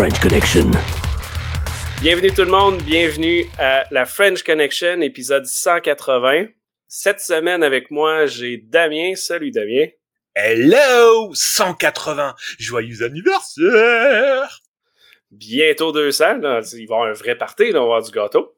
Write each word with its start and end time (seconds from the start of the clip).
French 0.00 0.18
Connection. 0.20 0.70
Bienvenue 2.00 2.30
tout 2.30 2.44
le 2.44 2.50
monde, 2.50 2.80
bienvenue 2.84 3.44
à 3.58 3.84
la 3.90 4.06
French 4.06 4.42
Connection, 4.42 5.02
épisode 5.02 5.44
180. 5.44 6.46
Cette 6.88 7.20
semaine 7.20 7.62
avec 7.62 7.90
moi, 7.90 8.24
j'ai 8.24 8.56
Damien. 8.56 9.14
Salut 9.14 9.50
Damien. 9.50 9.88
Hello! 10.34 11.34
180! 11.34 12.34
Joyeux 12.58 13.02
anniversaire! 13.02 14.62
Bientôt 15.30 15.92
200, 15.92 16.38
là. 16.38 16.62
il 16.72 16.76
va 16.76 16.78
y 16.78 16.82
avoir 16.84 17.02
un 17.10 17.12
vrai 17.12 17.36
party, 17.36 17.70
là, 17.70 17.82
on 17.82 17.88
va 17.88 17.96
avoir 17.96 18.02
du 18.02 18.10
gâteau. 18.10 18.56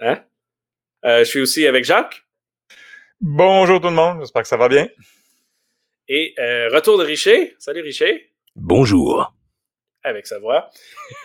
Hein? 0.00 0.24
Euh, 1.04 1.20
je 1.20 1.24
suis 1.24 1.40
aussi 1.40 1.68
avec 1.68 1.84
Jacques. 1.84 2.26
Bonjour 3.20 3.80
tout 3.80 3.90
le 3.90 3.94
monde, 3.94 4.18
j'espère 4.22 4.42
que 4.42 4.48
ça 4.48 4.56
va 4.56 4.68
bien. 4.68 4.88
Et 6.08 6.34
euh, 6.40 6.68
retour 6.72 6.98
de 6.98 7.04
Richer. 7.04 7.54
Salut 7.60 7.82
Richer. 7.82 8.32
Bonjour. 8.56 9.32
Avec 10.02 10.26
sa 10.26 10.38
voix. 10.38 10.70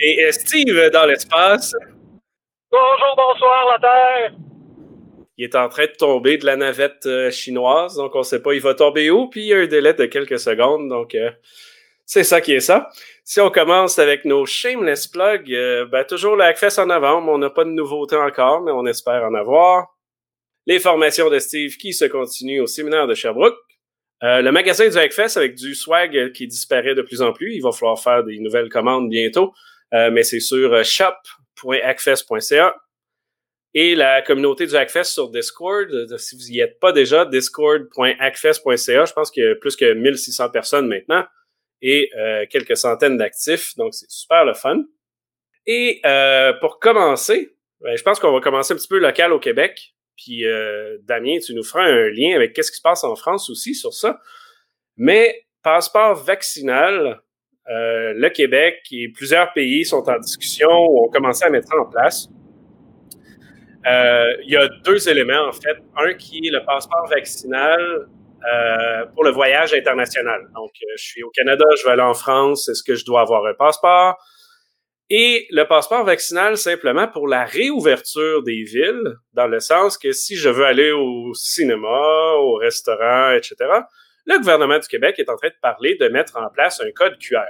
Et 0.00 0.24
euh, 0.24 0.32
Steve 0.32 0.90
dans 0.90 1.06
l'espace. 1.06 1.74
Bonjour, 2.70 3.14
bonsoir 3.16 3.66
la 3.72 3.78
Terre. 3.78 4.32
Il 5.38 5.44
est 5.44 5.54
en 5.54 5.68
train 5.68 5.84
de 5.84 5.92
tomber 5.92 6.38
de 6.38 6.46
la 6.46 6.56
navette 6.56 7.04
euh, 7.04 7.30
chinoise, 7.30 7.96
donc 7.96 8.14
on 8.14 8.22
sait 8.22 8.40
pas 8.40 8.54
il 8.54 8.60
va 8.60 8.74
tomber 8.74 9.10
où, 9.10 9.28
puis 9.28 9.42
il 9.42 9.46
y 9.48 9.54
a 9.54 9.58
un 9.58 9.66
délai 9.66 9.92
de 9.92 10.06
quelques 10.06 10.38
secondes, 10.38 10.88
donc 10.88 11.14
euh, 11.14 11.30
c'est 12.06 12.24
ça 12.24 12.40
qui 12.40 12.54
est 12.54 12.60
ça. 12.60 12.88
Si 13.22 13.40
on 13.40 13.50
commence 13.50 13.98
avec 13.98 14.24
nos 14.24 14.46
shameless 14.46 15.08
plugs, 15.08 15.52
euh, 15.52 15.84
ben, 15.84 16.04
toujours 16.04 16.36
le 16.36 16.44
Hackfest 16.44 16.78
en 16.78 16.86
novembre, 16.86 17.30
on 17.30 17.38
n'a 17.38 17.50
pas 17.50 17.64
de 17.64 17.70
nouveautés 17.70 18.16
encore, 18.16 18.62
mais 18.62 18.72
on 18.72 18.86
espère 18.86 19.24
en 19.24 19.34
avoir. 19.34 19.94
Les 20.66 20.78
formations 20.78 21.28
de 21.28 21.38
Steve 21.38 21.76
qui 21.76 21.92
se 21.92 22.06
continuent 22.06 22.62
au 22.62 22.66
séminaire 22.66 23.06
de 23.06 23.14
Sherbrooke. 23.14 23.56
Le 24.22 24.50
magasin 24.50 24.88
du 24.88 24.96
Hackfest 24.96 25.36
avec 25.36 25.54
du 25.54 25.74
swag 25.74 26.32
qui 26.32 26.46
disparaît 26.46 26.94
de 26.94 27.02
plus 27.02 27.22
en 27.22 27.32
plus. 27.32 27.54
Il 27.54 27.62
va 27.62 27.72
falloir 27.72 28.00
faire 28.00 28.24
des 28.24 28.38
nouvelles 28.38 28.68
commandes 28.68 29.10
bientôt, 29.10 29.52
mais 29.92 30.22
c'est 30.22 30.40
sur 30.40 30.84
shop.hackfest.ca 30.84 32.74
et 33.78 33.94
la 33.94 34.22
communauté 34.22 34.66
du 34.66 34.74
Hackfest 34.74 35.04
sur 35.04 35.28
Discord. 35.28 35.92
Euh, 35.92 36.16
si 36.16 36.34
vous 36.34 36.50
y 36.50 36.60
êtes 36.60 36.80
pas 36.80 36.92
déjà, 36.92 37.26
discord.hackfest.ca. 37.26 39.04
Je 39.04 39.12
pense 39.12 39.30
qu'il 39.30 39.44
y 39.44 39.46
a 39.46 39.54
plus 39.54 39.76
que 39.76 39.92
1600 39.92 40.48
personnes 40.48 40.88
maintenant 40.88 41.26
et 41.82 42.10
euh, 42.16 42.46
quelques 42.48 42.78
centaines 42.78 43.18
d'actifs. 43.18 43.76
Donc, 43.76 43.92
c'est 43.92 44.10
super 44.10 44.46
le 44.46 44.54
fun. 44.54 44.82
Et 45.66 46.00
euh, 46.06 46.54
pour 46.54 46.78
commencer, 46.78 47.54
ben, 47.82 47.94
je 47.94 48.02
pense 48.02 48.18
qu'on 48.18 48.32
va 48.32 48.40
commencer 48.40 48.72
un 48.72 48.76
petit 48.78 48.88
peu 48.88 48.98
local 48.98 49.34
au 49.34 49.38
Québec. 49.38 49.94
Puis, 50.16 50.44
Damien, 51.02 51.38
tu 51.44 51.54
nous 51.54 51.62
feras 51.62 51.84
un 51.84 52.08
lien 52.10 52.34
avec 52.34 52.52
qu'est-ce 52.52 52.70
qui 52.70 52.78
se 52.78 52.82
passe 52.82 53.04
en 53.04 53.16
France 53.16 53.50
aussi 53.50 53.74
sur 53.74 53.92
ça. 53.92 54.20
Mais 54.96 55.46
passeport 55.62 56.14
vaccinal, 56.14 57.20
le 57.66 58.28
Québec 58.30 58.80
et 58.92 59.08
plusieurs 59.08 59.52
pays 59.52 59.84
sont 59.84 60.08
en 60.08 60.18
discussion 60.18 60.70
ou 60.70 61.06
ont 61.06 61.10
commencé 61.10 61.44
à 61.44 61.50
mettre 61.50 61.74
en 61.74 61.86
place. 61.86 62.28
Euh, 63.86 64.32
il 64.42 64.50
y 64.50 64.56
a 64.56 64.68
deux 64.84 65.08
éléments, 65.08 65.48
en 65.48 65.52
fait. 65.52 65.76
Un 65.96 66.14
qui 66.14 66.38
est 66.38 66.50
le 66.50 66.64
passeport 66.64 67.06
vaccinal 67.08 68.08
euh, 68.52 69.06
pour 69.14 69.24
le 69.24 69.30
voyage 69.30 69.74
international. 69.74 70.40
Donc, 70.54 70.70
euh, 70.82 70.92
je 70.96 71.04
suis 71.04 71.22
au 71.22 71.30
Canada, 71.30 71.64
je 71.78 71.84
vais 71.84 71.92
aller 71.92 72.02
en 72.02 72.14
France, 72.14 72.68
est-ce 72.68 72.82
que 72.82 72.94
je 72.94 73.04
dois 73.04 73.20
avoir 73.20 73.46
un 73.46 73.54
passeport? 73.54 74.16
Et 75.08 75.46
le 75.50 75.64
passeport 75.64 76.04
vaccinal 76.04 76.56
simplement 76.56 77.06
pour 77.06 77.28
la 77.28 77.44
réouverture 77.44 78.42
des 78.42 78.64
villes, 78.64 79.14
dans 79.34 79.46
le 79.46 79.60
sens 79.60 79.96
que 79.98 80.10
si 80.10 80.34
je 80.34 80.48
veux 80.48 80.64
aller 80.64 80.90
au 80.90 81.32
cinéma, 81.32 82.34
au 82.38 82.54
restaurant, 82.54 83.30
etc., 83.30 83.54
le 84.26 84.38
gouvernement 84.38 84.78
du 84.78 84.88
Québec 84.88 85.14
est 85.18 85.30
en 85.30 85.36
train 85.36 85.48
de 85.48 85.54
parler 85.62 85.94
de 85.94 86.08
mettre 86.08 86.36
en 86.36 86.50
place 86.50 86.80
un 86.80 86.90
code 86.90 87.16
QR 87.18 87.44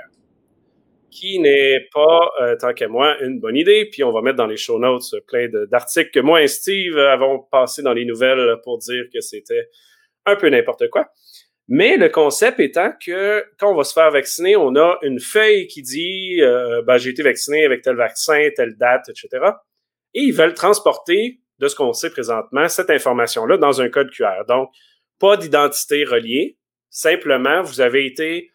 qui 1.11 1.39
n'est 1.39 1.89
pas, 1.95 2.31
euh, 2.43 2.57
tant 2.57 2.75
qu'à 2.75 2.89
moi, 2.89 3.17
une 3.23 3.41
bonne 3.41 3.57
idée. 3.57 3.89
Puis 3.91 4.05
on 4.05 4.13
va 4.13 4.21
mettre 4.21 4.37
dans 4.37 4.47
les 4.47 4.59
show 4.59 4.79
notes 4.79 5.15
plein 5.27 5.49
d'articles 5.49 6.11
que 6.11 6.21
moi 6.21 6.43
et 6.43 6.49
Steve 6.49 6.99
avons 6.99 7.39
passé 7.39 7.81
dans 7.83 7.95
les 7.95 8.05
nouvelles 8.05 8.57
pour 8.63 8.77
dire 8.79 9.05
que 9.13 9.21
c'était 9.21 9.71
un 10.27 10.37
peu 10.37 10.51
n'importe 10.51 10.91
quoi. 10.91 11.07
Mais 11.69 11.97
le 11.97 12.09
concept 12.09 12.61
étant 12.61 12.93
que 13.05 13.45
quand 13.59 13.73
on 13.73 13.77
va 13.77 13.85
se 13.85 13.93
faire 13.93 14.11
vacciner, 14.11 14.57
on 14.57 14.77
a 14.77 14.99
une 15.03 15.19
feuille 15.19 15.67
qui 15.67 15.83
dit 15.83 16.41
euh, 16.41 16.83
ben, 16.83 16.97
j'ai 16.97 17.11
été 17.11 17.23
vacciné 17.23 17.65
avec 17.65 17.83
tel 17.83 17.97
vaccin, 17.97 18.49
telle 18.55 18.77
date, 18.77 19.09
etc. 19.09 19.29
Et 20.15 20.21
ils 20.21 20.33
veulent 20.33 20.55
transporter, 20.55 21.41
de 21.59 21.69
ce 21.69 21.75
qu'on 21.75 21.93
sait 21.93 22.11
présentement, 22.11 22.69
cette 22.69 22.91
information-là 22.91 23.57
dans 23.57 23.81
un 23.81 23.89
code 23.89 24.11
QR. 24.11 24.45
Donc, 24.47 24.71
pas 25.19 25.37
d'identité 25.37 26.05
reliée, 26.05 26.59
simplement 26.91 27.63
vous 27.63 27.81
avez 27.81 28.07
été 28.07 28.51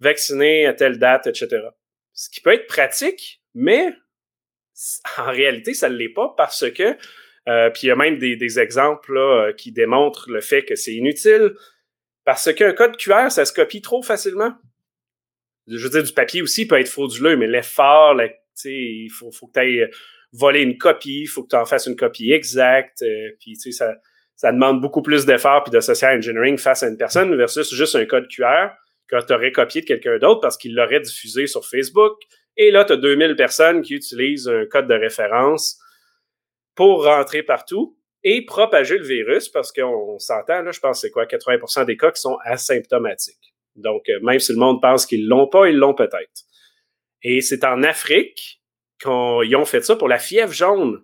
vacciné 0.00 0.66
à 0.66 0.72
telle 0.72 0.98
date, 0.98 1.26
etc 1.26 1.68
ce 2.14 2.30
qui 2.30 2.40
peut 2.40 2.52
être 2.52 2.66
pratique, 2.66 3.42
mais 3.54 3.92
en 5.18 5.30
réalité, 5.30 5.74
ça 5.74 5.88
ne 5.88 5.96
l'est 5.96 6.08
pas 6.08 6.32
parce 6.36 6.70
que, 6.70 6.96
euh, 7.48 7.70
puis 7.70 7.82
il 7.84 7.86
y 7.88 7.90
a 7.90 7.96
même 7.96 8.18
des, 8.18 8.58
exemples 8.58 9.12
là, 9.14 9.48
euh, 9.48 9.52
qui 9.52 9.72
démontrent 9.72 10.30
le 10.30 10.40
fait 10.40 10.64
que 10.64 10.76
c'est 10.76 10.94
inutile, 10.94 11.54
parce 12.24 12.52
qu'un 12.52 12.72
code 12.72 12.96
QR, 12.96 13.30
ça 13.30 13.44
se 13.44 13.52
copie 13.52 13.82
trop 13.82 14.02
facilement. 14.02 14.52
Je 15.66 15.78
veux 15.78 15.90
dire, 15.90 16.02
du 16.02 16.12
papier 16.12 16.42
aussi 16.42 16.66
peut 16.66 16.78
être 16.78 16.88
frauduleux, 16.88 17.36
mais 17.36 17.46
l'effort, 17.46 18.18
il 18.64 19.10
faut, 19.10 19.30
faut 19.30 19.46
que 19.46 19.52
tu 19.52 19.60
ailles 19.60 19.90
voler 20.32 20.62
une 20.62 20.78
copie, 20.78 21.22
il 21.22 21.26
faut 21.26 21.42
que 21.44 21.48
tu 21.48 21.56
en 21.56 21.64
fasses 21.64 21.86
une 21.86 21.96
copie 21.96 22.32
exacte, 22.32 23.02
euh, 23.02 23.30
puis 23.40 23.56
ça, 23.56 23.94
ça 24.36 24.52
demande 24.52 24.80
beaucoup 24.80 25.02
plus 25.02 25.24
d'efforts 25.24 25.62
puis 25.64 25.70
de 25.70 25.80
social 25.80 26.18
engineering 26.18 26.58
face 26.58 26.82
à 26.82 26.88
une 26.88 26.96
personne 26.96 27.34
versus 27.36 27.72
juste 27.72 27.94
un 27.94 28.04
code 28.04 28.26
QR 28.28 28.70
que 29.06 29.24
tu 29.24 29.32
aurais 29.32 29.52
copié 29.52 29.82
de 29.82 29.86
quelqu'un 29.86 30.18
d'autre 30.18 30.40
parce 30.40 30.56
qu'il 30.56 30.74
l'aurait 30.74 31.00
diffusé 31.00 31.46
sur 31.46 31.64
Facebook. 31.66 32.18
Et 32.56 32.70
là, 32.70 32.84
tu 32.84 32.94
as 32.94 32.96
2000 32.96 33.36
personnes 33.36 33.82
qui 33.82 33.94
utilisent 33.94 34.48
un 34.48 34.66
code 34.66 34.88
de 34.88 34.94
référence 34.94 35.78
pour 36.74 37.04
rentrer 37.04 37.42
partout 37.42 37.96
et 38.24 38.44
propager 38.44 38.98
le 38.98 39.04
virus 39.04 39.48
parce 39.48 39.70
qu'on 39.70 40.18
s'entend, 40.18 40.62
là, 40.62 40.72
je 40.72 40.80
pense 40.80 41.02
c'est 41.02 41.10
quoi, 41.10 41.26
80% 41.26 41.84
des 41.84 41.96
cas 41.96 42.10
qui 42.10 42.20
sont 42.20 42.38
asymptomatiques. 42.44 43.54
Donc, 43.76 44.08
euh, 44.08 44.18
même 44.22 44.40
si 44.40 44.52
le 44.52 44.58
monde 44.58 44.80
pense 44.80 45.06
qu'ils 45.06 45.28
l'ont 45.28 45.46
pas, 45.46 45.68
ils 45.68 45.76
l'ont 45.76 45.94
peut-être. 45.94 46.44
Et 47.22 47.40
c'est 47.40 47.64
en 47.64 47.82
Afrique 47.82 48.62
qu'ils 49.00 49.56
ont 49.56 49.64
fait 49.64 49.82
ça 49.82 49.96
pour 49.96 50.08
la 50.08 50.18
fièvre 50.18 50.52
jaune 50.52 51.02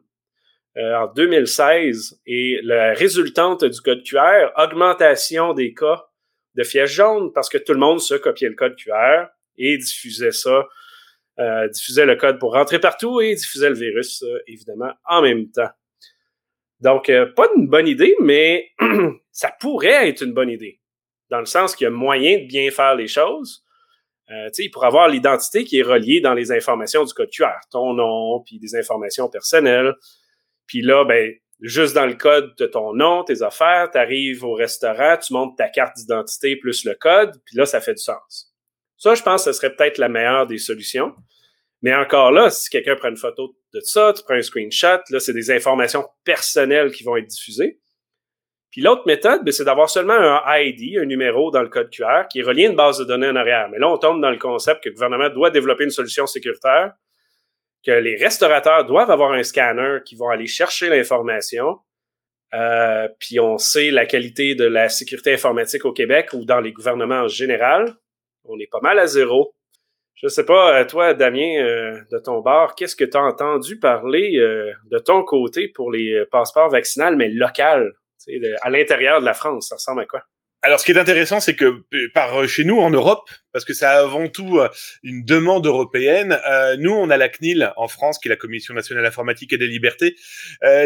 euh, 0.76 0.94
en 0.96 1.12
2016. 1.12 2.20
Et 2.26 2.60
la 2.62 2.94
résultante 2.94 3.64
du 3.64 3.80
code 3.80 4.02
QR, 4.02 4.50
augmentation 4.56 5.52
des 5.52 5.74
cas 5.74 6.06
de 6.54 6.62
fièvre 6.62 6.88
jaune 6.88 7.32
parce 7.32 7.48
que 7.48 7.58
tout 7.58 7.72
le 7.72 7.78
monde 7.78 8.00
se 8.00 8.14
copiait 8.14 8.48
le 8.48 8.54
code 8.54 8.76
QR 8.76 9.26
et 9.56 9.76
diffusait 9.78 10.32
ça, 10.32 10.66
euh, 11.38 11.68
diffusait 11.68 12.06
le 12.06 12.16
code 12.16 12.38
pour 12.38 12.52
rentrer 12.52 12.78
partout 12.78 13.20
et 13.20 13.34
diffusait 13.34 13.68
le 13.68 13.76
virus, 13.76 14.22
euh, 14.22 14.38
évidemment, 14.46 14.92
en 15.08 15.22
même 15.22 15.50
temps. 15.50 15.70
Donc, 16.80 17.08
euh, 17.08 17.26
pas 17.34 17.46
une 17.56 17.66
bonne 17.66 17.86
idée, 17.86 18.14
mais 18.20 18.70
ça 19.32 19.52
pourrait 19.60 20.08
être 20.08 20.22
une 20.22 20.32
bonne 20.32 20.50
idée, 20.50 20.80
dans 21.30 21.40
le 21.40 21.46
sens 21.46 21.76
qu'il 21.76 21.84
y 21.84 21.88
a 21.88 21.90
moyen 21.90 22.38
de 22.38 22.46
bien 22.46 22.70
faire 22.70 22.94
les 22.94 23.08
choses. 23.08 23.64
Euh, 24.30 24.48
il 24.58 24.70
avoir 24.82 25.08
l'identité 25.08 25.64
qui 25.64 25.78
est 25.78 25.82
reliée 25.82 26.20
dans 26.20 26.34
les 26.34 26.52
informations 26.52 27.04
du 27.04 27.12
code 27.12 27.30
QR, 27.30 27.58
ton 27.70 27.94
nom, 27.94 28.42
puis 28.46 28.58
des 28.58 28.76
informations 28.76 29.28
personnelles. 29.28 29.94
Puis 30.66 30.82
là, 30.82 31.04
ben, 31.04 31.34
juste 31.60 31.94
dans 31.94 32.06
le 32.06 32.14
code 32.14 32.54
de 32.56 32.66
ton 32.66 32.94
nom, 32.94 33.24
tes 33.24 33.42
affaires, 33.42 33.90
tu 33.90 33.98
arrives 33.98 34.44
au 34.44 34.54
restaurant, 34.54 35.16
tu 35.16 35.32
montes 35.32 35.58
ta 35.58 35.68
carte 35.68 35.96
d'identité 35.96 36.56
plus 36.56 36.84
le 36.84 36.94
code, 36.94 37.40
puis 37.44 37.56
là, 37.56 37.66
ça 37.66 37.80
fait 37.80 37.94
du 37.94 38.02
sens. 38.02 38.54
Ça, 38.96 39.14
je 39.14 39.22
pense 39.22 39.44
que 39.44 39.52
ce 39.52 39.58
serait 39.58 39.74
peut-être 39.74 39.98
la 39.98 40.08
meilleure 40.08 40.46
des 40.46 40.58
solutions. 40.58 41.14
Mais 41.82 41.94
encore 41.94 42.30
là, 42.30 42.50
si 42.50 42.68
quelqu'un 42.68 42.96
prend 42.96 43.08
une 43.08 43.16
photo 43.16 43.48
de 43.48 43.54
ça, 43.82 44.12
tu 44.16 44.22
prends 44.24 44.34
un 44.34 44.42
screenshot, 44.42 45.00
là, 45.10 45.20
c'est 45.20 45.32
des 45.32 45.50
informations 45.50 46.04
personnelles 46.24 46.90
qui 46.90 47.04
vont 47.04 47.16
être 47.16 47.26
diffusées. 47.26 47.78
Puis 48.70 48.82
l'autre 48.82 49.02
méthode, 49.06 49.44
ben, 49.44 49.52
c'est 49.52 49.64
d'avoir 49.64 49.90
seulement 49.90 50.14
un 50.14 50.42
ID, 50.58 50.98
un 50.98 51.04
numéro 51.04 51.50
dans 51.50 51.62
le 51.62 51.68
code 51.68 51.90
QR 51.90 52.28
qui 52.30 52.40
à 52.40 52.52
une 52.52 52.76
base 52.76 52.98
de 52.98 53.04
données 53.04 53.28
en 53.28 53.36
arrière. 53.36 53.68
Mais 53.70 53.78
là, 53.78 53.88
on 53.88 53.98
tombe 53.98 54.20
dans 54.20 54.30
le 54.30 54.38
concept 54.38 54.84
que 54.84 54.88
le 54.88 54.94
gouvernement 54.94 55.28
doit 55.28 55.50
développer 55.50 55.84
une 55.84 55.90
solution 55.90 56.26
sécuritaire 56.26 56.92
que 57.84 57.92
les 57.92 58.16
restaurateurs 58.16 58.84
doivent 58.84 59.10
avoir 59.10 59.32
un 59.32 59.42
scanner 59.42 59.98
qui 60.04 60.14
vont 60.14 60.28
aller 60.28 60.46
chercher 60.46 60.88
l'information. 60.88 61.78
Euh, 62.52 63.08
puis 63.18 63.40
on 63.40 63.58
sait 63.58 63.90
la 63.90 64.06
qualité 64.06 64.54
de 64.54 64.64
la 64.64 64.88
sécurité 64.88 65.32
informatique 65.32 65.84
au 65.84 65.92
Québec 65.92 66.30
ou 66.32 66.44
dans 66.44 66.60
les 66.60 66.72
gouvernements 66.72 67.22
en 67.22 67.28
général. 67.28 67.94
On 68.44 68.58
est 68.58 68.70
pas 68.70 68.80
mal 68.80 68.98
à 68.98 69.06
zéro. 69.06 69.54
Je 70.22 70.28
sais 70.28 70.44
pas, 70.44 70.80
euh, 70.80 70.84
toi, 70.84 71.14
Damien, 71.14 71.62
euh, 71.62 71.98
de 72.12 72.18
ton 72.18 72.40
bar, 72.40 72.74
qu'est-ce 72.74 72.94
que 72.94 73.04
tu 73.04 73.16
as 73.16 73.22
entendu 73.22 73.78
parler 73.78 74.32
de 74.90 74.98
ton 74.98 75.24
côté 75.24 75.68
pour 75.68 75.90
les 75.90 76.24
passeports 76.30 76.70
vaccinaux, 76.70 77.16
mais 77.16 77.28
local, 77.28 77.92
à 78.62 78.70
l'intérieur 78.70 79.20
de 79.20 79.24
la 79.24 79.34
France? 79.34 79.68
Ça 79.68 79.76
ressemble 79.76 80.02
à 80.02 80.06
quoi? 80.06 80.22
Alors, 80.62 80.78
ce 80.78 80.84
qui 80.84 80.92
est 80.92 80.98
intéressant, 80.98 81.40
c'est 81.40 81.56
que 81.56 81.82
par 82.12 82.46
chez 82.46 82.64
nous, 82.64 82.78
en 82.78 82.90
Europe, 82.90 83.30
parce 83.52 83.64
que 83.64 83.74
ça 83.74 83.98
avant 84.00 84.28
tout 84.28 84.60
une 85.02 85.24
demande 85.24 85.66
européenne. 85.66 86.38
nous, 86.78 86.92
on 86.92 87.10
a 87.10 87.16
la 87.16 87.28
CNIL 87.28 87.72
en 87.76 87.88
France, 87.88 88.18
qui 88.18 88.28
est 88.28 88.30
la 88.30 88.36
Commission 88.36 88.74
nationale 88.74 89.06
informatique 89.06 89.52
et 89.52 89.58
des 89.58 89.66
libertés, 89.66 90.16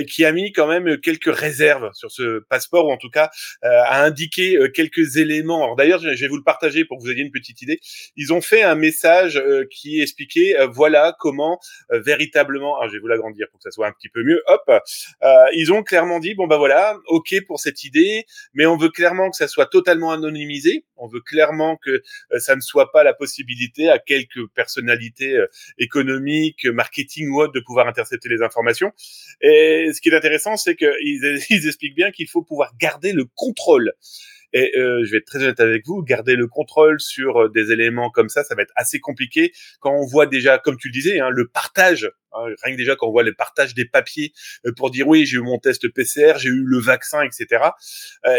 qui 0.09 0.25
a 0.25 0.33
mis 0.33 0.53
quand 0.53 0.67
même 0.67 0.99
quelques 0.99 1.35
réserves 1.35 1.91
sur 1.93 2.11
ce 2.11 2.41
passeport, 2.49 2.87
ou 2.87 2.93
en 2.93 2.97
tout 2.97 3.11
cas 3.11 3.31
a 3.63 4.03
indiqué 4.05 4.59
quelques 4.75 5.17
éléments. 5.17 5.75
D'ailleurs, 5.75 6.01
je 6.01 6.09
vais 6.09 6.29
vous 6.29 6.37
le 6.37 6.43
partager 6.43 6.85
pour 6.85 6.99
que 6.99 7.03
vous 7.03 7.11
ayez 7.11 7.23
une 7.23 7.33
petite 7.33 7.63
idée. 7.63 7.81
Ils 8.17 8.33
ont 8.33 8.41
fait 8.41 8.63
un 8.63 8.75
message 8.75 9.43
qui 9.71 10.01
expliquait 10.01 10.55
voilà 10.73 11.17
comment 11.19 11.59
véritablement. 11.91 12.79
Alors, 12.79 12.89
je 12.89 12.95
vais 12.95 13.01
vous 13.01 13.09
l'agrandir 13.09 13.47
pour 13.51 13.59
que 13.59 13.65
ça 13.65 13.71
soit 13.71 13.87
un 13.87 13.93
petit 13.93 14.09
peu 14.09 14.23
mieux. 14.23 14.43
Hop, 14.47 14.71
ils 15.55 15.73
ont 15.73 15.83
clairement 15.83 16.19
dit 16.19 16.35
bon 16.35 16.47
bah 16.47 16.57
voilà, 16.57 16.99
ok 17.07 17.35
pour 17.47 17.61
cette 17.61 17.85
idée, 17.85 18.25
mais 18.55 18.67
on 18.67 18.77
veut 18.77 18.91
clairement 18.91 19.31
que 19.31 19.37
ça 19.37 19.49
soit 19.49 19.67
totalement 19.67 20.13
anonymisé. 20.13 20.85
On 20.97 21.09
veut 21.09 21.21
clairement 21.21 21.77
que 21.77 21.91
euh, 21.91 22.39
ne 22.57 22.61
soit 22.61 22.93
pas 22.93 23.03
la 23.05 23.15
possibilité 23.15 23.89
à 23.89 23.99
quelques 23.99 24.47
personnalités 24.55 25.37
euh, 25.37 25.47
économiques, 25.79 26.67
marketing 26.67 27.29
ou 27.29 27.41
autres 27.41 27.53
de 27.53 27.61
pouvoir 27.61 27.89
intercepter 27.89 28.29
les 28.29 28.43
informations. 28.43 28.93
Et 29.41 29.91
ce 29.93 30.01
qui 30.01 30.09
est 30.09 30.15
intéressant, 30.15 30.57
c'est 30.57 30.77
qu'ils 30.77 30.93
ils 31.51 31.67
expliquent 31.67 31.97
bien 31.97 32.11
qu'il 32.11 32.29
faut 32.29 32.43
pouvoir 32.43 32.73
garder 32.79 33.13
le 33.13 33.25
contrôle. 33.25 33.93
Et 34.55 34.71
euh, 34.79 35.03
je 35.05 35.11
vais 35.11 35.19
être 35.19 35.27
très 35.27 35.43
honnête 35.43 35.59
avec 35.59 35.85
vous, 35.85 36.03
garder 36.03 36.37
le 36.37 36.47
contrôle 36.47 37.01
sur 37.01 37.43
euh, 37.43 37.49
des 37.49 37.73
éléments 37.73 38.09
comme 38.09 38.29
ça, 38.29 38.45
ça 38.45 38.55
va 38.55 38.63
être 38.63 38.73
assez 38.77 39.01
compliqué 39.01 39.53
quand 39.81 39.93
on 39.93 40.07
voit 40.07 40.27
déjà, 40.27 40.59
comme 40.59 40.77
tu 40.77 40.89
le 40.89 40.93
disais, 40.93 41.19
hein, 41.19 41.29
le 41.29 41.49
partage. 41.49 42.09
Hein, 42.33 42.47
rien 42.63 42.75
que 42.75 42.79
déjà 42.79 42.95
quand 42.95 43.09
on 43.09 43.11
voit 43.11 43.25
le 43.25 43.35
partage 43.35 43.75
des 43.75 43.85
papiers 43.85 44.33
euh, 44.65 44.73
pour 44.77 44.93
dire 44.93 45.09
oui, 45.09 45.27
j'ai 45.27 45.39
eu 45.39 45.41
mon 45.41 45.59
test 45.59 45.89
PCR, 45.89 46.35
j'ai 46.39 46.51
eu 46.51 46.63
le 46.65 46.79
vaccin, 46.79 47.23
etc. 47.23 47.65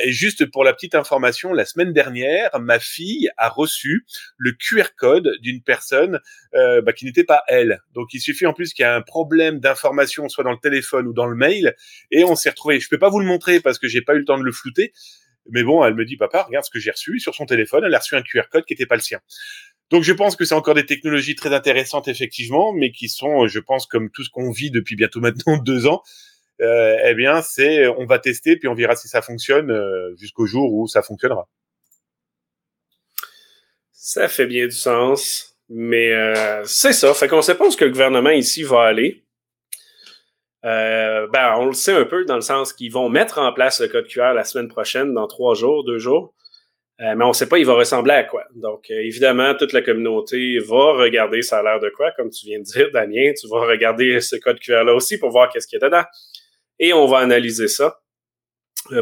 et 0.04 0.12
juste 0.12 0.46
pour 0.52 0.64
la 0.64 0.74
petite 0.74 0.96
information, 0.96 1.52
la 1.52 1.66
semaine 1.66 1.92
dernière, 1.92 2.50
ma 2.60 2.80
fille 2.80 3.30
a 3.36 3.50
reçu 3.50 4.06
le 4.38 4.54
QR 4.54 4.96
code 4.98 5.32
d'une 5.42 5.62
personne 5.62 6.20
bah, 6.54 6.94
qui 6.94 7.06
n'était 7.06 7.24
pas 7.24 7.44
elle. 7.48 7.82
Donc 7.94 8.14
il 8.14 8.20
suffit 8.20 8.46
en 8.46 8.54
plus 8.54 8.74
qu'il 8.74 8.84
y 8.84 8.88
ait 8.88 8.92
un 8.92 9.02
problème 9.02 9.60
d'information, 9.60 10.30
soit 10.30 10.44
dans 10.44 10.52
le 10.52 10.60
téléphone 10.62 11.08
ou 11.08 11.14
dans 11.14 11.26
le 11.26 11.36
mail, 11.36 11.76
et 12.12 12.24
on 12.24 12.36
s'est 12.36 12.50
retrouvé. 12.50 12.80
Je 12.80 12.88
peux 12.90 13.00
pas 13.00 13.10
vous 13.10 13.20
le 13.20 13.26
montrer 13.26 13.60
parce 13.60 13.80
que 13.80 13.88
j'ai 13.88 14.02
pas 14.02 14.16
eu 14.16 14.20
le 14.20 14.26
temps 14.26 14.38
de 14.38 14.44
le 14.44 14.52
flouter, 14.52 14.94
mais 15.50 15.64
bon, 15.64 15.84
elle 15.84 15.96
me 15.96 16.06
dit, 16.06 16.18
papa, 16.18 16.44
regarde 16.44 16.66
ce 16.66 16.72
que 16.72 16.80
j'ai 16.80 16.92
reçu 16.92 17.20
sur 17.20 17.36
son 17.36 17.46
téléphone. 17.46 17.84
Elle 17.86 17.94
a 17.94 18.00
reçu 18.00 18.16
un 18.16 18.22
QR 18.22 18.44
code 18.52 18.66
qui 18.66 18.74
n'était 18.74 18.86
pas 18.86 18.96
le 18.96 19.02
sien. 19.02 19.20
Donc 19.92 20.04
je 20.04 20.14
pense 20.14 20.36
que 20.36 20.46
c'est 20.46 20.56
encore 20.56 20.74
des 20.74 20.86
technologies 20.86 21.36
très 21.36 21.54
intéressantes 21.54 22.08
effectivement, 22.08 22.74
mais 22.74 22.92
qui 22.92 23.08
sont, 23.08 23.48
je 23.48 23.60
pense, 23.60 23.86
comme 23.86 24.10
tout 24.10 24.24
ce 24.24 24.30
qu'on 24.30 24.52
vit 24.52 24.72
depuis 24.72 24.96
bientôt 24.96 25.20
maintenant 25.20 25.58
deux 25.64 25.86
ans. 25.88 26.02
Euh, 26.62 26.98
eh 27.06 27.14
bien, 27.14 27.42
c'est, 27.42 27.88
on 27.88 28.06
va 28.06 28.18
tester 28.18 28.56
puis 28.58 28.68
on 28.68 28.74
verra 28.74 28.96
si 28.96 29.08
ça 29.08 29.22
fonctionne 29.22 29.72
euh, 29.72 30.16
jusqu'au 30.16 30.46
jour 30.46 30.74
où 30.74 30.88
ça 30.88 31.02
fonctionnera. 31.02 31.48
Ça 33.92 34.28
fait 34.28 34.46
bien 34.46 34.66
du 34.66 34.72
sens, 34.72 35.58
mais 35.68 36.12
euh, 36.12 36.64
c'est 36.66 36.94
ça. 36.94 37.14
Fait 37.14 37.28
qu'on 37.28 37.42
sait 37.42 37.56
pas 37.56 37.68
où 37.68 37.72
ce 37.72 37.78
que 37.78 37.86
le 37.86 37.92
gouvernement 37.92 38.30
ici 38.30 38.64
va 38.64 38.84
aller. 38.84 39.25
Euh, 40.66 41.28
ben, 41.28 41.56
on 41.58 41.68
le 41.68 41.74
sait 41.74 41.94
un 41.94 42.06
peu 42.06 42.26
dans 42.26 42.36
le 42.36 42.42
sens 42.42 42.74
qu'ils 42.74 42.92
vont 42.92 43.08
mettre 43.08 43.38
en 43.38 43.54
place 43.54 43.80
le 43.82 43.88
code 43.88 44.08
QR 44.08 44.34
la 44.34 44.44
semaine 44.44 44.68
prochaine, 44.68 45.14
dans 45.14 45.28
trois 45.28 45.54
jours, 45.54 45.84
deux 45.84 46.00
jours. 46.00 46.34
Euh, 47.02 47.14
mais 47.16 47.26
on 47.26 47.30
ne 47.30 47.34
sait 47.34 47.50
pas 47.50 47.60
il 47.60 47.66
va 47.66 47.74
ressembler 47.74 48.14
à 48.14 48.24
quoi. 48.24 48.46
Donc, 48.56 48.90
euh, 48.90 48.96
évidemment, 48.96 49.54
toute 49.54 49.74
la 49.74 49.82
communauté 49.82 50.58
va 50.60 50.94
regarder 50.94 51.42
ça 51.42 51.60
a 51.60 51.64
l'air 51.64 51.80
de 51.80 51.90
quoi, 51.90 52.12
comme 52.12 52.30
tu 52.30 52.48
viens 52.48 52.60
de 52.60 52.64
dire, 52.64 52.90
Damien. 52.92 53.34
Tu 53.40 53.48
vas 53.48 53.60
regarder 53.60 54.22
ce 54.22 54.38
code 54.38 54.60
QR-là 54.60 54.94
aussi 54.94 55.20
pour 55.20 55.30
voir 55.30 55.50
qu'est-ce 55.52 55.68
qu'il 55.68 55.80
y 55.80 55.84
a 55.84 55.88
dedans. 55.88 56.06
Et 56.80 56.94
on 56.94 57.06
va 57.06 57.20
analyser 57.20 57.68
ça. 57.68 58.00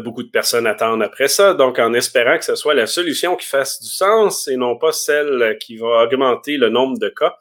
beaucoup 0.04 0.24
de 0.24 0.30
personnes 0.30 0.68
attendent 0.68 1.04
après 1.04 1.27
ça, 1.27 1.54
donc 1.54 1.77
en 1.80 1.94
espérant 1.94 2.38
que 2.38 2.45
ce 2.45 2.56
soit 2.56 2.74
la 2.74 2.88
solution 2.88 3.36
qui 3.36 3.48
fasse 3.48 3.81
du 3.81 3.89
sens 3.89 4.48
et 4.48 4.56
non 4.56 4.77
pas 4.77 4.92
celle 4.92 5.57
qui 5.60 5.77
va 5.77 6.04
augmenter 6.04 6.57
le 6.57 6.69
nombre 6.69 6.98
de 7.00 7.10
cas. 7.10 7.38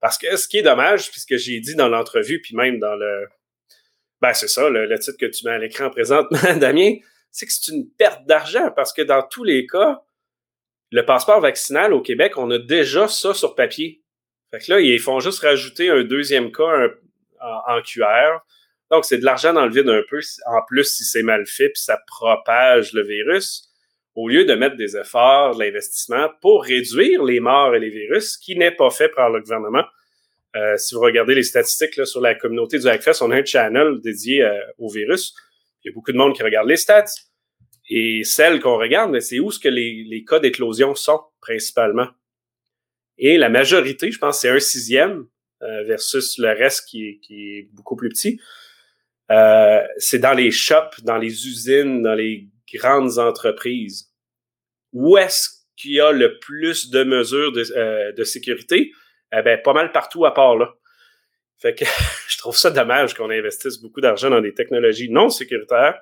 Parce 0.00 0.18
que 0.18 0.36
ce 0.36 0.48
qui 0.48 0.58
est 0.58 0.62
dommage, 0.62 1.10
puisque 1.10 1.36
j'ai 1.36 1.60
dit 1.60 1.76
dans 1.76 1.88
l'entrevue, 1.88 2.40
puis 2.40 2.56
même 2.56 2.78
dans 2.78 2.94
le, 2.96 3.26
ben, 4.20 4.32
c'est 4.32 4.48
ça, 4.48 4.68
le, 4.68 4.98
titre 4.98 5.18
que 5.18 5.26
tu 5.26 5.46
mets 5.46 5.52
à 5.52 5.58
l'écran 5.58 5.90
présentement, 5.90 6.38
Damien, 6.56 6.94
c'est 7.30 7.46
que 7.46 7.52
c'est 7.52 7.72
une 7.72 7.90
perte 7.90 8.24
d'argent 8.26 8.70
parce 8.74 8.92
que 8.92 9.02
dans 9.02 9.22
tous 9.22 9.44
les 9.44 9.66
cas, 9.66 10.02
le 10.90 11.04
passeport 11.04 11.40
vaccinal 11.40 11.92
au 11.92 12.00
Québec, 12.00 12.34
on 12.36 12.50
a 12.50 12.58
déjà 12.58 13.08
ça 13.08 13.34
sur 13.34 13.54
papier. 13.54 14.02
Fait 14.52 14.60
que 14.60 14.72
là, 14.72 14.80
ils 14.80 15.00
font 15.00 15.18
juste 15.18 15.40
rajouter 15.40 15.90
un 15.90 16.04
deuxième 16.04 16.52
cas 16.52 16.88
en, 17.40 17.82
QR. 17.82 18.38
Donc, 18.90 19.04
c'est 19.04 19.18
de 19.18 19.24
l'argent 19.24 19.52
dans 19.52 19.66
le 19.66 19.72
vide 19.72 19.88
un 19.88 20.02
peu. 20.08 20.20
En 20.46 20.62
plus, 20.66 20.84
si 20.84 21.04
c'est 21.04 21.24
mal 21.24 21.46
fait, 21.46 21.70
puis 21.70 21.82
ça 21.82 21.98
propage 22.06 22.92
le 22.92 23.02
virus, 23.02 23.68
au 24.14 24.28
lieu 24.28 24.44
de 24.44 24.54
mettre 24.54 24.76
des 24.76 24.96
efforts, 24.96 25.56
de 25.56 25.64
l'investissement 25.64 26.28
pour 26.40 26.62
réduire 26.62 27.24
les 27.24 27.40
morts 27.40 27.74
et 27.74 27.80
les 27.80 27.90
virus, 27.90 28.36
qui 28.36 28.56
n'est 28.56 28.70
pas 28.70 28.90
fait 28.90 29.08
par 29.08 29.30
le 29.30 29.40
gouvernement. 29.40 29.84
Euh, 30.56 30.76
si 30.76 30.94
vous 30.94 31.00
regardez 31.00 31.34
les 31.34 31.42
statistiques 31.42 31.96
là, 31.96 32.04
sur 32.04 32.20
la 32.20 32.34
communauté 32.34 32.78
du 32.78 32.86
Hackfest, 32.86 33.22
on 33.22 33.30
a 33.30 33.36
un 33.36 33.44
channel 33.44 34.00
dédié 34.00 34.42
euh, 34.42 34.56
au 34.78 34.88
virus. 34.88 35.34
Il 35.82 35.88
y 35.88 35.90
a 35.90 35.94
beaucoup 35.94 36.12
de 36.12 36.16
monde 36.16 36.34
qui 36.34 36.42
regarde 36.42 36.68
les 36.68 36.76
stats. 36.76 37.04
Et 37.90 38.22
celles 38.24 38.60
qu'on 38.60 38.78
regarde, 38.78 39.18
c'est 39.20 39.40
où 39.40 39.50
ce 39.50 39.58
que 39.58 39.68
les, 39.68 40.24
cas 40.26 40.38
d'éclosion 40.38 40.94
sont 40.94 41.20
principalement. 41.40 42.08
Et 43.18 43.36
la 43.36 43.48
majorité, 43.48 44.10
je 44.10 44.18
pense, 44.18 44.40
c'est 44.40 44.48
un 44.48 44.60
sixième 44.60 45.26
euh, 45.62 45.84
versus 45.84 46.38
le 46.38 46.48
reste 46.48 46.88
qui 46.88 47.20
est, 47.30 47.68
beaucoup 47.72 47.96
plus 47.96 48.08
petit. 48.08 48.40
c'est 49.98 50.18
dans 50.18 50.34
les 50.34 50.50
shops, 50.50 51.02
dans 51.02 51.18
les 51.18 51.46
usines, 51.46 52.02
dans 52.02 52.14
les 52.14 52.48
grandes 52.72 53.18
entreprises. 53.18 54.10
Où 54.92 55.18
est-ce 55.18 55.48
qu'il 55.76 55.92
y 55.92 56.00
a 56.00 56.12
le 56.12 56.38
plus 56.38 56.90
de 56.90 57.02
mesures 57.04 57.52
de, 57.52 58.12
de 58.12 58.24
sécurité? 58.24 58.92
Eh 59.32 59.42
ben, 59.42 59.60
pas 59.62 59.72
mal 59.72 59.92
partout 59.92 60.24
à 60.24 60.34
part 60.34 60.56
là. 60.56 60.74
Fait 61.58 61.74
que 61.74 61.84
je 62.28 62.38
trouve 62.38 62.56
ça 62.56 62.70
dommage 62.70 63.14
qu'on 63.14 63.30
investisse 63.30 63.80
beaucoup 63.80 64.00
d'argent 64.00 64.30
dans 64.30 64.40
des 64.40 64.54
technologies 64.54 65.10
non 65.10 65.28
sécuritaires, 65.28 66.00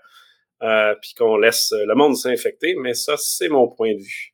euh, 0.63 0.95
puis 1.01 1.15
qu'on 1.15 1.37
laisse 1.37 1.73
le 1.73 1.95
monde 1.95 2.17
s'infecter, 2.17 2.75
mais 2.77 2.95
ça, 2.95 3.17
c'est 3.17 3.49
mon 3.49 3.69
point 3.69 3.95
de 3.95 4.01
vue. 4.01 4.32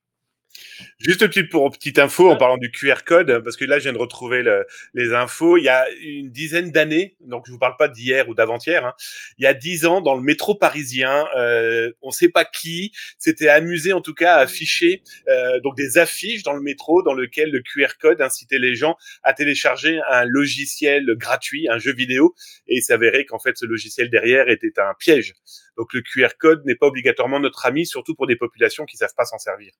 Juste 0.98 1.22
une 1.22 1.28
petite, 1.28 1.50
pour, 1.50 1.70
petite 1.70 1.98
info 1.98 2.30
en 2.30 2.36
parlant 2.36 2.56
du 2.56 2.70
QR 2.70 3.04
code, 3.04 3.42
parce 3.42 3.56
que 3.56 3.64
là, 3.64 3.78
je 3.78 3.84
viens 3.84 3.92
de 3.92 3.98
retrouver 3.98 4.42
le, 4.42 4.66
les 4.94 5.12
infos. 5.14 5.56
Il 5.56 5.64
y 5.64 5.68
a 5.68 5.88
une 6.00 6.30
dizaine 6.30 6.70
d'années, 6.70 7.16
donc 7.20 7.44
je 7.46 7.52
vous 7.52 7.58
parle 7.58 7.76
pas 7.76 7.88
d'hier 7.88 8.28
ou 8.28 8.34
d'avant-hier, 8.34 8.84
hein, 8.84 8.94
il 9.38 9.44
y 9.44 9.46
a 9.46 9.54
dix 9.54 9.86
ans, 9.86 10.00
dans 10.00 10.14
le 10.14 10.22
métro 10.22 10.54
parisien, 10.54 11.26
euh, 11.36 11.92
on 12.02 12.10
sait 12.10 12.28
pas 12.28 12.44
qui 12.44 12.92
s'était 13.18 13.48
amusé 13.48 13.92
en 13.92 14.00
tout 14.00 14.14
cas 14.14 14.34
à 14.34 14.40
afficher 14.40 15.02
euh, 15.28 15.60
donc 15.60 15.76
des 15.76 15.98
affiches 15.98 16.42
dans 16.42 16.52
le 16.52 16.60
métro 16.60 17.02
dans 17.02 17.14
lequel 17.14 17.50
le 17.50 17.60
QR 17.60 17.98
code 18.00 18.20
incitait 18.20 18.58
les 18.58 18.74
gens 18.74 18.96
à 19.22 19.32
télécharger 19.32 20.00
un 20.10 20.24
logiciel 20.24 21.06
gratuit, 21.16 21.68
un 21.68 21.78
jeu 21.78 21.92
vidéo, 21.92 22.34
et 22.66 22.76
il 22.76 22.82
s'avérait 22.82 23.24
qu'en 23.24 23.38
fait 23.38 23.56
ce 23.56 23.66
logiciel 23.66 24.10
derrière 24.10 24.48
était 24.48 24.78
un 24.78 24.94
piège. 24.98 25.34
Donc 25.76 25.92
le 25.92 26.02
QR 26.02 26.36
code 26.38 26.64
n'est 26.66 26.74
pas 26.74 26.86
obligatoirement 26.86 27.40
notre 27.40 27.66
ami, 27.66 27.86
surtout 27.86 28.14
pour 28.14 28.26
des 28.26 28.36
populations 28.36 28.84
qui 28.84 28.96
savent 28.96 29.14
pas 29.16 29.24
s'en 29.24 29.38
servir. 29.38 29.72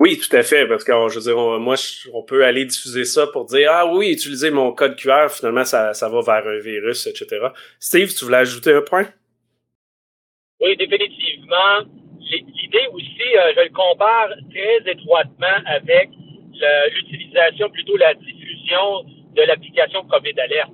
Oui, 0.00 0.18
tout 0.18 0.34
à 0.36 0.42
fait, 0.42 0.66
parce 0.66 0.84
que 0.84 0.92
je 1.08 1.14
veux 1.14 1.20
dire, 1.20 1.36
moi, 1.60 1.76
on 2.12 2.22
peut 2.22 2.44
aller 2.44 2.64
diffuser 2.64 3.04
ça 3.04 3.26
pour 3.28 3.44
dire 3.46 3.70
ah 3.72 3.86
oui, 3.86 4.10
utiliser 4.12 4.50
mon 4.50 4.72
code 4.72 4.96
QR, 4.96 5.28
finalement, 5.30 5.64
ça, 5.64 5.94
ça 5.94 6.08
va 6.08 6.20
vers 6.20 6.46
un 6.46 6.58
virus, 6.58 7.06
etc. 7.06 7.48
Steve, 7.78 8.12
tu 8.12 8.24
voulais 8.24 8.38
ajouter 8.38 8.72
un 8.72 8.82
point? 8.82 9.06
Oui, 10.60 10.76
définitivement. 10.76 11.86
L'idée 12.20 12.86
aussi, 12.92 13.36
euh, 13.36 13.52
je 13.56 13.60
le 13.62 13.72
compare 13.72 14.30
très 14.50 14.90
étroitement 14.90 15.62
avec 15.66 16.10
l'utilisation, 16.94 17.68
plutôt 17.70 17.96
la 17.96 18.14
diffusion 18.14 19.04
de 19.34 19.42
l'application 19.42 20.04
COVID 20.04 20.40
Alert. 20.40 20.70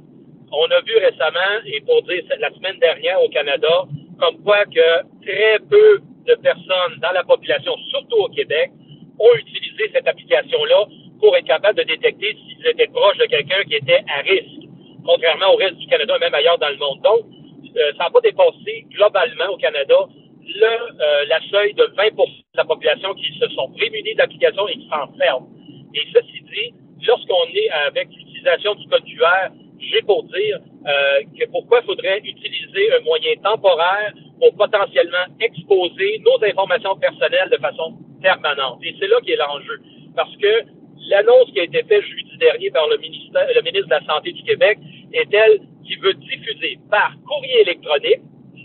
On 0.52 0.64
a 0.70 0.80
vu 0.82 0.96
récemment, 0.96 1.62
et 1.66 1.80
pour 1.80 2.02
dire 2.02 2.22
la 2.38 2.50
semaine 2.50 2.78
dernière 2.78 3.22
au 3.22 3.28
Canada, 3.28 3.84
comme 4.18 4.42
quoi 4.42 4.64
que 4.66 5.24
très 5.24 5.58
peu 5.68 6.00
de 6.26 6.34
personnes 6.42 6.98
dans 7.00 7.12
la 7.12 7.24
population, 7.24 7.76
surtout 7.90 8.16
au 8.16 8.28
Québec, 8.28 8.70
ont 9.20 9.34
utilisé 9.36 9.90
cette 9.92 10.08
application-là 10.08 10.86
pour 11.20 11.36
être 11.36 11.46
capable 11.46 11.78
de 11.78 11.84
détecter 11.84 12.34
s'ils 12.34 12.66
étaient 12.66 12.88
proches 12.88 13.18
de 13.18 13.26
quelqu'un 13.26 13.62
qui 13.68 13.74
était 13.74 14.02
à 14.08 14.22
risque, 14.22 14.66
contrairement 15.04 15.52
au 15.52 15.56
reste 15.56 15.76
du 15.76 15.86
Canada 15.86 16.16
et 16.16 16.20
même 16.20 16.34
ailleurs 16.34 16.58
dans 16.58 16.70
le 16.70 16.78
monde. 16.78 17.00
Donc, 17.02 17.20
euh, 17.76 17.92
ça 17.98 18.04
n'a 18.04 18.10
pas 18.10 18.20
dépassé 18.20 18.86
globalement 18.90 19.52
au 19.52 19.56
Canada 19.58 20.08
le, 20.42 20.66
euh, 20.66 21.24
la 21.28 21.40
seuil 21.50 21.74
de 21.74 21.84
20% 21.96 22.16
de 22.16 22.56
la 22.56 22.64
population 22.64 23.14
qui 23.14 23.38
se 23.38 23.46
sont 23.48 23.70
prémunis 23.76 24.14
d'application 24.14 24.66
et 24.68 24.72
qui 24.72 24.88
s'en 24.88 25.06
servent. 25.16 25.46
Et 25.94 26.02
ceci 26.12 26.42
dit, 26.50 26.74
lorsqu'on 27.06 27.46
est 27.54 27.70
avec 27.86 28.08
l'utilisation 28.08 28.74
du 28.74 28.88
code 28.88 29.04
QR, 29.04 29.50
j'ai 29.78 30.02
pour 30.02 30.24
dire 30.24 30.58
euh, 30.86 31.20
que 31.38 31.46
pourquoi 31.50 31.82
faudrait 31.82 32.18
utiliser 32.18 32.92
un 32.94 33.00
moyen 33.00 33.34
temporaire 33.42 34.12
pour 34.38 34.54
potentiellement 34.56 35.26
exposer 35.40 36.20
nos 36.24 36.42
informations 36.44 36.96
personnelles 36.96 37.50
de 37.50 37.58
façon 37.58 37.96
Et 38.82 38.94
c'est 38.98 39.08
là 39.08 39.20
qui 39.22 39.32
est 39.32 39.36
l'enjeu. 39.36 39.80
Parce 40.14 40.34
que 40.36 40.64
l'annonce 41.08 41.50
qui 41.52 41.60
a 41.60 41.64
été 41.64 41.82
faite 41.84 42.02
jeudi 42.02 42.36
dernier 42.38 42.70
par 42.70 42.88
le, 42.88 42.98
ministère, 42.98 43.46
le 43.54 43.62
ministre 43.62 43.88
de 43.88 43.94
la 43.94 44.04
Santé 44.04 44.32
du 44.32 44.42
Québec 44.42 44.78
est 45.12 45.32
elle 45.32 45.60
qui 45.86 45.96
veut 45.96 46.14
diffuser 46.14 46.78
par 46.90 47.12
courrier 47.26 47.62
électronique 47.62 48.20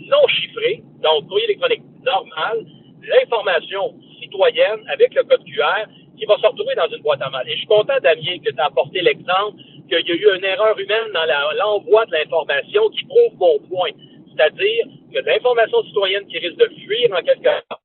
non 0.08 0.26
chiffré, 0.28 0.82
donc 1.02 1.26
courrier 1.28 1.46
électronique 1.46 1.82
normal, 2.04 2.64
l'information 3.02 3.94
citoyenne 4.20 4.80
avec 4.92 5.14
le 5.14 5.24
code 5.24 5.44
QR 5.44 5.88
qui 6.16 6.24
va 6.24 6.36
se 6.38 6.46
retrouver 6.46 6.74
dans 6.74 6.88
une 6.88 7.02
boîte 7.02 7.22
à 7.22 7.30
mal. 7.30 7.46
Et 7.48 7.52
je 7.52 7.58
suis 7.58 7.66
content, 7.66 7.98
Damien, 8.02 8.38
que 8.44 8.50
tu 8.50 8.60
as 8.60 8.66
apporté 8.66 9.00
l'exemple 9.02 9.58
qu'il 9.88 10.06
y 10.06 10.12
a 10.12 10.14
eu 10.14 10.36
une 10.38 10.44
erreur 10.44 10.78
humaine 10.78 11.12
dans 11.12 11.26
l'envoi 11.58 12.06
de 12.06 12.12
l'information 12.12 12.88
qui 12.90 13.04
prouve 13.04 13.36
mon 13.38 13.58
point. 13.68 13.90
C'est-à-dire 14.34 14.86
que 15.12 15.18
l'information 15.20 15.82
citoyenne 15.84 16.26
qui 16.26 16.38
risque 16.38 16.58
de 16.58 16.70
fuir 16.84 17.10
en 17.12 17.22
quelque 17.22 17.50
sorte, 17.68 17.82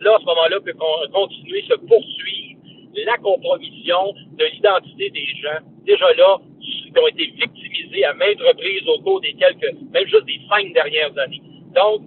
là, 0.00 0.14
à 0.14 0.20
ce 0.20 0.24
moment-là, 0.26 0.60
peut 0.60 0.74
continuer, 1.12 1.62
se 1.62 1.74
poursuivre 1.74 2.60
la 3.04 3.16
compromission 3.18 4.14
de 4.38 4.44
l'identité 4.44 5.10
des 5.10 5.26
gens, 5.42 5.58
déjà 5.84 6.06
là, 6.14 6.38
qui 6.60 6.92
ont 6.96 7.06
été 7.08 7.26
victimisés 7.26 8.04
à 8.04 8.14
maintes 8.14 8.40
reprises 8.40 8.86
au 8.88 8.98
cours 9.02 9.20
des 9.20 9.34
quelques, 9.34 9.74
même 9.92 10.06
juste 10.06 10.24
des 10.26 10.40
cinq 10.48 10.72
dernières 10.72 11.16
années. 11.18 11.42
Donc, 11.74 12.02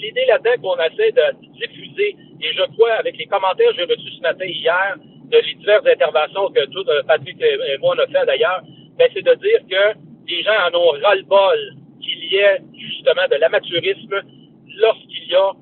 l'idée 0.00 0.24
là-dedans 0.26 0.62
qu'on 0.62 0.82
essaie 0.82 1.12
de 1.12 1.58
diffuser, 1.58 2.16
et 2.40 2.52
je 2.52 2.62
crois, 2.74 2.94
avec 2.94 3.16
les 3.16 3.26
commentaires 3.26 3.70
que 3.70 3.76
j'ai 3.76 3.84
reçus 3.84 4.16
ce 4.16 4.20
matin 4.22 4.46
hier, 4.46 4.96
de 5.30 5.38
les 5.38 5.54
diverses 5.54 5.86
interventions 5.86 6.50
que 6.50 6.64
tout 6.66 6.88
euh, 6.88 7.02
Patrick 7.06 7.36
et 7.40 7.78
moi 7.78 7.94
on 7.96 7.98
a 8.00 8.06
fait 8.06 8.24
d'ailleurs, 8.24 8.62
ben, 8.96 9.08
c'est 9.12 9.22
de 9.22 9.34
dire 9.34 9.60
que 9.68 9.98
les 10.26 10.42
gens 10.42 10.56
en 10.72 10.78
ont 10.78 10.90
ras-le-bol 11.02 11.74
qu'il 12.00 12.32
y 12.32 12.36
ait 12.36 12.62
justement 12.78 13.28
de 13.30 13.36
l'amateurisme 13.36 14.22
lorsqu'il 14.78 15.28
y 15.28 15.34
a 15.34 15.52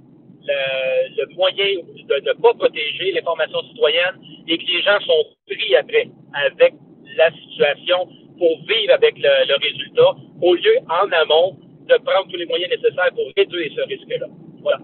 le, 0.47 1.35
moyen 1.35 1.83
de 2.09 2.15
ne 2.15 2.33
pas 2.41 2.55
protéger 2.55 3.13
l'information 3.13 3.63
citoyenne 3.69 4.21
et 4.49 4.59
que 4.59 4.65
les 4.65 4.83
gens 4.83 4.99
sont 5.01 5.25
pris 5.47 5.77
après 5.77 6.09
avec 6.35 6.75
la 7.17 7.31
situation 7.33 8.09
pour 8.39 8.59
vivre 8.67 8.93
avec 8.93 9.15
le, 9.19 9.57
résultat, 9.59 10.15
au 10.43 10.55
lieu 10.55 10.77
en 10.89 11.11
amont 11.11 11.59
de 11.89 11.95
prendre 12.05 12.31
tous 12.31 12.37
les 12.37 12.47
moyens 12.47 12.71
nécessaires 12.71 13.11
pour 13.15 13.25
réduire 13.37 13.73
ce 13.75 13.81
risque-là. 13.83 14.27
Voilà. 14.63 14.79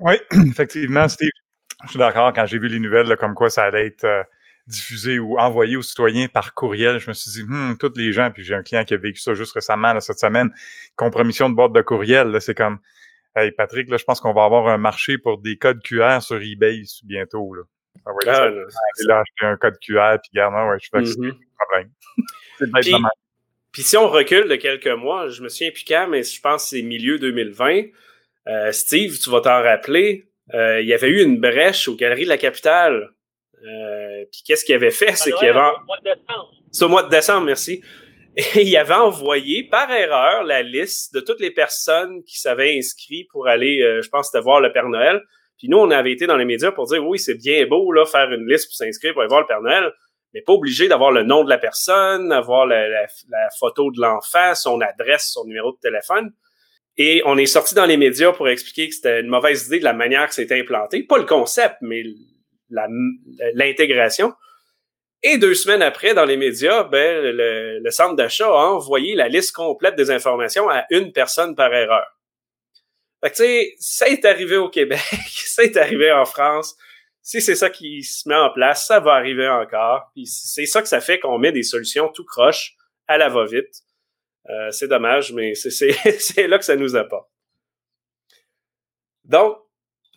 Oui, 0.00 0.14
effectivement, 0.50 1.08
Steve. 1.08 1.30
Je 1.84 1.90
suis 1.90 1.98
d'accord. 1.98 2.32
Quand 2.32 2.46
j'ai 2.46 2.58
vu 2.58 2.68
les 2.68 2.80
nouvelles, 2.80 3.16
comme 3.16 3.34
quoi 3.34 3.50
ça 3.50 3.64
allait 3.64 3.86
être 3.86 4.04
euh, 4.04 4.22
diffusé 4.66 5.18
ou 5.18 5.38
envoyé 5.38 5.76
aux 5.76 5.82
citoyens 5.82 6.26
par 6.26 6.54
courriel, 6.54 6.98
je 6.98 7.08
me 7.08 7.14
suis 7.14 7.30
dit, 7.30 7.42
hmm, 7.42 7.76
toutes 7.78 7.96
les 7.96 8.12
gens, 8.12 8.30
puis 8.32 8.42
j'ai 8.42 8.54
un 8.54 8.62
client 8.62 8.84
qui 8.84 8.94
a 8.94 8.96
vécu 8.96 9.20
ça 9.20 9.34
juste 9.34 9.52
récemment, 9.52 9.98
cette 10.00 10.18
semaine, 10.18 10.50
compromission 10.96 11.48
de 11.48 11.54
boîte 11.54 11.72
de 11.72 11.80
courriel, 11.82 12.36
c'est 12.40 12.56
comme, 12.56 12.78
hey 13.42 13.52
Patrick, 13.52 13.88
là, 13.88 13.96
je 13.96 14.04
pense 14.04 14.20
qu'on 14.20 14.32
va 14.32 14.44
avoir 14.44 14.68
un 14.68 14.78
marché 14.78 15.18
pour 15.18 15.38
des 15.38 15.56
codes 15.56 15.82
QR 15.82 16.18
sur 16.20 16.40
eBay 16.40 16.82
bientôt. 17.04 17.54
Là. 17.54 17.62
Ça 18.04 18.12
va 18.12 18.18
être 18.22 18.40
ah, 18.40 18.50
là, 19.08 19.20
acheter 19.20 19.46
un 19.46 19.56
code 19.56 19.78
QR, 19.80 20.16
puis 20.22 20.30
regarde, 20.32 20.70
ouais, 20.70 20.78
je 20.80 20.88
fais 20.90 21.20
mm 21.20 21.32
problème. 21.58 21.90
c'est 22.58 22.70
puis, 22.80 22.94
puis 23.72 23.82
si 23.82 23.96
on 23.96 24.08
recule 24.08 24.48
de 24.48 24.56
quelques 24.56 24.86
mois, 24.86 25.28
je 25.28 25.42
me 25.42 25.48
souviens 25.48 25.70
plus 25.70 25.84
quand, 25.84 26.06
mais 26.08 26.22
je 26.22 26.40
pense 26.40 26.64
que 26.64 26.68
c'est 26.70 26.82
milieu 26.82 27.18
2020, 27.18 27.82
euh, 28.48 28.72
Steve, 28.72 29.18
tu 29.18 29.30
vas 29.30 29.40
t'en 29.40 29.62
rappeler, 29.62 30.28
euh, 30.54 30.80
il 30.80 30.86
y 30.86 30.94
avait 30.94 31.08
eu 31.08 31.22
une 31.22 31.40
brèche 31.40 31.88
aux 31.88 31.96
Galeries 31.96 32.24
de 32.24 32.28
la 32.28 32.38
Capitale. 32.38 33.10
Euh, 33.64 34.24
puis 34.30 34.42
qu'est-ce 34.46 34.64
qu'il 34.64 34.74
avait 34.74 34.90
fait? 34.90 35.14
C'est 35.16 35.32
qu'il 35.32 35.48
avait. 35.48 35.60
C'est 36.70 36.84
au 36.84 36.88
mois 36.88 37.02
de 37.02 37.08
décembre, 37.08 37.46
merci. 37.46 37.82
Et 38.38 38.62
il 38.62 38.76
avait 38.76 38.94
envoyé 38.94 39.64
par 39.64 39.90
erreur 39.90 40.44
la 40.44 40.62
liste 40.62 41.12
de 41.12 41.18
toutes 41.18 41.40
les 41.40 41.50
personnes 41.50 42.22
qui 42.22 42.38
s'avaient 42.38 42.78
inscrit 42.78 43.26
pour 43.32 43.48
aller, 43.48 43.82
euh, 43.82 44.00
je 44.00 44.08
pense, 44.08 44.30
voir 44.36 44.60
le 44.60 44.72
Père 44.72 44.88
Noël. 44.88 45.20
Puis 45.58 45.68
nous, 45.68 45.78
on 45.78 45.90
avait 45.90 46.12
été 46.12 46.28
dans 46.28 46.36
les 46.36 46.44
médias 46.44 46.70
pour 46.70 46.86
dire 46.86 47.04
oui, 47.04 47.18
c'est 47.18 47.34
bien 47.34 47.66
beau 47.66 47.90
là 47.90 48.06
faire 48.06 48.30
une 48.30 48.48
liste 48.48 48.68
pour 48.68 48.76
s'inscrire 48.76 49.12
pour 49.12 49.22
aller 49.22 49.28
voir 49.28 49.40
le 49.40 49.46
Père 49.48 49.60
Noël, 49.60 49.92
mais 50.32 50.42
pas 50.42 50.52
obligé 50.52 50.86
d'avoir 50.86 51.10
le 51.10 51.24
nom 51.24 51.42
de 51.42 51.48
la 51.48 51.58
personne, 51.58 52.30
avoir 52.30 52.64
la, 52.66 52.88
la 52.88 53.48
photo 53.58 53.90
de 53.90 54.00
l'enfant, 54.00 54.54
son 54.54 54.80
adresse, 54.82 55.32
son 55.32 55.44
numéro 55.44 55.72
de 55.72 55.78
téléphone. 55.82 56.30
Et 56.96 57.22
on 57.24 57.36
est 57.38 57.46
sorti 57.46 57.74
dans 57.74 57.86
les 57.86 57.96
médias 57.96 58.32
pour 58.32 58.48
expliquer 58.48 58.88
que 58.88 58.94
c'était 58.94 59.20
une 59.20 59.28
mauvaise 59.28 59.66
idée 59.66 59.80
de 59.80 59.84
la 59.84 59.94
manière 59.94 60.28
que 60.28 60.34
c'était 60.34 60.60
implanté. 60.60 61.02
Pas 61.02 61.18
le 61.18 61.24
concept, 61.24 61.78
mais 61.80 62.04
l'intégration. 63.54 64.32
Et 65.22 65.38
deux 65.38 65.54
semaines 65.54 65.82
après, 65.82 66.14
dans 66.14 66.24
les 66.24 66.36
médias, 66.36 66.84
ben, 66.84 67.22
le, 67.24 67.90
centre 67.90 68.14
d'achat 68.14 68.46
a 68.46 68.66
envoyé 68.68 69.14
la 69.14 69.28
liste 69.28 69.52
complète 69.52 69.96
des 69.96 70.10
informations 70.10 70.68
à 70.68 70.84
une 70.90 71.12
personne 71.12 71.56
par 71.56 71.74
erreur. 71.74 72.06
Fait 73.22 73.30
que, 73.30 73.36
tu 73.36 73.42
sais, 73.42 73.74
ça 73.78 74.08
est 74.08 74.24
arrivé 74.24 74.56
au 74.56 74.68
Québec, 74.68 75.00
ça 75.28 75.64
est 75.64 75.76
arrivé 75.76 76.12
en 76.12 76.24
France. 76.24 76.76
Si 77.20 77.42
c'est 77.42 77.56
ça 77.56 77.68
qui 77.68 78.04
se 78.04 78.28
met 78.28 78.36
en 78.36 78.50
place, 78.50 78.86
ça 78.86 79.00
va 79.00 79.14
arriver 79.14 79.48
encore. 79.48 80.12
C'est 80.24 80.66
ça 80.66 80.80
que 80.82 80.88
ça 80.88 81.00
fait 81.00 81.18
qu'on 81.18 81.38
met 81.38 81.52
des 81.52 81.64
solutions 81.64 82.08
tout 82.08 82.24
croche 82.24 82.74
à 83.08 83.18
la 83.18 83.28
va-vite. 83.28 83.82
Euh, 84.48 84.70
c'est 84.70 84.88
dommage, 84.88 85.32
mais 85.32 85.54
c'est 85.54 86.46
là 86.46 86.58
que 86.58 86.64
ça 86.64 86.76
nous 86.76 86.96
apporte. 86.96 87.28
Donc, 89.24 89.58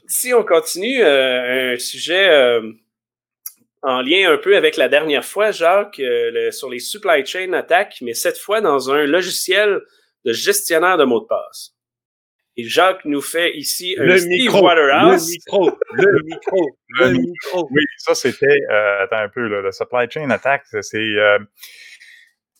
si 0.07 0.33
on 0.33 0.43
continue, 0.43 1.01
euh, 1.03 1.73
un 1.73 1.77
sujet 1.77 2.29
euh, 2.29 2.71
en 3.83 4.01
lien 4.01 4.31
un 4.31 4.37
peu 4.37 4.55
avec 4.55 4.77
la 4.77 4.87
dernière 4.87 5.25
fois, 5.25 5.51
Jacques, 5.51 6.01
sur 6.51 6.69
les 6.69 6.79
supply 6.79 7.25
chain 7.25 7.53
attaques, 7.53 7.97
mais 8.01 8.13
cette 8.13 8.37
fois 8.37 8.61
dans 8.61 8.91
un 8.91 9.05
logiciel 9.05 9.81
de 10.25 10.33
gestionnaire 10.33 10.97
de 10.97 11.03
mots 11.03 11.21
de 11.21 11.25
passe. 11.25 11.75
Et 12.57 12.65
Jacques 12.65 13.05
nous 13.05 13.21
fait 13.21 13.55
ici 13.57 13.95
un 13.97 14.03
le 14.03 14.17
Steve 14.17 14.29
micro, 14.29 14.61
Waterhouse. 14.61 15.29
Le 15.29 15.31
micro, 15.31 15.79
le 15.93 16.23
micro, 16.25 16.77
le 16.99 17.09
micro. 17.11 17.67
Oui, 17.71 17.83
ça 17.97 18.13
c'était, 18.13 18.59
attends 18.99 19.19
un 19.19 19.29
peu, 19.29 19.47
le 19.47 19.71
supply 19.71 20.07
chain 20.09 20.29
attack, 20.29 20.63
c'est 20.81 21.15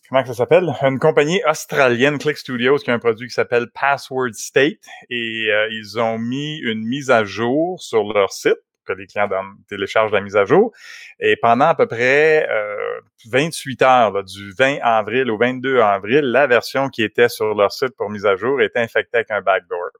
comment 0.08 0.24
ça 0.26 0.34
s'appelle? 0.34 0.68
Une 0.82 0.98
compagnie 0.98 1.40
australienne, 1.48 2.18
Click 2.18 2.36
Studios, 2.36 2.78
qui 2.78 2.90
a 2.90 2.94
un 2.94 2.98
produit 2.98 3.28
qui 3.28 3.34
s'appelle 3.34 3.68
Password 3.70 4.32
State 4.34 4.84
et 5.08 5.48
euh, 5.50 5.68
ils 5.70 5.98
ont 5.98 6.18
mis 6.18 6.58
une 6.58 6.86
mise 6.86 7.10
à 7.10 7.24
jour 7.24 7.80
sur 7.80 8.12
leur 8.12 8.32
site 8.32 8.58
que 8.94 9.00
les 9.00 9.06
clients 9.06 9.28
téléchargent 9.68 10.12
la 10.12 10.20
mise 10.20 10.36
à 10.36 10.44
jour. 10.44 10.72
Et 11.20 11.36
pendant 11.36 11.66
à 11.66 11.74
peu 11.74 11.86
près 11.86 12.48
euh, 12.48 13.00
28 13.30 13.82
heures, 13.82 14.24
du 14.24 14.52
20 14.58 14.78
avril 14.82 15.30
au 15.30 15.38
22 15.38 15.80
avril, 15.80 16.20
la 16.20 16.46
version 16.46 16.88
qui 16.88 17.02
était 17.02 17.28
sur 17.28 17.54
leur 17.54 17.72
site 17.72 17.96
pour 17.96 18.10
mise 18.10 18.26
à 18.26 18.36
jour 18.36 18.60
était 18.60 18.80
infectée 18.80 19.18
avec 19.18 19.30
un 19.30 19.42
backdoor 19.42 19.90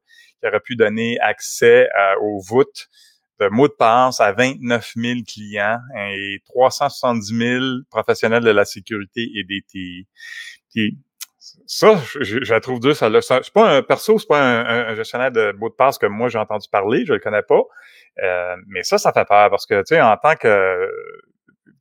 qui 0.40 0.48
aurait 0.48 0.60
pu 0.60 0.76
donner 0.76 1.18
accès 1.20 1.88
euh, 1.88 2.14
aux 2.20 2.40
voûtes 2.40 2.88
de 3.40 3.48
mots 3.48 3.68
de 3.68 3.72
passe 3.72 4.20
à 4.20 4.32
29 4.32 4.92
000 4.96 5.20
clients 5.26 5.78
et 5.96 6.40
370 6.46 7.38
000 7.38 7.64
professionnels 7.90 8.44
de 8.44 8.50
la 8.50 8.64
sécurité 8.64 9.28
et 9.34 9.44
des 9.44 9.62
TI. 9.62 10.06
Ça, 11.66 12.00
je, 12.20 12.44
je, 12.44 12.52
la 12.52 12.60
trouve 12.60 12.78
dur. 12.78 12.94
Ça, 12.94 13.10
c'est 13.20 13.52
pas 13.52 13.76
un 13.76 13.82
perso, 13.82 14.18
c'est 14.18 14.28
pas 14.28 14.40
un, 14.40 14.94
gestionnaire 14.94 15.32
de 15.32 15.52
mots 15.58 15.70
de 15.70 15.74
passe 15.74 15.98
que 15.98 16.06
moi 16.06 16.28
j'ai 16.28 16.38
entendu 16.38 16.68
parler, 16.70 17.04
je 17.04 17.12
le 17.12 17.18
connais 17.18 17.42
pas. 17.42 17.62
Euh, 18.22 18.56
mais 18.68 18.82
ça, 18.84 18.98
ça 18.98 19.12
fait 19.12 19.24
peur 19.24 19.50
parce 19.50 19.66
que, 19.66 19.80
tu 19.80 19.94
sais, 19.94 20.00
en 20.00 20.16
tant 20.16 20.36
que 20.36 20.88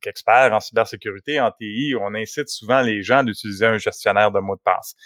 qu'expert 0.00 0.52
en 0.52 0.58
cybersécurité, 0.58 1.40
en 1.40 1.52
TI, 1.52 1.94
on 2.00 2.12
incite 2.14 2.48
souvent 2.48 2.80
les 2.80 3.02
gens 3.02 3.22
d'utiliser 3.22 3.66
un 3.66 3.78
gestionnaire 3.78 4.32
de 4.32 4.40
mots 4.40 4.56
de 4.56 4.60
passe. 4.62 4.96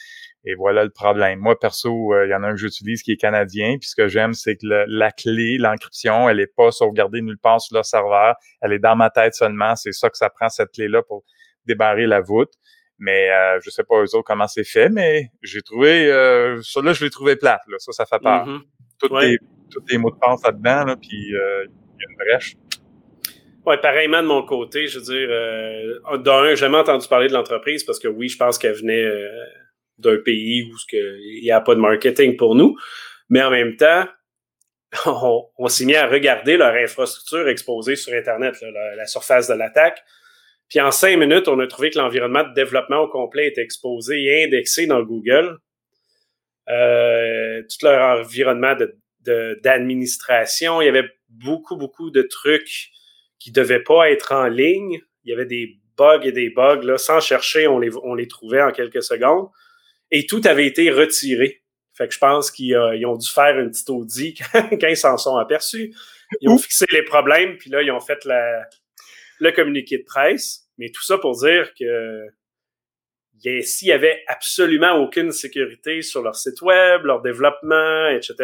Et 0.45 0.55
voilà 0.55 0.85
le 0.85 0.91
problème. 0.91 1.41
Moi, 1.41 1.59
perso, 1.59 2.15
euh, 2.15 2.27
il 2.27 2.31
y 2.31 2.35
en 2.35 2.43
a 2.43 2.49
un 2.49 2.53
que 2.53 2.57
j'utilise 2.57 3.03
qui 3.03 3.13
est 3.13 3.17
canadien. 3.17 3.77
Puis 3.79 3.91
ce 3.91 3.97
que 3.97 4.09
j'aime, 4.09 4.33
c'est 4.33 4.57
que 4.57 4.85
la 4.87 5.11
clé, 5.11 5.59
l'encryption, 5.59 6.29
elle 6.29 6.41
est 6.41 6.47
pas 6.47 6.71
sauvegardée 6.71 7.21
nulle 7.21 7.39
part 7.39 7.61
sur 7.61 7.77
le 7.77 7.83
serveur. 7.83 8.37
Elle 8.63 8.73
est 8.73 8.79
dans 8.79 8.97
ma 8.97 9.11
tête 9.11 9.35
seulement. 9.35 9.77
C'est 9.77 9.93
ça 9.93 10.09
que 10.09 10.17
ça 10.17 10.31
prend, 10.31 10.49
cette 10.49 10.73
clé-là, 10.73 11.03
pour 11.03 11.25
débarrer 11.67 12.07
la 12.07 12.21
voûte. 12.21 12.53
Mais 12.99 13.31
euh, 13.31 13.61
je 13.63 13.71
sais 13.71 13.85
pas 13.85 13.97
eux 13.97 14.15
autres 14.15 14.25
comment 14.25 14.47
c'est 14.49 14.65
fait, 14.65 14.89
mais 14.89 15.31
j'ai 15.43 15.61
trouvé 15.61 16.11
euh, 16.11 16.61
ça 16.63 16.81
là, 16.81 16.93
je 16.95 17.05
l'ai 17.05 17.11
trouvé 17.11 17.37
plate. 17.37 17.61
Là. 17.69 17.77
Ça, 17.79 17.93
ça 17.93 18.07
fait 18.07 18.19
peur. 18.23 18.47
Mm 18.47 18.63
les, 19.21 19.39
tous 19.71 19.83
les 19.91 19.99
mots 19.99 20.11
de 20.11 20.17
passe 20.17 20.43
là-dedans, 20.43 20.85
là, 20.85 20.97
puis 20.97 21.35
euh, 21.35 21.67
il 21.67 22.03
y 22.03 22.05
a 22.05 22.11
une 22.11 22.17
brèche. 22.17 22.57
Ouais, 23.65 23.79
pareillement 23.79 24.23
de 24.23 24.29
mon 24.29 24.43
côté, 24.45 24.87
je 24.87 24.99
veux 24.99 25.05
dire, 25.05 25.29
euh, 25.31 26.19
d'un, 26.19 26.51
j'ai 26.51 26.57
jamais 26.57 26.79
entendu 26.79 27.07
parler 27.09 27.29
de 27.29 27.33
l'entreprise 27.33 27.83
parce 27.83 27.99
que 27.99 28.09
oui, 28.09 28.29
je 28.29 28.37
pense 28.37 28.59
qu'elle 28.59 28.77
venait 28.77 29.05
euh, 29.05 29.29
d'un 29.99 30.19
pays 30.19 30.63
où 30.63 30.77
il 30.93 31.43
n'y 31.43 31.51
a 31.51 31.61
pas 31.61 31.75
de 31.75 31.81
marketing 31.81 32.37
pour 32.37 32.55
nous. 32.55 32.77
Mais 33.29 33.43
en 33.43 33.51
même 33.51 33.77
temps, 33.77 34.05
on, 35.59 35.69
s'est 35.69 35.85
mis 35.85 35.97
à 35.97 36.07
regarder 36.07 36.57
leur 36.57 36.75
infrastructure 36.75 37.49
exposée 37.49 37.97
sur 37.97 38.15
Internet, 38.15 38.55
la, 38.63 39.07
surface 39.07 39.49
de 39.49 39.55
l'attaque. 39.55 39.99
Puis 40.69 40.81
en 40.81 40.91
cinq 40.91 41.17
minutes, 41.19 41.49
on 41.49 41.59
a 41.61 41.67
trouvé 41.67 41.91
que 41.91 41.99
l'environnement 41.99 42.43
de 42.43 42.53
développement 42.55 43.01
au 43.01 43.09
complet 43.09 43.49
était 43.49 43.63
exposé 43.63 44.23
et 44.25 44.45
indexé 44.45 44.87
dans 44.87 45.03
Google. 45.03 45.59
Euh, 46.69 47.63
tout 47.63 47.87
leur 47.87 48.21
environnement 48.21 48.75
d'administration, 49.63 50.81
il 50.83 50.87
y 50.87 50.89
avait 50.89 51.09
beaucoup, 51.29 51.77
beaucoup 51.77 52.11
de 52.11 52.23
trucs 52.23 52.91
qui 53.39 53.53
devaient 53.53 53.83
pas 53.83 54.11
être 54.11 54.33
en 54.33 54.49
ligne. 54.49 55.01
Il 55.25 55.31
y 55.31 55.33
avait 55.33 55.47
des 55.47 55.79
bugs 55.97 56.23
et 56.23 56.33
des 56.33 56.51
bugs. 56.51 56.83
Là, 56.83 56.99
sans 56.99 57.21
chercher, 57.21 57.69
on 57.69 57.79
les, 57.79 57.91
on 58.03 58.15
les 58.15 58.27
trouvait 58.27 58.63
en 58.63 58.73
quelques 58.73 59.03
secondes 59.03 59.49
et 60.11 60.27
tout 60.27 60.41
avait 60.45 60.67
été 60.67 60.91
retiré. 60.91 61.63
Fait 61.95 62.09
que 62.09 62.15
je 62.15 62.19
pense 62.19 62.51
qu'ils 62.51 62.77
ont 63.07 63.17
dû 63.17 63.29
faire 63.29 63.59
une 63.59 63.71
petite 63.71 63.91
audit 63.91 64.39
quand, 64.53 64.89
ils 64.89 64.97
s'en 64.97 65.17
sont 65.17 65.37
aperçus. 65.37 65.95
Ils 66.41 66.49
ont 66.49 66.59
fixé 66.59 66.85
les 66.93 67.03
problèmes, 67.03 67.57
puis 67.57 67.71
là, 67.71 67.83
ils 67.83 67.91
ont 67.91 68.01
fait 68.01 68.25
la, 68.25 68.69
le 69.39 69.53
communiqué 69.53 69.99
de 69.99 70.05
presse. 70.05 70.69
Mais 70.79 70.91
tout 70.91 71.03
ça 71.03 71.19
pour 71.19 71.33
dire 71.33 71.73
que 71.79 72.27
s'il 73.63 73.89
y 73.89 73.93
avait 73.93 74.23
absolument 74.27 74.95
aucune 74.95 75.31
sécurité 75.31 76.03
sur 76.03 76.23
leur 76.23 76.35
site 76.37 76.61
web, 76.63 77.05
leur 77.05 77.23
développement, 77.23 78.09
etc., 78.09 78.35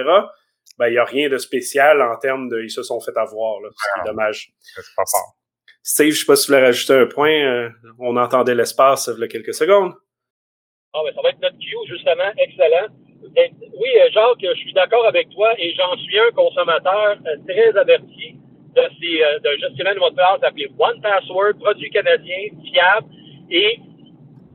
ben, 0.78 0.88
il 0.88 0.92
n'y 0.92 0.99
a 0.99 1.04
rien 1.04 1.28
de 1.28 1.38
spécial 1.38 2.00
en 2.00 2.16
termes 2.16 2.49
de 2.49 2.62
ils 2.62 2.70
se 2.70 2.82
sont 2.82 3.00
fait 3.00 3.16
avoir, 3.16 3.61
là, 3.61 3.68
ce 3.70 3.76
qui 3.76 4.00
est 4.00 4.11
dommage. 4.11 4.52
C'est 4.61 4.82
pas 4.96 5.04
fort. 5.11 5.37
Steve, 5.82 6.12
je 6.12 6.20
sais 6.20 6.26
pas 6.26 6.37
si 6.37 6.46
tu 6.46 6.52
voulais 6.52 6.64
rajouter 6.64 6.94
un 6.94 7.06
point. 7.06 7.30
euh, 7.30 7.68
on 7.99 8.16
entendait 8.16 8.54
l'espace 8.54 9.11
il 9.14 9.20
y 9.20 9.25
a 9.25 9.28
quelques 9.28 9.54
secondes. 9.54 9.92
Ah, 10.94 11.00
ben, 11.04 11.12
ça 11.14 11.22
va 11.22 11.30
être 11.30 11.40
notre 11.40 11.58
cue, 11.58 11.76
justement. 11.88 12.32
Excellent. 12.38 12.88
Ben, 13.34 13.50
oui, 13.61 13.88
euh, 13.99 14.11
Jacques, 14.12 14.40
je 14.40 14.61
suis 14.61 14.72
d'accord 14.72 15.06
avec 15.06 15.28
toi 15.30 15.52
et 15.58 15.75
j'en 15.75 15.96
suis 15.96 16.18
un 16.18 16.30
consommateur 16.30 17.18
euh, 17.26 17.37
très 17.49 17.76
averti 17.76 18.37
euh, 18.76 19.38
d'un 19.41 19.57
gestionnaire 19.57 19.95
de 19.95 20.00
mot 20.00 20.11
de 20.11 20.17
passe 20.17 20.43
appelé 20.43 20.69
One 20.79 21.00
Password, 21.00 21.55
produit 21.61 21.91
canadien, 21.91 22.49
fiable. 22.64 23.07
Et 23.50 23.79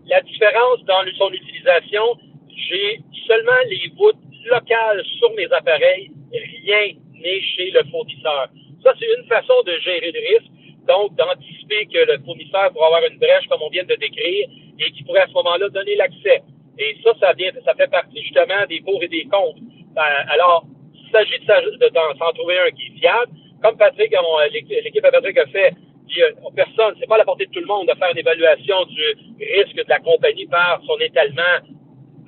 la 0.08 0.22
différence 0.22 0.84
dans 0.86 1.04
son 1.18 1.32
utilisation, 1.32 2.18
j'ai 2.50 3.00
seulement 3.28 3.62
les 3.70 3.92
voûtes 3.98 4.16
locales 4.50 5.04
sur 5.20 5.32
mes 5.34 5.52
appareils, 5.52 6.12
rien 6.32 6.94
n'est 7.14 7.42
chez 7.42 7.72
le 7.72 7.84
fournisseur. 7.92 8.50
Ça, 8.84 8.94
c'est 9.00 9.08
une 9.18 9.26
façon 9.28 9.54
de 9.66 9.74
gérer 9.80 10.12
le 10.12 10.20
risque, 10.34 10.52
donc 10.88 11.16
d'anticiper 11.16 11.86
que 11.88 12.12
le 12.12 12.20
fournisseur 12.24 12.72
pourrait 12.72 12.88
avoir 12.88 13.04
une 13.12 13.18
brèche, 13.18 13.48
comme 13.50 13.62
on 13.62 13.70
vient 13.70 13.84
de 13.84 13.96
décrire, 13.96 14.48
et 14.80 14.92
qui 14.92 15.04
pourrait 15.04 15.22
à 15.22 15.28
ce 15.28 15.34
moment-là 15.34 15.70
donner 15.70 15.96
l'accès. 15.96 16.42
Et 16.80 16.96
ça, 17.04 17.12
ça, 17.20 17.34
vient, 17.34 17.52
ça 17.66 17.74
fait 17.74 17.90
partie 17.90 18.22
justement 18.22 18.66
des 18.70 18.82
pour 18.82 19.02
et 19.02 19.08
des 19.08 19.26
contre. 19.26 19.60
Ben, 19.96 20.26
alors, 20.30 20.66
il 20.94 21.12
s'agit 21.12 21.40
de, 21.40 21.90
s'en 22.20 22.32
trouver 22.34 22.60
un 22.60 22.72
qui 22.72 22.88
est 22.88 23.00
fiable. 23.00 23.32
Comme 23.62 23.78
Patrick, 23.78 24.14
on- 24.20 24.40
l'équipe 24.52 25.06
à 25.06 25.12
Patrick 25.12 25.38
a 25.38 25.48
fait, 25.48 25.74
euh, 26.20 26.32
personne, 26.56 26.96
c'est 27.00 27.08
pas 27.08 27.16
à 27.16 27.20
la 27.20 27.26
portée 27.26 27.46
de 27.46 27.52
tout 27.52 27.60
le 27.60 27.66
monde 27.66 27.88
de 27.88 27.94
faire 27.98 28.12
une 28.12 28.18
évaluation 28.20 28.86
du 28.86 29.04
risque 29.40 29.76
de 29.76 29.86
la 29.90 30.00
compagnie 30.00 30.46
par 30.48 30.82
son 30.86 30.98
étalement 31.00 31.58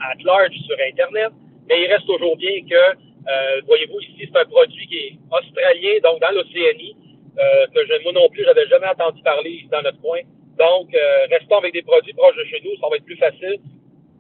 at 0.02 0.16
large 0.24 0.56
sur 0.66 0.76
Internet, 0.88 1.32
mais 1.68 1.82
il 1.84 1.88
reste 1.92 2.06
toujours 2.08 2.36
bien 2.38 2.62
que, 2.70 2.76
euh, 2.76 3.62
voyez-vous, 3.68 4.00
ici, 4.02 4.30
c'est 4.32 4.40
un 4.40 4.46
produit 4.46 4.88
qui 4.88 4.98
est 4.98 5.14
australien, 5.32 6.00
donc 6.04 6.20
dans 6.22 6.32
l'Océanie, 6.32 6.96
euh, 7.38 7.68
que 7.74 7.86
je, 7.86 8.04
moi 8.04 8.14
non 8.14 8.30
plus, 8.30 8.44
j'avais 8.44 8.68
jamais 8.68 8.88
entendu 8.88 9.22
parler 9.22 9.52
ici 9.52 9.68
dans 9.72 9.82
notre 9.82 10.02
coin. 10.02 10.20
Donc, 10.58 10.94
euh, 10.94 11.28
restons 11.30 11.58
avec 11.58 11.74
des 11.74 11.84
produits 11.84 12.14
proches 12.14 12.36
de 12.36 12.44
chez 12.46 12.62
nous, 12.66 12.76
ça 12.82 12.88
va 12.90 12.98
être 12.98 13.06
plus 13.06 13.18
facile 13.18 13.60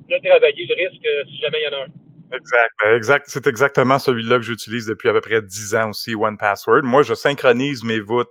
de 0.10 0.18
travailler 0.30 0.66
le 0.66 0.76
risque 0.76 1.06
euh, 1.06 1.24
si 1.28 1.38
jamais 1.40 1.58
il 1.62 1.64
y 1.66 1.76
en 1.76 1.80
a 1.80 1.84
un. 1.84 1.99
Exact. 2.32 2.72
Ben, 2.84 2.96
exact. 2.96 3.26
C'est 3.28 3.48
exactement 3.48 4.00
celui-là 4.00 4.38
que 4.38 4.44
j'utilise 4.44 4.86
depuis 4.86 5.10
à 5.10 5.14
peu 5.14 5.22
près 5.22 5.42
10 5.42 5.76
ans 5.76 5.90
aussi, 5.90 6.16
One 6.16 6.38
Password. 6.38 6.84
Moi, 6.84 7.04
je 7.04 7.14
synchronise 7.14 7.84
mes 7.84 8.00
voûtes 8.00 8.30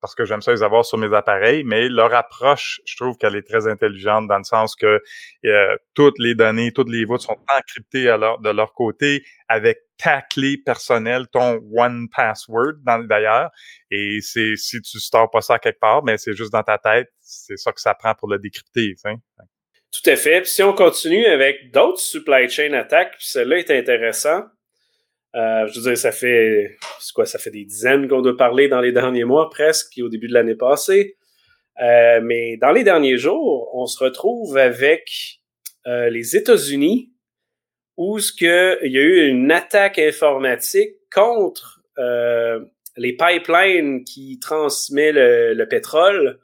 parce 0.00 0.14
que 0.14 0.24
j'aime 0.24 0.42
ça 0.42 0.52
les 0.52 0.62
avoir 0.62 0.84
sur 0.84 0.98
mes 0.98 1.12
appareils, 1.14 1.64
mais 1.64 1.88
leur 1.88 2.14
approche, 2.14 2.80
je 2.84 2.96
trouve 2.96 3.16
qu'elle 3.16 3.34
est 3.34 3.42
très 3.42 3.66
intelligente 3.66 4.28
dans 4.28 4.38
le 4.38 4.44
sens 4.44 4.76
que 4.76 5.00
euh, 5.44 5.76
toutes 5.94 6.18
les 6.18 6.34
données, 6.34 6.72
toutes 6.72 6.90
les 6.90 7.04
voûtes 7.04 7.22
sont 7.22 7.36
encryptées 7.58 8.08
à 8.08 8.16
leur, 8.16 8.38
de 8.38 8.50
leur 8.50 8.72
côté 8.74 9.24
avec 9.48 9.78
ta 9.96 10.22
clé 10.22 10.56
personnelle, 10.56 11.26
ton 11.32 11.60
One 11.76 12.08
Password 12.14 12.74
d'ailleurs. 13.08 13.50
Et 13.90 14.20
c'est 14.20 14.54
si 14.56 14.80
tu 14.80 15.00
stores 15.00 15.30
pas 15.30 15.40
ça 15.40 15.58
quelque 15.58 15.80
part, 15.80 16.04
mais 16.04 16.16
c'est 16.18 16.34
juste 16.34 16.52
dans 16.52 16.62
ta 16.62 16.78
tête, 16.78 17.08
c'est 17.20 17.56
ça 17.56 17.72
que 17.72 17.80
ça 17.80 17.94
prend 17.94 18.14
pour 18.14 18.28
le 18.28 18.38
décrypter. 18.38 18.94
Tout 19.92 20.10
à 20.10 20.16
fait. 20.16 20.42
Puis 20.42 20.50
si 20.50 20.62
on 20.62 20.74
continue 20.74 21.26
avec 21.26 21.70
d'autres 21.72 22.00
supply 22.00 22.48
chain 22.48 22.72
attaques, 22.74 23.16
puis 23.16 23.26
celle-là 23.26 23.58
est 23.58 23.70
intéressant. 23.70 24.42
Euh, 25.34 25.66
je 25.66 25.78
veux 25.78 25.86
dire, 25.90 25.98
ça 25.98 26.12
fait 26.12 26.76
quoi, 27.14 27.26
ça 27.26 27.38
fait 27.38 27.50
des 27.50 27.64
dizaines 27.64 28.08
qu'on 28.08 28.22
doit 28.22 28.36
parler 28.36 28.68
dans 28.68 28.80
les 28.80 28.92
derniers 28.92 29.24
mois 29.24 29.50
presque, 29.50 29.98
au 30.02 30.08
début 30.08 30.28
de 30.28 30.34
l'année 30.34 30.54
passée. 30.54 31.16
Euh, 31.80 32.20
mais 32.22 32.56
dans 32.56 32.72
les 32.72 32.82
derniers 32.82 33.18
jours, 33.18 33.70
on 33.74 33.86
se 33.86 34.02
retrouve 34.02 34.56
avec 34.56 35.40
euh, 35.86 36.10
les 36.10 36.36
États-Unis, 36.36 37.12
où 37.96 38.18
ce 38.18 38.32
que 38.32 38.84
il 38.84 38.92
y 38.92 38.98
a 38.98 39.02
eu 39.02 39.28
une 39.28 39.50
attaque 39.50 39.98
informatique 39.98 40.94
contre 41.12 41.76
les 42.96 43.16
pipelines 43.16 44.04
qui 44.04 44.38
transmettent 44.40 45.14
le, 45.14 45.54
le 45.54 45.68
pétrole 45.68 46.38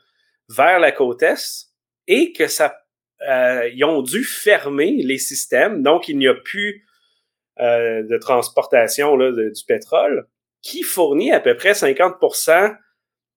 vers 0.49 0.81
la 0.81 0.91
côte 0.93 1.23
est, 1.23 1.69
et 2.07 2.33
que 2.33 2.49
ça 2.49 2.84
euh, 3.23 3.69
ils 3.73 3.85
ont 3.85 4.03
dû 4.03 4.25
fermer 4.25 5.03
les 5.03 5.19
systèmes, 5.19 5.83
donc 5.83 6.09
il 6.09 6.19
n'y 6.19 6.29
a 6.29 6.35
plus 6.35 6.87
euh, 7.61 8.03
de 8.03 8.19
transportation 8.19 9.17
là, 9.17 9.31
du 9.33 9.65
pétrole, 9.67 10.27
qui 10.63 10.83
fournit 10.83 11.33
à 11.33 11.41
peu 11.41 11.57
près 11.57 11.73
50% 11.73 12.77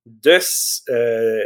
de, 0.05 0.39
euh, 0.89 1.43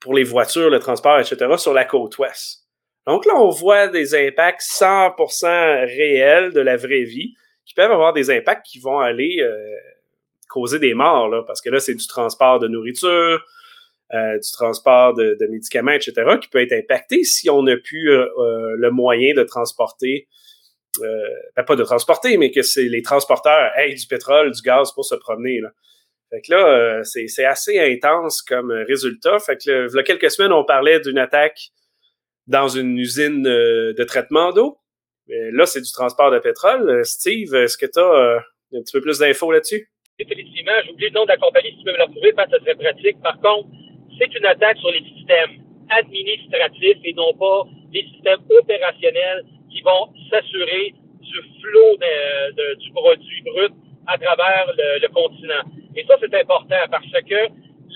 pour 0.00 0.14
les 0.14 0.24
voitures, 0.24 0.70
le 0.70 0.78
transport, 0.78 1.18
etc., 1.20 1.36
sur 1.56 1.72
la 1.72 1.84
côte 1.84 2.18
ouest. 2.18 2.66
Donc 3.06 3.24
là, 3.26 3.34
on 3.36 3.50
voit 3.50 3.88
des 3.88 4.14
impacts 4.14 4.62
100% 4.62 5.86
réels 5.86 6.52
de 6.52 6.60
la 6.60 6.76
vraie 6.76 7.02
vie, 7.02 7.34
qui 7.64 7.74
peuvent 7.74 7.92
avoir 7.92 8.12
des 8.12 8.30
impacts 8.30 8.66
qui 8.66 8.78
vont 8.78 8.98
aller 8.98 9.42
causer 10.48 10.78
des 10.78 10.94
morts, 10.94 11.28
là, 11.28 11.42
parce 11.46 11.60
que 11.62 11.70
là, 11.70 11.80
c'est 11.80 11.94
du 11.94 12.06
transport 12.06 12.58
de 12.58 12.68
nourriture, 12.68 13.42
euh, 14.12 14.38
du 14.38 14.50
transport 14.50 15.14
de, 15.14 15.36
de, 15.38 15.46
médicaments, 15.46 15.92
etc., 15.92 16.12
qui 16.40 16.48
peut 16.48 16.60
être 16.60 16.72
impacté 16.72 17.22
si 17.22 17.48
on 17.48 17.62
n'a 17.62 17.76
plus 17.76 18.10
euh, 18.10 18.26
euh, 18.38 18.74
le 18.76 18.90
moyen 18.90 19.34
de 19.34 19.42
transporter, 19.44 20.26
euh, 21.00 21.06
ben 21.56 21.62
pas 21.62 21.76
de 21.76 21.84
transporter, 21.84 22.36
mais 22.36 22.50
que 22.50 22.62
c'est 22.62 22.88
les 22.88 23.02
transporteurs 23.02 23.70
aient 23.76 23.94
du 23.94 24.06
pétrole, 24.06 24.50
du 24.50 24.62
gaz 24.62 24.92
pour 24.92 25.04
se 25.04 25.14
promener. 25.14 25.60
Là. 25.60 25.70
Fait 26.30 26.40
que 26.40 26.52
là, 26.52 26.66
euh, 26.66 27.02
c'est 27.04 27.44
assez 27.44 27.78
intense 27.78 28.42
comme 28.42 28.72
résultat. 28.72 29.38
Fait 29.38 29.56
que 29.56 29.70
là, 29.70 29.88
il 29.88 29.96
y 29.96 30.00
a 30.00 30.02
quelques 30.02 30.30
semaines, 30.30 30.52
on 30.52 30.64
parlait 30.64 31.00
d'une 31.00 31.18
attaque 31.18 31.70
dans 32.46 32.68
une 32.68 32.98
usine 32.98 33.44
de 33.44 34.04
traitement 34.04 34.50
d'eau. 34.50 34.78
Là, 35.28 35.66
c'est 35.66 35.80
du 35.80 35.92
transport 35.92 36.32
de 36.32 36.40
pétrole. 36.40 37.04
Steve, 37.04 37.54
est-ce 37.54 37.78
que 37.78 37.86
tu 37.86 38.00
as 38.00 38.42
un 38.74 38.82
petit 38.82 38.92
peu 38.92 39.00
plus 39.00 39.20
d'infos 39.20 39.52
là-dessus? 39.52 39.88
Effectivement, 40.18 40.72
j'ai 40.84 40.90
oublié 40.90 41.08
le 41.10 41.14
nom 41.14 41.24
de 41.24 41.28
la 41.28 41.36
compagnie, 41.36 41.70
si 41.70 41.78
tu 41.78 41.84
peux 41.84 41.92
me 41.92 41.98
la 41.98 42.04
retrouver, 42.06 42.32
parce 42.32 42.50
que 42.50 42.64
ça 42.64 42.74
pratique. 42.74 43.22
Par 43.22 43.40
contre, 43.40 43.68
c'est 44.20 44.34
une 44.38 44.46
attaque 44.46 44.76
sur 44.78 44.90
les 44.90 45.02
systèmes 45.02 45.62
administratifs 45.88 46.98
et 47.04 47.12
non 47.14 47.32
pas 47.34 47.64
les 47.92 48.02
systèmes 48.02 48.40
opérationnels 48.50 49.44
qui 49.70 49.80
vont 49.80 50.12
s'assurer 50.30 50.94
du 51.20 51.38
flot 51.60 51.96
du 52.78 52.90
produit 52.92 53.42
brut 53.42 53.72
à 54.06 54.18
travers 54.18 54.66
le, 54.76 55.08
continent. 55.08 55.64
Et 55.96 56.04
ça, 56.04 56.16
c'est 56.20 56.34
important 56.34 56.84
parce 56.90 57.06
que 57.06 57.48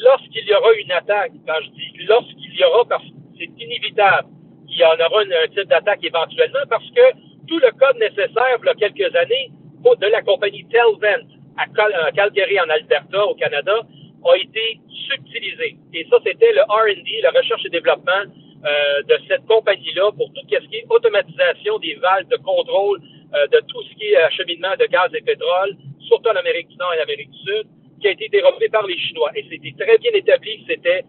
lorsqu'il 0.03 0.47
y 0.47 0.55
aura 0.55 0.73
une 0.75 0.93
attaque, 0.93 1.33
quand 1.47 1.61
je 1.63 1.71
dis 1.71 2.07
lorsqu'il 2.07 2.55
y 2.59 2.65
aura, 2.65 2.85
parce 2.85 3.05
que 3.05 3.15
c'est 3.39 3.51
inévitable 3.63 4.29
qu'il 4.69 4.79
y 4.79 4.85
en 4.85 4.95
aura 4.95 5.23
un 5.23 5.49
type 5.49 5.69
d'attaque 5.69 6.03
éventuellement, 6.03 6.67
parce 6.69 6.89
que 6.91 7.13
tout 7.49 7.59
le 7.59 7.71
code 7.73 7.99
nécessaire, 7.99 8.59
il 8.63 8.67
y 8.67 8.69
a 8.69 8.75
quelques 8.75 9.15
années, 9.17 9.51
de 9.85 10.07
la 10.07 10.23
compagnie 10.23 10.65
Telvent 10.71 11.29
à 11.59 11.67
Cal 11.67 12.13
Calgary, 12.15 12.59
en 12.59 12.71
Alberta, 12.71 13.27
au 13.27 13.35
Canada, 13.35 13.83
a 14.25 14.37
été 14.37 14.81
subtilisé. 15.09 15.77
Et 15.93 16.07
ça, 16.11 16.19
c'était 16.25 16.53
le 16.53 16.63
R&D, 16.63 17.21
la 17.23 17.31
recherche 17.31 17.65
et 17.67 17.71
développement 17.71 18.25
euh, 18.65 19.03
de 19.03 19.19
cette 19.29 19.45
compagnie-là 19.47 20.11
pour 20.17 20.33
tout 20.33 20.41
ce 20.49 20.67
qui 20.69 20.77
est 20.77 20.87
automatisation 20.89 21.79
des 21.79 21.95
valves 21.97 22.29
de 22.29 22.37
contrôle 22.37 23.01
euh, 23.35 23.47
de 23.49 23.61
tout 23.69 23.83
ce 23.83 23.95
qui 23.97 24.07
est 24.13 24.17
acheminement 24.17 24.73
de 24.79 24.87
gaz 24.87 25.11
et 25.13 25.21
pétrole, 25.21 25.77
surtout 26.01 26.31
en 26.31 26.37
Amérique 26.37 26.69
du 26.69 26.77
Nord 26.77 26.95
et 26.95 27.01
en 27.01 27.03
Amérique 27.03 27.31
du 27.31 27.39
Sud, 27.39 27.67
qui 28.01 28.09
a 28.09 28.11
été 28.13 28.29
développé 28.29 28.69
par 28.69 28.87
les 28.87 28.97
Chinois. 28.97 29.31
Et 29.35 29.45
c'était 29.51 29.75
très 29.77 29.99
bien 29.99 30.13
établi 30.13 30.63
que 30.63 30.73
c'était 30.73 31.05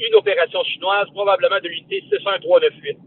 une 0.00 0.14
opération 0.14 0.62
chinoise, 0.64 1.06
probablement 1.14 1.60
de 1.62 1.68
l'unité 1.68 2.02
61398. 2.10 2.98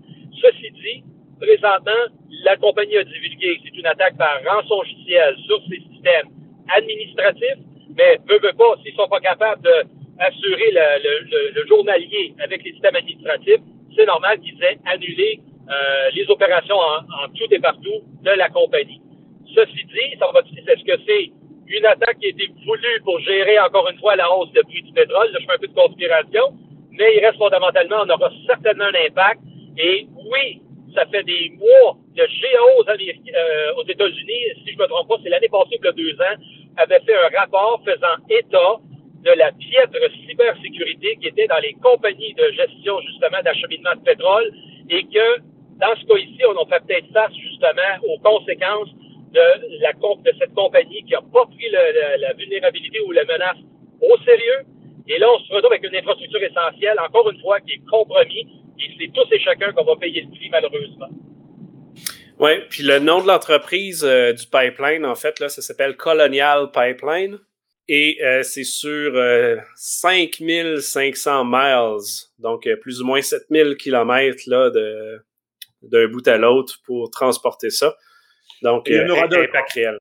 Ceci 0.41 0.71
dit, 0.71 1.03
présentement, 1.39 2.03
la 2.43 2.55
compagnie 2.57 2.97
a 2.97 3.03
divulgué 3.03 3.57
que 3.57 3.61
c'est 3.65 3.77
une 3.77 3.85
attaque 3.85 4.17
par 4.17 4.39
rançon 4.45 4.81
logiciel 4.81 5.35
sur 5.45 5.61
ses 5.69 5.81
systèmes 5.91 6.29
administratifs, 6.75 7.59
mais 7.97 8.17
veut, 8.27 8.39
veut 8.39 8.53
pas, 8.57 8.75
s'ils 8.83 8.95
sont 8.95 9.07
pas 9.07 9.19
capables 9.19 9.61
d'assurer 9.61 10.71
le, 10.71 11.03
le, 11.03 11.51
le, 11.53 11.67
journalier 11.67 12.33
avec 12.39 12.63
les 12.63 12.71
systèmes 12.71 12.95
administratifs, 12.95 13.61
c'est 13.95 14.05
normal 14.05 14.39
qu'ils 14.39 14.61
aient 14.63 14.79
annulé 14.85 15.39
euh, 15.69 16.09
les 16.13 16.29
opérations 16.29 16.75
en, 16.75 16.99
en, 17.23 17.29
tout 17.35 17.51
et 17.51 17.59
partout 17.59 18.01
de 18.21 18.31
la 18.31 18.49
compagnie. 18.49 19.01
Ceci 19.53 19.85
dit, 19.85 20.17
ça 20.19 20.27
va, 20.33 20.39
est-ce 20.39 20.83
que 20.83 21.01
c'est 21.05 21.31
une 21.67 21.85
attaque 21.85 22.19
qui 22.19 22.27
a 22.27 22.29
été 22.29 22.49
voulue 22.65 23.01
pour 23.03 23.19
gérer 23.19 23.59
encore 23.59 23.89
une 23.89 23.99
fois 23.99 24.15
la 24.15 24.31
hausse 24.31 24.51
du 24.51 24.61
prix 24.63 24.81
du 24.81 24.91
pétrole? 24.93 25.29
Je 25.33 25.45
fais 25.45 25.53
un 25.53 25.59
peu 25.59 25.67
de 25.67 25.73
conspiration, 25.73 26.53
mais 26.91 27.15
il 27.15 27.25
reste 27.25 27.37
fondamentalement, 27.37 27.97
on 28.05 28.09
aura 28.09 28.31
certainement 28.47 28.85
un 28.85 29.07
impact. 29.07 29.41
Et 29.77 30.07
oui, 30.31 30.61
ça 30.95 31.05
fait 31.07 31.23
des 31.23 31.53
mois 31.57 31.97
GAO 32.15 32.25
aux, 32.79 32.89
euh, 32.89 33.73
aux 33.77 33.85
États-Unis, 33.87 34.41
si 34.65 34.73
je 34.73 34.77
me 34.77 34.87
trompe 34.87 35.07
pas, 35.07 35.15
c'est 35.23 35.29
l'année 35.29 35.49
passée, 35.49 35.79
il 35.81 35.89
y 35.89 35.93
deux 35.93 36.21
ans, 36.21 36.37
avait 36.77 36.99
fait 37.01 37.15
un 37.15 37.39
rapport 37.39 37.81
faisant 37.85 38.17
état 38.29 38.79
de 39.23 39.31
la 39.37 39.51
piètre 39.51 39.97
cybersécurité 40.27 41.17
qui 41.21 41.27
était 41.27 41.47
dans 41.47 41.59
les 41.59 41.73
compagnies 41.73 42.33
de 42.33 42.51
gestion, 42.51 42.99
justement, 43.01 43.41
d'acheminement 43.43 43.95
de 43.95 44.03
pétrole 44.03 44.51
et 44.89 45.03
que, 45.03 45.39
dans 45.79 45.95
ce 45.95 46.05
cas 46.05 46.17
ici, 46.17 46.41
on 46.47 46.61
a 46.61 46.65
fait 46.65 46.83
peut-être 46.85 47.11
face, 47.13 47.33
justement, 47.35 47.93
aux 48.07 48.19
conséquences 48.19 48.89
de, 49.31 49.79
la, 49.81 49.93
de 49.93 50.31
cette 50.37 50.53
compagnie 50.53 51.03
qui 51.03 51.13
n'a 51.13 51.21
pas 51.21 51.45
pris 51.45 51.69
la 51.71 52.33
vulnérabilité 52.33 52.99
ou 53.01 53.11
la 53.11 53.23
menace 53.23 53.57
au 54.01 54.17
sérieux. 54.23 54.65
Et 55.07 55.17
là, 55.17 55.27
on 55.33 55.39
se 55.39 55.53
retrouve 55.53 55.71
avec 55.71 55.83
une 55.83 55.95
infrastructure 55.95 56.43
essentielle, 56.43 56.97
encore 56.99 57.29
une 57.29 57.39
fois, 57.41 57.59
qui 57.61 57.73
est 57.73 57.85
compromise. 57.89 58.47
Et 58.79 58.89
c'est 58.99 59.11
tous 59.13 59.27
et 59.31 59.39
chacun 59.39 59.71
qu'on 59.71 59.83
va 59.83 59.95
payer 59.95 60.21
le 60.21 60.29
prix, 60.29 60.49
malheureusement. 60.49 61.09
Oui, 62.43 62.59
puis 62.69 62.83
le 62.83 62.99
nom 62.99 63.21
de 63.21 63.27
l'entreprise 63.27 64.03
du 64.03 64.47
pipeline, 64.47 65.05
en 65.05 65.15
fait, 65.15 65.39
là, 65.39 65.47
ça 65.47 65.61
s'appelle 65.61 65.95
Colonial 65.95 66.71
Pipeline. 66.71 67.39
Et 67.87 68.19
c'est 68.43 68.65
sur 68.65 69.13
5500 69.77 71.45
miles, 71.45 72.03
donc 72.39 72.67
plus 72.81 73.01
ou 73.01 73.05
moins 73.05 73.21
7000 73.21 73.77
kilomètres 73.77 74.43
d'un 75.81 76.07
bout 76.09 76.27
à 76.27 76.37
l'autre 76.37 76.81
pour 76.85 77.09
transporter 77.11 77.69
ça. 77.69 77.95
Donc, 78.63 78.85
il 78.87 78.95
y 78.95 79.01
en 79.01 79.09
aura 79.09 79.27
d'autres. 79.27 79.51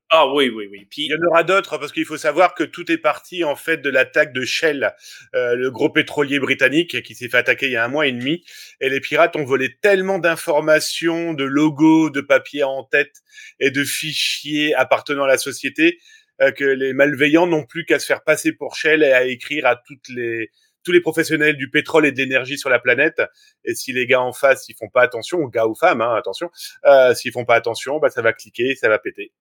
Ah 0.09 0.33
oui, 0.33 0.49
oui, 0.49 0.69
oui. 0.71 0.87
Puis, 0.89 1.03
il 1.03 1.11
y 1.11 1.13
en 1.13 1.27
aura 1.27 1.43
d'autres 1.43 1.77
parce 1.77 1.91
qu'il 1.91 2.05
faut 2.05 2.17
savoir 2.17 2.55
que 2.55 2.63
tout 2.63 2.89
est 2.89 2.97
parti 2.97 3.43
en 3.43 3.57
fait 3.57 3.77
de 3.77 3.89
l'attaque 3.89 4.31
de 4.31 4.45
Shell, 4.45 4.93
euh, 5.35 5.55
le 5.55 5.69
gros 5.69 5.89
pétrolier 5.89 6.39
britannique 6.39 7.03
qui 7.03 7.13
s'est 7.13 7.27
fait 7.27 7.37
attaquer 7.37 7.65
il 7.65 7.73
y 7.73 7.75
a 7.75 7.83
un 7.83 7.89
mois 7.89 8.07
et 8.07 8.13
demi. 8.13 8.45
Et 8.79 8.89
les 8.89 9.01
pirates 9.01 9.35
ont 9.35 9.43
volé 9.43 9.75
tellement 9.81 10.17
d'informations, 10.17 11.33
de 11.33 11.43
logos, 11.43 12.09
de 12.09 12.21
papiers 12.21 12.63
en 12.63 12.85
tête 12.85 13.17
et 13.59 13.69
de 13.69 13.83
fichiers 13.83 14.73
appartenant 14.75 15.25
à 15.25 15.27
la 15.27 15.37
société 15.37 15.99
euh, 16.41 16.51
que 16.51 16.63
les 16.63 16.93
malveillants 16.93 17.47
n'ont 17.47 17.65
plus 17.65 17.83
qu'à 17.83 17.99
se 17.99 18.05
faire 18.05 18.23
passer 18.23 18.53
pour 18.53 18.75
Shell 18.75 19.03
et 19.03 19.11
à 19.11 19.25
écrire 19.25 19.65
à 19.65 19.75
toutes 19.75 20.07
les 20.07 20.51
tous 20.83 20.91
les 20.91 21.01
professionnels 21.01 21.57
du 21.57 21.69
pétrole 21.69 22.05
et 22.05 22.11
de 22.11 22.17
l'énergie 22.17 22.57
sur 22.57 22.69
la 22.69 22.79
planète. 22.79 23.21
Et 23.65 23.75
si 23.75 23.93
les 23.93 24.05
gars 24.05 24.21
en 24.21 24.33
face, 24.33 24.67
ils 24.69 24.75
font 24.75 24.89
pas 24.89 25.01
attention, 25.01 25.39
gars 25.47 25.67
ou 25.67 25.75
femmes, 25.75 26.01
hein, 26.01 26.15
attention, 26.15 26.49
euh, 26.85 27.13
s'ils 27.13 27.31
font 27.31 27.45
pas 27.45 27.55
attention, 27.55 27.99
bah, 27.99 28.09
ça 28.09 28.21
va 28.21 28.33
cliquer, 28.33 28.75
ça 28.75 28.89
va 28.89 28.99
péter. 28.99 29.31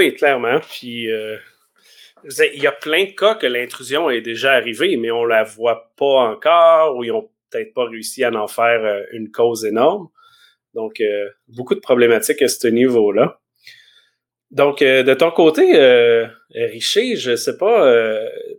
Oui, 0.00 0.14
clairement. 0.14 0.60
Puis, 0.60 1.12
euh, 1.12 1.36
il 2.24 2.62
y 2.62 2.66
a 2.66 2.72
plein 2.72 3.04
de 3.04 3.10
cas 3.10 3.34
que 3.34 3.46
l'intrusion 3.46 4.08
est 4.08 4.22
déjà 4.22 4.52
arrivée, 4.52 4.96
mais 4.96 5.10
on 5.10 5.26
la 5.26 5.42
voit 5.42 5.92
pas 5.98 6.30
encore 6.30 6.96
ou 6.96 7.04
ils 7.04 7.12
ont 7.12 7.28
peut-être 7.50 7.74
pas 7.74 7.84
réussi 7.84 8.24
à 8.24 8.32
en 8.32 8.48
faire 8.48 8.82
euh, 8.82 9.02
une 9.12 9.30
cause 9.30 9.66
énorme. 9.66 10.08
Donc, 10.72 11.02
euh, 11.02 11.28
beaucoup 11.48 11.74
de 11.74 11.80
problématiques 11.80 12.40
à 12.40 12.48
ce 12.48 12.68
niveau-là. 12.68 13.40
Donc, 14.50 14.82
de 14.82 15.14
ton 15.14 15.30
côté, 15.30 15.78
Richer, 16.50 17.14
je 17.14 17.36
sais 17.36 17.56
pas, 17.56 17.84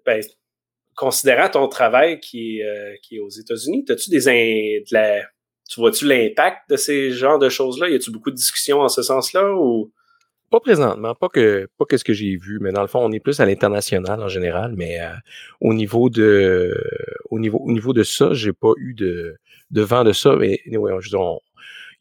ben, 0.05 0.23
considérant 1.01 1.49
ton 1.49 1.67
travail 1.67 2.19
qui 2.19 2.59
est, 2.59 2.63
euh, 2.63 2.93
qui 3.01 3.15
est 3.15 3.19
aux 3.19 3.29
États-Unis, 3.29 3.83
as-tu 3.89 4.11
des 4.11 4.19
de 4.19 4.93
la, 4.93 5.21
tu 5.67 5.79
vois-tu 5.79 6.05
l'impact 6.05 6.69
de 6.69 6.75
ces 6.75 7.09
genres 7.09 7.39
de 7.39 7.49
choses-là? 7.49 7.89
Y 7.89 7.95
a-tu 7.95 8.11
beaucoup 8.11 8.29
de 8.29 8.35
discussions 8.35 8.81
en 8.81 8.87
ce 8.87 9.01
sens-là 9.01 9.51
ou? 9.55 9.91
Pas 10.51 10.59
présentement, 10.59 11.15
pas 11.15 11.29
que 11.29 11.67
pas 11.79 11.85
que 11.85 11.97
ce 11.97 12.03
que 12.03 12.13
j'ai 12.13 12.35
vu, 12.35 12.59
mais 12.61 12.71
dans 12.71 12.81
le 12.81 12.87
fond, 12.87 12.99
on 12.99 13.11
est 13.11 13.19
plus 13.19 13.39
à 13.39 13.45
l'international 13.47 14.21
en 14.21 14.27
général, 14.27 14.73
mais 14.77 15.01
euh, 15.01 15.07
au 15.59 15.73
niveau 15.73 16.11
de 16.11 16.71
au 17.31 17.39
niveau 17.39 17.57
au 17.59 17.71
niveau 17.71 17.93
de 17.93 18.03
ça, 18.03 18.33
j'ai 18.33 18.53
pas 18.53 18.73
eu 18.77 18.93
de, 18.93 19.37
de 19.71 19.81
vent 19.81 20.03
de 20.03 20.11
ça, 20.11 20.35
mais 20.35 20.59
anyway, 20.67 20.93
je 20.99 21.15
on, 21.15 21.39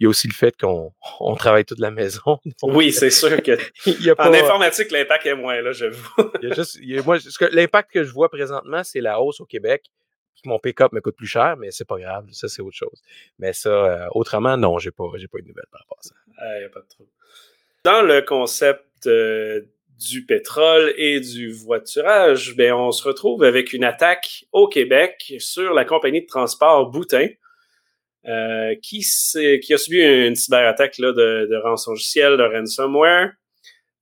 il 0.01 0.05
y 0.05 0.07
a 0.07 0.09
aussi 0.09 0.27
le 0.27 0.33
fait 0.33 0.57
qu'on 0.57 0.93
on 1.21 1.37
travaille 1.37 1.67
toute 1.67 1.79
la 1.79 1.91
maison. 1.91 2.41
oui, 2.63 2.91
c'est 2.91 3.11
sûr 3.11 3.43
que 3.43 3.53
en 4.19 4.33
informatique, 4.33 4.91
l'impact 4.91 5.27
est 5.27 5.35
moins 5.35 5.61
là, 5.61 5.73
j'avoue. 5.73 6.09
il 6.43 6.49
y 6.49 6.53
a 6.53 6.55
juste, 6.55 6.81
moi, 7.05 7.19
l'impact 7.53 7.93
que 7.93 8.03
je 8.03 8.11
vois 8.11 8.31
présentement, 8.31 8.83
c'est 8.83 9.01
la 9.01 9.21
hausse 9.21 9.41
au 9.41 9.47
Québec. 9.47 9.85
Mon 10.47 10.59
pick-up 10.59 10.93
me 10.93 11.03
coûte 11.03 11.17
plus 11.17 11.27
cher, 11.27 11.59
mais 11.59 11.71
c'est 11.71 11.87
pas 11.87 11.99
grave, 11.99 12.27
ça 12.33 12.49
c'est 12.49 12.63
autre 12.63 12.77
chose. 12.77 13.03
Mais 13.39 13.53
ça, 13.53 13.69
euh, 13.69 14.07
autrement, 14.13 14.57
non, 14.57 14.79
j'ai 14.79 14.91
pas, 14.91 15.05
j'ai 15.17 15.29
pas 15.29 15.37
eu 15.37 15.43
de 15.43 15.49
nouvelles 15.49 15.67
par 15.71 15.83
rapport 15.83 15.99
à 15.99 16.03
ça. 16.03 16.15
Ah, 16.39 16.59
il 16.59 16.65
a 16.65 16.69
pas 16.71 16.81
de 16.81 16.89
trouble. 16.89 17.11
Dans 17.85 18.01
le 18.01 18.23
concept 18.23 19.07
euh, 19.07 19.61
du 19.99 20.25
pétrole 20.25 20.95
et 20.97 21.21
du 21.21 21.53
voiturage, 21.53 22.57
ben, 22.57 22.73
on 22.73 22.91
se 22.91 23.07
retrouve 23.07 23.45
avec 23.45 23.75
une 23.75 23.85
attaque 23.85 24.47
au 24.53 24.67
Québec 24.67 25.35
sur 25.39 25.75
la 25.75 25.85
compagnie 25.85 26.23
de 26.23 26.27
transport 26.27 26.91
Boutin. 26.91 27.29
Euh, 28.27 28.75
qui, 28.83 29.01
qui 29.01 29.75
a 29.75 29.79
subi 29.79 29.99
une 29.99 30.37
cyberattaque 30.37 30.99
là, 30.99 31.13
de, 31.13 31.49
de 31.51 31.57
rançongiciel, 31.57 32.37
de 32.37 32.43
ransomware. 32.43 33.33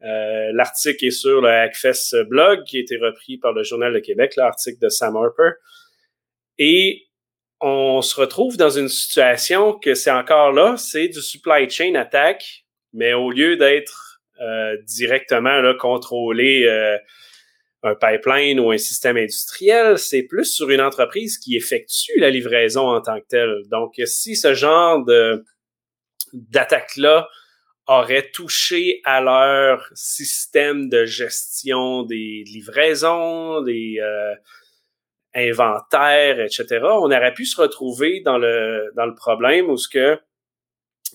Euh, 0.02 0.50
l'article 0.54 1.06
est 1.06 1.10
sur 1.10 1.40
le 1.40 1.48
Hackfest 1.48 2.24
blog 2.28 2.64
qui 2.64 2.78
a 2.78 2.80
été 2.80 2.96
repris 2.96 3.38
par 3.38 3.52
le 3.52 3.62
Journal 3.62 3.92
de 3.92 4.00
Québec, 4.00 4.34
l'article 4.36 4.78
de 4.80 4.88
Sam 4.88 5.16
Harper. 5.16 5.50
Et 6.58 7.06
on 7.60 8.02
se 8.02 8.20
retrouve 8.20 8.56
dans 8.56 8.70
une 8.70 8.88
situation 8.88 9.72
que 9.72 9.94
c'est 9.94 10.10
encore 10.10 10.52
là, 10.52 10.76
c'est 10.76 11.08
du 11.08 11.20
supply 11.20 11.68
chain 11.70 11.94
attack, 11.94 12.64
mais 12.92 13.12
au 13.12 13.30
lieu 13.30 13.56
d'être 13.56 14.20
euh, 14.40 14.76
directement 14.84 15.60
là, 15.60 15.74
contrôlé 15.74 16.64
euh, 16.66 16.96
un 17.82 17.94
pipeline 17.94 18.58
ou 18.58 18.70
un 18.70 18.78
système 18.78 19.16
industriel, 19.16 19.98
c'est 19.98 20.24
plus 20.24 20.46
sur 20.46 20.70
une 20.70 20.80
entreprise 20.80 21.38
qui 21.38 21.56
effectue 21.56 22.18
la 22.18 22.30
livraison 22.30 22.88
en 22.88 23.00
tant 23.00 23.20
que 23.20 23.26
telle. 23.28 23.62
Donc, 23.70 23.94
si 24.04 24.36
ce 24.36 24.54
genre 24.54 25.04
de 25.04 25.44
d'attaque-là 26.32 27.28
aurait 27.86 28.30
touché 28.30 29.00
à 29.04 29.20
leur 29.22 29.88
système 29.94 30.90
de 30.90 31.06
gestion 31.06 32.02
des 32.02 32.44
livraisons, 32.46 33.62
des 33.62 33.98
euh, 34.00 34.34
inventaires, 35.34 36.40
etc., 36.40 36.80
on 36.82 37.10
aurait 37.10 37.32
pu 37.32 37.46
se 37.46 37.58
retrouver 37.60 38.20
dans 38.20 38.36
le, 38.36 38.90
dans 38.94 39.06
le 39.06 39.14
problème 39.14 39.70
où 39.70 39.78
ce 39.78 39.88
que, 39.88 40.20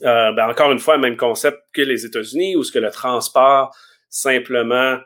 euh, 0.02 0.32
ben 0.32 0.50
encore 0.50 0.72
une 0.72 0.80
fois, 0.80 0.98
même 0.98 1.18
concept 1.18 1.60
que 1.74 1.82
les 1.82 2.06
États-Unis, 2.06 2.56
où 2.56 2.64
ce 2.64 2.72
que 2.72 2.80
le 2.80 2.90
transport 2.90 3.76
simplement 4.10 4.98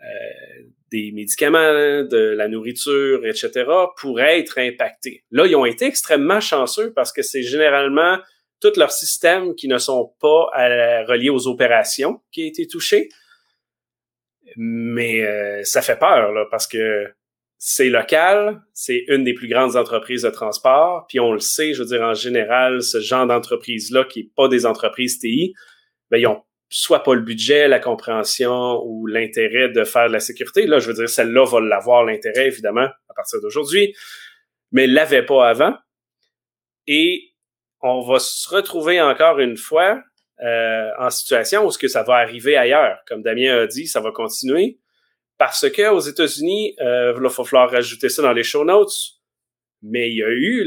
euh, 0.00 0.62
des 0.90 1.12
médicaments, 1.12 2.02
de 2.02 2.34
la 2.36 2.48
nourriture, 2.48 3.26
etc., 3.26 3.64
pourraient 3.96 4.40
être 4.40 4.58
impactés. 4.58 5.24
Là, 5.30 5.46
ils 5.46 5.56
ont 5.56 5.66
été 5.66 5.84
extrêmement 5.84 6.40
chanceux 6.40 6.92
parce 6.94 7.12
que 7.12 7.22
c'est 7.22 7.42
généralement 7.42 8.18
tous 8.60 8.76
leurs 8.76 8.92
systèmes 8.92 9.54
qui 9.54 9.68
ne 9.68 9.78
sont 9.78 10.12
pas 10.20 10.46
reliés 11.06 11.30
aux 11.30 11.46
opérations 11.46 12.20
qui 12.32 12.42
ont 12.42 12.46
été 12.46 12.66
touchés. 12.66 13.08
Mais 14.56 15.22
euh, 15.22 15.62
ça 15.64 15.82
fait 15.82 15.98
peur, 15.98 16.32
là, 16.32 16.46
parce 16.50 16.66
que 16.66 17.06
c'est 17.58 17.90
local, 17.90 18.62
c'est 18.72 19.04
une 19.08 19.24
des 19.24 19.34
plus 19.34 19.48
grandes 19.48 19.76
entreprises 19.76 20.22
de 20.22 20.30
transport, 20.30 21.06
puis 21.08 21.20
on 21.20 21.32
le 21.32 21.40
sait, 21.40 21.74
je 21.74 21.82
veux 21.82 21.88
dire, 21.88 22.02
en 22.02 22.14
général, 22.14 22.82
ce 22.82 23.00
genre 23.00 23.26
d'entreprise-là, 23.26 24.04
qui 24.04 24.22
n'est 24.22 24.30
pas 24.34 24.48
des 24.48 24.64
entreprises 24.64 25.18
TI, 25.18 25.54
ben, 26.10 26.18
ils 26.18 26.26
ont 26.26 26.42
soit 26.68 27.02
pas 27.02 27.14
le 27.14 27.22
budget, 27.22 27.68
la 27.68 27.80
compréhension 27.80 28.82
ou 28.84 29.06
l'intérêt 29.06 29.68
de 29.70 29.84
faire 29.84 30.08
de 30.08 30.12
la 30.12 30.20
sécurité. 30.20 30.66
Là, 30.66 30.78
je 30.78 30.88
veux 30.88 30.94
dire, 30.94 31.08
celle-là 31.08 31.44
va 31.44 31.60
l'avoir, 31.60 32.04
l'intérêt, 32.04 32.46
évidemment, 32.46 32.88
à 33.08 33.14
partir 33.14 33.40
d'aujourd'hui, 33.40 33.94
mais 34.72 34.86
l'avait 34.86 35.24
pas 35.24 35.48
avant. 35.48 35.74
Et 36.86 37.32
on 37.80 38.02
va 38.02 38.18
se 38.18 38.48
retrouver 38.48 39.00
encore 39.00 39.38
une 39.38 39.56
fois 39.56 40.02
euh, 40.40 40.90
en 40.98 41.10
situation 41.10 41.66
où 41.66 41.70
ce 41.70 41.78
que 41.78 41.88
ça 41.88 42.02
va 42.02 42.14
arriver 42.14 42.56
ailleurs. 42.56 42.98
Comme 43.06 43.22
Damien 43.22 43.62
a 43.62 43.66
dit, 43.66 43.86
ça 43.86 44.00
va 44.00 44.10
continuer. 44.12 44.78
Parce 45.36 45.70
que 45.70 45.90
aux 45.90 46.00
États-Unis, 46.00 46.74
euh, 46.80 47.14
il 47.16 47.22
va 47.22 47.30
falloir 47.30 47.70
rajouter 47.70 48.08
ça 48.08 48.22
dans 48.22 48.32
les 48.32 48.42
show 48.42 48.64
notes, 48.64 49.17
mais 49.82 50.10
il 50.10 50.16
y 50.16 50.22
a 50.24 50.28
eu 50.28 50.62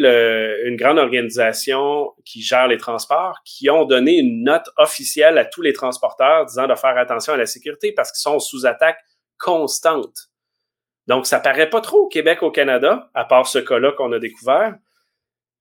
une 0.68 0.78
grande 0.78 0.98
organisation 0.98 2.14
qui 2.26 2.42
gère 2.42 2.68
les 2.68 2.78
transports 2.78 3.40
qui 3.44 3.70
ont 3.70 3.86
donné 3.86 4.18
une 4.18 4.44
note 4.44 4.70
officielle 4.78 5.38
à 5.38 5.46
tous 5.46 5.62
les 5.62 5.74
transporteurs 5.74 6.46
disant 6.46 6.68
de 6.68 6.76
faire 6.76 6.98
attention 6.98 7.34
à 7.34 7.38
la 7.38 7.46
sécurité 7.46 7.92
parce 7.92 8.12
qu'ils 8.12 8.22
sont 8.22 8.40
sous 8.40 8.66
attaque 8.66 9.00
constante. 9.38 10.30
Donc, 11.08 11.26
ça 11.26 11.40
paraît 11.40 11.70
pas 11.70 11.82
trop 11.82 12.06
au 12.06 12.08
Québec, 12.08 12.42
au 12.42 12.52
Canada, 12.52 13.10
à 13.14 13.26
part 13.26 13.48
ce 13.48 13.60
cas-là 13.60 13.92
qu'on 13.92 14.12
a 14.14 14.20
découvert. 14.20 14.76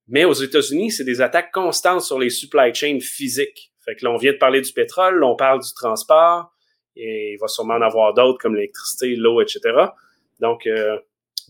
Mais 0.07 0.25
aux 0.25 0.33
États-Unis, 0.33 0.93
c'est 0.93 1.05
des 1.05 1.21
attaques 1.21 1.51
constantes 1.51 2.03
sur 2.03 2.19
les 2.19 2.31
supply 2.31 2.75
chains 2.75 3.01
physiques. 3.01 3.73
Fait 3.85 3.97
que 3.97 4.05
là, 4.05 4.13
on 4.13 4.17
vient 4.17 4.33
de 4.33 4.39
parler 4.39 4.61
du 4.61 4.73
pétrole, 4.73 5.25
on 5.25 5.37
parle 5.37 5.61
du 5.61 5.73
transport, 5.73 6.53
et 6.95 7.33
il 7.35 7.39
va 7.41 7.49
sûrement 7.49 7.75
en 7.75 7.83
avoir 7.83 8.13
d'autres 8.13 8.39
comme 8.39 8.55
l'électricité, 8.55 9.17
l'eau, 9.17 9.41
etc. 9.41 9.61
Donc, 10.41 10.67
euh, 10.67 10.99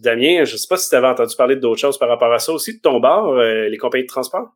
Damien, 0.01 0.45
je 0.45 0.53
ne 0.53 0.57
sais 0.59 0.67
pas 0.69 0.77
si 0.77 0.89
tu 0.89 0.95
avais 0.95 1.07
entendu 1.07 1.35
parler 1.37 1.57
d'autres 1.57 1.81
choses 1.81 1.99
par 1.99 2.09
rapport 2.09 2.33
à 2.33 2.39
ça 2.39 2.53
aussi, 2.53 2.77
de 2.77 2.81
ton 2.81 3.01
bar, 3.01 3.29
euh, 3.29 3.69
les 3.69 3.77
compagnies 3.77 4.05
de 4.05 4.09
transport? 4.09 4.51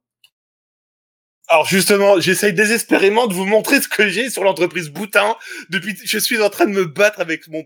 Alors 1.49 1.67
justement, 1.67 2.19
j'essaye 2.21 2.55
désespérément 2.55 3.27
de 3.27 3.35
vous 3.35 3.45
montrer 3.45 3.81
ce 3.81 3.89
que 3.89 4.09
j'ai 4.09 4.31
sur 4.31 4.45
l'entreprise 4.45 4.89
Boutin. 4.89 5.37
Depuis, 5.69 5.95
je 6.03 6.19
suis 6.19 6.41
en 6.41 6.49
train 6.49 6.65
de 6.65 6.73
me 6.73 6.87
battre 6.87 7.21
avec 7.21 7.49
mon 7.49 7.65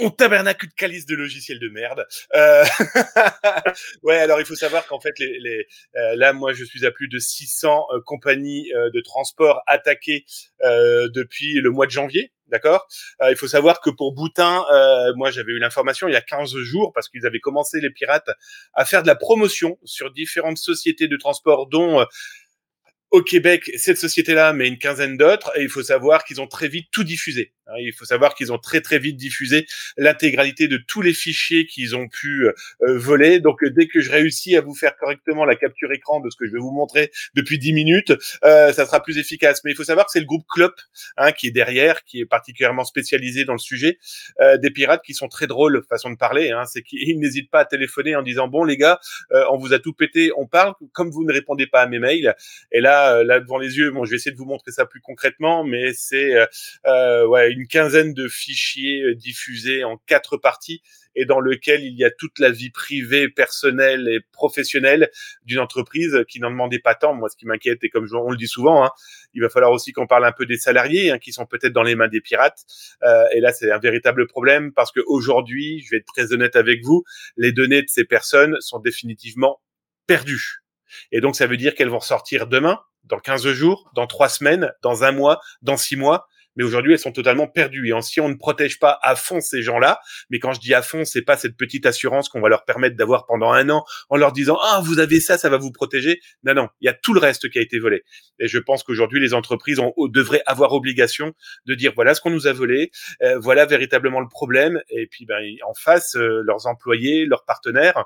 mon 0.00 0.10
tabernacle 0.10 0.68
de 0.68 0.72
calice 0.72 1.06
de 1.06 1.14
logiciels 1.14 1.58
de 1.58 1.68
merde. 1.68 2.06
Euh... 2.34 2.64
ouais, 4.02 4.18
alors 4.18 4.40
il 4.40 4.46
faut 4.46 4.54
savoir 4.54 4.86
qu'en 4.86 5.00
fait, 5.00 5.18
les, 5.18 5.38
les 5.40 5.66
euh, 5.96 6.16
là, 6.16 6.32
moi, 6.32 6.52
je 6.52 6.64
suis 6.64 6.84
à 6.86 6.90
plus 6.90 7.08
de 7.08 7.18
600 7.18 7.86
euh, 7.92 8.00
compagnies 8.04 8.70
de 8.92 9.00
transport 9.00 9.62
attaquées 9.66 10.24
depuis 10.62 11.54
le 11.54 11.70
mois 11.70 11.86
de 11.86 11.90
janvier. 11.90 12.32
D'accord? 12.48 12.86
Euh, 13.22 13.30
Il 13.30 13.36
faut 13.36 13.48
savoir 13.48 13.80
que 13.80 13.90
pour 13.90 14.14
Boutin, 14.14 14.64
euh, 14.72 15.12
moi 15.16 15.30
j'avais 15.30 15.52
eu 15.52 15.58
l'information 15.58 16.06
il 16.06 16.12
y 16.12 16.16
a 16.16 16.20
15 16.20 16.56
jours 16.58 16.92
parce 16.94 17.08
qu'ils 17.08 17.26
avaient 17.26 17.40
commencé 17.40 17.80
les 17.80 17.90
pirates 17.90 18.30
à 18.74 18.84
faire 18.84 19.02
de 19.02 19.08
la 19.08 19.16
promotion 19.16 19.78
sur 19.84 20.12
différentes 20.12 20.58
sociétés 20.58 21.08
de 21.08 21.16
transport 21.16 21.66
dont 21.66 22.00
euh, 22.00 22.04
au 23.10 23.22
Québec, 23.22 23.70
cette 23.76 23.98
société-là, 23.98 24.52
mais 24.52 24.68
une 24.68 24.78
quinzaine 24.78 25.16
d'autres, 25.16 25.52
et 25.56 25.62
il 25.62 25.68
faut 25.68 25.82
savoir 25.82 26.24
qu'ils 26.24 26.40
ont 26.40 26.48
très 26.48 26.68
vite 26.68 26.88
tout 26.92 27.04
diffusé. 27.04 27.52
Hein, 27.68 27.74
il 27.80 27.92
faut 27.92 28.04
savoir 28.04 28.34
qu'ils 28.34 28.52
ont 28.52 28.58
très 28.58 28.80
très 28.80 28.98
vite 28.98 29.16
diffusé 29.16 29.66
l'intégralité 29.96 30.68
de 30.68 30.76
tous 30.76 31.02
les 31.02 31.12
fichiers 31.12 31.66
qu'ils 31.66 31.96
ont 31.96 32.08
pu 32.08 32.46
euh, 32.46 32.52
voler. 32.98 33.40
Donc 33.40 33.62
euh, 33.64 33.70
dès 33.70 33.88
que 33.88 34.00
je 34.00 34.10
réussis 34.10 34.56
à 34.56 34.60
vous 34.60 34.74
faire 34.74 34.96
correctement 34.96 35.44
la 35.44 35.56
capture 35.56 35.92
écran 35.92 36.20
de 36.20 36.30
ce 36.30 36.36
que 36.36 36.46
je 36.46 36.52
vais 36.52 36.60
vous 36.60 36.70
montrer 36.70 37.10
depuis 37.34 37.58
10 37.58 37.72
minutes, 37.72 38.12
euh, 38.44 38.72
ça 38.72 38.86
sera 38.86 39.02
plus 39.02 39.18
efficace. 39.18 39.62
Mais 39.64 39.72
il 39.72 39.74
faut 39.74 39.84
savoir 39.84 40.06
que 40.06 40.12
c'est 40.12 40.20
le 40.20 40.26
groupe 40.26 40.44
Clop 40.48 40.74
hein, 41.16 41.32
qui 41.32 41.48
est 41.48 41.50
derrière, 41.50 42.04
qui 42.04 42.20
est 42.20 42.26
particulièrement 42.26 42.84
spécialisé 42.84 43.44
dans 43.44 43.52
le 43.52 43.58
sujet. 43.58 43.98
des 44.62 44.70
pirates 44.70 45.02
qui 45.04 45.14
sont 45.14 45.28
très 45.28 45.46
drôles, 45.46 45.82
façon 45.88 46.10
de 46.10 46.16
parler. 46.16 46.50
Hein, 46.50 46.64
c'est 46.66 46.82
qu'ils 46.82 47.18
n'hésitent 47.18 47.50
pas 47.50 47.60
à 47.60 47.64
téléphoner 47.64 48.14
en 48.16 48.22
disant 48.22 48.48
bon 48.48 48.64
les 48.64 48.76
gars, 48.76 49.00
on 49.50 49.56
vous 49.56 49.72
a 49.72 49.78
tout 49.78 49.92
pété, 49.92 50.30
on 50.36 50.46
parle. 50.46 50.74
Comme 50.92 51.10
vous 51.10 51.24
ne 51.24 51.32
répondez 51.32 51.66
pas 51.66 51.82
à 51.82 51.86
mes 51.86 51.98
mails, 51.98 52.34
et 52.72 52.80
là 52.80 53.22
là 53.24 53.40
devant 53.40 53.58
les 53.58 53.76
yeux, 53.76 53.90
bon 53.90 54.04
je 54.04 54.10
vais 54.10 54.16
essayer 54.16 54.32
de 54.32 54.36
vous 54.36 54.44
montrer 54.44 54.70
ça 54.70 54.86
plus 54.86 55.00
concrètement, 55.00 55.64
mais 55.64 55.92
c'est 55.94 56.34
ouais 56.84 57.55
une 57.56 57.66
quinzaine 57.66 58.12
de 58.12 58.28
fichiers 58.28 59.02
euh, 59.02 59.14
diffusés 59.14 59.82
en 59.82 59.96
quatre 59.96 60.36
parties 60.36 60.82
et 61.14 61.24
dans 61.24 61.40
lequel 61.40 61.82
il 61.82 61.96
y 61.96 62.04
a 62.04 62.10
toute 62.10 62.38
la 62.38 62.50
vie 62.50 62.70
privée, 62.70 63.28
personnelle 63.28 64.06
et 64.08 64.20
professionnelle 64.32 65.10
d'une 65.44 65.58
entreprise 65.58 66.24
qui 66.28 66.38
n'en 66.40 66.50
demandait 66.50 66.78
pas 66.78 66.94
tant. 66.94 67.14
Moi, 67.14 67.30
ce 67.30 67.36
qui 67.36 67.46
m'inquiète, 67.46 67.82
et 67.82 67.88
comme 67.88 68.06
on 68.12 68.30
le 68.30 68.36
dit 68.36 68.46
souvent, 68.46 68.84
hein, 68.84 68.90
il 69.32 69.40
va 69.40 69.48
falloir 69.48 69.72
aussi 69.72 69.92
qu'on 69.92 70.06
parle 70.06 70.26
un 70.26 70.32
peu 70.32 70.44
des 70.44 70.58
salariés 70.58 71.10
hein, 71.10 71.18
qui 71.18 71.32
sont 71.32 71.46
peut-être 71.46 71.72
dans 71.72 71.82
les 71.82 71.94
mains 71.94 72.08
des 72.08 72.20
pirates. 72.20 72.64
Euh, 73.02 73.24
et 73.32 73.40
là, 73.40 73.52
c'est 73.52 73.72
un 73.72 73.78
véritable 73.78 74.26
problème 74.26 74.72
parce 74.72 74.92
qu'aujourd'hui, 74.92 75.80
je 75.80 75.90
vais 75.90 75.96
être 75.98 76.12
très 76.12 76.32
honnête 76.32 76.54
avec 76.54 76.84
vous, 76.84 77.02
les 77.36 77.52
données 77.52 77.82
de 77.82 77.88
ces 77.88 78.04
personnes 78.04 78.56
sont 78.60 78.78
définitivement 78.78 79.62
perdues. 80.06 80.62
Et 81.12 81.20
donc, 81.20 81.34
ça 81.34 81.46
veut 81.46 81.56
dire 81.56 81.74
qu'elles 81.74 81.88
vont 81.88 81.98
ressortir 81.98 82.46
demain, 82.46 82.78
dans 83.04 83.18
15 83.18 83.48
jours, 83.52 83.90
dans 83.94 84.06
3 84.06 84.28
semaines, 84.28 84.72
dans 84.82 85.04
un 85.04 85.12
mois, 85.12 85.40
dans 85.62 85.76
6 85.76 85.96
mois 85.96 86.28
mais 86.56 86.64
aujourd'hui 86.64 86.92
elles 86.92 86.98
sont 86.98 87.12
totalement 87.12 87.46
perdues. 87.46 87.88
Et 87.88 88.02
si 88.02 88.20
on 88.20 88.28
ne 88.28 88.34
protège 88.34 88.78
pas 88.78 88.98
à 89.02 89.16
fond 89.16 89.40
ces 89.40 89.62
gens-là, 89.62 90.00
mais 90.30 90.38
quand 90.38 90.52
je 90.52 90.60
dis 90.60 90.74
à 90.74 90.82
fond, 90.82 91.04
c'est 91.04 91.22
pas 91.22 91.36
cette 91.36 91.56
petite 91.56 91.86
assurance 91.86 92.28
qu'on 92.28 92.40
va 92.40 92.48
leur 92.48 92.64
permettre 92.64 92.96
d'avoir 92.96 93.26
pendant 93.26 93.52
un 93.52 93.68
an 93.70 93.84
en 94.08 94.16
leur 94.16 94.32
disant 94.32 94.58
ah 94.62 94.80
vous 94.84 94.98
avez 94.98 95.20
ça, 95.20 95.38
ça 95.38 95.48
va 95.48 95.56
vous 95.56 95.72
protéger. 95.72 96.20
Non 96.44 96.54
non, 96.54 96.68
il 96.80 96.86
y 96.86 96.88
a 96.88 96.94
tout 96.94 97.14
le 97.14 97.20
reste 97.20 97.48
qui 97.50 97.58
a 97.58 97.62
été 97.62 97.78
volé. 97.78 98.02
Et 98.38 98.48
je 98.48 98.58
pense 98.58 98.82
qu'aujourd'hui 98.82 99.20
les 99.20 99.34
entreprises 99.34 99.80
devraient 100.12 100.42
avoir 100.46 100.72
obligation 100.72 101.32
de 101.66 101.74
dire 101.74 101.92
voilà 101.94 102.14
ce 102.14 102.20
qu'on 102.20 102.30
nous 102.30 102.46
a 102.46 102.52
volé, 102.52 102.90
euh, 103.22 103.38
voilà 103.38 103.66
véritablement 103.66 104.20
le 104.20 104.28
problème. 104.28 104.80
Et 104.90 105.06
puis 105.06 105.26
ben 105.26 105.42
en 105.66 105.74
face 105.74 106.16
euh, 106.16 106.42
leurs 106.44 106.66
employés, 106.66 107.26
leurs 107.26 107.44
partenaires 107.44 108.04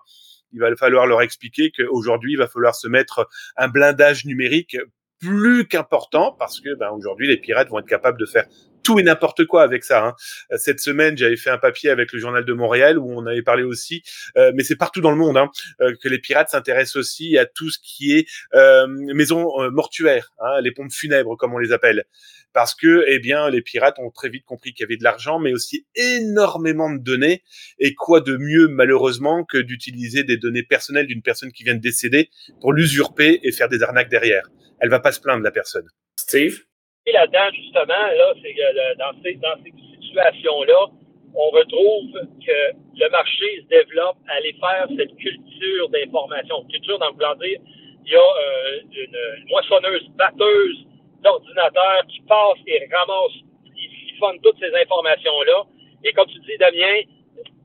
il 0.53 0.61
va 0.61 0.75
falloir 0.77 1.07
leur 1.07 1.23
expliquer 1.23 1.71
qu'aujourd'hui, 1.71 2.33
il 2.33 2.39
va 2.39 2.49
falloir 2.49 2.75
se 2.75 2.89
mettre 2.89 3.29
un 3.57 3.69
blindage 3.69 4.25
numérique 4.25 4.77
plus 5.21 5.69
qu'important 5.69 6.35
parce 6.39 6.61
que 6.61 6.75
ben, 6.75 6.91
aujourd'hui 6.91 7.29
les 7.29 7.37
pirates 7.37 7.69
vont 7.69 7.79
être 7.79 7.87
capables 7.87 8.19
de 8.19 8.27
faire 8.27 8.47
tout 8.83 8.99
et 8.99 9.03
n'importe 9.03 9.45
quoi 9.47 9.63
avec 9.63 9.85
ça. 9.85 10.05
Hein. 10.05 10.15
Cette 10.57 10.81
semaine, 10.81 11.17
j'avais 11.17 11.37
fait 11.37 11.51
un 11.51 11.59
papier 11.59 11.91
avec 11.91 12.13
le 12.13 12.19
journal 12.19 12.45
de 12.45 12.53
Montréal 12.53 12.99
où 12.99 13.13
on 13.13 13.27
avait 13.27 13.43
parlé 13.43 13.63
aussi, 13.63 14.03
euh, 14.37 14.53
mais 14.55 14.63
c'est 14.63 14.77
partout 14.77 15.01
dans 15.01 15.11
le 15.11 15.17
monde, 15.17 15.37
hein, 15.37 15.51
euh, 15.81 15.95
que 16.01 16.09
les 16.09 16.19
pirates 16.19 16.51
s'intéressent 16.51 16.97
aussi 16.97 17.39
à 17.39 17.47
tout 17.47 17.71
ce 17.71 17.79
qui 17.83 18.17
est 18.17 18.27
euh, 18.55 18.87
maison 18.89 19.61
euh, 19.61 19.71
mortuaire, 19.71 20.33
hein, 20.41 20.61
les 20.63 20.73
pompes 20.73 20.93
funèbres 20.93 21.37
comme 21.37 21.55
on 21.55 21.59
les 21.59 21.73
appelle, 21.73 22.05
parce 22.53 22.75
que 22.75 23.05
eh 23.09 23.19
bien 23.19 23.49
les 23.51 23.63
pirates 23.63 23.99
ont 23.99 24.11
très 24.11 24.29
vite 24.29 24.45
compris 24.45 24.73
qu'il 24.73 24.85
y 24.85 24.87
avait 24.87 24.97
de 24.97 25.05
l'argent, 25.05 25.39
mais 25.39 25.53
aussi 25.53 25.87
énormément 25.95 26.91
de 26.91 26.99
données. 26.99 27.43
Et 27.79 27.95
quoi 27.95 28.21
de 28.21 28.37
mieux 28.37 28.69
malheureusement 28.69 29.45
que 29.45 29.59
d'utiliser 29.59 30.25
des 30.25 30.37
données 30.37 30.63
personnelles 30.63 31.07
d'une 31.07 31.23
personne 31.23 31.53
qui 31.53 31.65
vient 31.65 31.75
de 31.75 31.81
décéder 31.81 32.31
pour 32.61 32.73
l'usurper 32.73 33.41
et 33.43 33.53
faire 33.53 33.69
des 33.69 33.83
arnaques 33.83 34.11
derrière? 34.11 34.49
Elle 34.81 34.91
va 34.91 35.01
pas 35.01 35.13
se 35.13 35.21
plaindre, 35.21 35.43
la 35.43 35.51
personne. 35.51 35.87
Steve? 36.17 36.70
Là-dedans, 37.13 37.51
justement, 37.53 37.95
c'est 38.43 38.55
dans 38.99 39.23
ces, 39.23 39.35
dans 39.35 39.57
ces 39.65 39.73
situations-là, 40.01 40.87
on 41.35 41.51
retrouve 41.51 42.13
que 42.45 42.59
le 42.97 43.09
marché 43.11 43.63
se 43.63 43.69
développe 43.69 44.17
à 44.29 44.35
aller 44.35 44.55
faire 44.61 44.87
cette 44.97 45.15
culture 45.17 45.89
d'information. 45.91 46.65
Culture, 46.71 46.99
dans 46.99 47.11
le 47.11 47.47
dire, 47.47 47.61
il 48.05 48.13
y 48.13 48.17
a 48.17 48.19
euh, 48.19 48.81
une, 48.93 49.49
moissonneuse, 49.49 50.09
batteuse 50.17 50.87
d'ordinateurs 51.23 52.07
qui 52.09 52.21
passe 52.23 52.59
et 52.67 52.89
ramasse, 52.93 53.37
qui 53.77 54.09
siphonne 54.09 54.41
toutes 54.43 54.59
ces 54.59 54.75
informations-là. 54.75 55.65
Et 56.05 56.13
comme 56.13 56.27
tu 56.29 56.39
dis, 56.41 56.57
Damien, 56.59 57.01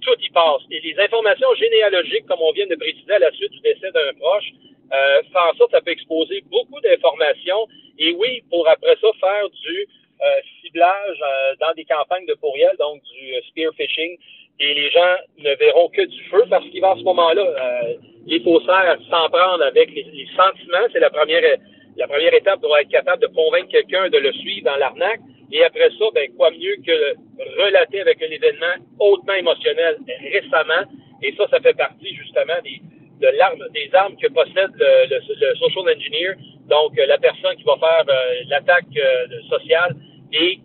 tout 0.02 0.20
y 0.20 0.30
passe. 0.30 0.62
Et 0.70 0.82
les 0.82 1.00
informations 1.00 1.54
généalogiques, 1.56 2.26
comme 2.28 2.42
on 2.42 2.52
vient 2.52 2.68
de 2.68 2.76
préciser 2.76 3.14
à 3.14 3.20
la 3.20 3.32
suite 3.32 3.52
du 3.52 3.60
décès 3.62 3.92
d'un 3.92 4.14
proche, 4.20 4.52
euh, 4.94 5.22
en 5.34 5.58
sorte 5.58 5.72
ça 5.72 5.82
peut 5.82 5.92
exposer 5.92 6.44
beaucoup 6.52 6.80
d'informations. 6.82 7.68
Et 7.98 8.14
oui, 8.14 8.44
pour 8.50 8.68
après 8.70 8.96
ça 9.02 9.08
faire 9.20 9.50
du 9.50 9.88
euh, 10.22 10.42
ciblage 10.62 11.20
euh, 11.22 11.56
dans 11.60 11.74
des 11.74 11.86
campagnes 11.86 12.26
de 12.26 12.34
courriel, 12.36 12.72
donc 12.80 13.02
du 13.04 13.42
spear 13.50 13.72
phishing, 13.76 14.18
et 14.60 14.74
les 14.74 14.90
gens 14.90 15.16
ne 15.40 15.54
verront 15.56 15.90
que 15.90 16.02
du 16.02 16.24
feu 16.26 16.44
parce 16.50 16.66
qu'il 16.70 16.82
va 16.82 16.92
à 16.92 16.96
ce 16.96 17.04
moment-là, 17.04 17.42
euh, 17.42 17.94
les 18.26 18.40
faussaires 18.40 18.98
s'en 19.10 19.30
prendre 19.30 19.64
avec 19.64 19.94
les, 19.94 20.04
les 20.04 20.28
sentiments, 20.36 20.88
c'est 20.94 21.00
la 21.00 21.10
première 21.10 21.58
la 21.98 22.08
première 22.08 22.34
étape 22.34 22.60
pour 22.60 22.78
être 22.78 22.90
capable 22.90 23.22
de 23.22 23.28
convaincre 23.28 23.70
quelqu'un 23.70 24.10
de 24.10 24.18
le 24.18 24.34
suivre 24.34 24.66
dans 24.66 24.76
l'arnaque. 24.76 25.22
Et 25.52 25.64
après 25.64 25.90
ça, 25.98 26.06
ben, 26.14 26.30
quoi 26.36 26.52
mieux 26.52 26.76
que 26.86 27.16
relater 27.64 28.02
avec 28.02 28.22
un 28.22 28.30
événement 28.32 28.76
hautement 29.00 29.34
émotionnel 29.34 29.98
récemment. 30.32 30.90
Et 31.24 31.34
ça, 31.38 31.48
ça 31.50 31.60
fait 31.62 31.74
partie 31.74 32.14
justement 32.16 32.60
des, 32.64 32.82
de 33.22 33.28
l'arme, 33.38 33.64
des 33.74 33.90
armes 33.94 34.16
que 34.18 34.28
possède 34.28 34.72
le, 34.78 35.08
le, 35.10 35.56
social 35.56 35.96
engineer, 35.96 36.36
donc 36.68 36.98
euh, 36.98 37.06
la 37.06 37.18
personne 37.18 37.56
qui 37.56 37.64
va 37.64 37.78
faire 37.78 38.06
euh, 38.08 38.44
l'attaque 38.48 38.86
euh, 38.98 39.28
sociale 39.50 39.96
et 40.34 40.60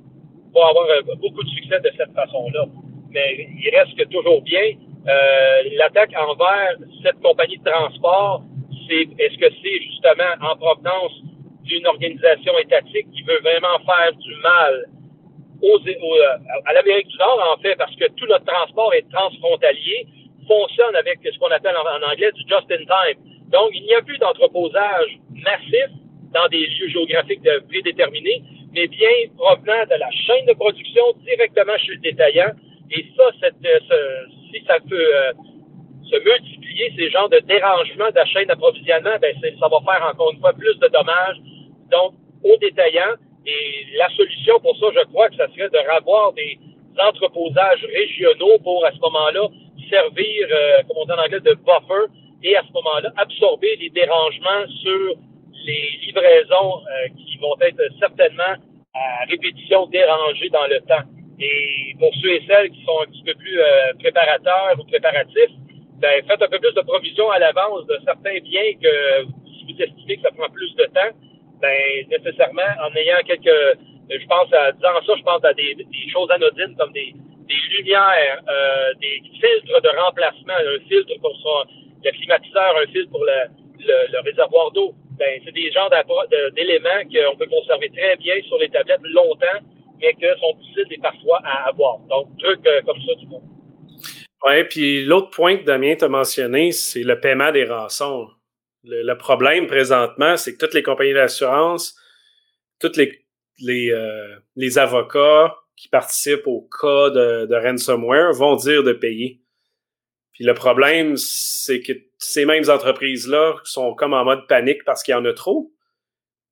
va 0.55 0.69
avoir 0.69 0.87
beaucoup 1.19 1.43
de 1.45 1.49
succès 1.49 1.79
de 1.81 1.91
cette 1.97 2.13
façon-là. 2.13 2.67
Mais 3.11 3.49
il 3.63 3.71
reste 3.77 3.97
que 3.97 4.05
toujours 4.05 4.43
bien, 4.43 4.73
l'attaque 5.77 6.13
envers 6.17 6.77
cette 7.05 7.21
compagnie 7.21 7.59
de 7.59 7.65
transport, 7.65 8.43
c'est 8.89 9.07
est-ce 9.19 9.39
que 9.39 9.53
c'est 9.63 9.81
justement 9.81 10.33
en 10.41 10.57
provenance 10.57 11.13
d'une 11.63 11.87
organisation 11.87 12.59
étatique 12.59 13.11
qui 13.13 13.23
veut 13.23 13.39
vraiment 13.43 13.79
faire 13.87 14.13
du 14.13 14.35
mal 14.43 14.87
aux, 15.63 15.79
à 16.67 16.73
l'Amérique 16.73 17.07
du 17.07 17.19
Nord, 17.19 17.57
en 17.57 17.63
fait, 17.63 17.77
parce 17.77 17.95
que 17.95 18.07
tout 18.17 18.27
notre 18.27 18.45
transport 18.45 18.93
est 18.95 19.09
transfrontalier, 19.13 20.07
fonctionne 20.51 20.97
avec 20.97 21.21
ce 21.23 21.39
qu'on 21.39 21.51
appelle 21.51 21.77
en, 21.77 22.11
anglais 22.11 22.33
du 22.33 22.43
just-in-time. 22.43 23.19
Donc, 23.55 23.71
il 23.73 23.85
n'y 23.85 23.95
a 23.95 24.03
plus 24.03 24.19
d'entreposage 24.19 25.19
massif 25.31 25.91
dans 26.35 26.49
des 26.49 26.67
lieux 26.67 26.89
géographiques 26.89 27.47
prédéterminés, 27.69 28.43
mais 28.75 28.87
bien 28.89 29.15
provenant 29.37 29.85
de 29.87 29.99
la 29.99 30.11
chaîne 30.11 30.47
de 30.47 30.55
production 30.55 31.03
directement 31.25 31.77
chez 31.79 31.93
le 31.93 31.99
détaillant. 31.99 32.53
Et 32.91 33.07
ça, 33.17 33.31
euh, 33.47 34.27
si 34.53 34.65
ça 34.67 34.79
peut 34.89 35.17
euh, 35.17 35.33
se 36.11 36.17
multiplier, 36.19 36.93
ces 36.97 37.11
genres 37.11 37.29
de 37.29 37.39
dérangements 37.41 38.11
de 38.11 38.17
la 38.17 38.27
chaîne 38.27 38.47
d'approvisionnement, 38.47 39.19
ben 39.21 39.35
ça 39.43 39.69
va 39.69 39.79
faire 39.87 40.07
encore 40.07 40.33
une 40.33 40.41
fois 40.41 40.53
plus 40.53 40.77
de 40.79 40.89
dommages 40.89 41.39
donc 41.91 42.15
aux 42.45 42.57
détaillants. 42.59 43.15
Et 43.47 43.87
la 43.97 44.09
solution 44.11 44.59
pour 44.61 44.77
ça, 44.77 44.87
je 44.95 45.05
crois 45.07 45.29
que 45.29 45.37
ça 45.37 45.49
serait 45.49 45.71
de 45.71 45.91
ravoir 45.91 46.33
des 46.33 46.59
entreposages 46.99 47.85
régionaux 47.85 48.59
pour, 48.63 48.85
à 48.85 48.93
ce 48.93 48.99
moment-là, 48.99 49.49
servir, 49.91 50.49
euh, 50.51 50.83
comme 50.87 50.99
on 50.99 51.05
dit 51.05 51.13
en 51.13 51.23
anglais, 51.23 51.41
de 51.41 51.55
buffer 51.55 52.07
et 52.43 52.57
à 52.57 52.63
ce 52.63 52.73
moment-là, 52.73 53.13
absorber 53.17 53.77
les 53.77 53.91
dérangements 53.91 54.67
sur 54.83 55.15
les 55.67 55.99
livraisons 56.07 56.81
euh, 56.81 57.09
qui 57.19 57.37
vont 57.39 57.55
être 57.61 57.83
certainement 57.99 58.57
à 58.95 59.25
répétition 59.29 59.87
dérangées 59.87 60.49
dans 60.51 60.67
le 60.67 60.81
temps. 60.81 61.07
Et 61.39 61.95
pour 61.99 62.11
ceux 62.23 62.33
et 62.33 62.43
celles 62.47 62.71
qui 62.71 62.83
sont 62.85 63.01
un 63.03 63.11
petit 63.11 63.23
peu 63.25 63.35
plus 63.35 63.61
euh, 63.61 63.93
préparateurs 63.99 64.77
ou 64.79 64.85
préparatifs, 64.85 65.53
ben, 65.99 66.23
faites 66.27 66.43
un 66.43 66.49
peu 66.49 66.59
plus 66.59 66.75
de 66.75 66.81
provision 66.81 67.31
à 67.31 67.39
l'avance 67.39 67.87
de 67.87 67.99
certains 68.05 68.41
biens 68.41 68.73
que 68.81 69.27
si 69.47 69.73
vous 69.73 69.83
estimez 69.83 70.17
que 70.17 70.23
ça 70.23 70.31
prend 70.31 70.49
plus 70.49 70.75
de 70.77 70.85
temps, 70.85 71.13
ben, 71.61 72.07
nécessairement 72.09 72.73
en 72.83 72.95
ayant 72.97 73.21
quelques, 73.27 73.79
je 74.09 74.27
pense 74.27 74.53
à 74.53 74.73
disant 74.73 74.97
ça, 75.07 75.13
je 75.17 75.23
pense 75.23 75.45
à 75.45 75.53
des 75.53 75.77
choses 76.11 76.31
anodines 76.31 76.75
comme 76.79 76.93
des, 76.93 77.15
des 77.51 77.77
lumières, 77.77 78.41
euh, 78.49 78.95
des 79.01 79.21
filtres 79.35 79.83
de 79.83 79.89
remplacement, 79.99 80.55
un 80.55 80.79
filtre 80.89 81.13
pour 81.21 81.35
le 82.05 82.11
climatiseur, 82.13 82.77
un 82.77 82.91
filtre 82.93 83.11
pour 83.11 83.25
le, 83.25 84.21
réservoir 84.25 84.71
d'eau. 84.71 84.95
Ben, 85.19 85.41
c'est 85.45 85.53
des 85.53 85.71
genres 85.73 85.91
d'éléments 86.55 87.03
qu'on 87.13 87.37
peut 87.37 87.47
conserver 87.47 87.91
très 87.91 88.17
bien 88.17 88.35
sur 88.47 88.59
les 88.59 88.69
tablettes 88.71 89.01
longtemps, 89.03 89.61
mais 90.01 90.15
que 90.15 90.39
sont 90.39 90.55
difficiles 90.61 91.01
parfois 91.03 91.41
à 91.45 91.69
avoir. 91.69 91.99
Donc, 92.09 92.29
trucs 92.39 92.67
euh, 92.67 92.81
comme 92.83 92.99
ça 93.07 93.15
du 93.17 93.27
coup. 93.27 93.43
Oui, 94.47 94.65
puis 94.65 95.05
l'autre 95.05 95.31
point 95.31 95.59
que 95.59 95.65
Damien 95.65 95.95
t'a 95.97 96.09
mentionné, 96.09 96.73
c'est 96.73 97.03
le 97.03 97.21
paiement 97.21 97.53
des 97.53 97.65
rançons. 97.65 98.29
Le, 98.85 99.13
problème 99.15 99.67
présentement, 99.67 100.39
c'est 100.39 100.55
que 100.57 100.65
toutes 100.65 100.73
les 100.73 100.83
compagnies 100.83 101.13
d'assurance, 101.13 101.95
tous 102.81 102.97
les, 102.97 103.13
les, 103.59 103.91
euh, 103.91 104.37
les 104.57 104.79
avocats, 104.79 105.55
qui 105.81 105.89
participent 105.89 106.47
au 106.47 106.69
cas 106.79 107.09
de, 107.09 107.55
ransomware 107.55 108.35
vont 108.35 108.55
dire 108.55 108.83
de 108.83 108.93
payer. 108.93 109.41
Puis 110.35 110.45
le 110.45 110.53
problème, 110.53 111.17
c'est 111.17 111.81
que 111.81 111.93
ces 112.19 112.45
mêmes 112.45 112.69
entreprises-là 112.69 113.55
sont 113.65 113.95
comme 113.95 114.13
en 114.13 114.27
mode 114.27 114.47
panique 114.47 114.85
parce 114.85 115.03
qu'il 115.03 115.13
y 115.13 115.15
en 115.15 115.25
a 115.25 115.33
trop, 115.33 115.73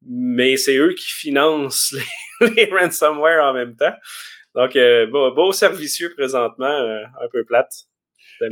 mais 0.00 0.56
c'est 0.56 0.78
eux 0.78 0.94
qui 0.94 1.10
financent 1.10 1.94
les, 2.40 2.70
ransomware 2.72 3.44
en 3.44 3.52
même 3.52 3.76
temps. 3.76 3.92
Donc, 4.54 4.76
euh, 4.76 5.06
beau, 5.06 5.30
beau 5.34 5.52
servicieux 5.52 6.10
présentement, 6.16 6.64
euh, 6.66 7.04
un 7.22 7.28
peu 7.30 7.44
plate. 7.44 7.87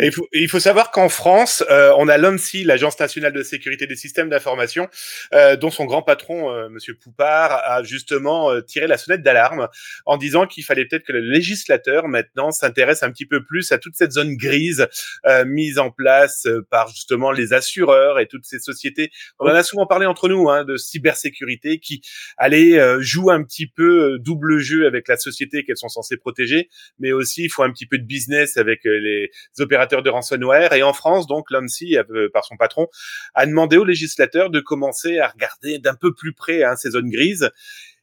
Il, 0.01 0.13
faut, 0.13 0.27
il 0.33 0.49
faut 0.49 0.61
savoir 0.61 0.91
qu'en 0.91 1.09
France, 1.09 1.65
euh, 1.71 1.93
on 1.97 2.09
a 2.09 2.19
l'ONSI, 2.19 2.65
l'Agence 2.65 2.99
nationale 2.99 3.33
de 3.33 3.43
sécurité 3.43 3.87
des 3.87 3.97
systèmes 3.97 4.29
d'information, 4.29 4.89
euh, 5.33 5.57
dont 5.57 5.71
son 5.71 5.85
grand 5.85 6.03
patron, 6.03 6.51
euh, 6.51 6.69
Monsieur 6.69 6.95
Poupard, 6.95 7.53
a 7.65 7.83
justement 7.83 8.51
euh, 8.51 8.61
tiré 8.61 8.87
la 8.87 8.99
sonnette 8.99 9.23
d'alarme 9.23 9.69
en 10.05 10.17
disant 10.17 10.47
qu'il 10.47 10.65
fallait 10.65 10.85
peut-être 10.85 11.05
que 11.05 11.13
le 11.13 11.21
législateur 11.21 12.09
maintenant 12.09 12.51
s'intéresse 12.51 13.03
un 13.03 13.11
petit 13.11 13.27
peu 13.27 13.45
plus 13.45 13.73
à 13.73 13.79
toute 13.79 13.95
cette 13.95 14.13
zone 14.13 14.37
grise 14.37 14.89
euh, 15.27 15.45
mise 15.45 15.79
en 15.79 15.91
place 15.91 16.47
euh, 16.47 16.67
par 16.71 16.89
justement 16.89 17.31
les 17.31 17.53
assureurs 17.53 18.19
et 18.19 18.27
toutes 18.27 18.45
ces 18.45 18.59
sociétés. 18.59 19.11
On 19.39 19.47
en 19.47 19.55
a 19.55 19.63
souvent 19.63 19.87
parlé 19.87 20.07
entre 20.07 20.29
nous 20.29 20.51
hein, 20.51 20.65
de 20.65 20.77
cybersécurité 20.77 21.79
qui 21.79 22.03
allez 22.37 22.81
jouent 23.01 23.31
un 23.31 23.43
petit 23.43 23.67
peu 23.67 24.19
double 24.19 24.59
jeu 24.59 24.87
avec 24.87 25.09
la 25.09 25.17
société 25.17 25.65
qu'elles 25.65 25.77
sont 25.77 25.89
censées 25.89 26.17
protéger, 26.17 26.69
mais 26.99 27.13
aussi 27.13 27.45
il 27.45 27.49
faut 27.49 27.63
un 27.63 27.71
petit 27.71 27.87
peu 27.87 27.99
de 27.99 28.05
business 28.05 28.57
avec 28.57 28.81
les 28.85 29.31
de 30.03 30.11
ransomware. 30.11 30.73
Et 30.73 30.83
en 30.83 30.93
France, 30.93 31.27
donc, 31.27 31.51
l'ONSI, 31.51 31.97
euh, 31.97 32.29
par 32.33 32.45
son 32.45 32.57
patron, 32.57 32.89
a 33.35 33.47
demandé 33.47 33.77
aux 33.77 33.85
législateurs 33.85 34.51
de 34.51 34.61
commencer 34.61 35.19
à 35.19 35.29
regarder 35.29 35.79
d'un 35.79 35.95
peu 35.95 36.15
plus 36.15 36.33
près 36.33 36.65
hein, 36.65 36.77
ces 36.77 36.91
zones 36.91 37.11
grises. 37.11 37.51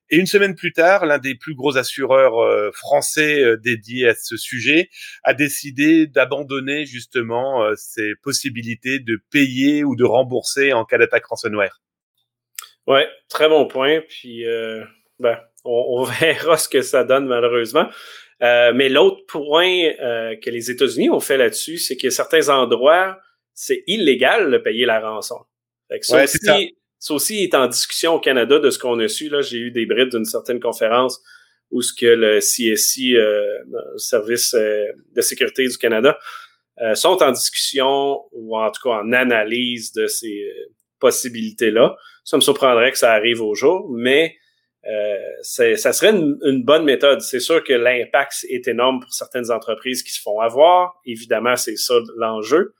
Et 0.09 0.17
une 0.17 0.27
semaine 0.27 0.53
plus 0.53 0.73
tard, 0.73 1.05
l'un 1.05 1.17
des 1.17 1.33
plus 1.33 1.55
gros 1.55 1.77
assureurs 1.77 2.38
euh, 2.39 2.71
français 2.71 3.41
euh, 3.41 3.57
dédiés 3.57 4.09
à 4.09 4.15
ce 4.15 4.38
sujet 4.38 4.89
a 5.23 5.33
décidé 5.33 6.05
d'abandonner 6.05 6.86
justement 6.86 7.63
ces 7.75 8.13
possibilités 8.21 8.99
de 8.99 9.19
payer 9.31 9.83
ou 9.83 9.95
de 9.95 10.03
rembourser 10.03 10.73
en 10.73 10.86
cas 10.86 10.97
d'attaque 10.97 11.25
ransomware. 11.25 11.81
Ouais, 12.86 13.07
très 13.29 13.47
bon 13.47 13.65
point. 13.67 14.01
Puis, 14.07 14.45
euh, 14.45 14.83
ben, 15.19 15.38
on, 15.63 15.99
on, 15.99 16.04
verra 16.19 16.58
ce 16.58 16.69
que 16.69 16.82
ça 16.82 17.04
donne 17.04 17.28
malheureusement. 17.28 17.88
Euh, 18.41 18.73
mais 18.73 18.89
l'autre 18.89 19.26
point 19.28 19.91
euh, 20.02 20.36
que 20.36 20.49
les 20.49 20.69
États-Unis 20.69 21.10
ont 21.10 21.19
fait 21.19 21.38
là-dessus, 21.38 21.78
c'est 21.78 21.95
que 21.95 22.10
certains 22.10 22.49
endroits, 22.49 23.17
c'est 23.54 23.84
illégal 23.88 24.52
de 24.52 24.58
payer 24.58 24.86
la 24.86 24.99
rançon. 24.99 25.39
Fait 25.89 25.99
que 25.99 26.06
ça, 26.06 26.17
Ouais, 26.17 26.23
aussi, 26.23 26.76
ça 26.99 27.13
aussi 27.13 27.43
est 27.43 27.56
en 27.56 27.67
discussion 27.67 28.15
au 28.15 28.19
Canada 28.19 28.60
de 28.60 28.69
ce 28.69 28.80
qu'on 28.80 28.99
a 28.99 29.08
su. 29.08 29.30
Là, 29.30 29.41
j'ai 29.41 29.58
eu 29.58 29.71
des 29.71 29.86
brides 29.86 30.10
d'une 30.10 30.26
certaine 30.26 30.60
conférence 30.60 31.21
où 31.71 31.82
ce 31.82 31.93
que 31.93 32.06
le 32.06 32.39
CSI, 32.39 33.15
euh, 33.15 33.43
le 33.69 33.97
service 33.97 34.54
euh, 34.54 34.86
de 35.15 35.21
sécurité 35.21 35.67
du 35.67 35.78
Canada, 35.78 36.17
euh, 36.82 36.95
sont 36.95 37.21
en 37.21 37.32
discussion 37.32 38.21
ou 38.32 38.58
en 38.58 38.71
tout 38.71 38.82
cas 38.84 38.95
en 39.02 39.12
analyse 39.12 39.91
de 39.93 40.08
ces 40.08 40.43
euh, 40.43 40.71
possibilités-là. 40.99 41.95
Ça 42.23 42.38
me 42.38 42.41
surprendrait 42.41 42.91
que 42.91 42.97
ça 42.97 43.12
arrive 43.12 43.41
au 43.41 43.54
jour, 43.54 43.89
mais 43.91 44.36
euh, 44.91 45.17
ça 45.41 45.93
serait 45.93 46.12
une, 46.12 46.38
une 46.43 46.63
bonne 46.63 46.84
méthode. 46.84 47.22
C'est 47.22 47.39
sûr 47.39 47.63
que 47.63 47.74
l'impact 47.74 48.46
est 48.50 48.67
énorme 48.67 49.00
pour 49.00 49.13
certaines 49.13 49.52
entreprises 49.52 50.04
qui 50.04 50.12
se 50.12 50.22
font 50.22 50.39
avoir. 50.39 51.00
Évidemment, 51.06 51.56
c'est 51.56 51.78
ça 51.78 51.96
l'enjeu. 52.17 52.76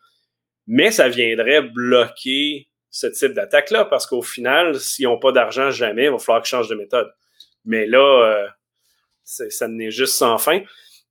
Mais 0.68 0.92
ça 0.92 1.10
viendrait 1.10 1.62
bloquer 1.62 2.70
ce 2.90 3.08
type 3.08 3.34
d'attaque-là 3.34 3.86
parce 3.86 4.06
qu'au 4.06 4.22
final, 4.22 4.80
s'ils 4.80 5.06
n'ont 5.06 5.20
pas 5.20 5.32
d'argent 5.32 5.72
jamais, 5.72 6.06
il 6.06 6.12
va 6.12 6.20
falloir 6.20 6.44
qu'ils 6.44 6.50
changent 6.50 6.70
de 6.70 6.76
méthode. 6.76 7.12
Mais 7.66 7.86
là, 7.86 8.00
euh, 8.00 8.48
ça 9.24 9.68
n'est 9.68 9.92
juste 9.92 10.14
sans 10.14 10.38
fin. 10.38 10.62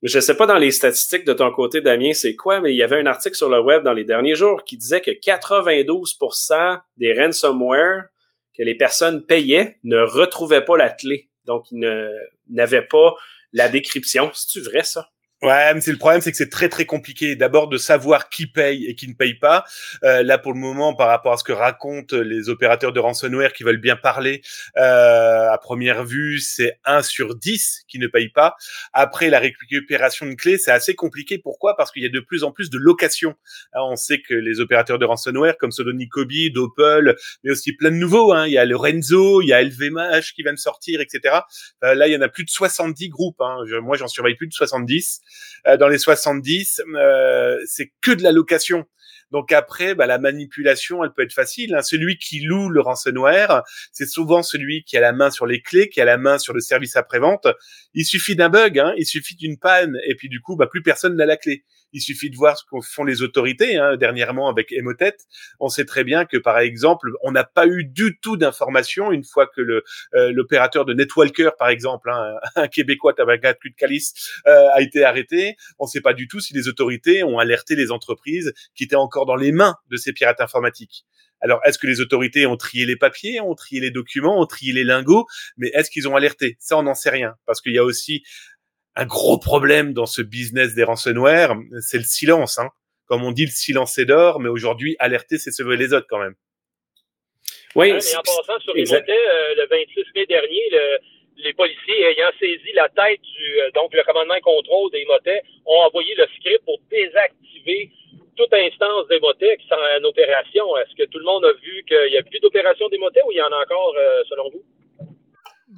Je 0.03 0.19
ne 0.19 0.21
sais 0.21 0.37
pas 0.37 0.47
dans 0.47 0.59
les 0.59 0.73
statistiques 0.73 1.25
de 1.25 1.33
ton 1.33 1.51
côté, 1.53 1.81
Damien, 1.81 2.13
c'est 2.13 2.35
quoi, 2.35 2.61
mais 2.61 2.73
il 2.73 2.77
y 2.77 2.83
avait 2.83 2.99
un 2.99 3.07
article 3.07 3.37
sur 3.37 3.49
le 3.49 3.61
web 3.61 3.85
dans 3.85 3.93
les 3.93 4.05
derniers 4.05 4.35
jours 4.35 4.65
qui 4.65 4.77
disait 4.77 5.01
que 5.01 5.13
92% 5.13 6.81
des 6.97 7.15
ransomware 7.15 8.09
que 8.57 8.62
les 8.62 8.75
personnes 8.75 9.25
payaient 9.25 9.79
ne 9.85 9.99
retrouvaient 9.99 10.65
pas 10.65 10.77
la 10.77 10.91
clé. 10.91 11.31
Donc, 11.45 11.71
ils 11.71 12.11
n'avaient 12.49 12.87
pas 12.87 13.15
la 13.53 13.69
décryption. 13.69 14.31
C'est-tu 14.35 14.61
vrai, 14.61 14.83
ça? 14.83 15.12
Ouais, 15.43 15.75
mais 15.75 15.81
c'est 15.81 15.91
le 15.91 15.99
problème, 15.99 16.21
c'est 16.21 16.31
que 16.31 16.37
c'est 16.37 16.51
très 16.51 16.69
très 16.69 16.87
compliqué. 16.87 17.35
D'abord 17.35 17.67
de 17.67 17.77
savoir 17.77 18.29
qui 18.29 18.47
paye 18.47 18.87
et 18.87 18.95
qui 18.95 19.09
ne 19.09 19.15
paye 19.15 19.35
pas. 19.35 19.65
Euh, 20.05 20.23
là, 20.23 20.39
pour 20.39 20.53
le 20.53 20.61
moment, 20.61 20.95
par 20.95 21.09
rapport 21.09 21.33
à 21.33 21.37
ce 21.37 21.43
que 21.43 21.51
racontent 21.51 22.17
les 22.17 22.49
opérateurs 22.49 22.93
de 22.93 23.01
ransomware 23.01 23.53
qui 23.53 23.65
veulent 23.65 23.81
bien 23.81 23.97
parler, 23.97 24.41
euh, 24.77 25.51
à 25.51 25.59
première 25.59 26.05
vue, 26.05 26.39
c'est 26.39 26.79
1 26.85 27.03
sur 27.03 27.35
10 27.35 27.81
qui 27.89 27.99
ne 27.99 28.07
paye 28.07 28.29
pas. 28.29 28.55
Après, 28.93 29.31
la 29.31 29.41
récupération 29.41 30.27
de 30.27 30.35
clés, 30.35 30.59
c'est 30.59 30.71
assez 30.71 30.95
compliqué. 30.95 31.39
Pourquoi? 31.39 31.75
Parce 31.77 31.91
qu'il 31.91 32.05
y 32.05 32.07
a 32.07 32.09
de 32.09 32.21
plus 32.21 32.45
en 32.45 32.53
plus 32.53 32.71
de 32.71 32.79
locations. 32.79 33.35
Hein, 33.73 33.81
on 33.83 33.97
sait 33.97 34.21
que 34.21 34.35
les 34.35 34.61
opérateurs 34.61 35.01
de 35.01 35.07
ransomware, 35.07 35.59
comme 35.59 35.73
Sodonicobi, 35.73 36.53
Doppel, 36.53 37.17
mais 37.43 37.51
aussi 37.51 37.73
plein 37.73 37.91
de 37.91 37.97
nouveaux. 37.97 38.33
Hein. 38.33 38.47
Il 38.47 38.53
y 38.53 38.59
a 38.59 38.65
le 38.65 38.77
Renzo, 38.77 39.43
il 39.43 39.49
y 39.49 39.53
a 39.53 39.61
LVMH 39.61 40.35
qui 40.37 40.45
vient 40.45 40.53
de 40.53 40.59
sortir, 40.59 41.01
etc. 41.01 41.41
Euh, 41.83 41.97
là, 41.97 42.07
il 42.07 42.13
y 42.13 42.17
en 42.17 42.21
a 42.21 42.29
plus 42.29 42.45
de 42.45 42.51
70 42.51 43.09
groupes. 43.09 43.41
Hein. 43.41 43.57
Moi, 43.83 43.97
j'en 43.97 44.07
surveille 44.07 44.37
plus 44.37 44.47
de 44.47 44.53
70. 44.53 45.21
Euh, 45.66 45.77
dans 45.77 45.88
les 45.88 45.99
70, 45.99 46.83
euh, 46.95 47.59
c'est 47.66 47.92
que 48.01 48.12
de 48.12 48.23
la 48.23 48.33
location. 48.33 48.85
Donc 49.33 49.51
après, 49.51 49.95
bah, 49.95 50.07
la 50.07 50.18
manipulation, 50.18 51.03
elle 51.03 51.12
peut 51.16 51.23
être 51.23 51.33
facile. 51.33 51.75
Hein. 51.75 51.83
Celui 51.83 52.18
qui 52.18 52.40
loue 52.40 52.68
le 52.68 52.81
ransomware, 52.81 53.62
c'est 53.90 54.07
souvent 54.07 54.42
celui 54.42 54.85
qui 54.85 54.99
a 54.99 55.01
la 55.01 55.12
main 55.12 55.31
sur 55.31 55.47
les 55.47 55.62
clés, 55.62 55.88
qui 55.88 56.03
a 56.03 56.05
la 56.05 56.18
main 56.18 56.38
sur 56.38 56.53
le 56.53 56.61
service 56.61 56.97
après-vente. 56.97 57.47
Il 57.95 58.05
suffit 58.05 58.37
d'un 58.37 58.51
bug, 58.51 58.79
hein. 58.79 58.92
il 58.99 59.07
suffit 59.07 59.35
d'une 59.35 59.59
panne, 59.59 59.97
et 60.07 60.14
puis 60.16 60.29
du 60.29 60.40
coup, 60.40 60.57
bah, 60.57 60.66
plus 60.66 60.83
personne 60.83 61.16
n'a 61.16 61.25
la 61.25 61.38
clé. 61.38 61.64
Il 61.93 62.01
suffit 62.01 62.31
de 62.31 62.37
voir 62.37 62.57
ce 62.59 62.65
qu'ont 62.65 62.81
font 62.83 63.05
les 63.05 63.23
autorités. 63.23 63.77
Hein. 63.77 63.97
Dernièrement, 63.97 64.49
avec 64.49 64.73
Emotet, 64.73 65.17
on 65.61 65.69
sait 65.69 65.85
très 65.85 66.05
bien 66.05 66.25
que, 66.25 66.37
par 66.37 66.59
exemple, 66.59 67.11
on 67.23 67.33
n'a 67.33 67.45
pas 67.45 67.67
eu 67.67 67.85
du 67.85 68.19
tout 68.21 68.37
d'informations 68.37 69.13
une 69.13 69.25
fois 69.25 69.47
que 69.47 69.61
euh, 69.61 70.33
l'opérateur 70.33 70.85
de 70.85 70.95
Netwalker, 70.95 71.51
par 71.59 71.69
exemple, 71.69 72.11
hein, 72.11 72.37
un 72.57 72.69
Québécois, 72.69 73.15
Tabagat 73.15 73.55
Calice, 73.77 74.41
euh, 74.47 74.69
a 74.75 74.81
été 74.81 75.05
arrêté. 75.05 75.57
On 75.79 75.85
ne 75.85 75.91
sait 75.91 76.01
pas 76.01 76.15
du 76.15 76.29
tout 76.29 76.41
si 76.41 76.55
les 76.55 76.69
autorités 76.69 77.23
ont 77.23 77.39
alerté 77.39 77.77
les 77.77 77.91
entreprises 77.91 78.53
qui 78.75 78.85
étaient 78.85 78.97
encore 78.97 79.27
dans 79.27 79.37
les 79.37 79.53
mains 79.53 79.77
de 79.91 79.97
ces 79.97 80.13
pirates 80.13 80.41
informatiques. 80.41 81.05
Alors, 81.43 81.61
est-ce 81.65 81.77
que 81.77 81.89
les 81.89 82.01
autorités 82.01 82.47
ont 82.47 82.57
trié 82.57 82.87
les 82.87 82.97
papiers, 82.97 83.41
ont 83.41 83.55
trié 83.55 83.81
les 83.81 83.91
documents, 83.91 84.41
ont 84.41 84.47
trié 84.47 84.73
les 84.73 84.85
lingots, 84.85 85.27
mais 85.57 85.71
est-ce 85.75 85.91
qu'ils 85.91 86.07
ont 86.07 86.15
alerté? 86.15 86.57
Ça, 86.61 86.79
on 86.79 86.85
n'en 86.85 86.95
sait 86.95 87.11
rien, 87.11 87.35
parce 87.47 87.61
qu'il 87.61 87.73
y 87.73 87.79
a 87.79 87.85
aussi 87.85 88.23
un 88.97 89.07
gros 89.07 89.39
problème 89.39 89.93
dans 89.93 90.07
ce 90.07 90.23
business 90.23 90.75
des 90.75 90.85
ransomware, 90.85 91.55
c'est 91.81 91.99
le 91.99 92.05
silence. 92.05 92.59
Hein. 92.59 92.69
Comme 93.07 93.25
on 93.25 93.33
dit, 93.33 93.45
le 93.47 93.51
silence 93.51 93.99
est 93.99 94.05
d'or, 94.05 94.41
mais 94.41 94.49
aujourd'hui, 94.49 94.97
alerter, 94.99 95.39
c'est 95.39 95.51
sauver 95.51 95.77
les 95.77 95.93
autres 95.93 96.07
quand 96.09 96.19
même. 96.19 96.35
Oui, 97.75 97.93
mais 97.93 98.17
en 98.17 98.21
passant 98.23 98.61
sur 98.61 98.77
exact. 98.77 99.09
Emotet, 99.09 99.19
euh, 99.29 99.55
le 99.57 99.67
26 99.69 100.05
mai 100.15 100.27
dernier, 100.27 100.63
le- 100.73 100.99
les 101.39 101.55
policiers 101.55 102.05
ayant 102.05 102.31
saisi 102.39 102.73
la 102.75 102.89
tête 102.91 103.21
du 103.23 103.61
euh, 103.61 103.71
donc 103.75 103.93
le 103.95 104.03
commandement 104.05 104.35
et 104.35 104.41
contrôle 104.43 104.91
des 104.93 105.05
motets 105.07 105.43
ont 105.65 105.81
envoyé 105.81 106.15
le 106.15 106.27
script 106.37 106.63
pour 106.67 106.79
désactiver 106.91 107.91
toute 108.37 108.53
instance 108.53 109.09
des 109.09 109.19
motets 109.21 109.57
qui 109.57 109.67
sont 109.69 109.75
en 109.75 110.05
opération. 110.05 110.77
Est-ce 110.77 110.95
que 110.95 111.09
tout 111.09 111.19
le 111.19 111.25
monde 111.25 111.45
a 111.47 111.53
vu 111.55 111.83
qu'il 111.89 112.11
n'y 112.11 112.19
a 112.19 112.23
plus 112.23 112.39
d'opération 112.41 112.89
des 112.91 112.99
motets 112.99 113.21
ou 113.27 113.33
il 113.33 113.39
y 113.39 113.43
en 113.43 113.51
a 113.51 113.63
encore 113.63 113.95
euh, 113.97 114.23
selon 114.29 114.51
vous? 114.51 114.63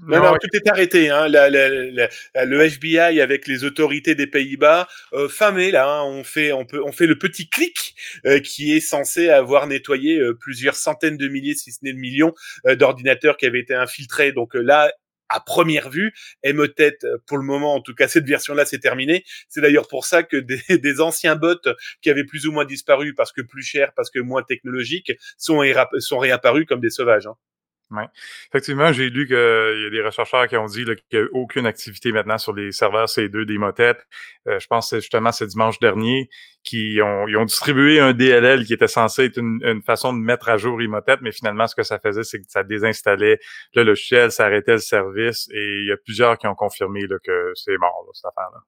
Non, 0.06 0.20
non, 0.20 0.32
tout 0.40 0.48
est 0.52 0.68
arrêté. 0.68 1.08
Hein. 1.10 1.28
La- 1.28 1.48
la- 1.50 1.68
la- 1.70 2.44
le 2.44 2.60
FBI 2.68 3.20
avec 3.20 3.46
les 3.46 3.64
autorités 3.64 4.14
des 4.14 4.26
Pays-Bas, 4.26 4.88
euh, 5.12 5.28
fin 5.28 5.50
mai, 5.52 5.70
là, 5.70 5.88
hein, 5.88 6.02
on 6.04 6.24
fait, 6.24 6.52
on 6.52 6.64
peut, 6.66 6.82
on 6.84 6.92
fait 6.92 7.06
le 7.06 7.16
petit 7.18 7.48
clic 7.48 7.94
euh, 8.26 8.40
qui 8.40 8.74
est 8.76 8.80
censé 8.80 9.28
avoir 9.30 9.66
nettoyé 9.66 10.18
euh, 10.18 10.34
plusieurs 10.34 10.74
centaines 10.76 11.16
de 11.16 11.28
milliers, 11.28 11.54
si 11.54 11.72
ce 11.72 11.78
n'est 11.82 11.92
de 11.92 11.98
millions, 11.98 12.34
euh, 12.66 12.76
d'ordinateurs 12.76 13.36
qui 13.36 13.46
avaient 13.46 13.60
été 13.60 13.74
infiltrés. 13.74 14.32
Donc 14.32 14.54
là, 14.54 14.92
à 15.30 15.40
première 15.40 15.88
vue, 15.90 16.12
Emotet, 16.42 16.98
euh, 17.04 17.16
pour 17.26 17.38
le 17.38 17.44
moment, 17.44 17.74
en 17.74 17.80
tout 17.80 17.94
cas, 17.94 18.06
cette 18.08 18.26
version-là, 18.26 18.66
c'est 18.66 18.78
terminé. 18.80 19.24
C'est 19.48 19.60
d'ailleurs 19.62 19.88
pour 19.88 20.04
ça 20.06 20.22
que 20.22 20.36
des, 20.36 20.60
des 20.82 21.00
anciens 21.00 21.36
bots 21.36 21.54
qui 22.02 22.10
avaient 22.10 22.24
plus 22.24 22.46
ou 22.46 22.52
moins 22.52 22.64
disparu 22.66 23.14
parce 23.14 23.32
que 23.32 23.40
plus 23.42 23.62
cher, 23.62 23.92
parce 23.96 24.10
que 24.10 24.18
moins 24.20 24.42
technologiques, 24.42 25.12
sont, 25.38 25.62
sont 25.98 26.18
réapparus 26.18 26.66
comme 26.68 26.80
des 26.80 26.90
sauvages. 26.90 27.26
Hein. 27.26 27.36
Effectivement, 28.48 28.92
j'ai 28.92 29.11
lu 29.11 29.26
qu'il 29.26 29.37
y 29.37 29.87
a 29.87 29.90
des 29.90 30.02
rechercheurs 30.02 30.46
qui 30.48 30.57
ont 30.57 30.66
dit 30.66 30.85
qu'il 30.85 31.20
n'y 31.20 31.26
a 31.26 31.28
aucune 31.33 31.66
activité 31.66 32.12
maintenant 32.12 32.38
sur 32.38 32.52
les 32.52 32.72
serveurs 32.72 33.07
C2 33.07 33.44
des. 33.44 33.59
Euh, 34.46 34.59
je 34.59 34.66
pense 34.66 34.87
que 34.87 34.96
c'est 34.96 35.00
justement 35.00 35.33
ce 35.33 35.44
dimanche 35.44 35.78
dernier 35.78 36.28
qui 36.62 36.98
ont, 37.02 37.28
ils 37.28 37.37
ont 37.37 37.44
distribué 37.44 38.00
un 38.00 38.12
DLL 38.12 38.64
qui 38.64 38.72
était 38.72 38.88
censé 38.88 39.24
être 39.24 39.38
une, 39.38 39.61
une 39.62 39.83
façon 39.83 40.12
de 40.12 40.18
mettre 40.18 40.48
à 40.48 40.57
jour 40.57 40.80
Emotet, 40.80 41.16
mais 41.20 41.33
finalement, 41.33 41.66
ce 41.66 41.74
que 41.74 41.83
ça 41.83 41.98
faisait, 41.98 42.24
c'est 42.24 42.38
que 42.38 42.46
ça 42.48 42.62
désinstallait 42.62 43.38
le 43.74 43.83
logiciel, 43.83 44.30
ça 44.30 44.46
arrêtait 44.46 44.72
le 44.72 44.78
service, 44.78 45.48
et 45.52 45.80
il 45.80 45.87
y 45.87 45.92
a 45.92 45.96
plusieurs 45.96 46.38
qui 46.38 46.46
ont 46.46 46.54
confirmé 46.54 47.07
là, 47.07 47.16
que 47.22 47.52
c'est 47.54 47.76
mort, 47.78 48.04
là, 48.07 48.12
cette 48.14 48.26
affaire-là. 48.26 48.61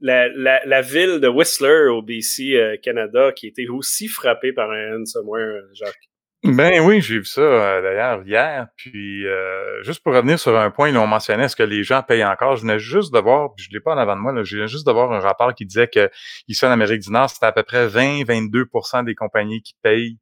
La, 0.00 0.28
la, 0.30 0.64
la 0.66 0.82
ville 0.82 1.20
de 1.20 1.28
Whistler 1.28 1.86
au 1.88 2.02
BC, 2.02 2.56
euh, 2.56 2.76
Canada, 2.82 3.30
qui 3.30 3.46
était 3.46 3.68
aussi 3.68 4.08
frappée 4.08 4.52
par 4.52 4.70
un 4.70 4.96
ransomware, 4.96 5.42
euh, 5.42 5.74
Jacques. 5.74 6.11
Ben 6.44 6.80
oui, 6.80 7.00
j'ai 7.00 7.18
vu 7.18 7.24
ça 7.24 7.40
euh, 7.40 7.82
d'ailleurs 7.82 8.26
hier. 8.26 8.66
Puis 8.76 9.26
euh, 9.28 9.80
juste 9.84 10.02
pour 10.02 10.12
revenir 10.12 10.40
sur 10.40 10.58
un 10.58 10.72
point, 10.72 10.90
là, 10.90 11.00
on 11.00 11.06
mentionnait 11.06 11.44
est-ce 11.44 11.54
que 11.54 11.62
les 11.62 11.84
gens 11.84 12.02
payent 12.02 12.24
encore? 12.24 12.56
Je 12.56 12.62
venais 12.62 12.80
juste 12.80 13.14
de 13.14 13.20
voir, 13.20 13.54
puis 13.54 13.64
je 13.64 13.70
l'ai 13.72 13.78
pas 13.78 13.94
en 13.94 13.98
avant 13.98 14.16
de 14.16 14.20
moi, 14.20 14.32
là, 14.32 14.42
je 14.42 14.56
viens 14.56 14.66
juste 14.66 14.84
de 14.84 14.90
voir 14.90 15.12
un 15.12 15.20
rapport 15.20 15.54
qui 15.54 15.64
disait 15.66 15.86
que 15.86 16.10
ici 16.48 16.66
en 16.66 16.72
Amérique 16.72 17.02
du 17.02 17.12
Nord, 17.12 17.30
c'était 17.30 17.46
à 17.46 17.52
peu 17.52 17.62
près 17.62 17.86
20-22% 17.86 19.04
des 19.04 19.14
compagnies 19.14 19.62
qui 19.62 19.74
payent 19.82 20.18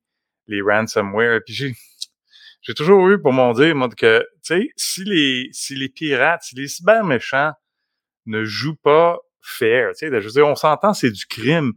les 0.47 0.61
ransomware. 0.61 1.41
Puis 1.47 1.55
j'ai 1.55 1.73
j'ai 2.63 2.75
toujours 2.75 3.09
eu 3.09 3.21
pour 3.21 3.33
mon 3.33 3.53
dire, 3.55 3.75
moi, 3.75 3.89
que 3.89 4.21
tu 4.45 4.55
sais, 4.55 4.69
si 4.77 5.05
les 5.05 5.49
si 5.53 5.75
les 5.75 5.89
pirates, 5.89 6.43
si 6.43 6.55
les 6.55 6.69
cyber 6.69 7.03
méchants 7.03 7.53
ne 8.27 8.45
jouent 8.45 8.77
pas 8.77 9.19
fair. 9.41 9.93
Tu 9.99 10.11
sais, 10.11 10.21
dire, 10.21 10.47
on 10.47 10.55
s'entend, 10.55 10.93
c'est 10.93 11.11
du 11.11 11.27
crime. 11.27 11.73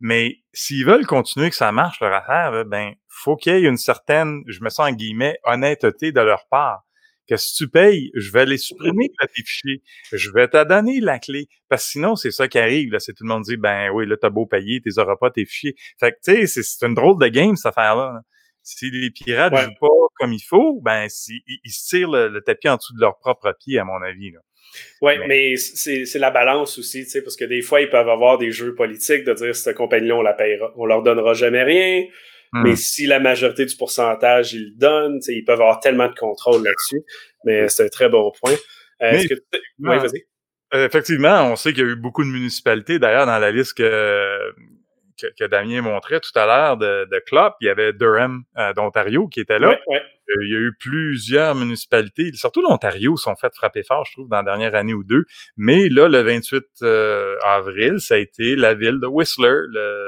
Mais 0.00 0.38
s'ils 0.52 0.84
veulent 0.84 1.06
continuer 1.06 1.50
que 1.50 1.56
ça 1.56 1.72
marche 1.72 2.00
leur 2.00 2.12
affaire, 2.12 2.64
ben 2.64 2.94
faut 3.08 3.36
qu'il 3.36 3.52
y 3.54 3.56
ait 3.56 3.68
une 3.68 3.76
certaine, 3.76 4.42
je 4.46 4.60
me 4.62 4.68
sens 4.68 4.90
en 4.90 4.92
guillemets, 4.92 5.38
honnêteté 5.44 6.12
de 6.12 6.20
leur 6.20 6.46
part. 6.48 6.82
Que 7.26 7.38
si 7.38 7.54
tu 7.54 7.68
payes, 7.70 8.10
je 8.14 8.30
vais 8.32 8.44
les 8.44 8.58
supprimer 8.58 9.08
tes 9.20 9.42
fichiers. 9.42 9.82
Je 10.12 10.30
vais 10.30 10.46
te 10.46 10.62
donner 10.64 11.00
la 11.00 11.18
clé. 11.18 11.48
Parce 11.70 11.84
que 11.84 11.90
sinon, 11.92 12.16
c'est 12.16 12.30
ça 12.30 12.48
qui 12.48 12.58
arrive. 12.58 12.92
Là, 12.92 12.98
c'est 12.98 13.14
tout 13.14 13.24
le 13.24 13.30
monde 13.30 13.44
dit, 13.44 13.56
ben 13.56 13.88
oui, 13.94 14.06
là, 14.06 14.16
t'as 14.20 14.28
beau 14.28 14.44
payer, 14.44 14.82
tu 14.82 14.90
auras 15.00 15.16
pas 15.16 15.30
tes 15.30 15.46
fichiers. 15.46 15.74
Fait 15.98 16.12
que, 16.12 16.16
tu 16.22 16.46
sais, 16.46 16.62
c'est 16.62 16.86
une 16.86 16.94
drôle 16.94 17.18
de 17.18 17.28
game, 17.28 17.56
cette 17.56 17.66
affaire-là. 17.66 18.20
Si 18.62 18.90
les 18.90 19.10
pirates 19.10 19.56
jouent 19.56 19.78
pas 19.80 19.88
comme 20.16 20.32
il 20.32 20.42
faut, 20.42 20.80
ben, 20.82 21.08
si, 21.08 21.42
ils, 21.46 21.70
se 21.70 21.88
tirent 21.88 22.10
le, 22.10 22.40
tapis 22.40 22.68
en 22.68 22.76
dessous 22.76 22.94
de 22.94 23.00
leur 23.00 23.18
propre 23.18 23.54
pied, 23.58 23.78
à 23.78 23.84
mon 23.84 24.00
avis. 24.02 24.30
Là. 24.30 24.40
Oui, 25.02 25.12
mais, 25.28 25.56
c'est 25.56 26.18
la 26.18 26.30
balance 26.30 26.78
aussi, 26.78 27.04
tu 27.04 27.10
sais, 27.10 27.22
parce 27.22 27.36
que 27.36 27.44
des 27.44 27.62
fois, 27.62 27.80
ils 27.80 27.90
peuvent 27.90 28.08
avoir 28.08 28.38
des 28.38 28.50
jeux 28.50 28.74
politiques 28.74 29.24
de 29.24 29.34
dire 29.34 29.54
cette 29.54 29.76
compagnie-là, 29.76 30.16
on 30.16 30.22
la 30.22 30.32
payera, 30.32 30.72
on 30.76 30.86
leur 30.86 31.02
donnera 31.02 31.34
jamais 31.34 31.62
rien. 31.62 32.04
Mais 32.52 32.72
hmm. 32.72 32.76
si 32.76 33.06
la 33.06 33.18
majorité 33.18 33.66
du 33.66 33.76
pourcentage, 33.76 34.54
ils 34.54 34.66
le 34.66 34.76
donnent, 34.76 35.20
ils 35.26 35.44
peuvent 35.44 35.60
avoir 35.60 35.80
tellement 35.80 36.08
de 36.08 36.14
contrôle 36.14 36.62
là-dessus. 36.62 37.02
Mais 37.44 37.68
c'est 37.68 37.86
un 37.86 37.88
très 37.88 38.08
bon 38.08 38.32
point. 38.40 38.54
Euh, 39.02 39.24
que 39.26 39.34
effectivement, 40.84 41.50
on 41.50 41.56
sait 41.56 41.72
qu'il 41.72 41.84
y 41.84 41.86
a 41.86 41.90
eu 41.90 41.96
beaucoup 41.96 42.22
de 42.22 42.28
municipalités. 42.28 42.98
D'ailleurs, 42.98 43.26
dans 43.26 43.38
la 43.38 43.50
liste 43.50 43.74
que, 43.74 44.38
que, 45.18 45.44
Damien 45.46 45.82
montrait 45.82 46.20
tout 46.20 46.36
à 46.38 46.46
l'heure 46.46 46.76
de, 46.76 47.08
de 47.10 47.22
Klopp, 47.26 47.54
il 47.60 47.66
y 47.66 47.70
avait 47.70 47.92
Durham 47.92 48.42
euh, 48.58 48.72
d'Ontario 48.72 49.28
qui 49.28 49.40
était 49.40 49.58
là. 49.58 49.70
Ouais, 49.70 49.80
ouais. 49.88 50.02
Euh, 50.30 50.44
il 50.44 50.52
y 50.52 50.56
a 50.56 50.58
eu 50.58 50.74
plusieurs 50.78 51.54
municipalités, 51.54 52.32
surtout 52.32 52.62
l'Ontario, 52.62 53.16
sont 53.16 53.36
faites 53.36 53.54
frapper 53.54 53.82
fort, 53.82 54.06
je 54.06 54.12
trouve, 54.12 54.28
dans 54.28 54.38
la 54.38 54.42
dernière 54.42 54.74
année 54.74 54.94
ou 54.94 55.04
deux. 55.04 55.24
Mais 55.56 55.88
là, 55.90 56.08
le 56.08 56.22
28 56.22 56.64
euh, 56.82 57.36
avril, 57.42 58.00
ça 58.00 58.14
a 58.14 58.16
été 58.18 58.56
la 58.56 58.72
ville 58.72 59.00
de 59.00 59.06
Whistler. 59.06 59.64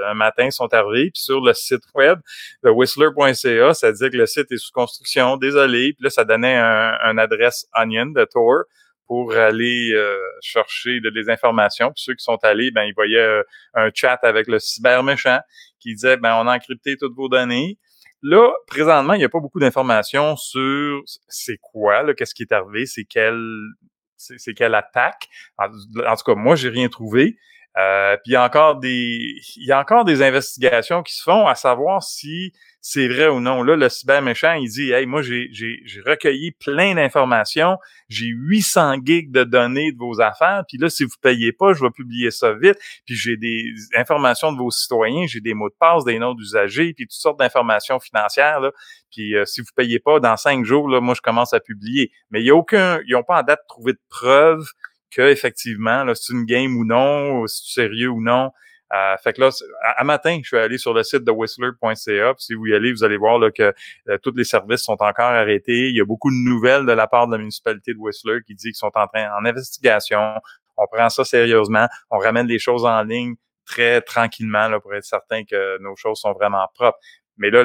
un 0.07 0.15
matin, 0.15 0.47
ils 0.47 0.53
sont 0.53 0.73
arrivés, 0.73 1.11
puis 1.11 1.23
sur 1.23 1.41
le 1.43 1.53
site 1.53 1.83
web 1.95 2.19
de 2.63 2.71
whistler.ca, 2.71 3.75
ça 3.75 3.93
disait 3.93 4.09
que 4.09 4.17
le 4.17 4.27
site 4.27 4.51
est 4.51 4.57
sous 4.57 4.73
construction, 4.73 5.37
désolé. 5.37 5.93
Puis 5.93 6.05
là, 6.05 6.11
ça 6.11 6.25
donnait 6.25 6.57
un, 6.57 7.19
adresse 7.19 7.67
Onion 7.75 8.07
de 8.07 8.25
Tour 8.25 8.65
pour 9.07 9.35
aller 9.35 9.93
euh, 9.93 10.19
chercher 10.41 11.01
des 11.01 11.31
informations. 11.31 11.93
Puis 11.93 12.03
ceux 12.05 12.15
qui 12.15 12.25
sont 12.25 12.39
allés, 12.43 12.71
ben 12.71 12.85
ils 12.85 12.95
voyaient 12.95 13.43
un 13.75 13.91
chat 13.95 14.19
avec 14.23 14.49
le 14.49 14.59
cyber 14.59 15.03
méchant 15.03 15.41
qui 15.81 15.95
disait 15.95 16.17
ben 16.17 16.35
on 16.37 16.49
a 16.49 16.57
encrypté 16.57 16.97
toutes 16.97 17.15
vos 17.15 17.29
données. 17.29 17.79
Là, 18.23 18.51
présentement, 18.67 19.13
il 19.15 19.19
n'y 19.19 19.25
a 19.25 19.29
pas 19.29 19.41
beaucoup 19.41 19.61
d'informations 19.61 20.37
sur 20.37 21.03
c'est 21.29 21.59
quoi, 21.59 22.13
qu'est-ce 22.15 22.35
qui 22.35 22.43
est 22.43 22.53
arrivé, 22.53 22.87
c'est 22.87 23.05
quelle, 23.05 23.61
c'est 24.17 24.55
quelle 24.55 24.75
attaque. 24.75 25.29
En, 25.59 25.69
tout 25.69 26.25
cas, 26.25 26.35
moi, 26.35 26.57
j'ai 26.57 26.71
rien 26.71 26.89
trouvé. 26.89 27.37
Euh, 27.79 28.17
puis 28.25 28.31
il 28.31 28.33
y 28.33 28.37
a 28.37 28.45
encore 28.45 28.77
des, 28.77 29.39
il 29.57 29.67
y 29.67 29.73
a 29.73 29.79
encore 29.79 30.07
des 30.07 30.23
investigations 30.23 31.03
qui 31.03 31.15
se 31.15 31.23
font 31.23 31.47
à 31.47 31.55
savoir 31.55 32.03
si 32.03 32.53
c'est 32.89 33.09
vrai 33.09 33.26
ou 33.26 33.41
non. 33.41 33.64
Là, 33.64 33.74
le 33.74 33.89
cyber 33.89 34.22
méchant, 34.22 34.53
il 34.53 34.68
dit, 34.68 34.93
hey, 34.93 35.07
moi, 35.07 35.20
j'ai, 35.20 35.51
recueilli 36.07 36.53
plein 36.53 36.95
d'informations, 36.95 37.78
j'ai 38.09 38.26
800 38.26 38.99
gigs 39.05 39.32
de 39.32 39.43
données 39.43 39.91
de 39.91 39.99
vos 39.99 40.20
affaires, 40.20 40.62
puis 40.68 40.78
là, 40.78 40.89
si 40.89 41.03
vous 41.03 41.16
payez 41.20 41.51
pas, 41.53 41.72
je 41.72 41.82
vais 41.82 41.91
publier 41.91 42.30
ça 42.30 42.53
vite, 42.53 42.78
puis 43.05 43.16
j'ai 43.16 43.37
des 43.37 43.72
informations 43.97 44.53
de 44.53 44.59
vos 44.59 44.70
citoyens, 44.70 45.26
j'ai 45.26 45.41
des 45.41 45.53
mots 45.53 45.68
de 45.68 45.74
passe, 45.80 46.05
des 46.05 46.20
noms 46.20 46.34
d'usagers, 46.34 46.95
puis 46.95 47.09
toutes 47.09 47.18
sortes 47.18 47.41
d'informations 47.41 47.99
financières. 47.99 48.61
Puis 49.11 49.34
euh, 49.34 49.45
si 49.47 49.62
vous 49.62 49.66
payez 49.74 49.99
pas, 49.99 50.20
dans 50.20 50.37
cinq 50.37 50.64
jours, 50.64 50.89
là, 50.89 51.01
moi, 51.01 51.14
je 51.14 51.22
commence 51.22 51.55
à 51.55 51.59
publier. 51.59 52.12
Mais 52.30 52.41
il 52.41 52.47
y 52.47 52.51
a 52.51 52.55
aucun, 52.55 53.01
ils 53.09 53.14
n'ont 53.14 53.24
pas 53.24 53.41
en 53.41 53.43
date 53.43 53.62
trouvé 53.68 53.95
de 53.95 54.01
preuve 54.09 54.64
que 55.11 55.22
effectivement, 55.22 56.05
là, 56.05 56.14
c'est 56.14 56.32
une 56.32 56.45
game 56.45 56.76
ou 56.76 56.84
non, 56.84 57.49
c'est 57.49 57.82
sérieux 57.82 58.11
ou 58.11 58.22
non. 58.22 58.53
Euh, 58.95 59.16
fait 59.16 59.32
que 59.32 59.41
là, 59.41 59.51
à, 59.97 60.05
matin, 60.05 60.39
je 60.43 60.47
suis 60.47 60.57
allé 60.57 60.78
sur 60.78 60.95
le 60.95 61.03
site 61.03 61.24
de 61.24 61.30
whistler.ca. 61.30 62.34
Si 62.39 62.55
vous 62.55 62.66
y 62.66 62.74
allez, 62.74 62.93
vous 62.93 63.05
allez 63.05 63.16
voir 63.16 63.39
là, 63.39 63.51
que 63.51 63.74
euh, 64.09 64.18
tous 64.22 64.34
les 64.37 64.45
services 64.45 64.82
sont 64.82 64.97
encore 65.01 65.24
arrêtés. 65.26 65.89
Il 65.89 65.97
y 65.97 66.01
a 66.01 66.05
beaucoup 66.05 66.30
de 66.30 66.37
nouvelles 66.37 66.87
de 66.87 66.93
la 66.93 67.07
part 67.07 67.26
de 67.26 67.32
la 67.32 67.39
municipalité 67.39 67.95
de 67.95 67.99
Whistler 67.99 68.39
qui 68.47 68.55
dit 68.55 68.68
qu'ils 68.68 68.76
sont 68.76 68.93
en 68.95 69.07
train 69.09 69.28
en 69.39 69.45
investigation. 69.45 70.34
On 70.76 70.87
prend 70.87 71.09
ça 71.09 71.24
sérieusement. 71.24 71.89
On 72.11 72.18
ramène 72.18 72.47
les 72.47 72.59
choses 72.59 72.84
en 72.84 73.03
ligne 73.03 73.34
très 73.64 74.01
tranquillement 74.01 74.68
là, 74.68 74.78
pour 74.78 74.95
être 74.95 75.05
certain 75.05 75.45
que 75.45 75.78
nos 75.82 75.97
choses 75.97 76.20
sont 76.20 76.32
vraiment 76.32 76.66
propres. 76.74 76.99
Mais 77.39 77.51
là, 77.51 77.64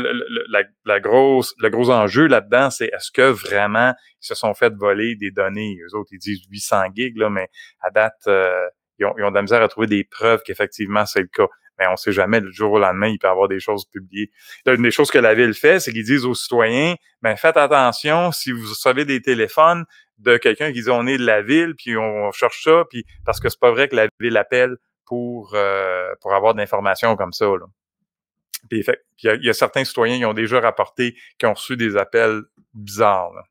la, 0.49 0.63
la, 0.86 0.99
grosse, 0.99 1.53
le 1.59 1.69
gros 1.69 1.89
enjeu 1.91 2.28
là-dedans, 2.28 2.69
c'est 2.72 2.88
est-ce 2.88 3.09
que 3.09 3.22
vraiment 3.22 3.93
ils 4.22 4.28
se 4.28 4.36
sont 4.36 4.53
fait 4.53 4.74
voler 4.76 5.15
des 5.15 5.32
données? 5.32 5.78
Eux 5.86 5.95
autres, 5.95 6.09
ils 6.11 6.19
disent 6.19 6.43
800 6.49 6.88
gigs, 6.93 7.17
là, 7.17 7.30
mais 7.30 7.47
à 7.80 7.89
date, 7.89 8.19
euh, 8.28 8.67
ils 9.02 9.06
ont, 9.06 9.14
ils 9.18 9.24
ont 9.24 9.30
de 9.30 9.36
la 9.36 9.41
misère 9.41 9.62
à 9.62 9.68
trouver 9.68 9.88
des 9.88 10.04
preuves 10.04 10.41
qu'effectivement 10.45 11.06
c'est 11.06 11.22
le 11.22 11.28
cas. 11.28 11.47
Mais 11.80 11.88
on 11.88 11.95
sait 11.95 12.12
jamais, 12.12 12.39
le 12.39 12.52
jour 12.52 12.74
au 12.74 12.80
lendemain, 12.80 13.08
il 13.08 13.18
peut 13.18 13.28
y 13.28 13.32
avoir 13.32 13.47
des 13.47 13.60
choses 13.60 13.86
publiées. 13.86 14.30
une 14.68 14.84
des 14.84 14.91
choses 14.91 15.10
que 15.10 15.18
la 15.18 15.34
ville 15.34 15.56
fait, 15.56 15.80
c'est 15.80 15.91
qu'ils 15.91 16.06
disent 16.06 16.26
aux 16.26 16.36
citoyens, 16.36 16.95
ben 17.22 17.36
faites 17.36 17.58
attention 17.58 18.32
si 18.32 18.52
vous 18.52 18.68
savez 18.76 19.04
des 19.04 19.22
téléphones 19.22 19.86
de 20.20 20.38
quelqu'un 20.38 20.72
qui 20.72 20.84
dit 20.84 20.89
on 20.91 21.08
est 21.08 21.18
de 21.18 21.26
la 21.26 21.41
ville, 21.41 21.74
puis 21.76 21.97
on 21.97 22.32
cherche 22.32 22.64
ça, 22.64 22.84
puis 22.89 23.06
parce 23.26 23.39
que 23.39 23.49
c'est 23.49 23.60
pas 23.60 23.72
vrai 23.72 23.88
que 23.88 23.95
la 23.95 24.08
ville 24.20 24.38
appelle 24.38 24.78
pour 25.06 25.54
euh, 25.56 26.14
pour 26.22 26.34
avoir 26.36 26.54
de 26.54 26.60
l'information 26.60 27.16
comme 27.16 27.34
ça. 27.34 27.45
Là. 27.45 27.66
Puis 28.70 28.86
il 29.24 29.43
y, 29.43 29.49
a 29.49 29.54
certains 29.54 29.84
citoyens 29.84 30.20
qui 30.20 30.26
ont 30.26 30.34
déjà 30.34 30.60
rapporté 30.60 31.16
qui 31.39 31.47
ont 31.47 31.54
reçu 31.54 31.78
des 31.78 31.97
appels 31.97 32.41
bizarres. 32.74 33.34
Là. 33.34 33.43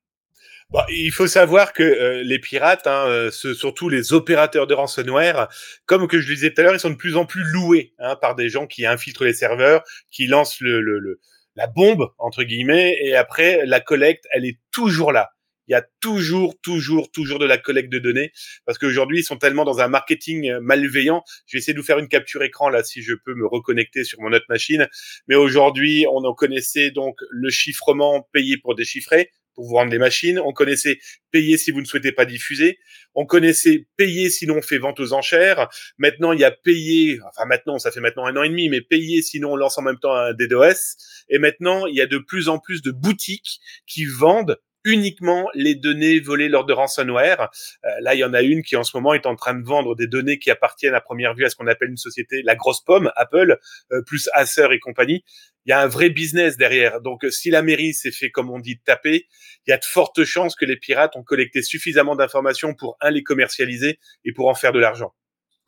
Bon, 0.70 0.82
il 0.88 1.10
faut 1.10 1.26
savoir 1.26 1.72
que 1.72 1.82
euh, 1.82 2.22
les 2.22 2.38
pirates, 2.38 2.86
hein, 2.86 3.04
euh, 3.08 3.30
surtout 3.32 3.88
les 3.88 4.12
opérateurs 4.12 4.68
de 4.68 4.74
ransomware, 4.74 5.48
comme 5.84 6.06
que 6.06 6.20
je 6.20 6.28
le 6.28 6.34
disais 6.36 6.52
tout 6.52 6.60
à 6.60 6.64
l'heure, 6.64 6.74
ils 6.74 6.80
sont 6.80 6.90
de 6.90 6.94
plus 6.94 7.16
en 7.16 7.26
plus 7.26 7.42
loués 7.42 7.92
hein, 7.98 8.14
par 8.14 8.36
des 8.36 8.48
gens 8.48 8.68
qui 8.68 8.86
infiltrent 8.86 9.24
les 9.24 9.32
serveurs, 9.32 9.82
qui 10.12 10.28
lancent 10.28 10.60
le, 10.60 10.80
le, 10.80 11.18
la 11.56 11.66
bombe 11.66 12.10
entre 12.18 12.44
guillemets, 12.44 12.96
et 13.02 13.16
après 13.16 13.66
la 13.66 13.80
collecte, 13.80 14.26
elle 14.32 14.44
est 14.44 14.58
toujours 14.70 15.10
là. 15.10 15.30
Il 15.66 15.72
y 15.72 15.74
a 15.74 15.84
toujours, 16.00 16.54
toujours, 16.62 17.10
toujours 17.10 17.38
de 17.40 17.46
la 17.46 17.56
collecte 17.58 17.92
de 17.92 18.00
données 18.00 18.32
parce 18.66 18.76
qu'aujourd'hui 18.76 19.20
ils 19.20 19.24
sont 19.24 19.36
tellement 19.36 19.64
dans 19.64 19.78
un 19.78 19.86
marketing 19.86 20.58
malveillant. 20.58 21.22
Je 21.46 21.56
vais 21.56 21.58
essayer 21.60 21.74
de 21.74 21.78
vous 21.78 21.86
faire 21.86 22.00
une 22.00 22.08
capture 22.08 22.42
écran 22.42 22.68
là 22.70 22.82
si 22.82 23.02
je 23.02 23.14
peux 23.14 23.34
me 23.34 23.46
reconnecter 23.46 24.02
sur 24.02 24.20
mon 24.20 24.32
autre 24.32 24.46
machine. 24.48 24.88
Mais 25.28 25.36
aujourd'hui, 25.36 26.06
on 26.10 26.24
en 26.24 26.34
connaissait 26.34 26.90
donc 26.90 27.16
le 27.30 27.50
chiffrement 27.50 28.28
payé 28.32 28.56
pour 28.56 28.74
déchiffrer 28.74 29.30
vous 29.66 29.74
rendre 29.74 29.90
les 29.90 29.98
machines. 29.98 30.38
On 30.38 30.52
connaissait 30.52 30.98
payer 31.30 31.58
si 31.58 31.70
vous 31.70 31.80
ne 31.80 31.86
souhaitez 31.86 32.12
pas 32.12 32.24
diffuser. 32.24 32.78
On 33.14 33.26
connaissait 33.26 33.86
payer 33.96 34.30
sinon 34.30 34.56
on 34.58 34.62
fait 34.62 34.78
vente 34.78 35.00
aux 35.00 35.12
enchères. 35.12 35.68
Maintenant, 35.98 36.32
il 36.32 36.40
y 36.40 36.44
a 36.44 36.50
payer, 36.50 37.18
enfin 37.28 37.46
maintenant, 37.46 37.78
ça 37.78 37.90
fait 37.90 38.00
maintenant 38.00 38.26
un 38.26 38.36
an 38.36 38.42
et 38.42 38.48
demi, 38.48 38.68
mais 38.68 38.80
payer 38.80 39.22
sinon 39.22 39.52
on 39.52 39.56
lance 39.56 39.78
en 39.78 39.82
même 39.82 39.98
temps 39.98 40.14
un 40.14 40.34
DDoS. 40.34 40.96
Et 41.28 41.38
maintenant, 41.38 41.86
il 41.86 41.94
y 41.94 42.00
a 42.00 42.06
de 42.06 42.18
plus 42.18 42.48
en 42.48 42.58
plus 42.58 42.82
de 42.82 42.90
boutiques 42.90 43.60
qui 43.86 44.04
vendent 44.04 44.58
uniquement 44.84 45.48
les 45.54 45.74
données 45.74 46.20
volées 46.20 46.48
lors 46.48 46.64
de 46.64 46.72
ransomware. 46.72 47.50
Euh, 47.84 47.88
là, 48.00 48.14
il 48.14 48.18
y 48.18 48.24
en 48.24 48.34
a 48.34 48.42
une 48.42 48.62
qui 48.62 48.76
en 48.76 48.84
ce 48.84 48.96
moment 48.96 49.14
est 49.14 49.26
en 49.26 49.36
train 49.36 49.54
de 49.54 49.64
vendre 49.64 49.94
des 49.94 50.06
données 50.06 50.38
qui 50.38 50.50
appartiennent 50.50 50.94
à 50.94 51.00
première 51.00 51.34
vue 51.34 51.44
à 51.44 51.50
ce 51.50 51.56
qu'on 51.56 51.66
appelle 51.66 51.90
une 51.90 51.96
société, 51.96 52.42
la 52.42 52.56
grosse 52.56 52.82
pomme, 52.82 53.12
Apple, 53.16 53.58
euh, 53.92 54.02
plus 54.02 54.28
Acer 54.32 54.68
et 54.72 54.78
compagnie. 54.78 55.24
Il 55.66 55.70
y 55.70 55.72
a 55.72 55.80
un 55.80 55.86
vrai 55.86 56.08
business 56.08 56.56
derrière. 56.56 57.00
Donc, 57.00 57.26
si 57.30 57.50
la 57.50 57.62
mairie 57.62 57.92
s'est 57.92 58.10
fait, 58.10 58.30
comme 58.30 58.50
on 58.50 58.58
dit, 58.58 58.78
taper, 58.78 59.26
il 59.66 59.70
y 59.70 59.72
a 59.72 59.78
de 59.78 59.84
fortes 59.84 60.24
chances 60.24 60.56
que 60.56 60.64
les 60.64 60.76
pirates 60.76 61.16
ont 61.16 61.22
collecté 61.22 61.62
suffisamment 61.62 62.16
d'informations 62.16 62.74
pour, 62.74 62.96
un, 63.00 63.10
les 63.10 63.22
commercialiser 63.22 63.98
et 64.24 64.32
pour 64.32 64.48
en 64.48 64.54
faire 64.54 64.72
de 64.72 64.80
l'argent. 64.80 65.12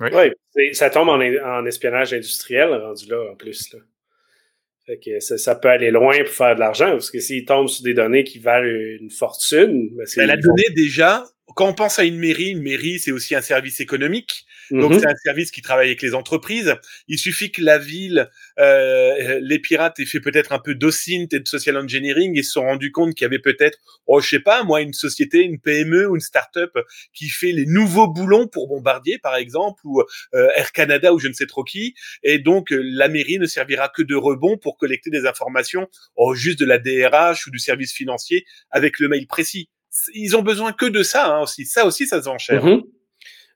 Oui, 0.00 0.74
ça 0.74 0.90
tombe 0.90 1.10
en, 1.10 1.20
en, 1.20 1.66
espionnage 1.66 2.12
industriel 2.12 2.74
rendu 2.74 3.06
là, 3.06 3.30
en 3.30 3.36
plus. 3.36 3.72
Là. 3.72 3.80
Fait 4.86 4.98
que 4.98 5.20
ça, 5.20 5.54
peut 5.54 5.68
aller 5.68 5.90
loin 5.92 6.18
pour 6.24 6.32
faire 6.32 6.54
de 6.54 6.60
l'argent, 6.60 6.90
parce 6.90 7.10
que 7.10 7.20
s'ils 7.20 7.44
tombent 7.44 7.68
sur 7.68 7.84
des 7.84 7.94
données 7.94 8.24
qui 8.24 8.40
valent 8.40 8.66
une 8.66 9.10
fortune... 9.10 9.90
Ben, 9.94 10.04
ben 10.16 10.26
la 10.26 10.36
donnée, 10.36 10.70
déjà, 10.74 11.24
quand 11.54 11.68
on 11.68 11.74
pense 11.74 11.98
à 11.98 12.04
une 12.04 12.18
mairie, 12.18 12.50
une 12.50 12.62
mairie, 12.62 12.98
c'est 12.98 13.12
aussi 13.12 13.34
un 13.34 13.40
service 13.40 13.80
économique. 13.80 14.46
Donc, 14.70 14.92
mhm. 14.92 15.00
c'est 15.00 15.06
un 15.06 15.16
service 15.16 15.50
qui 15.50 15.60
travaille 15.60 15.88
avec 15.88 16.02
les 16.02 16.14
entreprises. 16.14 16.74
Il 17.08 17.18
suffit 17.18 17.50
que 17.50 17.62
la 17.62 17.78
ville, 17.78 18.30
euh, 18.58 19.38
les 19.42 19.58
pirates 19.58 19.98
aient 20.00 20.06
fait 20.06 20.20
peut-être 20.20 20.52
un 20.52 20.58
peu 20.58 20.74
d'OSINT 20.74 21.28
et 21.32 21.40
de 21.40 21.48
social 21.48 21.76
engineering 21.76 22.38
et 22.38 22.42
se 22.42 22.52
sont 22.52 22.62
rendus 22.62 22.90
compte 22.90 23.14
qu'il 23.14 23.24
y 23.24 23.26
avait 23.26 23.38
peut-être, 23.38 23.78
oh, 24.06 24.20
je 24.20 24.28
sais 24.28 24.40
pas, 24.40 24.62
moi, 24.64 24.80
une 24.80 24.92
société, 24.92 25.40
une 25.40 25.60
PME 25.60 26.08
ou 26.08 26.14
une 26.14 26.20
start-up 26.20 26.72
qui 27.12 27.28
fait 27.28 27.52
les 27.52 27.66
nouveaux 27.66 28.08
boulons 28.08 28.46
pour 28.46 28.68
Bombardier, 28.68 29.18
par 29.18 29.36
exemple, 29.36 29.80
ou 29.84 30.00
euh, 30.00 30.48
Air 30.54 30.72
Canada 30.72 31.12
ou 31.12 31.18
je 31.18 31.28
ne 31.28 31.34
sais 31.34 31.46
trop 31.46 31.64
qui. 31.64 31.94
Et 32.22 32.38
donc, 32.38 32.68
la 32.70 33.08
mairie 33.08 33.38
ne 33.38 33.46
servira 33.46 33.88
que 33.88 34.02
de 34.02 34.14
rebond 34.14 34.56
pour 34.56 34.78
collecter 34.78 35.10
des 35.10 35.26
informations, 35.26 35.88
oh, 36.16 36.34
juste 36.34 36.58
de 36.58 36.64
la 36.64 36.78
DRH 36.78 37.46
ou 37.46 37.50
du 37.50 37.58
service 37.58 37.92
financier 37.92 38.44
avec 38.70 38.98
le 38.98 39.08
mail 39.08 39.26
précis 39.26 39.68
ils 40.14 40.36
ont 40.36 40.42
besoin 40.42 40.72
que 40.72 40.86
de 40.86 41.02
ça 41.02 41.36
hein, 41.36 41.42
aussi. 41.42 41.64
Ça 41.64 41.86
aussi, 41.86 42.06
ça 42.06 42.20
se 42.20 42.24
vend 42.26 42.38
cher. 42.38 42.64
Mm-hmm. 42.64 42.82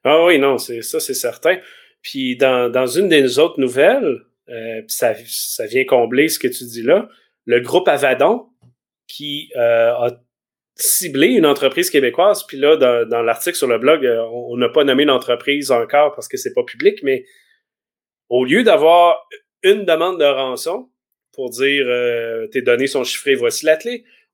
Ah 0.05 0.25
oui, 0.25 0.39
non, 0.39 0.59
c'est 0.59 0.83
ça, 0.83 1.01
c'est 1.01 1.15
certain. 1.15 1.59
Puis 2.03 2.37
dans, 2.37 2.71
dans 2.71 2.87
une 2.87 3.09
des 3.09 3.39
autres 3.39 3.61
nouvelles, 3.61 4.23
euh, 4.49 4.83
ça, 4.87 5.15
ça 5.27 5.67
vient 5.67 5.85
combler 5.85 6.29
ce 6.29 6.39
que 6.39 6.49
tu 6.49 6.65
dis 6.65 6.83
là, 6.83 7.09
le 7.47 7.61
groupe 7.61 7.89
Avadon 7.89 8.47
qui 9.09 9.51
euh, 9.57 9.91
a 9.91 10.11
cibler 10.77 11.29
une 11.29 11.47
entreprise 11.47 11.91
québécoise. 11.91 12.45
Puis 12.47 12.59
là, 12.59 12.77
dans, 12.77 13.23
l'article 13.23 13.57
sur 13.57 13.67
le 13.67 13.79
blog, 13.79 14.05
euh, 14.05 14.23
on 14.31 14.57
n'a 14.57 14.69
pas 14.69 14.85
nommé 14.85 15.05
l'entreprise 15.05 15.71
encore 15.71 16.15
parce 16.15 16.29
que 16.29 16.37
c'est 16.37 16.53
pas 16.53 16.65
public, 16.65 17.01
mais 17.03 17.25
au 18.29 18.45
lieu 18.45 18.63
d'avoir 18.63 19.27
une 19.63 19.85
demande 19.85 20.21
de 20.21 20.25
rançon 20.25 20.91
pour 21.33 21.51
dire 21.51 21.87
tes 22.51 22.63
données 22.63 22.87
sont 22.87 23.05
chiffrées, 23.05 23.35
voici 23.35 23.67
la 23.67 23.77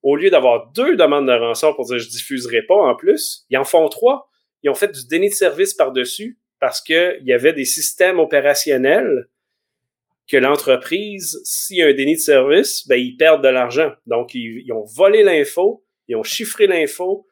au 0.02 0.16
lieu 0.16 0.30
d'avoir 0.30 0.72
deux 0.72 0.96
demandes 0.96 1.26
de 1.26 1.32
rançon 1.32 1.74
pour 1.74 1.86
dire 1.86 1.98
je 1.98 2.08
diffuserai 2.08 2.62
pas 2.62 2.74
en 2.74 2.94
plus, 2.94 3.44
ils 3.50 3.58
en 3.58 3.64
font 3.64 3.88
trois. 3.88 4.28
Ils 4.62 4.70
ont 4.70 4.74
fait 4.74 4.92
du 4.92 5.06
déni 5.06 5.28
de 5.28 5.34
service 5.34 5.74
par-dessus 5.74 6.38
parce 6.60 6.80
qu'il 6.80 7.22
y 7.24 7.32
avait 7.32 7.52
des 7.52 7.64
systèmes 7.64 8.20
opérationnels 8.20 9.28
que 10.28 10.36
l'entreprise, 10.36 11.40
s'il 11.44 11.78
y 11.78 11.82
a 11.82 11.88
un 11.88 11.92
déni 11.92 12.14
de 12.14 12.20
service, 12.20 12.86
ben, 12.86 12.96
ils 12.96 13.16
perdent 13.16 13.42
de 13.42 13.48
l'argent. 13.48 13.92
Donc, 14.06 14.34
ils, 14.34 14.72
ont 14.72 14.84
volé 14.84 15.24
l'info, 15.24 15.84
ils 16.08 16.16
ont 16.16 16.22
chiffré 16.22 16.66
l'info, 16.66 17.26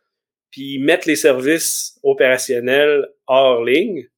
puis 0.51 0.75
ils 0.75 0.85
mettent 0.85 1.07
les 1.07 1.17
services 1.17 1.99
opérationnels 2.03 3.07
hors 3.27 3.65
ligne. 3.65 4.09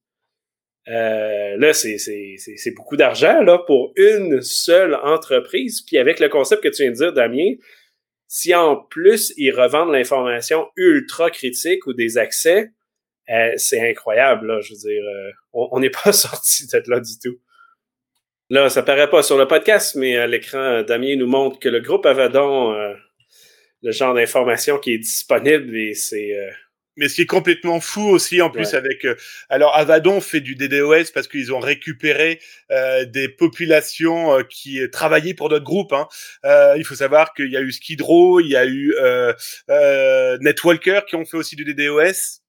Euh, 0.89 1.55
là, 1.57 1.73
c'est 1.73 2.73
beaucoup 2.75 2.97
d'argent 2.97 3.41
là, 3.41 3.59
pour 3.59 3.93
une 3.95 4.41
seule 4.41 4.95
entreprise. 4.95 5.81
Puis 5.81 5.97
avec 5.97 6.19
le 6.19 6.27
concept 6.27 6.63
que 6.63 6.69
tu 6.69 6.81
viens 6.81 6.91
de 6.91 6.97
dire, 6.97 7.13
Damien, 7.13 7.53
si 8.35 8.55
en 8.55 8.77
plus 8.77 9.31
ils 9.37 9.51
revendent 9.51 9.91
l'information 9.91 10.67
ultra 10.75 11.29
critique 11.29 11.85
ou 11.85 11.93
des 11.93 12.17
accès, 12.17 12.71
euh, 13.29 13.51
c'est 13.57 13.87
incroyable. 13.87 14.47
Là, 14.47 14.59
je 14.59 14.73
veux 14.73 14.79
dire, 14.79 15.03
euh, 15.03 15.31
on 15.53 15.79
n'est 15.79 15.91
pas 15.91 16.11
sorti 16.11 16.65
de 16.65 16.81
là 16.87 16.99
du 16.99 17.19
tout. 17.23 17.37
Là, 18.49 18.69
ça 18.69 18.81
paraît 18.81 19.07
pas 19.07 19.21
sur 19.21 19.37
le 19.37 19.47
podcast, 19.47 19.93
mais 19.95 20.17
à 20.17 20.25
l'écran, 20.25 20.81
Damien 20.81 21.15
nous 21.15 21.27
montre 21.27 21.59
que 21.59 21.69
le 21.69 21.79
groupe 21.79 22.07
Avadon, 22.07 22.73
euh, 22.73 22.95
le 23.83 23.91
genre 23.91 24.15
d'information 24.15 24.79
qui 24.79 24.95
est 24.95 24.97
disponible, 24.97 25.77
et 25.77 25.93
c'est 25.93 26.35
euh, 26.35 26.49
mais 26.95 27.09
ce 27.09 27.15
qui 27.15 27.21
est 27.23 27.25
complètement 27.25 27.79
fou 27.79 28.01
aussi, 28.01 28.41
en 28.41 28.49
plus, 28.49 28.67
Ouais. 28.73 28.75
avec... 28.75 29.05
euh, 29.05 29.15
alors, 29.49 29.75
Avadon 29.75 30.21
fait 30.21 30.41
du 30.41 30.55
DDoS 30.55 31.11
parce 31.13 31.27
qu'ils 31.27 31.51
ont 31.53 31.59
récupéré 31.59 32.39
euh, 32.71 33.05
des 33.05 33.29
populations 33.29 34.39
euh, 34.39 34.43
qui 34.43 34.79
travaillaient 34.91 35.33
pour 35.33 35.49
notre 35.49 35.63
groupe. 35.65 35.91
Hein. 35.93 36.07
Euh, 36.45 36.75
il 36.77 36.85
faut 36.85 36.95
savoir 36.95 37.33
qu'il 37.33 37.51
y 37.51 37.57
a 37.57 37.61
eu 37.61 37.71
Skid 37.71 38.01
Row, 38.01 38.39
il 38.39 38.47
y 38.47 38.55
a 38.55 38.65
eu 38.65 38.93
euh, 39.01 39.33
euh, 39.69 40.37
Netwalker 40.41 41.01
qui 41.07 41.15
ont 41.15 41.25
fait 41.25 41.37
aussi 41.37 41.55
du 41.55 41.65
DDoS. 41.65 42.41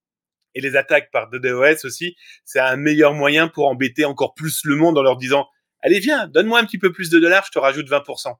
Et 0.56 0.60
les 0.60 0.76
attaques 0.76 1.10
par 1.10 1.30
DDoS 1.30 1.84
aussi, 1.84 2.14
c'est 2.44 2.60
un 2.60 2.76
meilleur 2.76 3.12
moyen 3.14 3.48
pour 3.48 3.66
embêter 3.66 4.04
encore 4.04 4.34
plus 4.34 4.60
le 4.64 4.76
monde 4.76 4.96
en 4.96 5.02
leur 5.02 5.16
disant 5.16 5.48
«Allez, 5.82 5.98
viens, 5.98 6.28
donne-moi 6.28 6.60
un 6.60 6.64
petit 6.64 6.78
peu 6.78 6.92
plus 6.92 7.10
de 7.10 7.18
dollars, 7.18 7.44
je 7.46 7.50
te 7.50 7.58
rajoute 7.58 7.88
20%. 7.88 8.34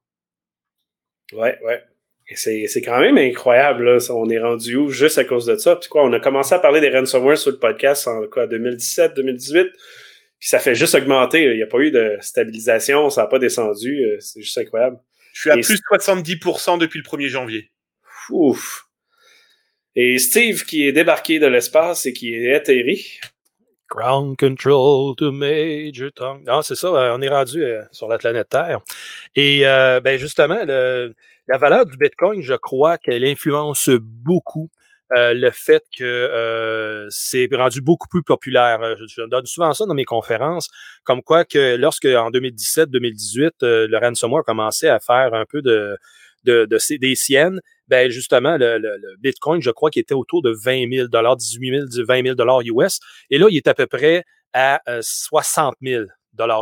Ouais, 1.32 1.58
ouais. 1.64 1.82
C'est, 2.34 2.66
c'est 2.68 2.80
quand 2.80 3.00
même 3.00 3.18
incroyable, 3.18 3.84
là. 3.84 3.98
On 4.10 4.28
est 4.30 4.38
rendu 4.40 4.76
où 4.76 4.88
juste 4.88 5.18
à 5.18 5.24
cause 5.24 5.44
de 5.46 5.56
ça? 5.56 5.76
Puis 5.76 5.88
quoi, 5.90 6.04
on 6.04 6.12
a 6.14 6.20
commencé 6.20 6.54
à 6.54 6.58
parler 6.58 6.80
des 6.80 6.88
ransomware 6.90 7.36
sur 7.36 7.50
le 7.50 7.58
podcast 7.58 8.08
en 8.08 8.26
quoi, 8.28 8.46
2017, 8.46 9.14
2018. 9.14 9.66
Puis 10.40 10.48
ça 10.48 10.58
fait 10.58 10.74
juste 10.74 10.94
augmenter. 10.94 11.42
Il 11.44 11.56
n'y 11.56 11.62
a 11.62 11.66
pas 11.66 11.78
eu 11.78 11.90
de 11.90 12.16
stabilisation, 12.20 13.10
ça 13.10 13.22
n'a 13.22 13.26
pas 13.26 13.38
descendu. 13.38 14.04
euh, 14.04 14.16
C'est 14.20 14.40
juste 14.40 14.56
incroyable. 14.58 14.98
Je 15.34 15.40
suis 15.40 15.50
à 15.50 15.56
Et 15.58 15.60
plus 15.60 15.78
70% 15.92 16.78
depuis 16.78 16.98
le 16.98 17.04
1er 17.04 17.28
janvier. 17.28 17.70
Ouf. 18.30 18.86
Et 19.96 20.18
Steve 20.18 20.64
qui 20.64 20.86
est 20.88 20.92
débarqué 20.92 21.38
de 21.38 21.46
l'espace 21.46 22.06
et 22.06 22.12
qui 22.12 22.34
est 22.34 22.54
atterri. 22.54 23.20
Ground 23.90 24.36
control 24.38 25.14
to 25.16 25.30
Major 25.30 26.10
Tom. 26.12 26.42
Non, 26.44 26.62
c'est 26.62 26.74
ça, 26.74 26.88
euh, 26.88 27.14
on 27.16 27.20
est 27.22 27.28
rendu 27.28 27.62
euh, 27.62 27.82
sur 27.92 28.08
la 28.08 28.18
planète 28.18 28.48
Terre. 28.48 28.80
Et 29.36 29.66
euh, 29.66 30.00
ben 30.00 30.18
justement, 30.18 30.64
le- 30.66 31.14
la 31.48 31.58
valeur 31.58 31.86
du 31.86 31.96
Bitcoin, 31.96 32.40
je 32.42 32.54
crois 32.54 32.98
qu'elle 32.98 33.24
influence 33.24 33.90
beaucoup 33.90 34.70
euh, 35.16 35.34
le 35.34 35.50
fait 35.50 35.84
que 35.96 36.02
euh, 36.04 37.06
c'est 37.10 37.48
rendu 37.52 37.82
beaucoup 37.82 38.08
plus 38.08 38.22
populaire. 38.22 38.80
Euh, 38.82 38.94
Je, 39.06 39.22
donne 39.28 39.44
souvent 39.46 39.72
ça 39.74 39.84
dans 39.86 39.94
mes 39.94 40.04
conférences, 40.06 40.68
comme 41.04 41.22
quoi 41.22 41.44
que 41.44 41.76
lorsque 41.76 42.06
en 42.06 42.30
2017-2018, 42.30 43.50
euh, 43.62 43.86
le 43.88 43.98
ransomware 43.98 44.44
commençait 44.44 44.88
à 44.88 45.00
faire 45.00 45.34
un 45.34 45.44
peu 45.46 45.60
de, 45.62 45.96
de, 46.44 46.64
de 46.64 46.96
des 46.98 47.14
siennes, 47.14 47.60
ben 47.88 48.10
justement, 48.10 48.56
le, 48.56 48.78
le- 48.78 48.96
le 48.96 49.16
Bitcoin, 49.18 49.60
je 49.60 49.70
crois 49.70 49.90
qu'il 49.90 50.00
était 50.00 50.14
autour 50.14 50.40
de 50.42 50.50
20 50.50 50.90
000 50.90 51.08
18 51.36 51.70
000, 51.92 52.06
20 52.06 52.34
000 52.36 52.62
US. 52.82 52.98
Et 53.30 53.38
là, 53.38 53.46
il 53.50 53.56
est 53.58 53.68
à 53.68 53.74
peu 53.74 53.86
près 53.86 54.24
à 54.54 54.80
euh, 54.88 55.00
60 55.02 55.74
000 55.82 56.04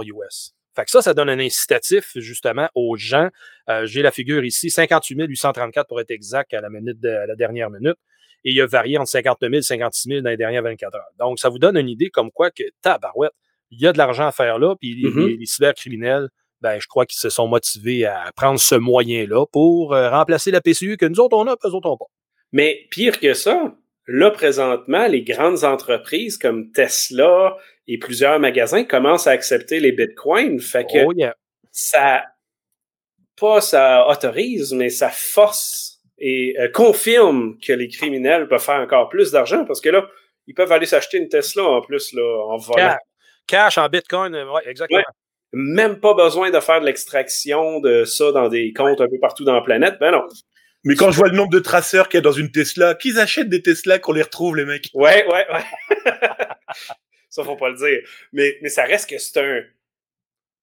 US. 0.05 0.53
Fait 0.75 0.85
que 0.85 0.91
ça, 0.91 1.03
ça 1.03 1.12
donne 1.14 1.29
un 1.29 1.39
incitatif 1.39 2.12
justement 2.16 2.68
aux 2.75 2.97
gens. 2.97 3.29
Euh, 3.68 3.85
J'ai 3.87 4.03
la 4.03 4.11
figure 4.11 4.45
ici, 4.45 4.70
58 4.70 5.27
834 5.27 5.87
pour 5.87 6.01
être 6.01 6.11
exact 6.11 6.55
à 6.55 6.61
la 6.61 6.70
minute 6.70 6.99
de, 7.01 7.09
à 7.09 7.27
la 7.27 7.35
dernière 7.37 7.68
minute. 7.70 7.97
Et 8.45 8.51
il 8.53 8.61
a 8.61 8.66
varié 8.66 8.99
entre 8.99 9.11
59 9.11 9.51
000 9.51 9.59
et 9.59 9.62
56 9.62 10.09
000 10.09 10.20
dans 10.23 10.31
les 10.31 10.37
dernières 10.37 10.62
24 10.62 10.95
heures. 10.97 11.03
Donc, 11.18 11.39
ça 11.39 11.49
vous 11.49 11.59
donne 11.59 11.77
une 11.77 11.89
idée 11.89 12.11
comme 12.11 12.31
quoi 12.33 12.51
que, 12.51 12.64
tabarouette, 12.83 13.33
il 13.70 13.81
y 13.81 13.87
a 13.87 13.93
de 13.93 13.99
l'argent 13.99 14.27
à 14.27 14.33
faire 14.33 14.59
là, 14.59 14.75
puis 14.81 14.95
les- 14.95 15.09
Mhm. 15.11 15.27
les, 15.29 15.37
les 15.37 15.47
cybercriminels, 15.47 16.29
ben, 16.61 16.79
je 16.81 16.87
crois 16.87 17.07
qu'ils 17.07 17.18
se 17.20 17.31
sont 17.31 17.47
motivés 17.49 18.05
à 18.05 18.31
prendre 18.37 18.59
ce 18.59 18.75
moyen-là 18.75 19.47
pour 19.53 19.95
euh, 19.95 20.11
remplacer 20.11 20.51
la 20.51 20.61
PCU 20.61 20.97
que 20.97 21.07
nous 21.07 21.20
autres 21.20 21.37
on 21.37 21.47
a, 21.47 21.57
puis 21.57 21.70
eux 21.70 21.75
autres 21.75 21.89
on 21.89 21.97
pas. 21.97 22.05
Mais 22.53 22.87
pire 22.91 23.18
que 23.20 23.33
ça, 23.35 23.75
là, 24.07 24.30
présentement, 24.30 25.07
les 25.07 25.22
grandes 25.22 25.64
entreprises 25.64 26.38
comme 26.38 26.70
Tesla 26.72 27.57
et 27.86 27.98
plusieurs 27.98 28.38
magasins 28.40 28.84
commencent 28.84 29.26
à 29.26 29.30
accepter 29.32 29.80
les 29.80 29.92
bitcoins. 29.92 30.61
Fait 30.61 30.84
que 30.84 31.05
Oh 31.05 31.12
yeah. 31.14 31.34
ça, 31.70 32.24
pas 33.38 33.61
ça 33.61 34.07
autorise, 34.09 34.72
mais 34.72 34.88
ça 34.88 35.11
force 35.11 36.00
et 36.18 36.55
euh, 36.61 36.68
confirme 36.68 37.59
que 37.59 37.72
les 37.72 37.88
criminels 37.88 38.46
peuvent 38.46 38.62
faire 38.62 38.80
encore 38.80 39.09
plus 39.09 39.32
d'argent 39.32 39.64
parce 39.64 39.80
que 39.80 39.88
là, 39.88 40.07
ils 40.46 40.55
peuvent 40.55 40.70
aller 40.70 40.86
s'acheter 40.86 41.18
une 41.18 41.28
Tesla 41.28 41.64
en 41.64 41.80
plus, 41.80 42.12
là, 42.12 42.46
en 42.46 42.57
volant. 42.57 42.76
Cash, 42.76 42.98
cash 43.46 43.78
en 43.78 43.88
Bitcoin, 43.88 44.34
euh, 44.34 44.50
ouais, 44.53 44.62
exactement. 44.66 44.98
Ouais. 44.98 45.05
Même 45.53 46.00
pas 46.00 46.14
besoin 46.14 46.50
de 46.50 46.61
faire 46.61 46.80
de 46.80 46.86
l'extraction 46.86 47.80
de 47.80 48.05
ça 48.05 48.32
dans 48.32 48.48
des 48.48 48.72
comptes 48.72 49.00
un 49.00 49.09
peu 49.09 49.18
partout 49.20 49.44
dans 49.44 49.55
la 49.55 49.61
planète. 49.61 49.96
Ben 50.00 50.12
non. 50.12 50.26
Mais 50.85 50.95
quand 50.97 51.11
je 51.12 51.16
vois 51.16 51.28
le 51.28 51.37
nombre 51.37 51.51
de 51.53 51.61
traceurs 51.61 52.09
qu'il 52.09 52.18
y 52.18 52.22
a 52.22 52.22
dans 52.22 52.33
une 52.33 52.51
Tesla, 52.51 52.95
qu'ils 52.95 53.18
achètent 53.20 53.49
des 53.49 53.62
Tesla 53.62 53.99
qu'on 53.99 54.12
les 54.12 54.22
retrouve, 54.22 54.57
les 54.57 54.64
mecs. 54.64 54.91
Ouais, 54.95 55.24
ouais, 55.26 55.47
ouais. 55.53 56.11
ça, 57.28 57.45
faut 57.45 57.57
pas 57.57 57.70
le 57.70 57.76
dire. 57.76 58.01
Mais, 58.33 58.59
mais 58.62 58.68
ça 58.68 58.85
reste 58.85 59.09
que 59.09 59.18
c'est 59.18 59.39
un, 59.41 59.62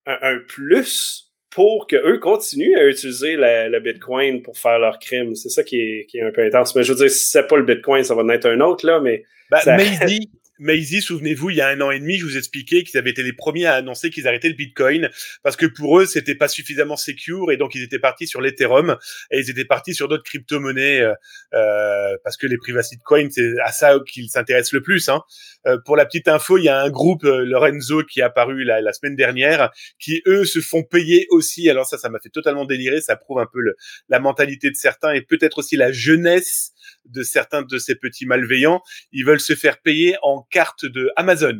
un, 0.07 0.17
un 0.21 0.39
plus 0.39 1.25
pour 1.49 1.87
que 1.87 1.95
eux 1.95 2.19
continuent 2.19 2.77
à 2.77 2.85
utiliser 2.85 3.35
la- 3.35 3.69
le 3.69 3.79
Bitcoin 3.79 4.41
pour 4.43 4.57
faire 4.57 4.77
leurs 4.77 4.99
crimes. 4.99 5.35
C'est 5.35 5.49
ça 5.49 5.63
qui 5.63 5.79
est, 5.79 6.05
qui 6.07 6.17
est 6.17 6.21
un 6.23 6.31
peu 6.31 6.43
intense. 6.45 6.75
Mais 6.75 6.83
je 6.83 6.91
veux 6.93 6.99
dire, 6.99 7.09
si 7.09 7.29
c'est 7.29 7.47
pas 7.47 7.57
le 7.57 7.63
Bitcoin, 7.63 8.03
ça 8.03 8.13
va 8.13 8.21
en 8.21 8.29
être 8.29 8.45
un 8.45 8.59
autre, 8.61 8.85
là, 8.85 8.99
mais 8.99 9.23
Bah, 9.49 9.61
Ça- 9.61 9.75
Maisie, 9.75 10.29
Maisie, 10.59 11.01
souvenez-vous, 11.01 11.49
il 11.51 11.55
y 11.57 11.61
a 11.61 11.69
un 11.69 11.81
an 11.81 11.89
et 11.89 11.99
demi, 11.99 12.17
je 12.17 12.25
vous 12.25 12.37
expliquais 12.37 12.83
qu'ils 12.83 12.99
avaient 12.99 13.09
été 13.11 13.23
les 13.23 13.33
premiers 13.33 13.65
à 13.65 13.75
annoncer 13.75 14.09
qu'ils 14.09 14.27
arrêtaient 14.27 14.49
le 14.49 14.55
Bitcoin 14.55 15.09
parce 15.41 15.55
que 15.55 15.65
pour 15.65 15.99
eux, 15.99 16.05
c'était 16.05 16.35
pas 16.35 16.47
suffisamment 16.47 16.97
secure 16.97 17.51
et 17.51 17.57
donc 17.57 17.75
ils 17.75 17.83
étaient 17.83 17.99
partis 17.99 18.27
sur 18.27 18.41
l'Ethereum 18.41 18.97
et 19.31 19.39
ils 19.39 19.49
étaient 19.49 19.65
partis 19.65 19.93
sur 19.93 20.07
d'autres 20.07 20.23
crypto-monnaies 20.23 21.01
euh, 21.01 21.13
euh, 21.53 22.17
parce 22.23 22.37
que 22.37 22.47
les 22.47 22.57
privacy 22.57 22.97
coins, 22.97 23.29
c'est 23.31 23.53
à 23.63 23.71
ça 23.71 23.97
qu'ils 24.05 24.29
s'intéressent 24.29 24.73
le 24.73 24.81
plus. 24.81 25.09
Hein. 25.09 25.21
Euh, 25.67 25.77
pour 25.85 25.95
la 25.95 26.05
petite 26.05 26.27
info, 26.27 26.57
il 26.57 26.65
y 26.65 26.69
a 26.69 26.81
un 26.81 26.89
groupe 26.89 27.23
euh, 27.23 27.45
Lorenzo 27.45 28.03
qui 28.03 28.19
est 28.19 28.23
apparu 28.23 28.63
la, 28.63 28.81
la 28.81 28.93
semaine 28.93 29.15
dernière 29.15 29.71
qui 29.99 30.21
eux 30.27 30.45
se 30.45 30.59
font 30.59 30.83
payer 30.83 31.27
aussi. 31.29 31.69
Alors 31.69 31.85
ça, 31.85 31.97
ça 31.97 32.09
m'a 32.09 32.19
fait 32.19 32.29
totalement 32.29 32.65
délirer. 32.65 33.01
Ça 33.01 33.15
prouve 33.15 33.39
un 33.39 33.47
peu 33.51 33.59
le, 33.59 33.75
la 34.09 34.19
mentalité 34.19 34.69
de 34.69 34.75
certains 34.75 35.13
et 35.13 35.21
peut-être 35.21 35.59
aussi 35.59 35.77
la 35.77 35.91
jeunesse 35.91 36.73
de 37.09 37.23
certains 37.23 37.61
de 37.61 37.77
ces 37.77 37.95
petits 37.95 38.25
malveillants. 38.25 38.81
Ils 39.11 39.25
veulent 39.25 39.39
se 39.39 39.55
faire 39.55 39.81
payer 39.81 40.15
en 40.21 40.43
carte 40.51 40.85
de 40.85 41.11
Amazon. 41.15 41.59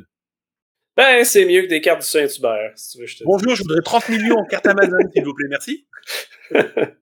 ben, 0.97 1.23
c'est 1.23 1.45
mieux 1.45 1.63
que 1.63 1.67
des 1.67 1.81
cartes 1.81 2.01
du 2.01 2.07
Saint-Hubert, 2.07 2.71
si 2.75 2.91
tu 2.91 3.01
veux, 3.01 3.07
je 3.07 3.13
te 3.13 3.19
dis. 3.19 3.25
Bonjour, 3.25 3.55
je 3.55 3.63
voudrais 3.63 3.81
30 3.83 4.09
millions 4.09 4.37
en 4.37 4.45
carte 4.45 4.65
Amazon, 4.67 4.97
s'il 5.13 5.23
vous 5.23 5.33
plaît, 5.33 5.47
merci. 5.49 5.87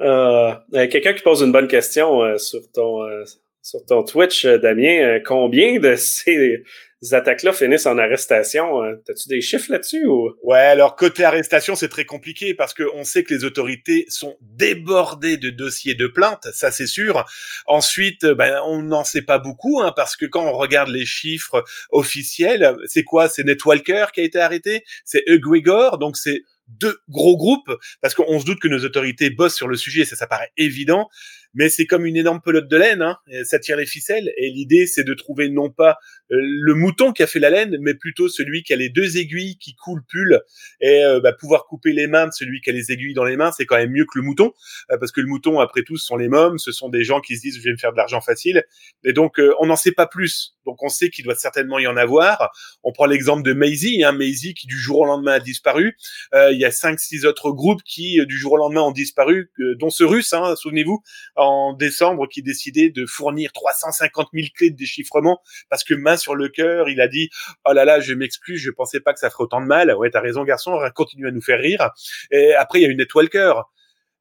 Euh, 0.00 0.52
euh, 0.74 0.88
Quelqu'un 0.88 1.12
qui 1.12 1.22
pose 1.22 1.42
une 1.42 1.52
bonne 1.52 1.68
question 1.68 2.22
euh, 2.24 2.36
sur 2.36 2.60
ton 2.72 3.04
euh, 3.04 3.22
sur 3.62 3.84
ton 3.84 4.02
Twitch, 4.02 4.44
Damien. 4.44 5.20
Combien 5.24 5.78
de 5.78 5.94
ces 5.94 6.64
attaques-là 7.10 7.52
finissent 7.52 7.86
en 7.86 7.98
arrestation? 7.98 8.82
Euh, 8.82 8.94
T'as-tu 9.04 9.28
des 9.28 9.40
chiffres 9.40 9.72
là-dessus 9.72 10.06
ou? 10.06 10.30
Ouais, 10.42 10.58
alors 10.58 10.96
côté 10.96 11.24
arrestation, 11.24 11.74
c'est 11.74 11.88
très 11.88 12.04
compliqué 12.04 12.54
parce 12.54 12.74
que 12.74 12.84
on 12.94 13.04
sait 13.04 13.24
que 13.24 13.34
les 13.34 13.44
autorités 13.44 14.06
sont 14.08 14.36
débordées 14.40 15.36
de 15.36 15.50
dossiers 15.50 15.94
de 15.94 16.06
plaintes, 16.06 16.48
ça 16.52 16.70
c'est 16.70 16.86
sûr. 16.86 17.24
Ensuite, 17.66 18.24
euh, 18.24 18.34
ben, 18.34 18.60
on 18.66 18.82
n'en 18.82 19.04
sait 19.04 19.22
pas 19.22 19.38
beaucoup 19.38 19.80
hein, 19.80 19.92
parce 19.94 20.16
que 20.16 20.26
quand 20.26 20.44
on 20.44 20.52
regarde 20.52 20.88
les 20.88 21.06
chiffres 21.06 21.64
officiels, 21.90 22.76
c'est 22.86 23.04
quoi? 23.04 23.28
C'est 23.28 23.44
Netwalker 23.44 24.06
qui 24.12 24.20
a 24.20 24.24
été 24.24 24.38
arrêté, 24.38 24.84
c'est 25.04 25.22
Egregor, 25.26 25.98
donc 25.98 26.16
c'est 26.16 26.42
deux 26.68 26.98
gros 27.08 27.36
groupes 27.36 27.70
parce 28.00 28.14
qu'on 28.14 28.40
se 28.40 28.44
doute 28.44 28.60
que 28.60 28.68
nos 28.68 28.84
autorités 28.84 29.30
bossent 29.30 29.56
sur 29.56 29.68
le 29.68 29.76
sujet, 29.76 30.04
ça 30.04 30.16
ça 30.16 30.26
paraît 30.26 30.52
évident. 30.56 31.08
Mais 31.54 31.68
c'est 31.68 31.86
comme 31.86 32.06
une 32.06 32.16
énorme 32.16 32.40
pelote 32.40 32.68
de 32.68 32.76
laine, 32.76 33.02
hein, 33.02 33.18
ça 33.44 33.58
tire 33.58 33.76
les 33.76 33.86
ficelles, 33.86 34.32
et 34.36 34.50
l'idée 34.50 34.86
c'est 34.86 35.04
de 35.04 35.14
trouver 35.14 35.48
non 35.48 35.70
pas 35.70 35.98
euh, 36.30 36.36
le 36.40 36.74
mouton 36.74 37.12
qui 37.12 37.22
a 37.22 37.26
fait 37.26 37.38
la 37.38 37.50
laine, 37.50 37.76
mais 37.80 37.94
plutôt 37.94 38.28
celui 38.28 38.62
qui 38.62 38.72
a 38.72 38.76
les 38.76 38.88
deux 38.88 39.18
aiguilles 39.18 39.58
qui 39.58 39.74
coulent 39.74 40.00
le 40.00 40.04
pull, 40.08 40.40
et 40.80 41.04
euh, 41.04 41.20
bah, 41.20 41.32
pouvoir 41.32 41.66
couper 41.66 41.92
les 41.92 42.06
mains 42.06 42.26
de 42.26 42.32
celui 42.32 42.60
qui 42.60 42.70
a 42.70 42.72
les 42.72 42.90
aiguilles 42.90 43.14
dans 43.14 43.24
les 43.24 43.36
mains, 43.36 43.52
c'est 43.52 43.66
quand 43.66 43.76
même 43.76 43.90
mieux 43.90 44.04
que 44.04 44.18
le 44.18 44.22
mouton, 44.22 44.52
euh, 44.90 44.98
parce 44.98 45.12
que 45.12 45.20
le 45.20 45.26
mouton, 45.26 45.60
après 45.60 45.82
tout, 45.82 45.96
ce 45.96 46.06
sont 46.06 46.16
les 46.16 46.28
mômes, 46.28 46.58
ce 46.58 46.72
sont 46.72 46.88
des 46.88 47.04
gens 47.04 47.20
qui 47.20 47.36
se 47.36 47.42
disent 47.42 47.58
je 47.58 47.62
vais 47.62 47.72
me 47.72 47.76
faire 47.76 47.92
de 47.92 47.96
l'argent 47.96 48.20
facile, 48.20 48.64
et 49.04 49.12
donc 49.12 49.40
on 49.60 49.66
n'en 49.66 49.76
sait 49.76 49.92
pas 49.92 50.06
plus, 50.06 50.56
donc 50.64 50.82
on 50.82 50.88
sait 50.88 51.10
qu'il 51.10 51.24
doit 51.24 51.34
certainement 51.34 51.78
y 51.78 51.86
en 51.86 51.96
avoir. 51.96 52.50
On 52.82 52.92
prend 52.92 53.06
l'exemple 53.06 53.42
de 53.42 53.52
Maisie, 53.52 54.02
hein, 54.04 54.12
Maisie 54.12 54.54
qui 54.54 54.66
du 54.66 54.78
jour 54.78 55.00
au 55.00 55.06
lendemain 55.06 55.32
a 55.32 55.40
disparu, 55.40 55.96
il 56.32 56.58
y 56.58 56.64
a 56.64 56.70
cinq, 56.70 57.00
six 57.00 57.24
autres 57.24 57.50
groupes 57.50 57.82
qui 57.84 58.24
du 58.26 58.38
jour 58.38 58.52
au 58.52 58.56
lendemain 58.56 58.82
ont 58.82 58.92
disparu, 58.92 59.50
dont 59.78 59.90
ce 59.90 60.04
russe, 60.04 60.32
hein, 60.32 60.54
souvenez-vous, 60.56 61.02
en 61.42 61.72
décembre, 61.72 62.28
qui 62.28 62.42
décidait 62.42 62.90
de 62.90 63.06
fournir 63.06 63.52
350 63.52 64.28
000 64.32 64.46
clés 64.54 64.70
de 64.70 64.76
déchiffrement 64.76 65.40
parce 65.68 65.84
que 65.84 65.94
main 65.94 66.16
sur 66.16 66.34
le 66.34 66.48
cœur, 66.48 66.88
il 66.88 67.00
a 67.00 67.08
dit 67.08 67.30
oh 67.66 67.72
là 67.72 67.84
là, 67.84 68.00
je 68.00 68.14
m'excuse, 68.14 68.60
je 68.60 68.70
pensais 68.70 69.00
pas 69.00 69.12
que 69.12 69.20
ça 69.20 69.30
ferait 69.30 69.44
autant 69.44 69.60
de 69.60 69.66
mal. 69.66 69.94
Ouais, 69.96 70.10
t'as 70.10 70.20
raison, 70.20 70.44
garçon, 70.44 70.78
continue 70.94 71.28
à 71.28 71.30
nous 71.30 71.42
faire 71.42 71.58
rire. 71.58 71.90
Et 72.30 72.54
après, 72.54 72.80
il 72.80 72.82
y 72.82 72.86
a 72.86 72.88
eu 72.88 72.96
Netwalker. 72.96 73.54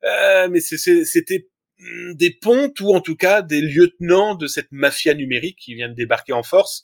Euh, 0.04 0.48
mais 0.50 0.62
c'était 0.62 1.48
hmm, 1.80 2.14
des 2.14 2.32
pontes 2.32 2.80
ou 2.80 2.94
en 2.94 3.02
tout 3.02 3.16
cas 3.16 3.42
des 3.42 3.62
lieutenants 3.62 4.36
de 4.36 4.48
cette 4.48 4.72
mafia 4.72 5.14
numérique 5.14 5.60
qui 5.60 5.76
vient 5.76 5.90
de 5.90 5.94
débarquer 5.94 6.34
en 6.34 6.44
force. 6.44 6.84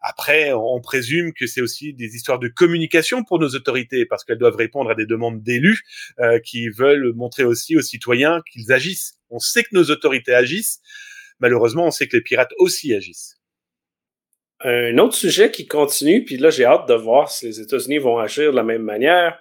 Après, 0.00 0.52
on 0.52 0.80
présume 0.80 1.32
que 1.32 1.46
c'est 1.46 1.60
aussi 1.60 1.92
des 1.94 2.14
histoires 2.14 2.38
de 2.38 2.48
communication 2.48 3.24
pour 3.24 3.38
nos 3.38 3.48
autorités, 3.48 4.06
parce 4.06 4.24
qu'elles 4.24 4.38
doivent 4.38 4.56
répondre 4.56 4.90
à 4.90 4.94
des 4.94 5.06
demandes 5.06 5.42
d'élus 5.42 5.82
euh, 6.20 6.38
qui 6.38 6.68
veulent 6.68 7.12
montrer 7.14 7.44
aussi 7.44 7.76
aux 7.76 7.82
citoyens 7.82 8.42
qu'ils 8.52 8.72
agissent. 8.72 9.18
On 9.30 9.38
sait 9.38 9.62
que 9.62 9.70
nos 9.72 9.84
autorités 9.84 10.34
agissent. 10.34 10.80
Malheureusement, 11.40 11.86
on 11.86 11.90
sait 11.90 12.06
que 12.06 12.16
les 12.16 12.22
pirates 12.22 12.52
aussi 12.58 12.94
agissent. 12.94 13.36
Un 14.60 14.96
autre 14.98 15.14
sujet 15.14 15.50
qui 15.50 15.66
continue, 15.66 16.24
puis 16.24 16.38
là, 16.38 16.50
j'ai 16.50 16.64
hâte 16.64 16.88
de 16.88 16.94
voir 16.94 17.30
si 17.30 17.46
les 17.46 17.60
États-Unis 17.60 17.98
vont 17.98 18.18
agir 18.18 18.52
de 18.52 18.56
la 18.56 18.62
même 18.62 18.82
manière. 18.82 19.40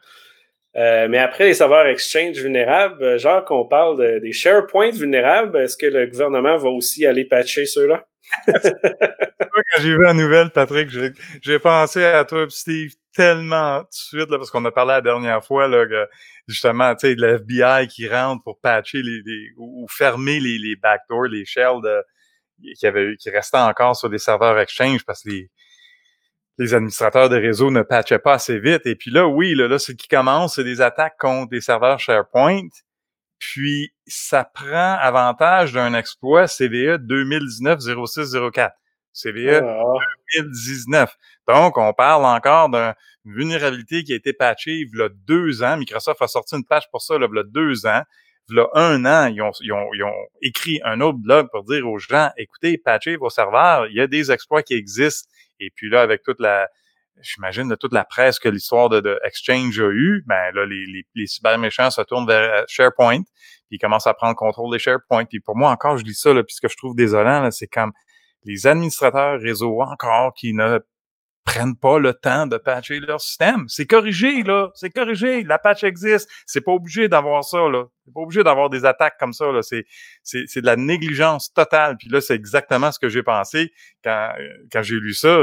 Euh, 0.75 1.07
mais 1.07 1.19
après 1.19 1.45
les 1.45 1.53
serveurs 1.53 1.87
Exchange 1.87 2.37
vulnérables, 2.37 3.17
genre 3.17 3.45
qu'on 3.45 3.65
parle 3.65 4.19
des 4.19 4.33
SharePoint 4.33 4.91
vulnérables, 4.91 5.57
est-ce 5.57 5.77
que 5.77 5.85
le 5.85 6.05
gouvernement 6.07 6.57
va 6.57 6.69
aussi 6.69 7.05
aller 7.05 7.23
patcher 7.23 7.65
ceux-là? 7.65 8.05
quand 8.47 9.81
j'ai 9.81 9.95
vu 9.95 10.03
la 10.03 10.13
nouvelle, 10.13 10.49
Patrick, 10.51 10.89
j'ai 11.41 11.59
pensé 11.59 12.03
à 12.03 12.25
toi, 12.25 12.45
Steve, 12.49 12.91
tellement 13.13 13.79
tout 13.79 13.85
de 13.85 14.19
suite, 14.19 14.29
là, 14.29 14.37
parce 14.37 14.51
qu'on 14.51 14.65
a 14.65 14.71
parlé 14.71 14.93
la 14.93 15.01
dernière 15.01 15.43
fois, 15.43 15.67
là, 15.67 15.85
que 15.85 16.07
justement, 16.47 16.93
tu 16.95 17.07
sais, 17.07 17.15
de 17.15 17.25
l'FBI 17.25 17.87
qui 17.87 18.07
rentre 18.07 18.43
pour 18.43 18.59
patcher 18.59 19.01
les, 19.01 19.21
ou, 19.57 19.87
fermer 19.89 20.39
les, 20.39 20.57
les 20.57 20.75
backdoors, 20.75 21.25
les 21.25 21.45
shells 21.45 21.81
qui, 22.61 22.73
qui 23.17 23.29
restaient 23.29 23.57
encore 23.57 23.95
sur 23.95 24.09
des 24.09 24.17
serveurs 24.17 24.59
Exchange 24.59 25.05
parce 25.05 25.23
que 25.23 25.29
les, 25.29 25.49
les 26.57 26.73
administrateurs 26.73 27.29
de 27.29 27.35
réseau 27.35 27.71
ne 27.71 27.81
patchaient 27.81 28.19
pas 28.19 28.33
assez 28.33 28.59
vite. 28.59 28.85
Et 28.85 28.95
puis 28.95 29.11
là, 29.11 29.27
oui, 29.27 29.55
là, 29.55 29.67
là 29.67 29.79
ce 29.79 29.91
qui 29.91 30.07
commence, 30.07 30.55
c'est 30.55 30.63
des 30.63 30.81
attaques 30.81 31.17
contre 31.19 31.49
des 31.49 31.61
serveurs 31.61 31.99
SharePoint. 31.99 32.67
Puis, 33.39 33.93
ça 34.07 34.43
prend 34.43 34.97
avantage 34.99 35.73
d'un 35.73 35.93
exploit 35.93 36.47
CVE 36.47 36.97
2019-0604. 37.05 38.71
CVE 39.13 39.61
2019. 40.35 41.15
Donc, 41.47 41.77
on 41.77 41.93
parle 41.93 42.25
encore 42.25 42.69
d'une 42.69 42.93
vulnérabilité 43.25 44.03
qui 44.03 44.13
a 44.13 44.15
été 44.15 44.33
patchée 44.33 44.71
il 44.71 44.89
y 44.97 45.01
a 45.01 45.09
deux 45.09 45.63
ans. 45.63 45.77
Microsoft 45.77 46.21
a 46.21 46.27
sorti 46.27 46.55
une 46.55 46.65
patch 46.65 46.85
pour 46.91 47.01
ça 47.01 47.17
là, 47.17 47.27
il 47.31 47.35
y 47.35 47.39
a 47.39 47.43
deux 47.43 47.85
ans. 47.85 48.01
Il 48.49 48.57
y 48.57 48.59
a 48.59 48.67
un 48.73 49.05
an, 49.05 49.27
ils 49.27 49.41
ont, 49.41 49.51
ils, 49.61 49.73
ont, 49.73 49.87
ils 49.93 50.03
ont 50.03 50.27
écrit 50.41 50.79
un 50.83 51.01
autre 51.01 51.17
blog 51.17 51.47
pour 51.51 51.63
dire 51.63 51.87
aux 51.87 51.97
gens, 51.97 52.29
écoutez, 52.37 52.77
patchez 52.77 53.15
vos 53.15 53.29
serveurs, 53.29 53.87
il 53.87 53.95
y 53.95 54.01
a 54.01 54.07
des 54.07 54.31
exploits 54.31 54.61
qui 54.61 54.75
existent. 54.75 55.27
Et 55.59 55.71
puis 55.73 55.89
là, 55.89 56.01
avec 56.01 56.21
toute 56.21 56.39
la, 56.39 56.67
j'imagine, 57.21 57.67
de 57.67 57.75
toute 57.75 57.93
la 57.93 58.05
presse 58.05 58.39
que 58.39 58.49
l'histoire 58.49 58.89
de, 58.89 59.19
Exchange 59.23 59.79
a 59.79 59.89
eu, 59.89 60.23
ben 60.25 60.51
là, 60.53 60.65
les, 60.65 60.85
les, 60.85 61.05
les 61.15 61.27
cyber 61.27 61.57
méchants 61.57 61.91
se 61.91 62.01
tournent 62.01 62.27
vers 62.27 62.53
euh, 62.53 62.63
SharePoint, 62.67 63.21
puis 63.21 63.77
ils 63.77 63.79
commencent 63.79 64.07
à 64.07 64.13
prendre 64.13 64.31
le 64.33 64.37
contrôle 64.37 64.71
des 64.71 64.79
SharePoint. 64.79 65.25
Puis 65.25 65.39
pour 65.39 65.55
moi, 65.55 65.71
encore, 65.71 65.97
je 65.97 66.03
dis 66.03 66.13
ça, 66.13 66.33
là, 66.33 66.43
puis 66.43 66.55
ce 66.55 66.61
que 66.61 66.69
je 66.69 66.77
trouve 66.77 66.95
désolant, 66.95 67.49
c'est 67.51 67.67
comme 67.67 67.91
les 68.43 68.67
administrateurs 68.67 69.39
réseau 69.39 69.81
encore 69.81 70.33
qui 70.33 70.53
ne 70.53 70.79
prennent 71.45 71.77
pas 71.77 71.99
le 71.99 72.13
temps 72.13 72.47
de 72.47 72.57
patcher 72.57 72.99
leur 72.99 73.21
système. 73.21 73.65
C'est 73.69 73.85
corrigé, 73.85 74.43
là. 74.43 74.71
C'est 74.73 74.89
corrigé. 74.89 75.43
La 75.43 75.59
patch 75.59 75.83
existe. 75.83 76.29
C'est 76.45 76.61
pas 76.61 76.71
obligé 76.71 77.07
d'avoir 77.07 77.43
ça, 77.43 77.69
là. 77.69 77.85
C'est 78.03 78.13
pas 78.13 78.19
obligé 78.21 78.43
d'avoir 78.43 78.69
des 78.69 78.83
attaques 78.83 79.17
comme 79.19 79.31
ça, 79.31 79.51
là. 79.51 79.61
C'est, 79.61 79.85
c'est, 80.23 80.45
c'est 80.47 80.61
de 80.61 80.65
la 80.65 80.75
négligence 80.75 81.53
totale. 81.53 81.97
Puis 81.97 82.09
là, 82.09 82.19
c'est 82.19 82.33
exactement 82.33 82.91
ce 82.91 82.99
que 82.99 83.09
j'ai 83.09 83.21
pensé 83.21 83.71
quand, 84.03 84.33
quand 84.71 84.81
j'ai 84.81 84.95
lu 84.95 85.13
ça. 85.13 85.37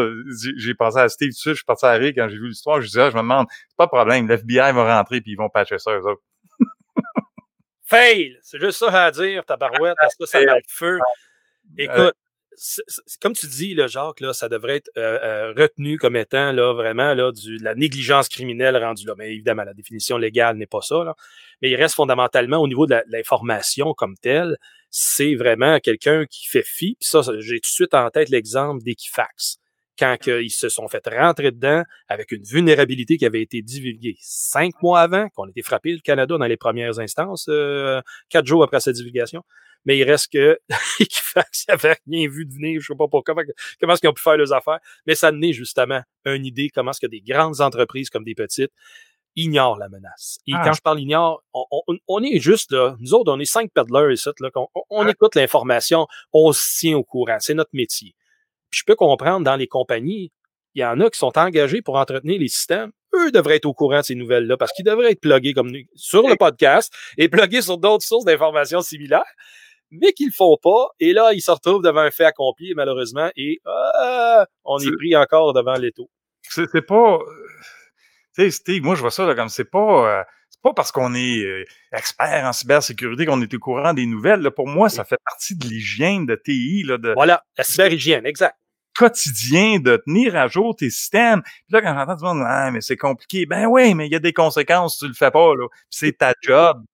J'ai 0.58 0.74
pensé 0.74 0.98
à 0.98 1.08
Steve 1.08 1.30
dessus, 1.30 1.50
je 1.50 1.54
suis 1.54 1.64
parti 1.64 1.86
à 1.86 1.92
rire 1.92 2.12
quand 2.16 2.28
j'ai 2.28 2.38
vu 2.38 2.48
l'histoire. 2.48 2.80
Je 2.80 2.86
disais, 2.86 3.02
ah, 3.02 3.10
je 3.10 3.16
me 3.16 3.22
demande, 3.22 3.46
c'est 3.50 3.76
pas 3.76 3.86
de 3.86 3.90
problème. 3.90 4.28
L'FBI 4.28 4.56
va 4.56 4.98
rentrer 4.98 5.20
puis 5.20 5.32
ils 5.32 5.36
vont 5.36 5.48
patcher 5.48 5.78
ça, 5.78 5.92
eux 5.92 6.02
autres. 6.04 6.22
Fail! 7.84 8.38
C'est 8.42 8.60
juste 8.60 8.78
ça 8.78 9.04
à 9.04 9.10
dire, 9.12 9.44
ta 9.44 9.56
barouette, 9.56 9.96
parce 10.00 10.16
que 10.16 10.26
ça 10.26 10.40
met 10.40 10.46
le 10.46 10.60
feu. 10.66 10.98
Écoute, 11.78 12.14
comme 13.20 13.32
tu 13.32 13.46
dis, 13.46 13.74
là, 13.74 13.86
Jacques, 13.86 14.20
là, 14.20 14.32
ça 14.32 14.48
devrait 14.48 14.76
être 14.76 14.90
euh, 14.96 15.18
euh, 15.22 15.54
retenu 15.56 15.98
comme 15.98 16.16
étant 16.16 16.52
là, 16.52 16.72
vraiment 16.72 17.14
là, 17.14 17.32
du, 17.32 17.58
de 17.58 17.64
la 17.64 17.74
négligence 17.74 18.28
criminelle 18.28 18.76
rendue 18.76 19.06
là. 19.06 19.14
Mais 19.16 19.32
évidemment, 19.32 19.64
la 19.64 19.74
définition 19.74 20.18
légale 20.18 20.56
n'est 20.56 20.66
pas 20.66 20.80
ça. 20.82 21.04
Là. 21.04 21.14
Mais 21.60 21.70
il 21.70 21.76
reste 21.76 21.94
fondamentalement 21.94 22.58
au 22.58 22.68
niveau 22.68 22.86
de 22.86 23.02
l'information 23.08 23.94
comme 23.94 24.16
telle, 24.16 24.56
c'est 24.90 25.34
vraiment 25.34 25.80
quelqu'un 25.80 26.26
qui 26.26 26.46
fait 26.46 26.64
fi. 26.64 26.96
Puis 27.00 27.08
ça, 27.08 27.22
j'ai 27.38 27.60
tout 27.60 27.68
de 27.68 27.74
suite 27.74 27.94
en 27.94 28.10
tête 28.10 28.28
l'exemple 28.28 28.82
d'Equifax. 28.82 29.58
Quand 29.98 30.16
ils 30.26 30.50
se 30.50 30.68
sont 30.68 30.88
fait 30.88 31.06
rentrer 31.06 31.50
dedans 31.52 31.82
avec 32.08 32.32
une 32.32 32.42
vulnérabilité 32.42 33.18
qui 33.18 33.26
avait 33.26 33.42
été 33.42 33.62
divulguée 33.62 34.16
cinq 34.20 34.74
mois 34.82 35.00
avant, 35.00 35.28
qu'on 35.30 35.48
était 35.48 35.62
frappé 35.62 35.92
le 35.92 36.00
Canada 36.00 36.36
dans 36.38 36.46
les 36.46 36.56
premières 36.56 36.98
instances, 36.98 37.46
euh, 37.48 38.00
quatre 38.30 38.46
jours 38.46 38.64
après 38.64 38.80
sa 38.80 38.92
divulgation 38.92 39.42
mais 39.84 39.98
il 39.98 40.04
reste 40.04 40.32
que 40.32 40.58
Equifax 41.00 41.66
n'avait 41.68 41.96
rien 42.06 42.28
vu 42.28 42.46
de 42.46 42.52
venir. 42.52 42.80
Je 42.80 42.86
sais 42.86 42.96
pas 42.96 43.08
pourquoi, 43.08 43.34
comment 43.80 43.92
est-ce 43.92 44.00
qu'ils 44.00 44.10
ont 44.10 44.14
pu 44.14 44.22
faire 44.22 44.36
leurs 44.36 44.52
affaires, 44.52 44.80
mais 45.06 45.14
ça 45.14 45.32
naît 45.32 45.52
justement 45.52 46.02
une 46.24 46.46
idée 46.46 46.70
comment 46.70 46.90
est-ce 46.90 47.00
que 47.00 47.06
des 47.06 47.20
grandes 47.20 47.60
entreprises 47.60 48.10
comme 48.10 48.24
des 48.24 48.34
petites 48.34 48.72
ignorent 49.34 49.78
la 49.78 49.88
menace. 49.88 50.38
Et 50.46 50.52
ah. 50.54 50.62
quand 50.64 50.72
je 50.74 50.82
parle 50.82 51.00
ignore, 51.00 51.42
on, 51.54 52.22
est 52.22 52.38
juste 52.38 52.72
là, 52.72 52.96
nous 53.00 53.14
autres, 53.14 53.32
on 53.32 53.40
est 53.40 53.46
cinq 53.46 53.70
peddlers 53.72 54.12
ici, 54.12 54.28
là, 54.40 54.50
on, 54.54 54.66
on 54.90 55.08
écoute 55.08 55.34
l'information, 55.34 56.06
on 56.32 56.52
se 56.52 56.80
tient 56.80 56.96
au 56.98 57.04
courant, 57.04 57.38
c'est 57.40 57.54
notre 57.54 57.70
métier. 57.72 58.14
Puis 58.70 58.80
je 58.80 58.84
peux 58.84 58.94
comprendre 58.94 59.44
dans 59.44 59.56
les 59.56 59.66
compagnies, 59.66 60.32
il 60.74 60.80
y 60.80 60.84
en 60.84 61.00
a 61.00 61.10
qui 61.10 61.18
sont 61.18 61.36
engagés 61.38 61.82
pour 61.82 61.96
entretenir 61.96 62.40
les 62.40 62.48
systèmes. 62.48 62.92
Eux 63.14 63.30
devraient 63.30 63.56
être 63.56 63.66
au 63.66 63.74
courant 63.74 63.98
de 63.98 64.04
ces 64.04 64.14
nouvelles-là 64.14 64.56
parce 64.56 64.72
qu'ils 64.72 64.86
devraient 64.86 65.12
être 65.12 65.20
plugués 65.20 65.52
comme 65.52 65.70
nous 65.70 65.80
sur 65.94 66.26
le 66.26 66.36
podcast 66.36 66.92
et 67.18 67.28
plugués 67.28 67.60
sur 67.60 67.76
d'autres 67.76 68.04
sources 68.04 68.24
d'informations 68.24 68.80
similaires 68.80 69.22
mais 69.92 70.12
qu'ils 70.12 70.28
le 70.28 70.32
font 70.32 70.56
pas. 70.60 70.88
Et 70.98 71.12
là, 71.12 71.32
ils 71.32 71.40
se 71.40 71.50
retrouvent 71.50 71.82
devant 71.82 72.00
un 72.00 72.10
fait 72.10 72.24
accompli, 72.24 72.74
malheureusement, 72.74 73.30
et 73.36 73.60
euh, 73.66 74.44
on 74.64 74.78
est... 74.78 74.90
pris 74.96 75.14
encore 75.16 75.52
devant 75.52 75.74
l'étau. 75.74 76.10
C'est 76.42 76.86
pas. 76.86 77.14
Euh, 77.14 77.20
tu 78.34 78.42
sais, 78.42 78.50
Steve, 78.50 78.82
moi, 78.82 78.94
je 78.94 79.00
vois 79.00 79.10
ça 79.10 79.26
là, 79.26 79.34
comme 79.34 79.48
c'est 79.48 79.70
pas. 79.70 80.18
Euh, 80.20 80.22
c'est 80.50 80.62
pas 80.62 80.74
parce 80.74 80.92
qu'on 80.92 81.14
est 81.14 81.64
expert 81.92 82.44
en 82.44 82.52
cybersécurité 82.52 83.26
qu'on 83.26 83.40
est 83.40 83.52
au 83.52 83.58
courant 83.58 83.94
des 83.94 84.06
nouvelles. 84.06 84.40
Là. 84.40 84.50
Pour 84.50 84.68
moi, 84.68 84.88
ça 84.88 85.04
fait 85.04 85.18
partie 85.24 85.56
de 85.56 85.66
l'hygiène 85.66 86.26
de 86.26 86.36
TI. 86.36 86.84
Là, 86.84 86.98
de, 86.98 87.12
voilà, 87.14 87.42
la 87.56 87.64
cyberhygiène, 87.64 88.26
exact 88.26 88.56
quotidien 88.94 89.78
de 89.78 89.96
tenir 90.04 90.36
à 90.36 90.48
jour 90.48 90.76
tes 90.76 90.90
systèmes. 90.90 91.42
Puis 91.42 91.70
là, 91.70 91.82
quand 91.82 91.94
j'entends 91.94 92.14
du 92.14 92.24
monde, 92.24 92.44
ah, 92.46 92.70
mais 92.70 92.80
c'est 92.80 92.96
compliqué. 92.96 93.46
Ben 93.46 93.66
oui, 93.66 93.94
mais 93.94 94.06
il 94.06 94.12
y 94.12 94.16
a 94.16 94.18
des 94.18 94.32
conséquences, 94.32 94.98
tu 94.98 95.08
le 95.08 95.14
fais 95.14 95.30
pas, 95.30 95.54
là. 95.54 95.66
c'est 95.90 96.18
ta 96.18 96.34
job 96.42 96.84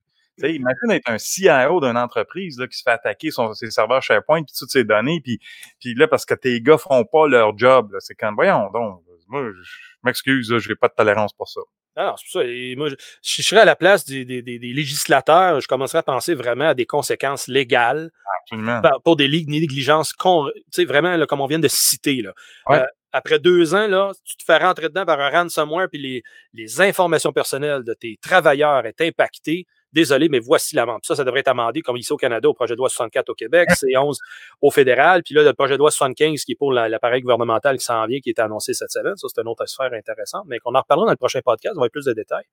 sais, 0.40 0.54
imagine 0.54 0.90
être 0.90 1.10
un 1.10 1.18
CIO 1.18 1.80
d'une 1.80 1.96
entreprise 1.96 2.58
là, 2.58 2.66
qui 2.66 2.76
se 2.76 2.82
fait 2.82 2.90
attaquer 2.90 3.30
son, 3.30 3.52
ses 3.54 3.70
serveurs 3.70 4.02
SharePoint 4.02 4.42
puis 4.42 4.54
toutes 4.56 4.70
ses 4.70 4.84
données, 4.84 5.20
puis, 5.22 5.38
puis 5.80 5.94
là, 5.94 6.08
parce 6.08 6.24
que 6.24 6.34
tes 6.34 6.60
gars 6.60 6.78
font 6.78 7.04
pas 7.04 7.26
leur 7.26 7.56
job, 7.56 7.94
c'est 8.00 8.14
quand 8.14 8.34
voyons 8.34 8.70
donc, 8.72 9.02
moi, 9.28 9.42
je 9.42 9.70
m'excuse, 10.04 10.58
je 10.58 10.68
n'ai 10.68 10.74
pas 10.74 10.88
de 10.88 10.94
tolérance 10.94 11.32
pour 11.34 11.48
ça. 11.48 11.60
Alors, 11.96 12.18
c'est 12.18 12.24
pour 12.24 12.42
ça. 12.42 12.48
Et 12.48 12.76
moi, 12.76 12.88
je, 12.88 12.94
je, 13.22 13.42
serais 13.42 13.62
à 13.62 13.64
la 13.64 13.76
place 13.76 14.04
des, 14.04 14.24
des, 14.24 14.40
des, 14.42 14.58
législateurs, 14.58 15.60
je 15.60 15.66
commencerais 15.66 15.98
à 15.98 16.02
penser 16.02 16.34
vraiment 16.34 16.68
à 16.68 16.74
des 16.74 16.86
conséquences 16.86 17.48
légales 17.48 18.10
Absolument. 18.42 18.80
pour 19.04 19.16
des 19.16 19.28
négligences, 19.28 20.14
tu 20.16 20.52
sais, 20.70 20.84
vraiment, 20.84 21.16
là, 21.16 21.26
comme 21.26 21.40
on 21.40 21.46
vient 21.46 21.58
de 21.58 21.68
citer. 21.68 22.22
Là. 22.22 22.32
Euh, 22.70 22.86
après 23.12 23.38
deux 23.38 23.74
ans, 23.74 23.88
là, 23.88 24.12
tu 24.24 24.36
te 24.36 24.44
fais 24.44 24.58
rentrer 24.58 24.88
dedans 24.88 25.04
par 25.04 25.20
un 25.20 25.30
ransomware, 25.30 25.88
puis 25.90 26.00
les, 26.00 26.22
les 26.52 26.80
informations 26.80 27.32
personnelles 27.32 27.82
de 27.82 27.94
tes 27.94 28.16
travailleurs 28.22 28.86
est 28.86 29.00
impactées 29.00 29.66
désolé, 29.92 30.28
mais 30.28 30.38
voici 30.38 30.76
l'amende. 30.76 31.00
Ça, 31.02 31.14
ça 31.14 31.24
devrait 31.24 31.40
être 31.40 31.48
amendé 31.48 31.80
comme 31.80 31.96
ici 31.96 32.12
au 32.12 32.16
Canada, 32.16 32.48
au 32.48 32.54
projet 32.54 32.74
de 32.74 32.78
loi 32.78 32.88
64 32.88 33.28
au 33.30 33.34
Québec, 33.34 33.68
C11 33.70 34.16
au 34.60 34.70
fédéral, 34.70 35.22
puis 35.22 35.34
là, 35.34 35.42
le 35.42 35.52
projet 35.52 35.74
de 35.74 35.78
loi 35.78 35.90
75 35.90 36.44
qui 36.44 36.52
est 36.52 36.54
pour 36.54 36.72
l'appareil 36.72 37.22
gouvernemental 37.22 37.78
qui 37.78 37.84
s'en 37.84 38.06
vient, 38.06 38.20
qui 38.20 38.30
est 38.30 38.38
annoncé 38.38 38.74
cette 38.74 38.90
semaine. 38.90 39.16
Ça, 39.16 39.28
c'est 39.32 39.40
une 39.40 39.48
autre 39.48 39.66
sphère 39.66 39.92
intéressante, 39.92 40.44
mais 40.46 40.58
qu'on 40.58 40.74
en 40.74 40.80
reparlera 40.80 41.06
dans 41.06 41.12
le 41.12 41.16
prochain 41.16 41.40
podcast, 41.44 41.74
on 41.76 41.80
va 41.80 41.86
avoir 41.86 41.90
plus 41.90 42.04
de 42.04 42.12
détails. 42.12 42.44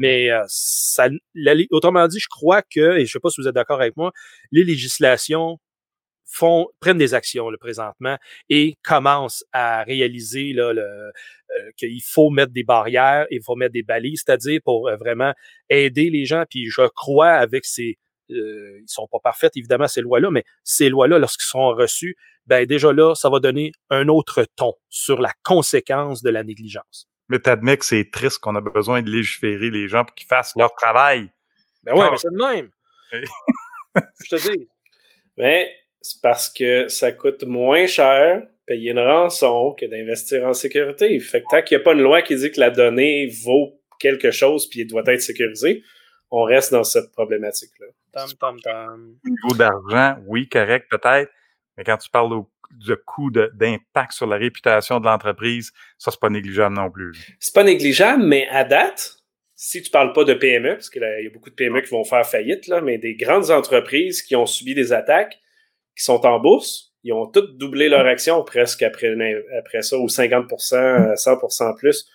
Mais 0.00 0.30
euh, 0.30 0.42
ça, 0.48 1.08
autrement 1.70 2.06
dit, 2.08 2.18
je 2.18 2.28
crois 2.28 2.62
que, 2.62 2.96
et 2.96 2.98
je 2.98 3.02
ne 3.02 3.06
sais 3.06 3.20
pas 3.20 3.30
si 3.30 3.40
vous 3.40 3.48
êtes 3.48 3.54
d'accord 3.54 3.80
avec 3.80 3.96
moi, 3.96 4.12
les 4.52 4.64
législations 4.64 5.58
font, 6.28 6.68
prennent 6.80 6.98
des 6.98 7.14
actions 7.14 7.50
le 7.50 7.56
présentement 7.56 8.16
et 8.48 8.76
commencent 8.84 9.44
à 9.52 9.82
réaliser 9.82 10.52
là, 10.52 10.72
le, 10.72 10.82
euh, 10.82 11.70
qu'il 11.76 12.02
faut 12.02 12.30
mettre 12.30 12.52
des 12.52 12.62
barrières, 12.62 13.26
il 13.30 13.42
faut 13.42 13.56
mettre 13.56 13.72
des 13.72 13.82
balises, 13.82 14.22
c'est-à-dire 14.24 14.60
pour 14.64 14.88
euh, 14.88 14.96
vraiment 14.96 15.32
aider 15.70 16.10
les 16.10 16.26
gens. 16.26 16.44
Puis 16.48 16.70
je 16.70 16.86
crois 16.88 17.30
avec 17.30 17.64
ces, 17.64 17.98
euh, 18.30 18.78
ils 18.80 18.88
sont 18.88 19.08
pas 19.10 19.18
parfaites 19.22 19.56
évidemment 19.56 19.88
ces 19.88 20.02
lois-là, 20.02 20.30
mais 20.30 20.44
ces 20.62 20.88
lois-là, 20.88 21.18
lorsqu'ils 21.18 21.48
seront 21.48 21.74
reçus, 21.74 22.16
ben 22.46 22.66
déjà 22.66 22.92
là, 22.92 23.14
ça 23.14 23.30
va 23.30 23.40
donner 23.40 23.72
un 23.90 24.08
autre 24.08 24.46
ton 24.56 24.74
sur 24.88 25.20
la 25.20 25.32
conséquence 25.42 26.22
de 26.22 26.30
la 26.30 26.44
négligence. 26.44 27.08
Mais 27.28 27.38
t'admets 27.38 27.76
que 27.76 27.84
c'est 27.84 28.10
triste 28.10 28.38
qu'on 28.38 28.56
a 28.56 28.60
besoin 28.60 29.02
de 29.02 29.10
légiférer 29.10 29.70
les 29.70 29.88
gens 29.88 30.04
pour 30.04 30.14
qu'ils 30.14 30.28
fassent 30.28 30.54
leur 30.56 30.74
travail. 30.74 31.30
Ben 31.82 31.94
ouais, 31.94 32.10
mais 32.10 32.16
c'est 32.16 32.30
le 32.30 32.38
même. 32.38 32.70
je 33.12 34.36
te 34.36 34.50
dis. 34.50 34.68
Mais 35.36 35.70
c'est 36.00 36.20
parce 36.22 36.48
que 36.48 36.88
ça 36.88 37.12
coûte 37.12 37.44
moins 37.44 37.86
cher 37.86 38.42
payer 38.66 38.90
une 38.90 39.00
rançon 39.00 39.74
que 39.78 39.86
d'investir 39.86 40.44
en 40.44 40.52
sécurité. 40.52 41.18
Fait 41.20 41.40
que 41.40 41.46
tant 41.50 41.62
qu'il 41.62 41.76
n'y 41.76 41.82
a 41.82 41.84
pas 41.84 41.94
une 41.94 42.02
loi 42.02 42.22
qui 42.22 42.36
dit 42.36 42.50
que 42.52 42.60
la 42.60 42.70
donnée 42.70 43.26
vaut 43.44 43.80
quelque 43.98 44.30
chose 44.30 44.68
puis 44.68 44.84
doit 44.84 45.02
être 45.06 45.22
sécurisée, 45.22 45.82
on 46.30 46.42
reste 46.42 46.72
dans 46.72 46.84
cette 46.84 47.10
problématique-là. 47.12 47.86
Au 49.24 49.28
niveau 49.28 49.54
d'argent, 49.56 50.22
oui, 50.26 50.48
correct, 50.48 50.86
peut-être. 50.90 51.30
Mais 51.76 51.84
quand 51.84 51.96
tu 51.96 52.10
parles 52.10 52.42
du 52.72 52.94
coût 53.06 53.30
d'impact 53.30 54.12
sur 54.12 54.26
la 54.26 54.36
réputation 54.36 55.00
de 55.00 55.06
l'entreprise, 55.06 55.72
ça, 55.96 56.10
c'est 56.10 56.20
pas 56.20 56.28
négligeable 56.28 56.76
non 56.76 56.90
plus. 56.90 57.12
C'est 57.40 57.54
pas 57.54 57.64
négligeable, 57.64 58.22
mais 58.22 58.46
à 58.48 58.64
date, 58.64 59.16
si 59.54 59.82
tu 59.82 59.90
parles 59.90 60.12
pas 60.12 60.24
de 60.24 60.34
PME, 60.34 60.74
parce 60.74 60.90
qu'il 60.90 61.02
y 61.02 61.26
a 61.26 61.30
beaucoup 61.30 61.50
de 61.50 61.54
PME 61.54 61.80
qui 61.80 61.90
vont 61.90 62.04
faire 62.04 62.26
faillite, 62.26 62.66
là, 62.66 62.80
mais 62.80 62.98
des 62.98 63.14
grandes 63.14 63.50
entreprises 63.50 64.22
qui 64.22 64.36
ont 64.36 64.46
subi 64.46 64.74
des 64.74 64.92
attaques, 64.92 65.38
qui 65.98 66.04
sont 66.04 66.24
en 66.24 66.38
bourse, 66.38 66.92
ils 67.02 67.12
ont 67.12 67.26
toutes 67.26 67.58
doublé 67.58 67.88
leur 67.88 68.06
action 68.06 68.42
presque 68.44 68.82
après, 68.82 69.14
après 69.58 69.82
ça, 69.82 69.98
ou 69.98 70.06
50% 70.06 71.14
100% 71.14 71.76
plus. 71.76 72.08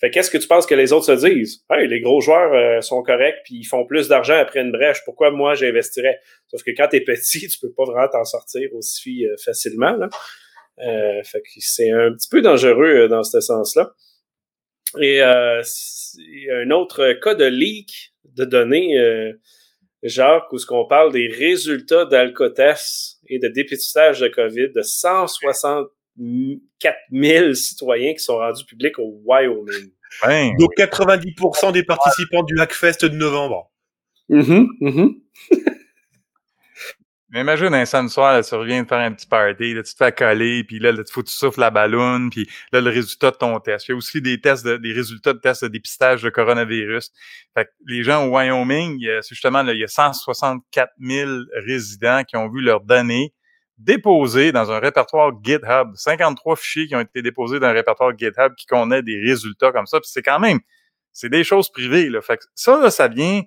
Fait 0.00 0.10
qu'est-ce 0.10 0.30
que 0.30 0.38
tu 0.38 0.48
penses 0.48 0.66
que 0.66 0.74
les 0.74 0.92
autres 0.94 1.06
se 1.06 1.26
disent? 1.26 1.62
Hey, 1.70 1.86
les 1.86 2.00
gros 2.00 2.22
joueurs 2.22 2.54
euh, 2.54 2.80
sont 2.80 3.02
corrects 3.02 3.42
puis 3.44 3.56
ils 3.56 3.64
font 3.64 3.84
plus 3.84 4.08
d'argent 4.08 4.36
après 4.36 4.60
une 4.60 4.72
brèche. 4.72 5.04
Pourquoi 5.04 5.30
moi 5.30 5.54
j'investirais? 5.54 6.18
Sauf 6.48 6.62
que 6.62 6.70
quand 6.70 6.88
tu 6.88 6.96
es 6.96 7.00
petit, 7.02 7.48
tu 7.48 7.58
peux 7.60 7.72
pas 7.72 7.84
vraiment 7.84 8.08
t'en 8.08 8.24
sortir 8.24 8.70
aussi 8.74 9.26
euh, 9.26 9.36
facilement. 9.44 9.92
Là. 9.96 10.08
Euh, 10.78 11.22
fait 11.22 11.42
que 11.42 11.48
c'est 11.58 11.90
un 11.90 12.12
petit 12.12 12.30
peu 12.30 12.40
dangereux 12.40 13.08
dans 13.08 13.22
ce 13.22 13.40
sens-là. 13.40 13.92
Et 15.00 15.20
un 15.22 16.70
autre 16.70 17.12
cas 17.22 17.34
de 17.34 17.44
leak 17.44 18.14
de 18.24 18.44
données 18.44 18.96
Jacques, 20.02 20.50
où 20.52 20.58
ce 20.58 20.66
qu'on 20.66 20.86
parle 20.86 21.12
des 21.12 21.28
résultats 21.28 22.06
d'Alcotes 22.06 22.58
et 23.30 23.38
de 23.38 23.48
dépistage 23.48 24.20
de 24.20 24.28
COVID 24.28 24.72
de 24.74 24.82
164 24.82 26.96
000 27.12 27.54
citoyens 27.54 28.12
qui 28.12 28.20
sont 28.20 28.36
rendus 28.36 28.64
publics 28.64 28.98
au 28.98 29.20
Wyoming. 29.24 29.90
Donc 30.58 30.72
90% 30.76 31.72
des 31.72 31.84
participants 31.84 32.42
du 32.42 32.60
Hackfest 32.60 33.04
de 33.04 33.16
novembre. 33.16 33.70
Mm-hmm, 34.28 34.66
mm-hmm. 34.80 35.14
Mais 37.32 37.42
imagine 37.42 37.72
un 37.74 37.84
samedi 37.84 38.12
soir, 38.12 38.32
là, 38.32 38.42
tu 38.42 38.54
reviens 38.56 38.82
de 38.82 38.88
faire 38.88 38.98
un 38.98 39.12
petit 39.12 39.26
party, 39.26 39.74
là, 39.74 39.84
tu 39.84 39.92
te 39.92 40.04
fais 40.04 40.10
coller, 40.10 40.64
puis 40.64 40.80
là, 40.80 40.90
il 40.90 41.04
faut 41.08 41.22
que 41.22 41.28
tu 41.28 41.34
souffles 41.34 41.60
la 41.60 41.70
ballonne, 41.70 42.28
puis 42.28 42.48
là, 42.72 42.80
le 42.80 42.90
résultat 42.90 43.30
de 43.30 43.36
ton 43.36 43.60
test. 43.60 43.86
Il 43.86 43.92
y 43.92 43.94
a 43.94 43.96
aussi 43.96 44.20
des 44.20 44.40
tests, 44.40 44.64
de, 44.66 44.76
des 44.76 44.92
résultats 44.92 45.32
de 45.32 45.38
tests 45.38 45.62
de 45.62 45.68
dépistage 45.68 46.22
de 46.22 46.30
coronavirus. 46.30 47.12
Fait 47.54 47.66
que 47.66 47.70
les 47.86 48.02
gens 48.02 48.26
au 48.26 48.36
Wyoming, 48.36 49.00
c'est 49.22 49.34
justement, 49.34 49.62
là, 49.62 49.72
il 49.74 49.78
y 49.78 49.84
a 49.84 49.88
164 49.88 50.92
000 51.00 51.30
résidents 51.64 52.24
qui 52.24 52.36
ont 52.36 52.48
vu 52.48 52.62
leurs 52.62 52.80
données 52.80 53.32
déposées 53.78 54.50
dans 54.50 54.72
un 54.72 54.80
répertoire 54.80 55.32
GitHub. 55.42 55.88
53 55.94 56.56
fichiers 56.56 56.86
qui 56.88 56.96
ont 56.96 57.00
été 57.00 57.22
déposés 57.22 57.60
dans 57.60 57.68
un 57.68 57.72
répertoire 57.72 58.10
GitHub 58.16 58.54
qui 58.56 58.66
connaît 58.66 59.02
des 59.02 59.20
résultats 59.20 59.70
comme 59.70 59.86
ça. 59.86 60.00
Puis 60.00 60.10
c'est 60.12 60.22
quand 60.22 60.40
même, 60.40 60.58
c'est 61.12 61.30
des 61.30 61.44
choses 61.44 61.70
privées. 61.70 62.10
Là. 62.10 62.20
Fait 62.20 62.38
que 62.38 62.44
ça, 62.54 62.78
là, 62.80 62.90
ça 62.90 63.08
vient 63.08 63.42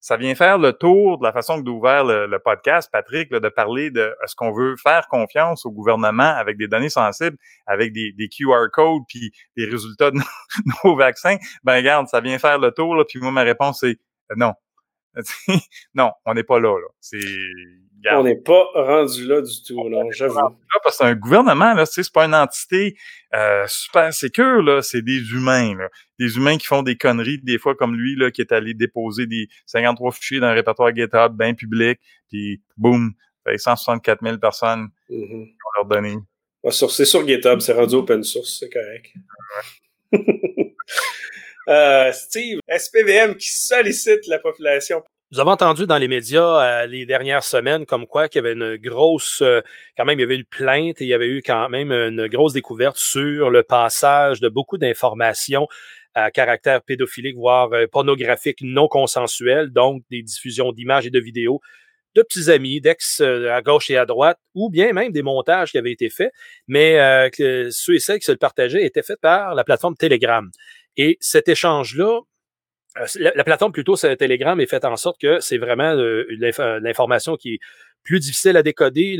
ça 0.00 0.16
vient 0.16 0.34
faire 0.34 0.58
le 0.58 0.72
tour 0.72 1.18
de 1.18 1.24
la 1.24 1.32
façon 1.32 1.58
que 1.58 1.62
d'ouvrir 1.62 2.04
le, 2.04 2.38
podcast, 2.38 2.88
Patrick, 2.92 3.30
de 3.30 3.48
parler 3.48 3.90
de 3.90 4.14
est-ce 4.24 4.34
qu'on 4.36 4.52
veut 4.52 4.76
faire 4.76 5.08
confiance 5.08 5.66
au 5.66 5.70
gouvernement 5.70 6.22
avec 6.36 6.56
des 6.56 6.68
données 6.68 6.88
sensibles, 6.88 7.36
avec 7.66 7.92
des, 7.92 8.28
QR 8.28 8.68
codes, 8.72 9.02
puis 9.08 9.32
des 9.56 9.64
résultats 9.64 10.10
de 10.10 10.18
nos, 10.84 10.96
vaccins. 10.96 11.36
Ben 11.64 11.76
regarde, 11.76 12.06
ça 12.08 12.20
vient 12.20 12.38
faire 12.38 12.58
le 12.58 12.70
tour, 12.70 12.94
là, 12.94 13.04
puis 13.08 13.18
moi, 13.20 13.32
ma 13.32 13.42
réponse, 13.42 13.80
c'est 13.80 13.98
euh, 14.30 14.34
non. 14.36 14.54
non, 15.94 16.12
on 16.24 16.34
n'est 16.34 16.44
pas 16.44 16.60
là. 16.60 16.76
là. 16.78 16.88
C'est 17.00 17.20
on 18.12 18.22
n'est 18.22 18.36
pas 18.36 18.64
rendu 18.74 19.26
là 19.26 19.42
du 19.42 19.62
tout, 19.66 19.88
là, 19.88 20.02
j'avoue. 20.10 20.34
Parce 20.82 20.96
que 20.98 21.04
c'est 21.04 21.10
un 21.10 21.14
gouvernement, 21.14 21.74
là, 21.74 21.84
c'est 21.84 22.10
pas 22.12 22.26
une 22.26 22.34
entité 22.34 22.96
euh, 23.34 23.64
super 23.66 24.12
sécure, 24.12 24.62
là, 24.62 24.82
c'est 24.82 25.02
des 25.02 25.18
humains, 25.32 25.74
là. 25.74 25.88
Des 26.18 26.36
humains 26.36 26.58
qui 26.58 26.66
font 26.66 26.82
des 26.82 26.96
conneries, 26.96 27.38
des 27.38 27.58
fois 27.58 27.74
comme 27.74 27.96
lui, 27.96 28.16
là, 28.16 28.30
qui 28.30 28.40
est 28.40 28.52
allé 28.52 28.74
déposer 28.74 29.26
des 29.26 29.48
53 29.66 30.12
fichiers 30.12 30.40
dans 30.40 30.46
un 30.46 30.52
répertoire 30.52 30.94
GitHub 30.94 31.36
bien 31.36 31.54
public, 31.54 31.98
puis 32.28 32.62
boum, 32.76 33.12
164 33.56 34.20
000 34.22 34.38
personnes 34.38 34.88
mm-hmm. 35.10 35.46
qui 35.46 35.52
ont 35.52 35.70
leur 35.76 35.86
donné. 35.86 36.16
c'est 36.70 37.04
sur 37.04 37.26
GitHub, 37.26 37.60
c'est 37.60 37.72
rendu 37.72 37.94
open 37.96 38.22
source, 38.22 38.58
c'est 38.60 38.70
correct. 38.70 39.12
euh, 41.68 42.12
Steve, 42.12 42.60
SPVM 42.68 43.36
qui 43.36 43.50
sollicite 43.50 44.26
la 44.26 44.38
population 44.38 45.02
nous 45.30 45.40
avons 45.40 45.50
entendu 45.50 45.86
dans 45.86 45.98
les 45.98 46.08
médias 46.08 46.84
euh, 46.84 46.86
les 46.86 47.04
dernières 47.04 47.44
semaines 47.44 47.84
comme 47.84 48.06
quoi 48.06 48.30
qu'il 48.30 48.42
y 48.42 48.46
avait 48.46 48.54
une 48.54 48.76
grosse, 48.76 49.42
euh, 49.42 49.60
quand 49.94 50.06
même, 50.06 50.18
il 50.18 50.22
y 50.22 50.24
avait 50.24 50.36
une 50.36 50.46
plainte 50.46 51.02
et 51.02 51.04
il 51.04 51.08
y 51.08 51.12
avait 51.12 51.28
eu 51.28 51.42
quand 51.44 51.68
même 51.68 51.92
une 51.92 52.28
grosse 52.28 52.54
découverte 52.54 52.96
sur 52.96 53.50
le 53.50 53.62
passage 53.62 54.40
de 54.40 54.48
beaucoup 54.48 54.78
d'informations 54.78 55.68
à 56.14 56.30
caractère 56.30 56.80
pédophilique, 56.80 57.36
voire 57.36 57.70
euh, 57.74 57.86
pornographique 57.86 58.60
non 58.62 58.88
consensuel, 58.88 59.68
donc 59.68 60.02
des 60.10 60.22
diffusions 60.22 60.72
d'images 60.72 61.06
et 61.06 61.10
de 61.10 61.20
vidéos 61.20 61.60
de 62.14 62.22
petits 62.22 62.50
amis, 62.50 62.80
d'ex 62.80 63.20
à 63.20 63.60
gauche 63.60 63.90
et 63.90 63.98
à 63.98 64.06
droite, 64.06 64.38
ou 64.54 64.70
bien 64.70 64.92
même 64.94 65.12
des 65.12 65.22
montages 65.22 65.70
qui 65.72 65.78
avaient 65.78 65.92
été 65.92 66.08
faits, 66.08 66.32
mais 66.66 67.30
que 67.36 67.68
ceux 67.70 67.94
et 67.94 68.00
celles 68.00 68.18
qui 68.18 68.24
se 68.24 68.32
le 68.32 68.38
partageaient 68.38 68.84
étaient 68.84 69.02
faits 69.02 69.20
par 69.20 69.54
la 69.54 69.62
plateforme 69.62 69.94
Telegram. 69.94 70.50
Et 70.98 71.16
cet 71.20 71.48
échange-là, 71.48 72.20
euh, 72.98 73.06
la, 73.34 73.44
plateforme 73.44 73.72
plutôt 73.72 73.96
Telegram 73.96 74.60
est 74.60 74.66
faite 74.66 74.84
en 74.84 74.96
sorte 74.96 75.20
que 75.20 75.40
c'est 75.40 75.58
vraiment 75.58 75.94
euh, 75.94 76.26
l'information 76.80 77.36
qui 77.36 77.54
est 77.54 77.58
plus 78.02 78.20
difficile 78.20 78.56
à 78.56 78.62
décoder 78.62 79.18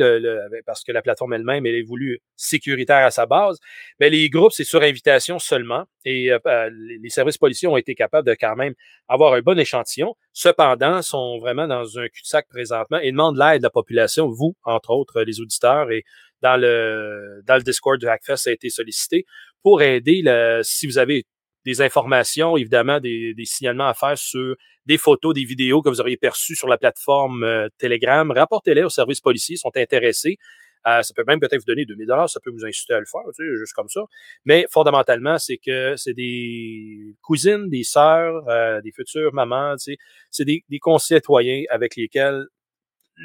parce 0.64 0.82
que 0.82 0.92
la 0.92 1.02
plateforme 1.02 1.34
elle-même 1.34 1.66
elle 1.66 1.74
est 1.74 1.82
voulue 1.82 2.20
sécuritaire 2.36 3.04
à 3.04 3.10
sa 3.10 3.26
base. 3.26 3.58
Mais 4.00 4.10
les 4.10 4.30
groupes 4.30 4.52
c'est 4.52 4.64
sur 4.64 4.82
invitation 4.82 5.38
seulement 5.38 5.84
et 6.04 6.32
euh, 6.32 6.70
les 6.72 7.10
services 7.10 7.38
policiers 7.38 7.68
ont 7.68 7.76
été 7.76 7.94
capables 7.94 8.26
de 8.26 8.34
quand 8.34 8.56
même 8.56 8.74
avoir 9.06 9.34
un 9.34 9.40
bon 9.40 9.58
échantillon. 9.58 10.14
Cependant, 10.32 11.02
sont 11.02 11.38
vraiment 11.38 11.68
dans 11.68 11.98
un 11.98 12.08
cul-de-sac 12.08 12.48
présentement 12.48 12.98
et 12.98 13.12
demandent 13.12 13.36
l'aide 13.36 13.58
de 13.58 13.64
la 13.64 13.70
population, 13.70 14.28
vous 14.28 14.56
entre 14.64 14.90
autres 14.90 15.22
les 15.22 15.40
auditeurs 15.40 15.90
et 15.92 16.04
dans 16.40 16.56
le 16.56 17.42
dans 17.44 17.56
le 17.56 17.62
Discord 17.62 18.00
du 18.00 18.08
Hackfest 18.08 18.36
ça 18.36 18.50
a 18.50 18.52
été 18.54 18.70
sollicité 18.70 19.26
pour 19.62 19.82
aider 19.82 20.22
si 20.62 20.86
vous 20.86 20.98
avez 20.98 21.26
des 21.64 21.82
informations, 21.82 22.56
évidemment, 22.56 23.00
des, 23.00 23.34
signalements 23.44 23.88
à 23.88 23.94
faire 23.94 24.16
sur 24.16 24.56
des 24.86 24.98
photos, 24.98 25.34
des 25.34 25.44
vidéos 25.44 25.82
que 25.82 25.88
vous 25.88 26.00
auriez 26.00 26.16
perçues 26.16 26.54
sur 26.54 26.68
la 26.68 26.78
plateforme 26.78 27.44
euh, 27.44 27.68
Telegram. 27.78 28.30
Rapportez-les 28.30 28.84
aux 28.84 28.88
services 28.90 29.20
policiers, 29.20 29.56
ils 29.56 29.58
sont 29.58 29.76
intéressés. 29.76 30.38
Euh, 30.86 31.02
ça 31.02 31.12
peut 31.14 31.24
même 31.26 31.40
peut-être 31.40 31.58
vous 31.58 31.66
donner 31.66 31.84
2000 31.84 32.06
dollars, 32.06 32.30
ça 32.30 32.40
peut 32.40 32.50
vous 32.50 32.64
inciter 32.64 32.94
à 32.94 33.00
le 33.00 33.06
faire, 33.06 33.20
tu 33.36 33.44
sais, 33.44 33.58
juste 33.58 33.72
comme 33.72 33.88
ça. 33.88 34.02
Mais 34.44 34.66
fondamentalement, 34.70 35.38
c'est 35.38 35.58
que 35.58 35.96
c'est 35.96 36.14
des 36.14 37.16
cousines, 37.20 37.68
des 37.68 37.82
sœurs, 37.82 38.48
euh, 38.48 38.80
des 38.80 38.92
futures 38.92 39.34
mamans, 39.34 39.74
tu 39.76 39.92
sais, 39.92 39.96
c'est 40.30 40.44
des, 40.44 40.64
des 40.68 40.78
concitoyens 40.78 41.64
avec 41.70 41.96
lesquels 41.96 42.46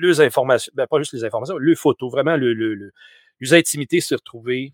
les 0.02 0.20
informations, 0.22 0.72
ben 0.76 0.88
pas 0.88 0.98
juste 0.98 1.14
les 1.14 1.24
informations, 1.24 1.58
les 1.58 1.76
photos, 1.76 2.12
vraiment 2.12 2.36
le, 2.36 2.54
le, 2.54 2.74
le, 2.74 2.92
les 3.40 3.54
intimités 3.54 4.02
se 4.02 4.16
retrouver 4.16 4.74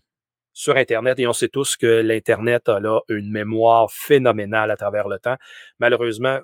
sur 0.52 0.76
Internet 0.76 1.18
et 1.18 1.26
on 1.26 1.32
sait 1.32 1.48
tous 1.48 1.76
que 1.76 1.86
l'Internet 1.86 2.68
a 2.68 2.80
là 2.80 3.00
une 3.08 3.30
mémoire 3.30 3.90
phénoménale 3.92 4.70
à 4.70 4.76
travers 4.76 5.08
le 5.08 5.18
temps. 5.18 5.36
Malheureusement, 5.78 6.40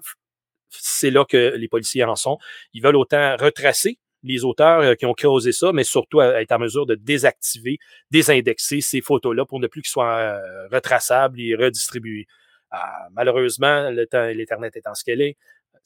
c'est 0.70 1.10
là 1.10 1.24
que 1.24 1.54
les 1.56 1.68
policiers 1.68 2.04
en 2.04 2.16
sont. 2.16 2.38
Ils 2.72 2.82
veulent 2.82 2.96
autant 2.96 3.36
retracer 3.36 3.98
les 4.22 4.44
auteurs 4.44 4.80
euh, 4.80 4.94
qui 4.94 5.06
ont 5.06 5.14
causé 5.14 5.52
ça, 5.52 5.72
mais 5.72 5.84
surtout 5.84 6.20
être 6.20 6.52
en 6.52 6.58
mesure 6.58 6.86
de 6.86 6.94
désactiver, 6.94 7.78
désindexer 8.10 8.80
ces 8.80 9.00
photos-là 9.00 9.46
pour 9.46 9.60
ne 9.60 9.66
plus 9.66 9.82
qu'ils 9.82 9.90
soient 9.90 10.18
euh, 10.18 10.68
retraçables 10.72 11.40
et 11.40 11.54
redistribués. 11.54 12.26
Ah, 12.70 13.08
malheureusement, 13.12 13.90
l'Internet 13.90 14.76
étant 14.76 14.94
ce 14.94 15.04
qu'elle 15.04 15.20
est, 15.20 15.36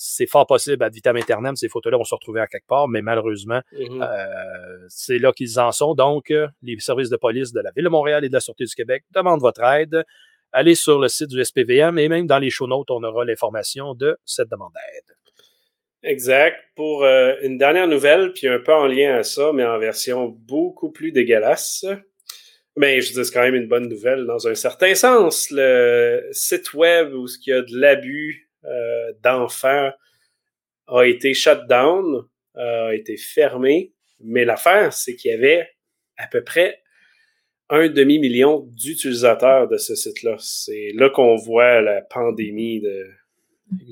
c'est 0.02 0.26
fort 0.26 0.46
possible, 0.46 0.82
à 0.82 0.88
vitam 0.88 1.14
aeternam, 1.18 1.56
ces 1.56 1.68
photos-là 1.68 1.98
vont 1.98 2.04
se 2.04 2.14
retrouver 2.14 2.40
à 2.40 2.46
quelque 2.46 2.66
part, 2.66 2.88
mais 2.88 3.02
malheureusement, 3.02 3.60
Mhm. 3.72 4.00
euh, 4.02 4.86
c'est 4.88 5.18
là 5.18 5.30
qu'ils 5.30 5.60
en 5.60 5.72
sont. 5.72 5.94
Donc, 5.94 6.30
euh, 6.30 6.48
les 6.62 6.78
services 6.80 7.10
de 7.10 7.18
police 7.18 7.52
de 7.52 7.60
la 7.60 7.70
Ville 7.76 7.84
de 7.84 7.90
Montréal 7.90 8.24
et 8.24 8.28
de 8.28 8.32
la 8.32 8.40
Sûreté 8.40 8.64
du 8.64 8.74
Québec 8.74 9.04
demandent 9.10 9.42
votre 9.42 9.62
aide. 9.62 10.04
Allez 10.52 10.74
sur 10.74 10.98
le 10.98 11.08
site 11.08 11.28
du 11.28 11.44
SPVM 11.44 11.98
et 11.98 12.08
même 12.08 12.26
dans 12.26 12.38
les 12.38 12.48
show 12.48 12.66
notes, 12.66 12.90
on 12.90 13.02
aura 13.04 13.26
l'information 13.26 13.94
de 13.94 14.16
cette 14.24 14.48
demande 14.48 14.72
d'aide. 14.72 15.16
Exact. 16.02 16.56
Pour 16.76 17.04
euh, 17.04 17.34
une 17.42 17.58
dernière 17.58 17.86
nouvelle, 17.86 18.32
puis 18.32 18.48
un 18.48 18.58
peu 18.58 18.72
en 18.72 18.86
lien 18.86 19.16
à 19.16 19.22
ça, 19.22 19.52
mais 19.52 19.64
en 19.66 19.78
version 19.78 20.28
beaucoup 20.28 20.90
plus 20.90 21.12
dégueulasse. 21.12 21.84
Mais 22.76 23.02
je 23.02 23.12
dis 23.12 23.22
c'est 23.24 23.32
quand 23.34 23.42
même 23.42 23.54
une 23.54 23.68
bonne 23.68 23.86
nouvelle 23.88 24.24
dans 24.24 24.48
un 24.48 24.54
certain 24.54 24.94
sens. 24.94 25.48
Le 25.50 26.26
site 26.32 26.72
web 26.72 27.12
où 27.12 27.26
il 27.46 27.50
y 27.50 27.52
a 27.52 27.60
de 27.60 27.76
l'abus 27.78 28.49
euh, 28.64 29.12
d'enfants 29.22 29.90
a 30.86 31.02
été 31.04 31.34
shut 31.34 31.66
down, 31.68 32.26
a 32.56 32.94
été 32.94 33.16
fermé. 33.16 33.92
Mais 34.20 34.44
l'affaire, 34.44 34.92
c'est 34.92 35.16
qu'il 35.16 35.30
y 35.30 35.34
avait 35.34 35.70
à 36.16 36.26
peu 36.26 36.42
près 36.42 36.82
un 37.70 37.88
demi-million 37.88 38.68
d'utilisateurs 38.72 39.68
de 39.68 39.76
ce 39.76 39.94
site-là. 39.94 40.36
C'est 40.38 40.92
là 40.94 41.08
qu'on 41.08 41.36
voit 41.36 41.80
la 41.80 42.02
pandémie 42.02 42.80
de 42.80 43.06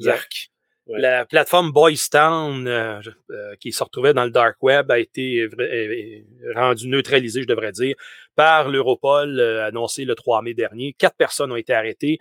Zark. 0.01 0.51
Ouais. 0.89 1.01
La 1.01 1.27
plateforme 1.27 1.71
Boys 1.71 2.09
Town, 2.11 2.67
euh, 2.67 3.01
euh, 3.31 3.55
qui 3.61 3.73
se 3.73 3.85
retrouvait 3.85 4.15
dans 4.15 4.25
le 4.25 4.31
dark 4.31 4.57
web, 4.63 4.91
a 4.91 4.99
été 4.99 5.41
euh, 5.43 6.25
rendue 6.55 6.89
neutralisée, 6.89 7.43
je 7.43 7.47
devrais 7.47 7.73
dire, 7.73 7.95
par 8.35 8.71
l'Europol, 8.71 9.39
annoncé 9.39 10.07
le 10.07 10.15
3 10.15 10.41
mai 10.41 10.55
dernier. 10.55 10.95
Quatre 10.95 11.17
personnes 11.17 11.53
ont 11.53 11.57
été 11.57 11.75
arrêtées, 11.75 12.19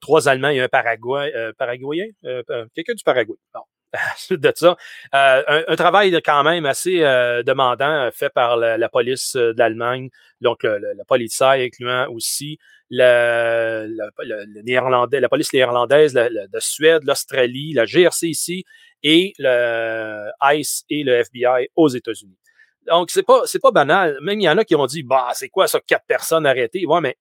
trois 0.00 0.28
Allemands 0.28 0.48
et 0.48 0.60
un 0.60 0.68
Paraguay, 0.68 1.32
Paraguayen, 1.58 2.06
quelqu'un 2.74 2.94
du 2.94 3.04
Paraguay. 3.04 3.36
Bon. 3.52 3.60
De 4.30 4.52
ça, 4.56 4.76
un, 5.12 5.64
un, 5.68 5.76
travail 5.76 6.20
quand 6.24 6.42
même 6.42 6.66
assez 6.66 6.98
demandant 6.98 8.10
fait 8.12 8.28
par 8.28 8.56
la, 8.56 8.76
la 8.76 8.88
police 8.88 9.36
d'Allemagne, 9.36 10.10
donc 10.40 10.64
le, 10.64 10.94
la 10.96 11.04
police 11.04 11.40
incluant 11.40 12.08
aussi 12.10 12.58
le, 12.90 13.86
le, 14.18 14.62
néerlandais, 14.62 15.20
la 15.20 15.28
police 15.28 15.52
néerlandaise, 15.52 16.14
la, 16.14 16.28
de 16.28 16.60
Suède, 16.60 17.04
l'Australie, 17.04 17.72
la 17.72 17.84
GRC 17.84 18.28
ici 18.28 18.64
et 19.02 19.32
le 19.38 20.30
ICE 20.42 20.84
et 20.90 21.02
le 21.02 21.12
FBI 21.24 21.68
aux 21.76 21.88
États-Unis. 21.88 22.38
Donc, 22.86 23.10
c'est 23.10 23.22
pas, 23.22 23.42
c'est 23.46 23.60
pas 23.60 23.70
banal. 23.70 24.18
Même 24.20 24.40
il 24.40 24.44
y 24.44 24.48
en 24.48 24.58
a 24.58 24.64
qui 24.64 24.74
ont 24.74 24.86
dit, 24.86 25.02
bah, 25.02 25.30
c'est 25.34 25.48
quoi 25.48 25.66
ça, 25.66 25.80
quatre 25.80 26.06
personnes 26.06 26.46
arrêtées? 26.46 26.86
Ouais, 26.86 27.00
mais 27.00 27.16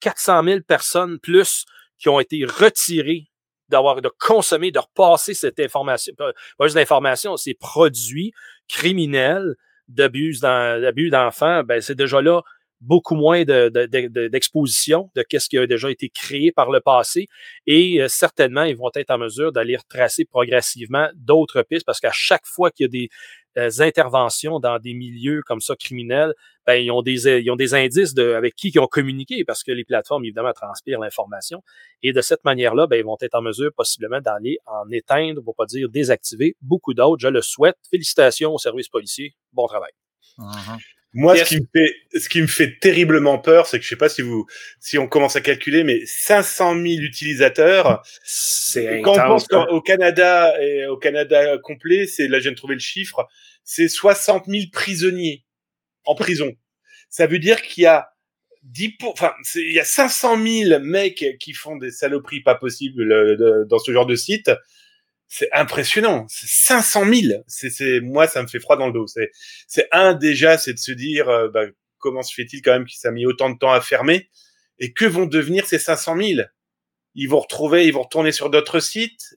400 0.00 0.44
000 0.44 0.60
personnes 0.60 1.18
plus 1.18 1.64
qui 2.04 2.10
ont 2.10 2.20
été 2.20 2.44
retirées 2.44 3.24
d'avoir, 3.70 4.02
de 4.02 4.10
consommer, 4.20 4.70
de 4.70 4.78
repasser 4.78 5.32
cette 5.32 5.58
information, 5.58 6.12
pas 6.18 6.34
juste 6.64 6.76
l'information, 6.76 7.38
ces 7.38 7.54
produits 7.54 8.32
criminels 8.68 9.54
d'abus 9.88 10.38
d'enfants, 10.40 11.62
ben, 11.64 11.80
c'est 11.80 11.94
déjà 11.94 12.20
là 12.20 12.42
beaucoup 12.82 13.14
moins 13.14 13.44
d'exposition 13.44 15.10
de, 15.16 15.22
de, 15.22 15.38
ce 15.38 15.48
qui 15.48 15.56
a 15.56 15.66
déjà 15.66 15.90
été 15.90 16.10
créé 16.10 16.52
par 16.52 16.70
le 16.70 16.80
passé. 16.80 17.26
Et 17.66 18.02
euh, 18.02 18.08
certainement 18.08 18.64
ils 18.64 18.76
vont 18.76 18.90
être 18.94 19.10
en 19.10 19.16
mesure 19.16 19.50
d'aller 19.50 19.76
retracer 19.76 20.26
progressivement 20.26 21.08
d'autres 21.14 21.62
pistes 21.62 21.86
parce 21.86 22.00
qu'à 22.00 22.12
chaque 22.12 22.44
fois 22.44 22.70
qu'il 22.70 22.84
y 22.84 22.88
a 22.88 22.90
des 22.90 23.08
interventions 23.56 24.60
dans 24.60 24.78
des 24.78 24.94
milieux 24.94 25.42
comme 25.46 25.60
ça 25.60 25.76
criminels, 25.76 26.34
ben, 26.66 26.74
ils 26.74 26.90
ont 26.90 27.02
des 27.02 27.28
ils 27.42 27.50
ont 27.50 27.56
des 27.56 27.74
indices 27.74 28.14
de 28.14 28.32
avec 28.34 28.54
qui 28.56 28.68
ils 28.70 28.78
ont 28.80 28.86
communiqué 28.86 29.44
parce 29.44 29.62
que 29.62 29.72
les 29.72 29.84
plateformes 29.84 30.24
évidemment 30.24 30.52
transpirent 30.52 31.00
l'information 31.00 31.62
et 32.02 32.12
de 32.12 32.20
cette 32.20 32.44
manière-là, 32.44 32.86
ben, 32.86 32.96
ils 32.98 33.04
vont 33.04 33.16
être 33.20 33.34
en 33.34 33.42
mesure 33.42 33.70
possiblement 33.76 34.20
d'aller 34.20 34.58
en 34.66 34.88
éteindre, 34.90 35.42
pour 35.42 35.54
pas 35.56 35.66
dire 35.66 35.88
désactiver 35.88 36.56
beaucoup 36.62 36.94
d'autres. 36.94 37.20
Je 37.20 37.28
le 37.28 37.42
souhaite. 37.42 37.76
Félicitations 37.90 38.52
aux 38.54 38.58
services 38.58 38.88
policiers. 38.88 39.34
Bon 39.52 39.66
travail. 39.66 39.92
-huh. 40.38 40.78
Moi, 41.16 41.36
yes. 41.36 41.48
ce 41.48 41.54
qui 41.54 41.60
me 41.60 41.66
fait, 41.72 41.94
ce 42.18 42.28
qui 42.28 42.42
me 42.42 42.46
fait 42.48 42.78
terriblement 42.80 43.38
peur, 43.38 43.66
c'est 43.66 43.78
que 43.78 43.84
je 43.84 43.88
sais 43.88 43.96
pas 43.96 44.08
si 44.08 44.20
vous, 44.20 44.46
si 44.80 44.98
on 44.98 45.06
commence 45.06 45.36
à 45.36 45.40
calculer, 45.40 45.84
mais 45.84 46.04
500 46.06 46.74
000 46.74 46.86
utilisateurs. 47.02 48.02
C'est 48.24 49.00
quand 49.00 49.12
on 49.12 49.28
pense 49.28 49.46
au 49.70 49.80
Canada 49.80 50.60
et 50.60 50.86
au 50.86 50.96
Canada 50.96 51.56
complet, 51.58 52.06
c'est 52.06 52.26
là, 52.26 52.38
je 52.38 52.42
viens 52.42 52.50
de 52.50 52.56
trouver 52.56 52.74
le 52.74 52.80
chiffre, 52.80 53.28
c'est 53.62 53.88
60 53.88 54.46
000 54.48 54.64
prisonniers 54.72 55.44
en 56.04 56.16
prison. 56.16 56.52
Ça 57.10 57.28
veut 57.28 57.38
dire 57.38 57.62
qu'il 57.62 57.84
y 57.84 57.86
a 57.86 58.08
10 58.64 58.96
pour, 58.98 59.12
enfin, 59.12 59.32
il 59.54 59.72
y 59.72 59.78
a 59.78 59.84
500 59.84 60.42
000 60.42 60.80
mecs 60.80 61.24
qui 61.38 61.52
font 61.52 61.76
des 61.76 61.92
saloperies 61.92 62.42
pas 62.42 62.56
possibles 62.56 63.12
euh, 63.12 63.64
dans 63.66 63.78
ce 63.78 63.92
genre 63.92 64.06
de 64.06 64.16
site 64.16 64.50
c'est 65.28 65.50
impressionnant. 65.52 66.26
C'est 66.28 66.46
500 66.48 67.04
000. 67.12 67.42
C'est, 67.46 68.00
moi, 68.00 68.26
ça 68.26 68.42
me 68.42 68.46
fait 68.46 68.60
froid 68.60 68.76
dans 68.76 68.86
le 68.86 68.92
dos. 68.92 69.06
C'est, 69.06 69.30
c'est 69.66 69.88
un 69.92 70.14
déjà, 70.14 70.58
c'est 70.58 70.74
de 70.74 70.78
se 70.78 70.92
dire, 70.92 71.28
euh, 71.28 71.48
bah, 71.48 71.64
comment 71.98 72.22
se 72.22 72.34
fait-il 72.34 72.62
quand 72.62 72.72
même 72.72 72.84
qu'il 72.84 72.98
s'est 72.98 73.10
mis 73.10 73.26
autant 73.26 73.50
de 73.50 73.58
temps 73.58 73.72
à 73.72 73.80
fermer? 73.80 74.30
Et 74.78 74.92
que 74.92 75.04
vont 75.04 75.26
devenir 75.26 75.66
ces 75.66 75.78
500 75.78 76.16
000 76.20 76.48
Ils 77.14 77.28
vont 77.28 77.40
retrouver, 77.40 77.86
ils 77.86 77.92
vont 77.92 78.02
retourner 78.02 78.32
sur 78.32 78.50
d'autres 78.50 78.80
sites? 78.80 79.36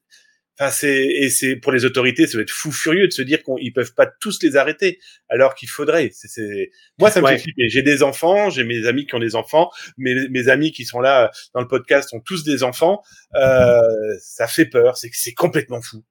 Enfin, 0.59 0.71
c'est 0.71 1.05
et 1.05 1.29
c'est 1.29 1.55
pour 1.55 1.71
les 1.71 1.85
autorités, 1.85 2.25
ça 2.25 2.37
va 2.37 2.41
être 2.41 2.51
fou 2.51 2.71
furieux 2.71 3.07
de 3.07 3.13
se 3.13 3.21
dire 3.21 3.43
qu'ils 3.43 3.73
peuvent 3.73 3.93
pas 3.93 4.07
tous 4.07 4.41
les 4.41 4.55
arrêter, 4.55 4.99
alors 5.29 5.53
qu'il 5.53 5.69
faudrait. 5.69 6.09
C'est, 6.13 6.27
c'est... 6.27 6.71
moi, 6.97 7.11
ça 7.11 7.21
me 7.21 7.25
ouais. 7.25 7.37
fait 7.37 7.43
flipper. 7.43 7.69
J'ai 7.69 7.83
des 7.83 8.01
enfants, 8.01 8.49
j'ai 8.49 8.63
mes 8.63 8.87
amis 8.87 9.05
qui 9.05 9.13
ont 9.15 9.19
des 9.19 9.35
enfants, 9.35 9.69
mes, 9.97 10.27
mes 10.29 10.49
amis 10.49 10.71
qui 10.71 10.85
sont 10.85 10.99
là 10.99 11.31
dans 11.53 11.61
le 11.61 11.67
podcast 11.67 12.13
ont 12.13 12.21
tous 12.21 12.43
des 12.43 12.63
enfants. 12.63 13.03
Euh, 13.35 13.81
ça 14.19 14.47
fait 14.47 14.65
peur, 14.65 14.97
c'est 14.97 15.09
c'est 15.13 15.33
complètement 15.33 15.81
fou. 15.81 16.03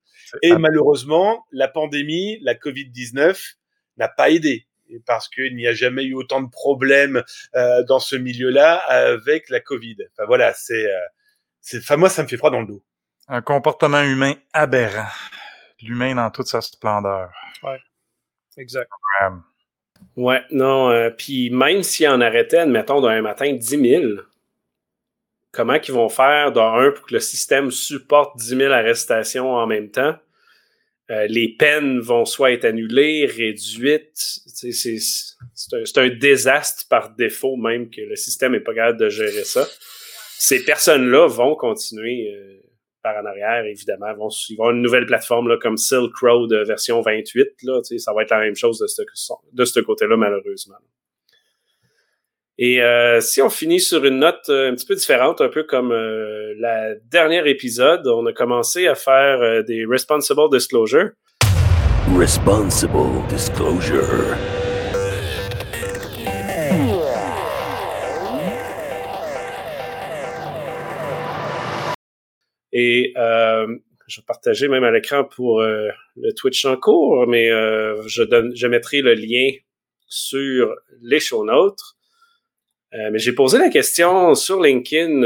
Et 0.42 0.53
ah. 0.53 0.59
malheureusement, 0.59 1.44
la 1.53 1.68
pandémie, 1.68 2.38
la 2.42 2.55
Covid 2.55 2.90
19, 2.90 3.57
n'a 3.97 4.09
pas 4.09 4.30
aidé 4.30 4.66
parce 5.05 5.28
qu'il 5.28 5.57
n'y 5.57 5.66
a 5.66 5.72
jamais 5.72 6.05
eu 6.05 6.14
autant 6.14 6.40
de 6.40 6.51
problèmes 6.51 7.22
euh, 7.55 7.82
dans 7.84 7.99
ce 7.99 8.16
milieu-là 8.16 8.76
avec 8.76 9.49
la 9.51 9.61
Covid. 9.61 9.97
Enfin 10.12 10.26
voilà, 10.26 10.53
c'est, 10.55 10.86
euh, 10.86 10.99
c'est, 11.61 11.78
enfin 11.78 11.97
moi, 11.97 12.09
ça 12.09 12.22
me 12.22 12.28
fait 12.28 12.36
froid 12.36 12.51
dans 12.51 12.61
le 12.61 12.66
dos. 12.66 12.84
Un 13.29 13.43
comportement 13.43 14.03
humain 14.03 14.35
aberrant. 14.53 15.09
L'humain 15.83 16.14
dans 16.14 16.31
toute 16.31 16.47
sa 16.47 16.61
splendeur. 16.61 17.31
Ouais, 17.62 17.81
exact. 18.57 18.91
Ouais, 19.20 19.29
ouais 20.16 20.43
non. 20.51 20.91
Euh, 20.91 21.11
Puis 21.11 21.51
même 21.51 21.83
s'ils 21.83 22.09
en 22.09 22.20
arrêtaient, 22.20 22.59
admettons, 22.59 23.01
d'un 23.01 23.20
matin 23.22 23.53
10 23.53 23.66
000, 23.66 24.03
comment 25.53 25.79
qu'ils 25.79 25.95
vont 25.95 26.09
faire 26.09 26.53
d'un 26.53 26.93
pour 26.93 27.07
que 27.07 27.14
le 27.14 27.20
système 27.20 27.70
supporte 27.70 28.37
10 28.37 28.57
000 28.57 28.72
arrestations 28.72 29.53
en 29.53 29.66
même 29.66 29.91
temps? 29.91 30.16
Euh, 31.11 31.27
les 31.29 31.49
peines 31.49 32.01
vont 32.01 32.24
soit 32.24 32.53
être 32.53 32.64
annulées, 32.64 33.27
réduites. 33.27 34.11
C'est, 34.14 34.72
c'est, 34.72 34.97
un, 35.72 35.85
c'est 35.85 35.99
un 35.99 36.09
désastre 36.09 36.85
par 36.89 37.11
défaut 37.11 37.57
même 37.57 37.91
que 37.91 38.01
le 38.01 38.16
système 38.16 38.53
n'est 38.53 38.61
pas 38.61 38.74
capable 38.74 38.99
de 38.99 39.09
gérer 39.09 39.45
ça. 39.45 39.66
Ces 40.39 40.64
personnes-là 40.64 41.29
vont 41.29 41.55
continuer 41.55 42.35
euh, 42.35 42.61
en 43.14 43.24
arrière, 43.24 43.64
évidemment. 43.64 44.12
Vont, 44.14 44.28
ils 44.48 44.57
vont 44.57 44.70
une 44.70 44.82
nouvelle 44.82 45.07
plateforme 45.07 45.59
comme 45.59 45.76
Silk 45.76 46.16
Road 46.20 46.52
version 46.66 47.00
28. 47.00 47.48
Là, 47.62 47.80
ça 47.98 48.12
va 48.12 48.22
être 48.22 48.30
la 48.30 48.40
même 48.40 48.57
chose 48.57 48.78
de 48.78 49.64
ce, 49.64 49.80
côté-là, 49.80 50.16
malheureusement. 50.16 50.76
Et 52.59 52.82
euh, 52.82 53.20
si 53.20 53.42
on 53.42 53.50
finit 53.50 53.80
sur 53.80 54.04
une 54.04 54.20
note 54.20 54.48
un 54.48 54.74
petit 54.74 54.86
peu 54.86 54.94
différente, 54.94 55.42
un 55.42 55.48
peu 55.48 55.64
comme 55.64 55.92
euh, 55.92 56.54
la 56.59 56.94
dernière 56.94 57.46
épisode, 57.46 58.07
on 58.07 58.24
a 58.24 58.32
commencé 58.32 58.86
à 58.86 58.94
faire 58.94 59.42
euh, 59.42 59.62
des 59.62 59.84
responsible 59.84 60.48
disclosure. 60.50 61.11
Responsible 62.16 63.28
disclosure. 63.28 64.55
Et 72.79 73.14
euh, 73.16 73.74
je 74.07 74.20
partager 74.20 74.68
même 74.68 74.85
à 74.85 74.91
l'écran 74.91 75.24
pour 75.24 75.62
euh, 75.62 75.89
le 76.14 76.35
Twitch 76.35 76.62
en 76.66 76.77
cours, 76.77 77.27
mais 77.27 77.51
euh, 77.51 78.07
je, 78.07 78.22
je 78.55 78.66
mettrai 78.66 79.01
le 79.01 79.14
lien 79.14 79.49
sur 80.07 80.74
les 81.01 81.18
show 81.18 81.43
notes. 81.45 81.81
Mais 82.93 83.18
j'ai 83.18 83.33
posé 83.33 83.59
la 83.59 83.68
question 83.68 84.35
sur 84.35 84.62
LinkedIn, 84.62 85.20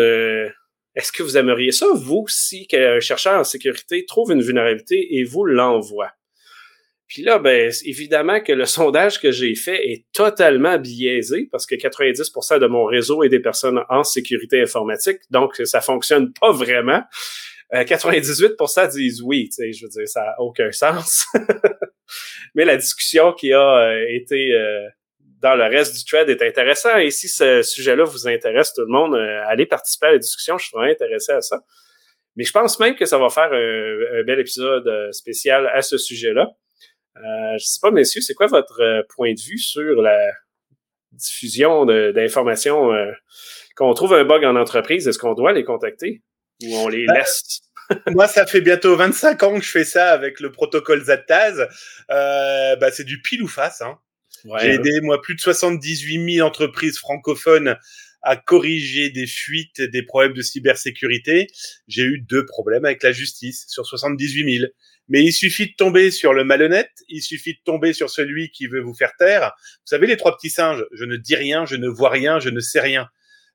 est-ce 0.96 1.12
que 1.12 1.22
vous 1.22 1.36
aimeriez 1.36 1.70
ça, 1.70 1.86
vous, 1.94 2.24
si 2.26 2.66
un 2.72 2.98
chercheur 2.98 3.38
en 3.38 3.44
sécurité 3.44 4.04
trouve 4.06 4.32
une 4.32 4.42
vulnérabilité 4.42 5.16
et 5.16 5.22
vous 5.22 5.44
l'envoie? 5.44 6.10
Puis 7.10 7.22
là, 7.22 7.38
ben, 7.38 7.70
évidemment 7.84 8.40
que 8.40 8.52
le 8.52 8.64
sondage 8.78 9.20
que 9.20 9.30
j'ai 9.30 9.54
fait 9.54 9.86
est 9.86 10.06
totalement 10.12 10.78
biaisé 10.78 11.48
parce 11.52 11.66
que 11.66 11.74
90% 11.74 12.58
de 12.58 12.66
mon 12.66 12.84
réseau 12.84 13.22
est 13.22 13.28
des 13.28 13.40
personnes 13.40 13.80
en 13.90 14.04
sécurité 14.04 14.62
informatique, 14.62 15.18
donc 15.30 15.56
ça 15.64 15.82
fonctionne 15.82 16.32
pas 16.32 16.52
vraiment. 16.52 17.02
Euh, 17.74 17.84
98% 17.84 18.90
disent 18.92 19.22
oui, 19.22 19.48
tu 19.48 19.56
sais, 19.56 19.72
je 19.72 19.84
veux 19.84 19.90
dire, 19.90 20.08
ça 20.08 20.22
n'a 20.22 20.40
aucun 20.40 20.72
sens. 20.72 21.26
Mais 22.54 22.64
la 22.64 22.76
discussion 22.76 23.32
qui 23.32 23.52
a 23.52 23.90
euh, 23.90 24.04
été 24.08 24.52
euh, 24.54 24.88
dans 25.40 25.54
le 25.54 25.64
reste 25.64 25.96
du 25.96 26.04
thread 26.04 26.28
est 26.28 26.42
intéressant. 26.42 26.96
Et 26.98 27.10
si 27.10 27.28
ce 27.28 27.62
sujet-là 27.62 28.04
vous 28.04 28.28
intéresse, 28.28 28.72
tout 28.74 28.82
le 28.82 28.88
monde, 28.88 29.14
euh, 29.14 29.42
allez 29.46 29.66
participer 29.66 30.06
à 30.06 30.12
la 30.12 30.18
discussion. 30.18 30.58
Je 30.58 30.66
suis 30.66 30.72
vraiment 30.74 30.90
intéressé 30.90 31.32
à 31.32 31.40
ça. 31.40 31.60
Mais 32.36 32.44
je 32.44 32.52
pense 32.52 32.78
même 32.78 32.94
que 32.94 33.06
ça 33.06 33.18
va 33.18 33.28
faire 33.28 33.52
un, 33.52 34.22
bel 34.24 34.38
épisode 34.38 35.12
spécial 35.12 35.68
à 35.74 35.82
ce 35.82 35.98
sujet-là. 35.98 36.48
Euh, 37.20 37.58
je 37.58 37.64
sais 37.64 37.80
pas, 37.80 37.90
messieurs, 37.90 38.20
c'est 38.20 38.34
quoi 38.34 38.46
votre 38.46 38.80
euh, 38.80 39.02
point 39.14 39.34
de 39.34 39.40
vue 39.40 39.58
sur 39.58 40.02
la 40.02 40.18
diffusion 41.12 41.84
d'informations? 41.86 42.92
Euh, 42.92 43.12
quand 43.74 43.88
on 43.88 43.94
trouve 43.94 44.14
un 44.14 44.24
bug 44.24 44.44
en 44.44 44.56
entreprise, 44.56 45.06
est-ce 45.08 45.18
qu'on 45.18 45.34
doit 45.34 45.52
les 45.52 45.64
contacter 45.64 46.22
ou 46.62 46.74
on 46.76 46.88
les 46.88 47.06
ben, 47.06 47.14
laisse? 47.14 47.60
Moi, 48.08 48.28
ça 48.28 48.46
fait 48.46 48.60
bientôt 48.60 48.96
25 48.96 49.42
ans 49.42 49.58
que 49.58 49.64
je 49.64 49.70
fais 49.70 49.84
ça 49.84 50.10
avec 50.10 50.40
le 50.40 50.52
protocole 50.52 51.02
ZATAZ. 51.02 51.68
Euh, 52.10 52.76
bah, 52.76 52.90
c'est 52.90 53.04
du 53.04 53.20
pile 53.20 53.42
ou 53.42 53.48
face. 53.48 53.82
Hein. 53.82 53.98
J'ai 54.60 54.74
aidé, 54.74 55.00
moi, 55.02 55.20
plus 55.20 55.34
de 55.34 55.40
78 55.40 56.36
000 56.36 56.46
entreprises 56.46 56.98
francophones 56.98 57.76
à 58.22 58.36
corriger 58.36 59.10
des 59.10 59.26
fuites, 59.26 59.80
des 59.80 60.02
problèmes 60.02 60.32
de 60.32 60.42
cybersécurité. 60.42 61.48
J'ai 61.88 62.02
eu 62.02 62.20
deux 62.20 62.46
problèmes 62.46 62.84
avec 62.84 63.02
la 63.02 63.12
justice 63.12 63.66
sur 63.68 63.86
78 63.86 64.58
000. 64.58 64.70
Mais 65.10 65.22
il 65.22 65.32
suffit 65.32 65.66
de 65.66 65.74
tomber 65.76 66.10
sur 66.10 66.32
le 66.32 66.44
malhonnête, 66.44 66.90
il 67.08 67.20
suffit 67.20 67.54
de 67.54 67.60
tomber 67.64 67.92
sur 67.92 68.08
celui 68.08 68.50
qui 68.50 68.66
veut 68.66 68.80
vous 68.80 68.94
faire 68.94 69.12
taire. 69.18 69.52
Vous 69.58 69.86
savez, 69.86 70.06
les 70.06 70.16
trois 70.16 70.36
petits 70.36 70.50
singes, 70.50 70.86
je 70.92 71.04
ne 71.04 71.16
dis 71.16 71.34
rien, 71.36 71.66
je 71.66 71.76
ne 71.76 71.88
vois 71.88 72.10
rien, 72.10 72.40
je 72.40 72.48
ne 72.48 72.60
sais 72.60 72.80
rien. 72.80 73.08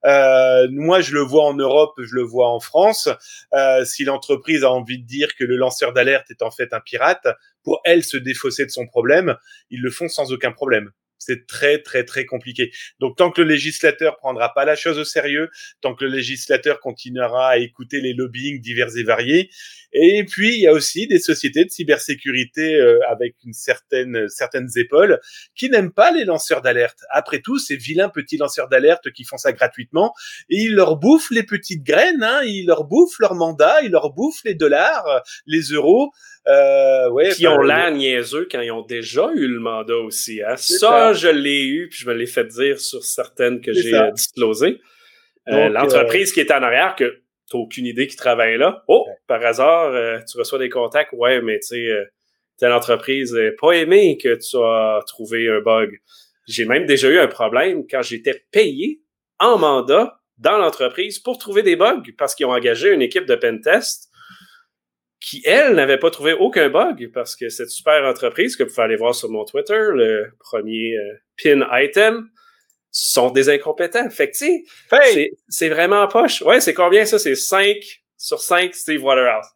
Euh, 0.05 0.67
moi, 0.71 1.01
je 1.01 1.13
le 1.13 1.21
vois 1.21 1.45
en 1.45 1.55
Europe, 1.55 1.95
je 1.97 2.13
le 2.13 2.21
vois 2.21 2.49
en 2.49 2.59
France. 2.59 3.09
Euh, 3.53 3.85
si 3.85 4.03
l'entreprise 4.03 4.63
a 4.63 4.69
envie 4.69 4.99
de 4.99 5.07
dire 5.07 5.35
que 5.35 5.43
le 5.43 5.55
lanceur 5.55 5.93
d'alerte 5.93 6.29
est 6.29 6.43
en 6.43 6.51
fait 6.51 6.73
un 6.73 6.79
pirate, 6.79 7.27
pour 7.63 7.81
elle 7.85 8.03
se 8.03 8.17
défausser 8.17 8.65
de 8.65 8.71
son 8.71 8.85
problème, 8.85 9.35
ils 9.71 9.81
le 9.81 9.89
font 9.89 10.07
sans 10.07 10.31
aucun 10.31 10.51
problème. 10.51 10.91
C'est 11.17 11.47
très, 11.47 11.81
très, 11.81 12.03
très 12.03 12.25
compliqué. 12.25 12.71
Donc, 12.99 13.17
tant 13.17 13.31
que 13.31 13.41
le 13.41 13.47
législateur 13.47 14.17
prendra 14.17 14.53
pas 14.53 14.65
la 14.65 14.75
chose 14.75 14.99
au 14.99 15.05
sérieux, 15.05 15.49
tant 15.81 15.95
que 15.95 16.05
le 16.05 16.11
législateur 16.11 16.79
continuera 16.79 17.49
à 17.49 17.57
écouter 17.57 18.01
les 18.01 18.13
lobbying 18.13 18.61
divers 18.61 18.95
et 18.97 19.03
variés, 19.03 19.49
et 19.93 20.25
puis 20.25 20.55
il 20.55 20.59
y 20.59 20.67
a 20.67 20.73
aussi 20.73 21.07
des 21.07 21.19
sociétés 21.19 21.63
de 21.63 21.69
cybersécurité 21.69 22.75
euh, 22.75 22.99
avec 23.09 23.35
une 23.45 23.53
certaine, 23.53 24.27
certaines 24.27 24.69
épaules 24.75 25.19
qui 25.55 25.69
n'aiment 25.69 25.93
pas 25.93 26.11
les 26.11 26.25
lanceurs 26.25 26.61
d'alerte. 26.61 26.99
Après 27.11 27.39
tout, 27.39 27.59
ces 27.59 27.77
vilains 27.77 28.09
petits 28.09 28.37
lanceurs 28.37 28.67
d'alerte 28.67 29.11
qui 29.11 29.23
font 29.23 29.37
ça 29.37 29.53
gratuitement, 29.53 30.13
et 30.49 30.57
ils 30.57 30.75
leur 30.75 30.97
bouffent 30.97 31.31
les 31.31 31.43
petites 31.43 31.83
graines, 31.83 32.23
hein, 32.23 32.41
ils 32.43 32.65
leur 32.65 32.83
bouffent 32.83 33.19
leur 33.19 33.35
mandat, 33.35 33.81
ils 33.83 33.91
leur 33.91 34.11
bouffent 34.13 34.43
les 34.43 34.55
dollars, 34.55 35.05
les 35.45 35.61
euros. 35.61 36.11
Euh, 36.47 37.09
ouais, 37.09 37.29
puis 37.31 37.47
ont 37.47 37.61
l'air 37.61 37.91
niaiseux 37.91 38.47
quand 38.51 38.61
ils 38.61 38.71
ont 38.71 38.83
déjà 38.83 39.29
eu 39.33 39.47
le 39.47 39.59
mandat 39.59 39.97
aussi. 39.97 40.41
Hein. 40.43 40.55
Ça, 40.57 41.13
je 41.13 41.27
l'ai 41.27 41.65
eu, 41.65 41.89
puis 41.89 41.99
je 41.99 42.07
me 42.07 42.13
l'ai 42.13 42.27
fait 42.27 42.45
dire 42.45 42.79
sur 42.79 43.03
certaines 43.03 43.61
que 43.61 43.73
j'ai 43.73 43.95
euh, 43.95 44.11
disclosées. 44.11 44.79
Euh, 45.49 45.69
L'entreprise 45.69 46.31
qui 46.31 46.39
est 46.39 46.51
en 46.51 46.61
arrière, 46.61 46.95
que 46.95 47.21
tu 47.49 47.57
aucune 47.57 47.85
idée 47.85 48.07
qui 48.07 48.15
travaille 48.15 48.57
là. 48.57 48.83
Oh, 48.87 49.05
par 49.27 49.43
hasard, 49.43 49.93
euh, 49.93 50.19
tu 50.29 50.37
reçois 50.37 50.59
des 50.59 50.69
contacts. 50.69 51.13
Ouais, 51.13 51.41
mais 51.41 51.59
tu 51.59 51.67
sais, 51.67 51.87
euh, 51.87 52.03
telle 52.57 52.71
entreprise 52.71 53.33
n'a 53.33 53.51
pas 53.59 53.73
aimé 53.73 54.17
que 54.21 54.35
tu 54.35 54.57
as 54.57 55.01
trouvé 55.07 55.49
un 55.49 55.61
bug. 55.61 55.99
J'ai 56.47 56.65
même 56.65 56.85
déjà 56.85 57.09
eu 57.09 57.17
un 57.19 57.27
problème 57.27 57.85
quand 57.89 58.01
j'étais 58.01 58.45
payé 58.51 59.01
en 59.39 59.57
mandat 59.57 60.19
dans 60.37 60.57
l'entreprise 60.57 61.19
pour 61.19 61.37
trouver 61.37 61.63
des 61.63 61.75
bugs 61.75 62.03
parce 62.17 62.35
qu'ils 62.35 62.45
ont 62.45 62.51
engagé 62.51 62.91
une 62.93 63.01
équipe 63.01 63.25
de 63.25 63.35
pentest 63.35 64.09
qui, 65.25 65.41
elle, 65.43 65.73
n'avait 65.73 65.97
pas 65.97 66.11
trouvé 66.11 66.33
aucun 66.33 66.69
bug 66.69 67.09
parce 67.11 67.35
que 67.35 67.49
cette 67.49 67.71
super 67.71 68.03
entreprise 68.03 68.55
que 68.55 68.61
vous 68.61 68.69
pouvez 68.69 68.83
aller 68.83 68.95
voir 68.95 69.15
sur 69.15 69.27
mon 69.29 69.43
Twitter, 69.43 69.87
le 69.91 70.31
premier 70.37 70.95
euh, 70.95 71.15
pin 71.41 71.67
item, 71.71 72.29
sont 72.91 73.31
des 73.31 73.49
incompétents. 73.49 74.07
Fait 74.11 74.29
que, 74.29 74.37
tu 74.37 74.67
sais, 74.91 75.31
c'est 75.49 75.69
vraiment 75.69 76.07
poche. 76.07 76.43
Ouais, 76.43 76.61
c'est 76.61 76.75
combien 76.75 77.05
ça? 77.05 77.17
C'est 77.17 77.33
5 77.33 77.75
sur 78.15 78.39
5 78.39 78.75
Steve 78.75 79.03
Waterhouse. 79.03 79.47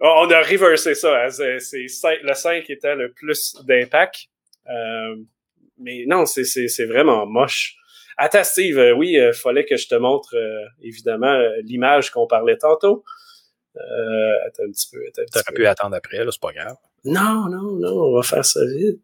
On 0.00 0.30
a 0.30 0.40
reversé 0.40 0.94
ça. 0.94 1.26
Hein. 1.26 1.30
C'est 1.30 1.86
le 2.22 2.34
5 2.34 2.70
était 2.70 2.94
le 2.94 3.12
plus 3.12 3.56
d'impact. 3.66 4.24
Euh, 4.70 5.16
mais 5.78 6.04
non, 6.06 6.24
c'est 6.24 6.86
vraiment 6.86 7.26
moche. 7.26 7.76
Attends, 8.16 8.42
Steve, 8.42 8.78
euh, 8.78 8.94
oui, 8.94 9.18
il 9.18 9.34
fallait 9.34 9.66
que 9.66 9.76
je 9.76 9.86
te 9.86 9.96
montre, 9.96 10.34
évidemment, 10.82 11.38
l'image 11.62 12.10
qu'on 12.10 12.26
parlait 12.26 12.56
tantôt. 12.56 13.04
Euh, 13.76 14.46
attends 14.46 14.64
un 14.64 14.70
petit 14.70 14.88
peu. 14.90 15.00
T'aurais 15.14 15.54
pu 15.54 15.66
attendre 15.66 15.96
après, 15.96 16.24
là, 16.24 16.30
c'est 16.30 16.40
pas 16.40 16.52
grave. 16.52 16.76
Non, 17.04 17.48
non, 17.48 17.72
non, 17.72 17.92
on 18.08 18.14
va 18.14 18.22
faire 18.22 18.44
ça 18.44 18.60
vite. 18.64 19.00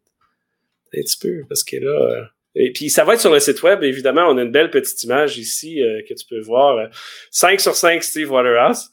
Un 0.93 1.01
petit 1.01 1.17
peu, 1.17 1.45
parce 1.47 1.63
que 1.63 1.77
là. 1.77 1.89
Euh, 1.91 2.23
et 2.53 2.73
puis, 2.73 2.89
ça 2.89 3.05
va 3.05 3.13
être 3.13 3.21
sur 3.21 3.31
le 3.31 3.39
site 3.39 3.63
web, 3.63 3.81
évidemment. 3.83 4.25
On 4.27 4.37
a 4.37 4.41
une 4.41 4.51
belle 4.51 4.69
petite 4.69 5.01
image 5.03 5.37
ici 5.37 5.81
euh, 5.81 6.01
que 6.07 6.13
tu 6.13 6.25
peux 6.25 6.41
voir. 6.41 6.89
5 7.31 7.61
sur 7.61 7.75
5 7.75 8.03
Steve 8.03 8.29
Waterhouse. 8.29 8.89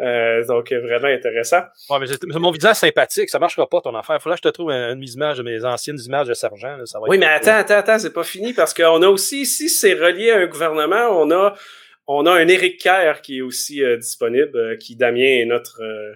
Euh, 0.00 0.44
donc, 0.46 0.72
vraiment 0.72 1.08
intéressant. 1.08 1.62
Ouais, 1.90 1.98
mais 2.00 2.38
mon 2.38 2.52
visage 2.52 2.76
sympathique, 2.76 3.30
ça 3.30 3.38
marchera 3.40 3.68
pas 3.68 3.80
ton 3.80 3.94
affaire. 3.96 4.16
Il 4.16 4.22
faudra 4.22 4.36
que 4.36 4.42
je 4.44 4.48
te 4.48 4.52
trouve 4.52 4.70
une, 4.70 4.98
une 4.98 5.08
image 5.08 5.38
de 5.38 5.42
mes 5.42 5.64
anciennes 5.64 5.98
images 6.04 6.28
de 6.28 6.34
sergent. 6.34 6.78
ça 6.84 7.00
va 7.00 7.06
oui, 7.08 7.18
mais 7.18 7.26
attends, 7.26 7.56
attends, 7.56 7.74
attends, 7.74 7.98
c'est 7.98 8.12
pas 8.12 8.24
fini 8.24 8.52
parce 8.52 8.74
qu'on 8.74 9.02
a 9.02 9.08
aussi, 9.08 9.46
si 9.46 9.68
c'est 9.68 9.94
relié 9.94 10.30
à 10.30 10.38
un 10.38 10.46
gouvernement, 10.46 11.08
on 11.10 11.30
a 11.32 11.54
on 12.06 12.26
a 12.26 12.32
un 12.32 12.48
Eric 12.48 12.80
Kerr 12.80 13.22
qui 13.22 13.38
est 13.38 13.42
aussi 13.42 13.82
euh, 13.82 13.96
disponible, 13.96 14.56
euh, 14.56 14.76
qui 14.76 14.96
Damien 14.96 15.40
est 15.40 15.46
notre 15.46 15.82
euh, 15.82 16.14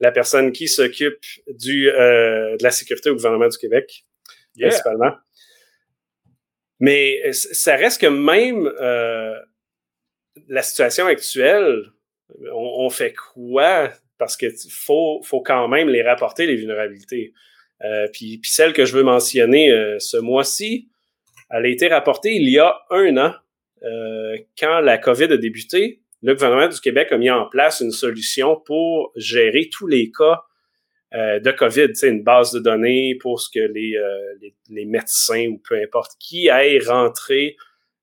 la 0.00 0.12
personne 0.12 0.52
qui 0.52 0.66
s'occupe 0.66 1.22
du 1.46 1.84
de 1.84 2.62
la 2.62 2.70
sécurité 2.70 3.10
au 3.10 3.14
gouvernement 3.14 3.48
du 3.48 3.58
Québec, 3.58 4.06
principalement. 4.58 5.12
Mais 6.78 7.20
ça 7.32 7.76
reste 7.76 8.00
que 8.00 8.06
même 8.06 8.64
la 10.48 10.62
situation 10.62 11.04
actuelle, 11.04 11.92
on, 12.54 12.88
fait 12.88 13.12
quoi? 13.12 13.90
Parce 14.16 14.38
que 14.38 14.46
faut, 14.70 15.20
faut 15.22 15.42
quand 15.42 15.68
même 15.68 15.90
les 15.90 16.00
rapporter, 16.00 16.46
les 16.46 16.56
vulnérabilités. 16.56 17.34
puis, 18.14 18.38
puis 18.38 18.50
celle 18.50 18.72
que 18.72 18.86
je 18.86 18.96
veux 18.96 19.04
mentionner 19.04 19.98
ce 19.98 20.16
mois-ci, 20.16 20.88
elle 21.50 21.66
a 21.66 21.68
été 21.68 21.88
rapportée 21.88 22.32
il 22.32 22.48
y 22.48 22.58
a 22.58 22.74
un 22.88 23.18
an 23.18 23.34
euh, 23.82 24.36
quand 24.58 24.80
la 24.80 24.98
COVID 24.98 25.24
a 25.24 25.36
débuté, 25.36 26.02
le 26.22 26.34
gouvernement 26.34 26.68
du 26.68 26.80
Québec 26.80 27.08
a 27.12 27.18
mis 27.18 27.30
en 27.30 27.46
place 27.46 27.80
une 27.80 27.92
solution 27.92 28.56
pour 28.56 29.12
gérer 29.16 29.68
tous 29.72 29.86
les 29.86 30.10
cas 30.10 30.42
euh, 31.14 31.40
de 31.40 31.50
COVID, 31.50 31.92
une 32.02 32.22
base 32.22 32.52
de 32.52 32.60
données 32.60 33.16
pour 33.20 33.40
ce 33.40 33.48
que 33.50 33.60
les, 33.60 33.96
euh, 33.96 34.50
les, 34.68 34.84
médecins 34.84 35.46
ou 35.48 35.58
peu 35.58 35.80
importe 35.82 36.12
qui 36.20 36.50
aillent 36.50 36.84
rentrer 36.84 37.56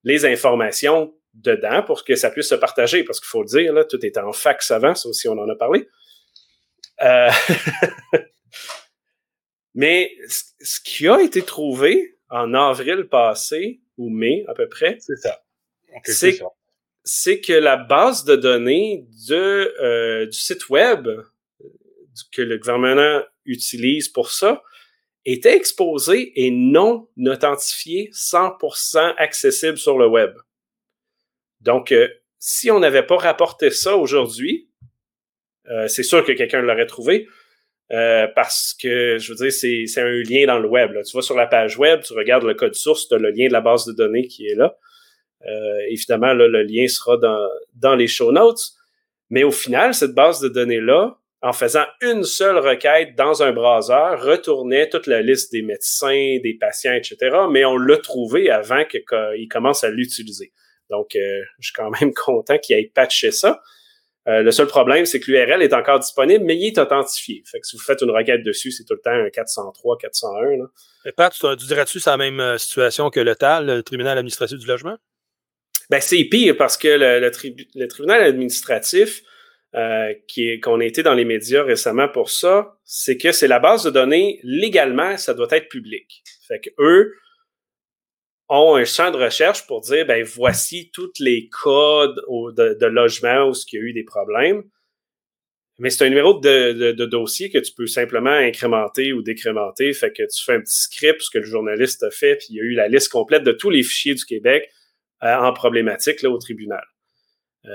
les 0.03 0.25
informations 0.25 1.13
dedans 1.33 1.83
pour 1.83 2.03
que 2.03 2.15
ça 2.15 2.31
puisse 2.31 2.49
se 2.49 2.55
partager. 2.55 3.03
Parce 3.03 3.19
qu'il 3.19 3.27
faut 3.27 3.43
le 3.43 3.47
dire, 3.47 3.71
là, 3.71 3.85
tout 3.85 4.03
était 4.05 4.19
en 4.19 4.33
fax 4.33 4.71
avant, 4.71 4.95
ça 4.95 5.07
aussi 5.07 5.27
on 5.27 5.37
en 5.37 5.47
a 5.47 5.55
parlé. 5.55 5.87
Euh... 7.01 7.29
Mais 9.75 10.11
ce 10.27 10.79
qui 10.83 11.07
a 11.07 11.21
été 11.21 11.43
trouvé 11.43 12.17
en 12.29 12.55
avril 12.55 13.07
passé, 13.09 13.79
ou 13.97 14.09
mai 14.09 14.43
à 14.47 14.55
peu 14.55 14.67
près, 14.67 14.97
c'est 14.99 15.15
ça 15.17 15.39
c'est 17.07 17.39
que 17.39 17.53
la 17.53 17.77
base 17.77 18.25
de 18.25 18.35
données 18.35 19.07
de, 19.29 19.73
euh, 19.81 20.25
du 20.25 20.37
site 20.37 20.69
web 20.69 21.07
que 22.31 22.41
le 22.41 22.57
gouvernement 22.57 23.23
utilise 23.45 24.09
pour 24.09 24.31
ça 24.31 24.61
était 25.23 25.55
exposée 25.55 26.33
et 26.35 26.51
non 26.51 27.07
authentifiée, 27.25 28.09
100% 28.11 29.15
accessible 29.17 29.77
sur 29.77 29.97
le 29.97 30.07
web. 30.07 30.33
Donc, 31.61 31.91
euh, 31.91 32.07
si 32.39 32.71
on 32.71 32.79
n'avait 32.79 33.05
pas 33.05 33.17
rapporté 33.17 33.69
ça 33.71 33.95
aujourd'hui, 33.95 34.69
euh, 35.69 35.87
c'est 35.87 36.03
sûr 36.03 36.25
que 36.25 36.33
quelqu'un 36.33 36.61
l'aurait 36.61 36.85
trouvé. 36.85 37.27
parce 38.35 38.73
que, 38.73 39.17
je 39.17 39.31
veux 39.31 39.37
dire, 39.37 39.51
c'est 39.51 40.01
un 40.01 40.09
lien 40.09 40.45
dans 40.45 40.59
le 40.59 40.67
web. 40.67 40.91
Tu 41.05 41.15
vas 41.15 41.21
sur 41.21 41.35
la 41.35 41.47
page 41.47 41.77
web, 41.77 42.01
tu 42.01 42.11
regardes 42.11 42.43
le 42.43 42.53
code 42.53 42.75
source, 42.75 43.07
tu 43.07 43.15
as 43.15 43.17
le 43.17 43.31
lien 43.31 43.47
de 43.47 43.53
la 43.53 43.61
base 43.61 43.85
de 43.85 43.93
données 43.93 44.27
qui 44.27 44.45
est 44.45 44.55
là. 44.55 44.77
Euh, 45.45 45.77
évidemment, 45.89 46.33
le 46.33 46.63
lien 46.63 46.87
sera 46.87 47.17
dans, 47.73 47.95
les 47.95 48.07
show 48.07 48.31
notes. 48.31 48.61
Mais 49.29 49.43
au 49.43 49.51
final, 49.51 49.93
cette 49.93 50.13
base 50.13 50.39
de 50.39 50.47
données-là, 50.47 51.17
en 51.41 51.53
faisant 51.53 51.85
une 52.01 52.23
seule 52.23 52.57
requête 52.57 53.15
dans 53.15 53.43
un 53.43 53.51
browser, 53.51 54.15
retournait 54.19 54.89
toute 54.89 55.05
la 55.05 55.21
liste 55.21 55.51
des 55.51 55.61
médecins, 55.61 56.37
des 56.41 56.57
patients, 56.59 56.93
etc. 56.93 57.17
Mais 57.51 57.63
on 57.65 57.77
l'a 57.77 57.97
trouvé 57.97 58.49
avant 58.49 58.83
qu'il 58.85 59.47
commence 59.47 59.83
à 59.83 59.89
l'utiliser. 59.89 60.51
Donc, 60.89 61.15
euh, 61.15 61.41
je 61.59 61.67
suis 61.67 61.73
quand 61.73 61.91
même 62.01 62.13
content 62.25 62.57
qu'il 62.57 62.77
ait 62.77 62.91
patché 62.93 63.31
ça. 63.31 63.61
Euh, 64.27 64.41
le 64.41 64.51
seul 64.51 64.67
problème, 64.67 65.05
c'est 65.05 65.21
que 65.21 65.31
l'URL 65.31 65.61
est 65.61 65.73
encore 65.73 65.99
disponible, 65.99 66.43
mais 66.43 66.57
il 66.57 66.67
est 66.67 66.77
authentifié. 66.79 67.43
Fait 67.45 67.61
que 67.61 67.67
si 67.67 67.77
vous 67.77 67.83
faites 67.83 68.01
une 68.01 68.11
requête 68.11 68.43
dessus, 68.43 68.71
c'est 68.71 68.83
tout 68.83 68.95
le 68.95 68.99
temps 68.99 69.11
un 69.11 69.29
403, 69.29 69.97
401. 69.99 70.57
Là. 70.57 70.65
Et 71.05 71.11
Pat, 71.13 71.31
tu, 71.31 71.45
tu 71.57 71.65
dirais-tu 71.65 71.99
c'est 72.01 72.09
la 72.09 72.17
même 72.17 72.57
situation 72.57 73.09
que 73.09 73.21
le 73.21 73.35
TAL, 73.35 73.67
le 73.67 73.83
tribunal 73.83 74.17
administratif 74.17 74.57
du 74.57 74.65
logement? 74.65 74.97
Ben, 75.89 76.01
c'est 76.01 76.23
pire 76.25 76.57
parce 76.57 76.77
que 76.77 76.87
le, 76.87 77.87
tribunal 77.87 78.23
administratif, 78.23 79.21
euh, 79.75 80.13
qu'on 80.61 80.79
a 80.79 80.85
été 80.85 81.03
dans 81.03 81.13
les 81.13 81.25
médias 81.25 81.63
récemment 81.63 82.09
pour 82.09 82.29
ça, 82.29 82.77
c'est 82.83 83.17
que 83.17 83.31
c'est 83.31 83.47
la 83.47 83.59
base 83.59 83.83
de 83.83 83.89
données, 83.89 84.39
légalement, 84.43 85.17
ça 85.17 85.33
doit 85.33 85.47
être 85.51 85.69
public. 85.69 86.23
Fait 86.47 86.59
que 86.59 86.69
eux 86.79 87.13
ont 88.49 88.75
un 88.75 88.85
champ 88.85 89.11
de 89.11 89.17
recherche 89.17 89.67
pour 89.67 89.81
dire, 89.81 90.05
ben 90.05 90.23
voici 90.23 90.89
tous 90.93 91.11
les 91.19 91.49
codes 91.49 92.15
de, 92.55 92.77
de 92.79 92.85
logement 92.85 93.49
où 93.49 93.53
il 93.71 93.75
y 93.75 93.81
a 93.81 93.85
eu 93.85 93.93
des 93.93 94.03
problèmes. 94.03 94.63
Mais 95.79 95.91
c'est 95.91 96.05
un 96.05 96.09
numéro 96.09 96.39
de, 96.39 97.05
dossier 97.05 97.51
que 97.51 97.59
tu 97.59 97.71
peux 97.71 97.85
simplement 97.85 98.31
incrémenter 98.31 99.13
ou 99.13 99.21
décrémenter. 99.21 99.93
Fait 99.93 100.11
que 100.11 100.23
tu 100.23 100.43
fais 100.43 100.53
un 100.53 100.61
petit 100.61 100.81
script, 100.81 101.21
ce 101.21 101.29
que 101.29 101.37
le 101.37 101.45
journaliste 101.45 102.03
a 102.03 102.09
fait, 102.09 102.37
puis 102.37 102.47
il 102.49 102.55
y 102.55 102.59
a 102.59 102.63
eu 102.63 102.73
la 102.73 102.87
liste 102.87 103.09
complète 103.09 103.43
de 103.43 103.51
tous 103.51 103.69
les 103.69 103.83
fichiers 103.83 104.15
du 104.15 104.25
Québec 104.25 104.69
en 105.21 105.53
problématique 105.53 106.21
là, 106.21 106.29
au 106.29 106.37
tribunal. 106.37 106.83
Euh, 107.65 107.69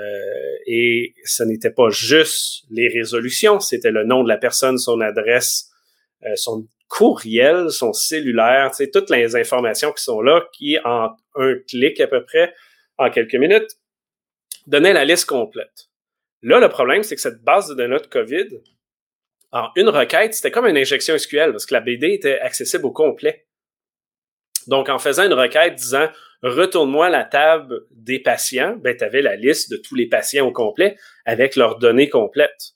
et 0.67 1.15
ce 1.25 1.43
n'était 1.43 1.71
pas 1.71 1.91
juste 1.91 2.65
les 2.71 2.89
résolutions, 2.89 3.61
c'était 3.61 3.91
le 3.91 4.05
nom 4.05 4.23
de 4.23 4.29
la 4.29 4.39
personne, 4.39 4.79
son 4.79 5.01
adresse, 5.01 5.71
euh, 6.25 6.35
son 6.37 6.67
courriel, 6.89 7.71
son 7.71 7.93
cellulaire, 7.93 8.71
tu 8.71 8.77
sais, 8.77 8.91
toutes 8.91 9.11
les 9.11 9.37
informations 9.37 9.93
qui 9.93 10.03
sont 10.03 10.21
là, 10.23 10.45
qui 10.53 10.79
en 10.85 11.11
un 11.35 11.55
clic 11.69 12.01
à 12.01 12.07
peu 12.07 12.25
près, 12.25 12.55
en 12.99 13.11
quelques 13.11 13.35
minutes, 13.35 13.71
donnaient 14.67 14.93
la 14.93 15.05
liste 15.05 15.27
complète. 15.27 15.89
Là, 16.43 16.61
le 16.61 16.69
problème, 16.69 17.03
c'est 17.03 17.15
que 17.15 17.21
cette 17.21 17.43
base 17.43 17.69
de 17.69 17.75
données 17.75 17.99
de 17.99 18.07
COVID, 18.07 18.49
en 19.53 19.69
une 19.77 19.89
requête, 19.89 20.35
c'était 20.35 20.51
comme 20.51 20.67
une 20.67 20.77
injection 20.77 21.17
SQL 21.17 21.53
parce 21.53 21.67
que 21.67 21.75
la 21.75 21.81
BD 21.81 22.13
était 22.15 22.41
accessible 22.41 22.87
au 22.87 22.93
complet. 22.93 23.47
Donc, 24.69 24.89
en 24.89 24.99
faisant 24.99 25.25
une 25.25 25.33
requête 25.33 25.75
disant 25.75 26.09
retourne-moi 26.43 27.09
la 27.09 27.25
table 27.25 27.83
des 27.91 28.19
patients, 28.19 28.77
ben, 28.77 28.97
tu 28.97 29.05
avais 29.05 29.23
la 29.23 29.37
liste 29.37 29.71
de 29.71 29.77
tous 29.77 29.95
les 29.95 30.09
patients 30.09 30.47
au 30.47 30.53
complet 30.53 30.97
avec 31.25 31.57
leurs 31.57 31.79
données 31.79 32.09
complètes. 32.09 32.75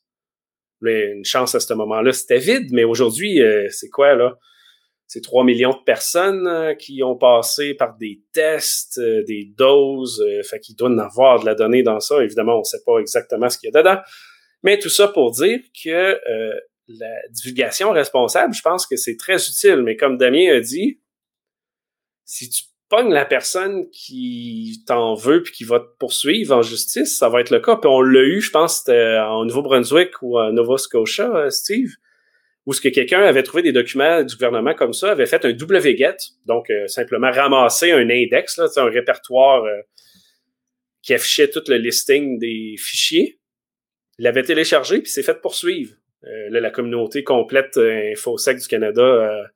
Une 0.83 1.25
chance 1.25 1.55
à 1.55 1.61
ce 1.61 1.75
moment-là, 1.75 2.13
c'était 2.13 2.39
vide, 2.39 2.69
mais 2.71 2.85
aujourd'hui, 2.85 3.41
euh, 3.43 3.67
c'est 3.71 3.89
quoi 3.89 4.15
là? 4.15 4.39
C'est 5.09 5.21
3 5.21 5.45
millions 5.45 5.71
de 5.71 5.83
personnes 5.85 6.47
euh, 6.47 6.75
qui 6.75 7.03
ont 7.03 7.17
passé 7.17 7.75
par 7.75 7.97
des 7.97 8.23
tests, 8.33 8.99
euh, 8.99 9.23
des 9.25 9.53
doses, 9.57 10.25
fait 10.49 10.61
qu'ils 10.61 10.77
doivent 10.77 10.99
avoir 10.99 11.41
de 11.41 11.47
la 11.47 11.55
donnée 11.55 11.83
dans 11.83 12.01
ça. 12.01 12.23
Évidemment, 12.23 12.57
on 12.57 12.61
ne 12.61 12.65
sait 12.65 12.83
pas 12.85 12.99
exactement 12.99 13.49
ce 13.49 13.59
qu'il 13.59 13.71
y 13.73 13.77
a 13.77 13.83
dedans. 13.83 14.01
Mais 14.63 14.79
tout 14.79 14.89
ça 14.89 15.09
pour 15.09 15.31
dire 15.33 15.61
que 15.83 16.19
la 16.89 17.15
divulgation 17.31 17.91
responsable, 17.91 18.55
je 18.55 18.63
pense 18.63 18.87
que 18.87 18.97
c'est 18.97 19.17
très 19.17 19.37
utile. 19.37 19.83
Mais 19.83 19.97
comme 19.97 20.19
Damien 20.19 20.55
a 20.55 20.61
dit, 20.61 21.01
si 22.27 22.51
tu 22.51 22.65
pognes 22.89 23.13
la 23.13 23.25
personne 23.25 23.89
qui 23.91 24.83
t'en 24.87 25.15
veut 25.15 25.43
puis 25.43 25.53
qui 25.53 25.65
va 25.65 25.81
te 25.81 25.97
poursuivre 25.99 26.55
en 26.57 26.63
justice, 26.63 27.17
ça 27.17 27.29
va 27.29 27.41
être 27.41 27.51
le 27.51 27.61
cas. 27.61 27.77
Puis 27.77 27.89
on 27.89 28.01
l'a 28.01 28.23
eu, 28.23 28.41
je 28.41 28.51
pense, 28.51 28.79
c'était 28.79 29.19
en 29.19 29.45
Nouveau-Brunswick 29.45 30.11
ou 30.23 30.39
à 30.39 30.53
Nova 30.53 30.77
Scotia, 30.77 31.35
euh, 31.35 31.51
Steve, 31.51 31.91
où 32.67 32.73
ce 32.73 32.81
que 32.81 32.89
quelqu'un 32.89 33.23
avait 33.23 33.45
trouvé 33.45 33.63
des 33.63 33.73
documents 33.73 34.23
du 34.23 34.35
gouvernement 34.35 34.75
comme 34.75 34.93
ça, 34.93 35.13
avait 35.13 35.27
fait 35.27 35.45
un 35.45 35.51
WGET, 35.51 36.17
donc 36.47 36.69
euh, 36.71 36.87
simplement 36.89 37.31
ramasser 37.31 37.93
un 37.93 38.11
index, 38.11 38.59
là, 38.59 38.67
un 38.77 38.91
répertoire 38.91 39.65
euh, 39.65 39.81
qui 41.03 41.15
affichait 41.15 41.49
tout 41.49 41.63
le 41.69 41.77
listing 41.77 42.39
des 42.39 42.75
fichiers. 42.77 43.39
L'avait 44.19 44.43
téléchargé 44.43 45.01
puis 45.01 45.11
s'est 45.11 45.23
fait 45.23 45.41
poursuivre. 45.41 45.95
là, 46.23 46.59
la 46.59 46.71
communauté 46.71 47.23
complète 47.23 47.77
InfoSec 47.77 48.59
du 48.59 48.67
Canada 48.67 49.47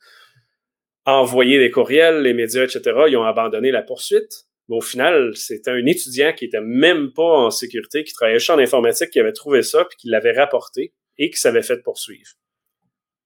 envoyé 1.07 1.59
des 1.59 1.71
courriels, 1.71 2.23
les 2.23 2.35
médias, 2.35 2.65
etc., 2.65 2.83
ils 3.09 3.17
ont 3.17 3.25
abandonné 3.25 3.71
la 3.71 3.83
poursuite. 3.83 4.47
Mais 4.69 4.77
au 4.77 4.81
final, 4.81 5.33
c'était 5.35 5.71
un 5.71 5.85
étudiant 5.87 6.33
qui 6.33 6.45
était 6.45 6.61
même 6.61 7.13
pas 7.13 7.25
en 7.25 7.51
sécurité, 7.51 8.05
qui 8.05 8.13
travaillait 8.13 8.39
juste 8.39 8.51
en 8.51 8.59
informatique, 8.59 9.11
qui 9.11 9.19
avait 9.19 9.33
trouvé 9.33 9.63
ça, 9.63 9.85
puis 9.85 9.97
qui 9.99 10.09
l'avait 10.09 10.33
rapporté 10.33 10.93
et 11.19 11.31
qui 11.31 11.41
s'avait 11.41 11.63
fait 11.63 11.83
poursuivre. 11.83 12.31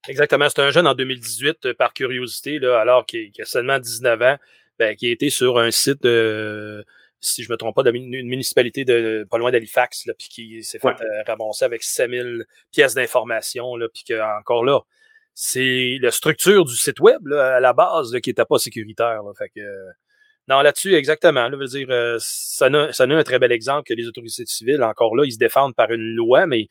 Exactement. 0.09 0.49
C'est 0.49 0.61
un 0.61 0.71
jeune 0.71 0.87
en 0.87 0.95
2018, 0.95 1.67
euh, 1.67 1.75
par 1.75 1.93
curiosité, 1.93 2.59
là, 2.59 2.81
alors 2.81 3.07
qu'il 3.07 3.31
a 3.39 3.45
seulement 3.45 3.79
19 3.79 4.23
ans, 4.23 4.37
ben, 4.79 4.97
qui 4.97 5.07
a 5.09 5.11
été 5.11 5.31
sur 5.31 5.59
un 5.59 5.71
site 5.71 6.03
de, 6.03 6.85
si 7.21 7.43
je 7.43 7.51
me 7.51 7.57
trompe 7.57 7.75
pas, 7.75 7.83
d'une 7.83 8.27
municipalité 8.27 8.85
de 8.85 9.27
pas 9.31 9.39
loin 9.39 9.51
d'Halifax, 9.51 10.09
puis 10.19 10.29
qui 10.29 10.63
s'est 10.63 10.79
fait 10.79 10.89
euh, 10.89 11.23
ramasser 11.27 11.65
avec 11.65 11.83
5000 11.83 12.45
pièces 12.73 12.95
d'information, 12.95 13.75
puis 13.93 14.05
encore 14.41 14.65
là, 14.65 14.81
c'est 15.35 15.99
la 16.01 16.11
structure 16.11 16.65
du 16.65 16.77
site 16.77 17.01
web 17.01 17.33
à 17.33 17.61
la 17.61 17.73
base 17.73 18.13
qui 18.23 18.31
n'était 18.31 18.45
pas 18.45 18.59
sécuritaire. 18.59 19.21
Fait 19.37 19.51
que, 19.55 19.61
non, 20.47 20.61
là-dessus, 20.61 20.95
exactement. 20.95 21.49
Là, 21.49 21.57
veut 21.57 21.67
dire, 21.67 21.87
euh, 21.91 22.19
ça, 22.21 22.67
a, 22.67 22.93
ça 22.93 23.05
a 23.05 23.07
un 23.09 23.23
très 23.25 23.39
bel 23.39 23.51
exemple 23.51 23.85
que 23.89 23.95
les 23.95 24.07
autorités 24.07 24.45
civiles, 24.47 24.83
encore 24.83 25.17
là, 25.17 25.25
ils 25.25 25.33
se 25.33 25.39
défendent 25.39 25.75
par 25.75 25.91
une 25.91 26.15
loi, 26.15 26.47
mais 26.47 26.69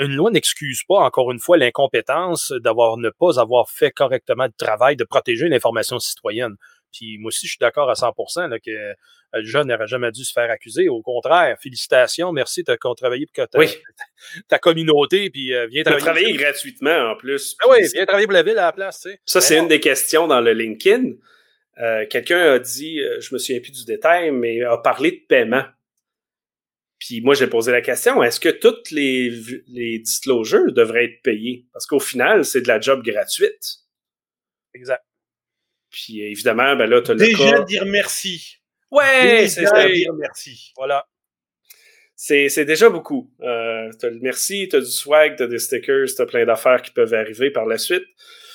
une 0.00 0.14
loi 0.14 0.30
n'excuse 0.30 0.82
pas, 0.88 0.98
encore 0.98 1.30
une 1.30 1.38
fois, 1.38 1.56
l'incompétence 1.56 2.52
d'avoir 2.60 2.96
ne 2.96 3.10
pas 3.10 3.38
avoir 3.40 3.70
fait 3.70 3.92
correctement 3.92 4.44
le 4.44 4.52
travail 4.52 4.96
de 4.96 5.04
protéger 5.04 5.48
l'information 5.48 6.00
citoyenne. 6.00 6.56
Puis 6.92 7.18
moi 7.18 7.28
aussi, 7.28 7.46
je 7.46 7.52
suis 7.52 7.58
d'accord 7.58 7.90
à 7.90 7.94
100 7.94 8.14
là, 8.48 8.58
que 8.58 8.70
euh, 8.70 8.92
le 9.32 9.44
jeune 9.44 9.68
n'aurait 9.68 9.86
jamais 9.86 10.10
dû 10.10 10.24
se 10.24 10.32
faire 10.32 10.50
accuser. 10.50 10.88
Au 10.88 11.00
contraire, 11.02 11.56
félicitations, 11.60 12.32
merci, 12.32 12.64
tu 12.64 12.70
as 12.70 12.76
travaillé 12.76 13.26
pour 13.26 13.46
ta, 13.48 13.58
ta, 14.48 14.58
communauté, 14.58 15.30
puis 15.30 15.54
euh, 15.54 15.66
viens 15.66 15.82
travailler. 15.82 16.04
travailler 16.04 16.32
gratuitement 16.34 17.12
en 17.12 17.16
plus. 17.16 17.56
Ah 17.62 17.68
oui, 17.70 17.86
viens 17.94 18.04
travailler 18.04 18.26
pour 18.26 18.34
la 18.34 18.42
ville 18.42 18.58
à 18.58 18.66
la 18.66 18.72
place. 18.72 19.00
Tu 19.00 19.10
sais. 19.10 19.20
Ça, 19.24 19.40
c'est 19.40 19.58
une 19.58 19.68
des 19.68 19.80
questions 19.80 20.26
dans 20.26 20.40
le 20.40 20.52
LinkedIn. 20.52 21.12
Euh, 21.80 22.06
quelqu'un 22.08 22.52
a 22.52 22.58
dit, 22.58 23.00
je 23.20 23.34
me 23.34 23.38
souviens 23.38 23.60
plus 23.60 23.72
du 23.72 23.84
détail, 23.84 24.30
mais 24.30 24.62
a 24.62 24.76
parlé 24.76 25.12
de 25.12 25.20
paiement. 25.26 25.64
Puis 26.98 27.20
moi, 27.20 27.34
j'ai 27.34 27.48
posé 27.48 27.72
la 27.72 27.80
question, 27.80 28.22
est-ce 28.22 28.38
que 28.38 28.50
toutes 28.50 28.92
les, 28.92 29.32
les 29.66 29.98
disclosures 29.98 30.72
devraient 30.72 31.06
être 31.06 31.22
payées? 31.22 31.66
Parce 31.72 31.84
qu'au 31.84 31.98
final, 31.98 32.44
c'est 32.44 32.60
de 32.60 32.68
la 32.68 32.78
job 32.78 33.02
gratuite. 33.02 33.78
Exact. 34.74 35.02
Puis 35.92 36.22
évidemment, 36.22 36.74
ben 36.74 36.88
là, 36.88 37.02
tu 37.02 37.12
as 37.12 37.14
le 37.14 37.20
Déjà 37.20 37.62
dire 37.62 37.84
merci. 37.84 38.58
Ouais, 38.90 39.46
c'est 39.48 39.66
ça. 39.66 39.88
dire 39.88 40.12
merci. 40.14 40.72
Voilà. 40.76 41.06
C'est 42.16 42.64
déjà 42.64 42.88
beaucoup. 42.88 43.30
Euh, 43.42 43.90
tu 43.98 44.06
as 44.06 44.10
le 44.10 44.20
merci, 44.20 44.68
tu 44.70 44.76
as 44.76 44.80
du 44.80 44.90
swag, 44.90 45.36
tu 45.36 45.42
as 45.42 45.46
des 45.46 45.58
stickers, 45.58 46.06
tu 46.14 46.22
as 46.22 46.26
plein 46.26 46.44
d'affaires 46.44 46.80
qui 46.80 46.92
peuvent 46.92 47.14
arriver 47.14 47.50
par 47.50 47.66
la 47.66 47.78
suite. 47.78 48.04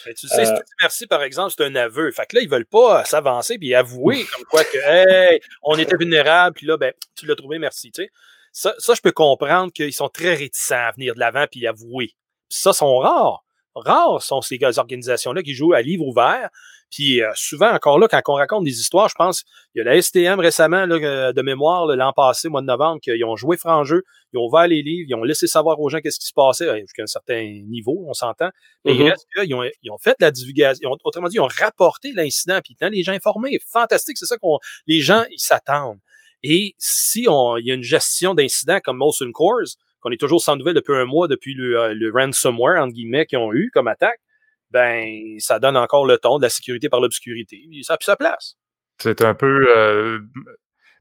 Ben, 0.05 0.13
tu 0.13 0.27
sais, 0.27 0.45
si 0.45 0.51
tu 0.51 0.57
dis 0.57 0.73
merci, 0.81 1.05
par 1.05 1.21
exemple, 1.21 1.53
c'est 1.57 1.65
un 1.65 1.75
aveu. 1.75 2.11
Fait 2.11 2.25
que 2.25 2.37
là, 2.37 2.41
ils 2.41 2.49
veulent 2.49 2.65
pas 2.65 3.03
s'avancer 3.03 3.57
puis 3.57 3.75
avouer 3.75 4.23
comme 4.33 4.45
quoi 4.45 4.63
que, 4.63 4.77
hey, 4.77 5.41
on 5.63 5.77
était 5.77 5.97
vulnérable, 5.97 6.55
puis 6.55 6.65
là, 6.65 6.77
ben, 6.77 6.93
tu 7.15 7.25
l'as 7.25 7.35
trouvé, 7.35 7.59
merci. 7.59 7.91
Tu 7.91 8.03
sais. 8.03 8.09
Ça, 8.53 8.73
ça, 8.77 8.93
je 8.95 9.01
peux 9.01 9.11
comprendre 9.11 9.73
qu'ils 9.73 9.93
sont 9.93 10.07
très 10.07 10.33
réticents 10.33 10.87
à 10.87 10.91
venir 10.91 11.13
de 11.13 11.19
l'avant 11.19 11.45
puis 11.51 11.67
avouer. 11.67 12.15
Puis 12.49 12.59
ça, 12.59 12.71
sont 12.71 12.97
rares. 12.99 13.43
Rares 13.85 14.21
sont 14.21 14.41
ces 14.41 14.59
organisations-là 14.61 15.43
qui 15.43 15.53
jouent 15.53 15.73
à 15.73 15.81
livre 15.81 16.05
ouvert, 16.05 16.49
puis 16.89 17.21
euh, 17.21 17.29
souvent, 17.35 17.73
encore 17.73 17.99
là, 17.99 18.07
quand 18.07 18.21
on 18.27 18.35
raconte 18.35 18.63
des 18.63 18.79
histoires, 18.79 19.09
je 19.09 19.15
pense, 19.15 19.43
il 19.75 19.79
y 19.79 19.81
a 19.81 19.83
la 19.83 20.01
STM 20.01 20.39
récemment, 20.39 20.85
là, 20.85 20.95
euh, 20.95 21.33
de 21.33 21.41
mémoire, 21.41 21.85
l'an 21.87 22.13
passé, 22.13 22.47
mois 22.47 22.61
de 22.61 22.67
novembre, 22.67 23.01
qu'ils 23.01 23.23
ont 23.25 23.35
joué 23.35 23.57
franc 23.57 23.83
jeu, 23.83 24.03
ils 24.33 24.37
ont 24.37 24.45
ouvert 24.45 24.67
les 24.67 24.81
livres, 24.81 25.07
ils 25.09 25.15
ont 25.15 25.23
laissé 25.23 25.47
savoir 25.47 25.79
aux 25.81 25.89
gens 25.89 25.99
qu'est-ce 25.99 26.19
qui 26.19 26.27
se 26.27 26.33
passait, 26.33 26.67
euh, 26.67 26.79
jusqu'à 26.79 27.03
un 27.03 27.07
certain 27.07 27.43
niveau, 27.67 28.05
on 28.07 28.13
s'entend. 28.13 28.49
Mais 28.85 28.95
il 28.95 29.01
mm-hmm. 29.01 29.09
reste 29.09 29.27
qu'ils 29.35 29.55
ont, 29.55 29.63
ils 29.83 29.91
ont 29.91 29.97
fait 29.97 30.15
la 30.19 30.31
divulgation, 30.31 30.89
autrement 31.03 31.27
dit, 31.27 31.35
ils 31.35 31.41
ont 31.41 31.49
rapporté 31.59 32.13
l'incident, 32.13 32.59
puis 32.63 32.77
ils 32.79 32.87
les 32.87 33.03
gens 33.03 33.13
informés. 33.13 33.59
Fantastique, 33.69 34.17
c'est 34.17 34.25
ça 34.25 34.37
qu'on 34.37 34.59
les 34.85 35.01
gens, 35.01 35.23
ils 35.29 35.39
s'attendent. 35.39 35.99
Et 36.43 36.75
si 36.77 37.25
on, 37.27 37.57
il 37.57 37.65
y 37.65 37.71
a 37.71 37.73
une 37.73 37.83
gestion 37.83 38.33
d'incidents 38.33 38.79
comme 38.81 38.97
Molson 38.97 39.31
Coors, 39.33 39.75
qu'on 40.01 40.11
est 40.11 40.19
toujours 40.19 40.41
sans 40.41 40.55
nouvelles 40.55 40.75
depuis 40.75 40.95
un 40.95 41.05
mois, 41.05 41.27
depuis 41.27 41.53
le, 41.53 41.93
le 41.93 42.11
ransomware, 42.11 42.81
entre 42.81 42.93
guillemets, 42.93 43.25
qu'ils 43.25 43.39
ont 43.39 43.53
eu 43.53 43.71
comme 43.73 43.87
attaque, 43.87 44.19
ben, 44.71 45.37
ça 45.39 45.59
donne 45.59 45.77
encore 45.77 46.05
le 46.05 46.17
ton 46.17 46.37
de 46.37 46.43
la 46.43 46.49
sécurité 46.49 46.89
par 46.89 46.99
l'obscurité. 46.99 47.61
Ça 47.83 47.93
a 47.93 47.97
plus 47.97 48.05
sa 48.05 48.15
place. 48.15 48.55
C'est 48.99 49.21
un 49.21 49.33
peu, 49.33 49.67
euh, 49.75 50.19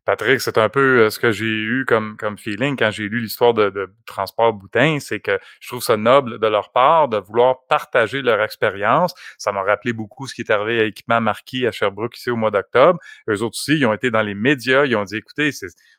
Patrick, 0.04 0.40
c'est 0.40 0.58
un 0.58 0.68
peu 0.68 1.00
euh, 1.00 1.10
ce 1.10 1.18
que 1.18 1.32
j'ai 1.32 1.46
eu 1.46 1.84
comme, 1.84 2.16
feeling 2.38 2.76
quand 2.76 2.90
j'ai 2.90 3.08
lu 3.08 3.20
l'histoire 3.20 3.54
de, 3.54 3.90
Transport 4.04 4.52
Boutin, 4.52 4.98
c'est 5.00 5.18
que 5.18 5.38
je 5.60 5.68
trouve 5.68 5.82
ça 5.82 5.96
noble 5.96 6.38
de 6.38 6.46
leur 6.46 6.70
part 6.72 7.08
de 7.08 7.16
vouloir 7.16 7.66
partager 7.68 8.22
leur 8.22 8.40
expérience. 8.42 9.14
Ça 9.38 9.50
m'a 9.50 9.62
rappelé 9.62 9.92
beaucoup 9.92 10.28
ce 10.28 10.34
qui 10.34 10.42
est 10.42 10.50
arrivé 10.50 10.80
à 10.80 10.84
Équipement 10.84 11.20
Marquis 11.20 11.66
à 11.66 11.72
Sherbrooke 11.72 12.16
ici 12.16 12.30
au 12.30 12.36
mois 12.36 12.50
d'octobre. 12.50 13.00
Eux 13.28 13.42
autres 13.42 13.56
aussi, 13.58 13.78
ils 13.78 13.86
ont 13.86 13.94
été 13.94 14.10
dans 14.10 14.22
les 14.22 14.34
médias, 14.34 14.84
ils 14.84 14.94
ont 14.94 15.04
dit, 15.04 15.16
écoutez, 15.16 15.50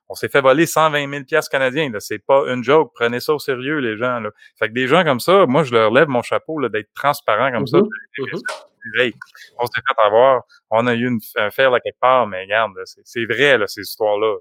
on 0.10 0.16
s'est 0.16 0.30
fait 0.30 0.42
voler 0.42 0.66
120 0.66 1.10
000 1.10 1.24
pièces 1.26 1.50
canadiens. 1.50 1.92
C'est 2.00 2.24
pas 2.24 2.44
une 2.48 2.64
joke. 2.64 2.92
Prenez 2.96 3.20
ça 3.20 3.34
au 3.34 3.40
sérieux, 3.40 3.80
les 3.80 3.98
gens. 3.98 4.20
Là. 4.20 4.30
Fait 4.58 4.70
que 4.70 4.74
des 4.74 4.88
gens 4.88 5.04
comme 5.04 5.20
ça, 5.20 5.46
moi, 5.46 5.64
je 5.64 5.74
leur 5.74 5.92
lève 5.92 6.08
mon 6.08 6.22
chapeau 6.22 6.66
d'être 6.70 6.94
transparent 6.94 7.52
comme 7.52 7.68
ça. 7.68 7.78
Mm-hmm. 7.78 8.42
Mm-hmm. 9.00 9.14
on 9.60 9.66
s'est 9.66 9.82
fait 9.86 10.06
avoir. 10.06 10.44
On 10.72 10.88
a 10.88 10.94
eu 10.94 11.08
une, 11.08 11.20
un 11.36 11.52
faire 11.52 11.72
là 11.72 11.80
quelque 11.80 12.00
part, 12.00 12.26
mais 12.28 12.44
regarde, 12.44 12.72
c'est 13.04 13.26
vrai, 13.26 13.58
là, 13.58 13.68
ces 13.68 13.82
histoires-là. 13.82 14.38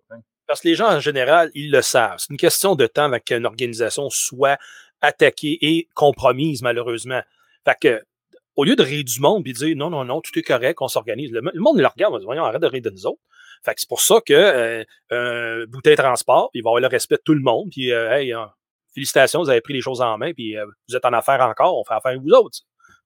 Parce 0.47 0.60
que 0.60 0.68
les 0.68 0.76
gens, 0.76 0.88
en 0.88 1.01
général, 1.01 1.51
ils 1.55 1.72
le 1.72 1.82
savent. 1.82 2.18
C'est 2.18 2.30
une 2.30 2.36
question 2.36 2.76
de 2.76 2.86
temps 2.86 3.05
avant 3.05 3.18
qu'une 3.18 3.47
organisation 3.47 4.09
soit 4.10 4.59
attaquée 5.01 5.59
et 5.60 5.88
compromise, 5.94 6.62
malheureusement. 6.62 7.22
Fait 7.64 7.76
que, 7.80 8.02
au 8.55 8.64
lieu 8.64 8.76
de 8.76 8.82
rire 8.82 9.05
du 9.05 9.20
monde 9.20 9.47
et 9.47 9.52
de 9.52 9.59
dire 9.59 9.76
non, 9.76 9.90
non, 9.90 10.05
non, 10.05 10.20
tout 10.20 10.38
est 10.38 10.43
correct, 10.43 10.80
on 10.80 10.88
s'organise, 10.88 11.32
le, 11.32 11.43
monde 11.43 11.78
le 11.78 11.86
regarde, 11.86 12.14
on 12.14 12.18
dit, 12.18 12.24
voyons, 12.24 12.44
arrête 12.44 12.62
de 12.62 12.66
rire 12.66 12.82
de 12.82 12.90
nous 12.90 13.06
autres. 13.06 13.20
Fait 13.66 13.74
que 13.74 13.80
c'est 13.80 13.88
pour 13.88 14.01
ça 14.01 14.20
que 14.24 14.32
euh, 14.32 14.84
un 15.10 15.66
bouteille 15.66 15.97
transport, 15.97 16.51
il 16.55 16.62
va 16.62 16.70
avoir 16.70 16.80
le 16.80 16.86
respect 16.86 17.16
de 17.16 17.22
tout 17.24 17.34
le 17.34 17.40
monde. 17.40 17.68
Puis, 17.72 17.93
euh, 17.93 18.12
hey, 18.12 18.32
hein, 18.32 18.48
félicitations, 18.94 19.43
vous 19.43 19.51
avez 19.51 19.60
pris 19.60 19.74
les 19.74 19.80
choses 19.80 20.01
en 20.01 20.16
main, 20.18 20.32
puis 20.32 20.56
euh, 20.56 20.64
vous 20.88 20.94
êtes 20.94 21.05
en 21.05 21.12
affaires 21.12 21.40
encore, 21.40 21.76
on 21.76 21.84
fait 21.84 21.94
affaire 21.94 22.12
avec 22.12 22.22
vous 22.22 22.30
autres. 22.30 22.60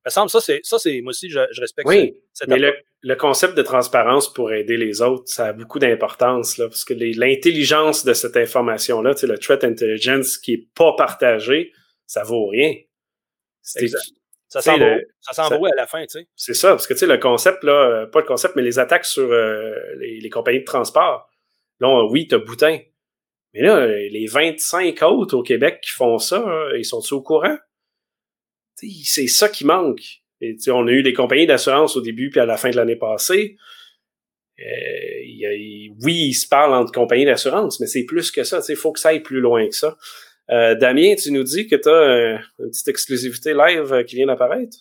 me 0.05 0.11
semble, 0.11 0.29
ça, 0.29 0.41
c'est, 0.43 0.61
ça, 0.63 0.79
c'est, 0.79 1.01
moi 1.01 1.11
aussi, 1.11 1.31
je, 1.31 1.41
respecte 1.59 1.89
oui, 1.89 2.15
mais 2.47 2.59
le, 2.59 2.75
le, 3.01 3.17
concept 3.17 3.57
de 3.57 3.63
transparence 3.63 4.31
pour 4.31 4.53
aider 4.53 4.77
les 4.77 5.01
autres, 5.01 5.25
ça 5.29 5.47
a 5.47 5.53
beaucoup 5.55 5.79
d'importance, 5.79 6.59
là, 6.59 6.69
parce 6.69 6.85
que 6.85 6.93
l'intelligence 6.93 8.05
de 8.05 8.13
cette 8.13 8.37
information-là, 8.37 9.15
le 9.23 9.39
threat 9.39 9.65
intelligence 9.65 10.37
qui 10.37 10.53
est 10.53 10.69
pas 10.75 10.93
partagé, 10.95 11.73
ça 12.07 12.23
vaut 12.23 12.49
rien. 12.49 12.75
Exact. 13.77 14.20
Ça 14.51 14.61
s'embrouille 14.63 14.89
le- 14.97 15.09
ça 15.21 15.33
s'embrouille 15.49 15.71
à 15.73 15.77
la 15.77 15.87
fin, 15.87 16.03
tu 16.03 16.19
sais? 16.19 16.29
C'est 16.37 16.55
ça, 16.55 16.71
parce 16.71 16.87
que 16.87 16.93
tu 16.95 16.99
sais, 17.01 17.07
le 17.07 17.17
concept, 17.19 17.63
là, 17.65 17.73
euh, 17.73 18.07
pas 18.07 18.21
le 18.21 18.27
concept, 18.27 18.57
mais 18.57 18.63
les 18.63 18.79
attaques 18.79 19.05
sur 19.07 19.31
euh, 19.33 19.75
les, 19.99 20.21
les 20.21 20.29
compagnies 20.31 20.61
de 20.61 20.65
transport. 20.65 21.29
Là, 21.81 21.89
on- 21.89 22.11
oui, 22.11 22.27
t'as 22.29 22.39
Boutin. 22.39 22.79
Mais 23.55 23.63
là, 23.63 23.87
les 23.87 24.27
25 24.27 25.01
autres 25.03 25.37
au 25.37 25.43
Québec 25.43 25.81
qui 25.83 25.91
font 25.93 26.19
ça, 26.19 26.45
hein, 26.47 26.69
ils 26.77 26.85
sont-ils 26.85 27.15
au 27.15 27.23
courant? 27.23 27.57
C'est 28.77 29.27
ça 29.27 29.49
qui 29.49 29.65
manque. 29.65 30.01
Et, 30.41 30.55
tu 30.57 30.63
sais, 30.63 30.71
on 30.71 30.87
a 30.87 30.91
eu 30.91 31.03
des 31.03 31.13
compagnies 31.13 31.47
d'assurance 31.47 31.97
au 31.97 32.01
début 32.01 32.31
puis 32.31 32.41
à 32.41 32.47
la 32.47 32.57
fin 32.57 32.71
de 32.71 32.77
l'année 32.77 32.97
passée. 32.97 33.57
Euh, 34.59 34.63
y 35.25 35.47
a- 35.47 35.95
oui, 36.03 36.29
ils 36.29 36.35
se 36.35 36.47
parlent 36.49 36.75
entre 36.75 36.93
compagnies 36.93 37.25
d'assurance, 37.25 37.81
mais 37.81 37.87
c'est 37.87 38.05
plus 38.05 38.31
que 38.31 38.45
ça. 38.45 38.61
Il 38.69 38.77
faut 38.77 38.93
que 38.93 39.01
ça 39.01 39.11
aille 39.11 39.21
plus 39.21 39.41
loin 39.41 39.67
que 39.69 39.75
ça. 39.75 39.97
Euh, 40.51 40.75
Damien, 40.75 41.15
tu 41.15 41.31
nous 41.31 41.45
dis 41.45 41.69
que 41.69 41.77
tu 41.77 41.89
as 41.89 42.41
une 42.59 42.71
petite 42.71 42.89
exclusivité 42.89 43.55
live 43.55 44.05
qui 44.05 44.17
vient 44.17 44.27
d'apparaître? 44.27 44.79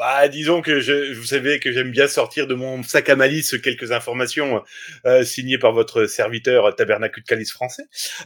Bah, 0.00 0.28
disons 0.28 0.62
que 0.62 0.80
je, 0.80 1.12
vous 1.12 1.26
savez 1.26 1.60
que 1.60 1.72
j'aime 1.72 1.90
bien 1.90 2.08
sortir 2.08 2.46
de 2.46 2.54
mon 2.54 2.82
sac 2.82 3.10
à 3.10 3.16
malice 3.16 3.60
quelques 3.62 3.92
informations 3.92 4.64
euh, 5.04 5.24
signées 5.24 5.58
par 5.58 5.72
votre 5.72 6.06
serviteur 6.06 6.74
Tabernacule 6.74 7.22
de 7.22 7.28
Calice 7.28 7.52
français. 7.52 7.82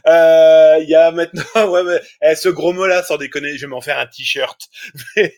Euh, 0.07 0.77
Il 0.81 0.87
y 0.87 0.95
a 0.95 1.11
maintenant, 1.11 1.43
ouais, 1.69 1.83
mais, 1.83 1.99
eh, 2.31 2.35
ce 2.35 2.47
gros 2.47 2.71
mot-là, 2.71 3.03
sans 3.03 3.17
déconner, 3.17 3.57
je 3.57 3.65
vais 3.65 3.67
m'en 3.67 3.81
faire 3.81 3.99
un 3.99 4.05
t-shirt. 4.05 4.57
mais, 5.17 5.35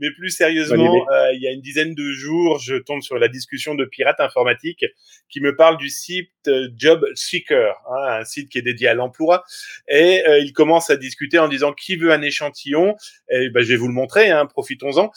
mais 0.00 0.10
plus 0.12 0.30
sérieusement, 0.30 1.04
euh, 1.12 1.34
il 1.34 1.42
y 1.42 1.46
a 1.46 1.50
une 1.50 1.60
dizaine 1.60 1.94
de 1.94 2.10
jours, 2.10 2.58
je 2.58 2.76
tombe 2.76 3.02
sur 3.02 3.18
la 3.18 3.28
discussion 3.28 3.74
de 3.74 3.84
Pirate 3.84 4.20
Informatique 4.20 4.86
qui 5.28 5.42
me 5.42 5.56
parle 5.56 5.76
du 5.76 5.90
site 5.90 6.30
euh, 6.48 6.68
Job 6.74 7.04
Seeker, 7.14 7.74
hein, 7.90 8.20
un 8.20 8.24
site 8.24 8.48
qui 8.48 8.56
est 8.56 8.62
dédié 8.62 8.88
à 8.88 8.94
l'emploi, 8.94 9.44
et 9.88 10.22
il 10.40 10.54
commence 10.54 10.88
à 10.88 10.96
discuter 10.96 11.38
en 11.38 11.48
disant 11.48 11.74
qui 11.74 11.96
veut 11.96 12.12
un 12.12 12.22
échantillon? 12.22 12.96
Et 13.28 13.50
ben, 13.50 13.62
je 13.62 13.68
vais 13.68 13.76
vous 13.76 13.88
le 13.88 13.92
montrer, 13.92 14.30
hein, 14.30 14.46
profitons-en. 14.46 15.10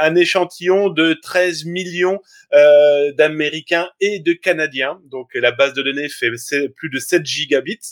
Un 0.00 0.16
échantillon 0.16 0.88
de 0.88 1.14
13 1.22 1.64
millions 1.66 2.20
euh, 2.52 3.12
d'Américains 3.12 3.88
et 4.00 4.20
de 4.20 4.32
Canadiens. 4.32 5.00
Donc 5.04 5.28
la 5.34 5.52
base 5.52 5.74
de 5.74 5.82
données 5.82 6.08
fait 6.08 6.30
plus 6.76 6.90
de 6.90 6.98
7 6.98 7.24
gigabits. 7.24 7.90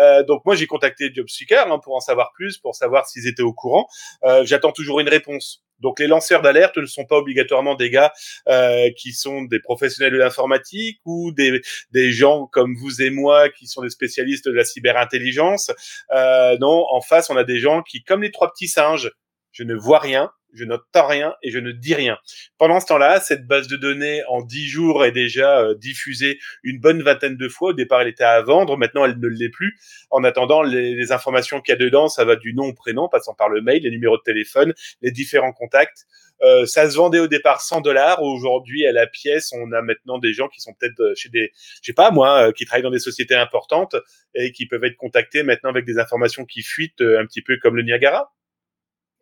Euh, 0.00 0.22
donc 0.24 0.44
moi 0.44 0.54
j'ai 0.56 0.66
contacté 0.66 1.12
JobSeeker 1.14 1.70
hein, 1.70 1.78
pour 1.78 1.94
en 1.94 2.00
savoir 2.00 2.32
plus, 2.34 2.58
pour 2.58 2.74
savoir 2.74 3.06
s'ils 3.06 3.28
étaient 3.28 3.42
au 3.42 3.52
courant. 3.52 3.86
Euh, 4.24 4.44
J'attends 4.44 4.72
toujours 4.72 5.00
une 5.00 5.08
réponse. 5.08 5.64
Donc 5.80 6.00
les 6.00 6.06
lanceurs 6.06 6.42
d'alerte 6.42 6.78
ne 6.78 6.86
sont 6.86 7.04
pas 7.04 7.18
obligatoirement 7.18 7.74
des 7.74 7.90
gars 7.90 8.12
euh, 8.48 8.90
qui 8.96 9.12
sont 9.12 9.42
des 9.42 9.60
professionnels 9.60 10.12
de 10.12 10.18
l'informatique 10.18 11.00
ou 11.04 11.32
des, 11.32 11.60
des 11.90 12.12
gens 12.12 12.46
comme 12.46 12.74
vous 12.76 13.02
et 13.02 13.10
moi 13.10 13.48
qui 13.48 13.66
sont 13.66 13.82
des 13.82 13.90
spécialistes 13.90 14.46
de 14.46 14.52
la 14.52 14.64
cyberintelligence. 14.64 15.70
Euh, 16.12 16.56
non, 16.58 16.86
en 16.90 17.00
face 17.00 17.30
on 17.30 17.36
a 17.36 17.44
des 17.44 17.58
gens 17.58 17.82
qui, 17.82 18.02
comme 18.02 18.22
les 18.22 18.30
trois 18.30 18.50
petits 18.50 18.68
singes, 18.68 19.10
je 19.52 19.62
ne 19.62 19.74
vois 19.74 19.98
rien, 19.98 20.30
je 20.54 20.64
n'entends 20.64 21.06
rien 21.06 21.34
et 21.42 21.50
je 21.50 21.58
ne 21.58 21.72
dis 21.72 21.94
rien. 21.94 22.18
Pendant 22.58 22.80
ce 22.80 22.86
temps-là, 22.86 23.20
cette 23.20 23.46
base 23.46 23.68
de 23.68 23.76
données 23.76 24.22
en 24.28 24.42
10 24.42 24.66
jours 24.66 25.04
est 25.04 25.12
déjà 25.12 25.60
euh, 25.60 25.74
diffusée 25.74 26.38
une 26.62 26.80
bonne 26.80 27.02
vingtaine 27.02 27.36
de 27.36 27.48
fois. 27.48 27.70
Au 27.70 27.72
départ, 27.74 28.02
elle 28.02 28.08
était 28.08 28.24
à 28.24 28.40
vendre, 28.42 28.76
maintenant 28.76 29.04
elle 29.04 29.18
ne 29.18 29.28
l'est 29.28 29.50
plus. 29.50 29.78
En 30.10 30.24
attendant, 30.24 30.62
les, 30.62 30.94
les 30.94 31.12
informations 31.12 31.60
qu'il 31.60 31.72
y 31.72 31.76
a 31.76 31.78
dedans, 31.78 32.08
ça 32.08 32.24
va 32.24 32.36
du 32.36 32.54
nom 32.54 32.66
au 32.66 32.74
prénom, 32.74 33.08
passant 33.08 33.34
par 33.34 33.48
le 33.48 33.60
mail, 33.60 33.82
les 33.82 33.90
numéros 33.90 34.16
de 34.16 34.22
téléphone, 34.22 34.72
les 35.02 35.10
différents 35.10 35.52
contacts. 35.52 36.06
Euh, 36.42 36.66
ça 36.66 36.90
se 36.90 36.96
vendait 36.96 37.20
au 37.20 37.28
départ 37.28 37.60
100 37.60 37.80
dollars. 37.80 38.22
Aujourd'hui, 38.22 38.86
à 38.86 38.92
la 38.92 39.06
pièce, 39.06 39.52
on 39.52 39.72
a 39.72 39.82
maintenant 39.82 40.18
des 40.18 40.32
gens 40.32 40.48
qui 40.48 40.60
sont 40.60 40.74
peut-être 40.74 41.00
euh, 41.00 41.14
chez 41.14 41.28
des, 41.28 41.52
je 41.54 41.86
sais 41.86 41.92
pas 41.92 42.10
moi, 42.10 42.48
euh, 42.48 42.52
qui 42.52 42.64
travaillent 42.64 42.82
dans 42.82 42.90
des 42.90 42.98
sociétés 42.98 43.34
importantes 43.34 43.96
et 44.34 44.52
qui 44.52 44.66
peuvent 44.66 44.84
être 44.84 44.96
contactés 44.96 45.42
maintenant 45.42 45.70
avec 45.70 45.84
des 45.84 45.98
informations 45.98 46.44
qui 46.44 46.62
fuitent 46.62 47.00
un 47.00 47.24
petit 47.26 47.42
peu 47.42 47.56
comme 47.58 47.76
le 47.76 47.82
Niagara. 47.82 48.32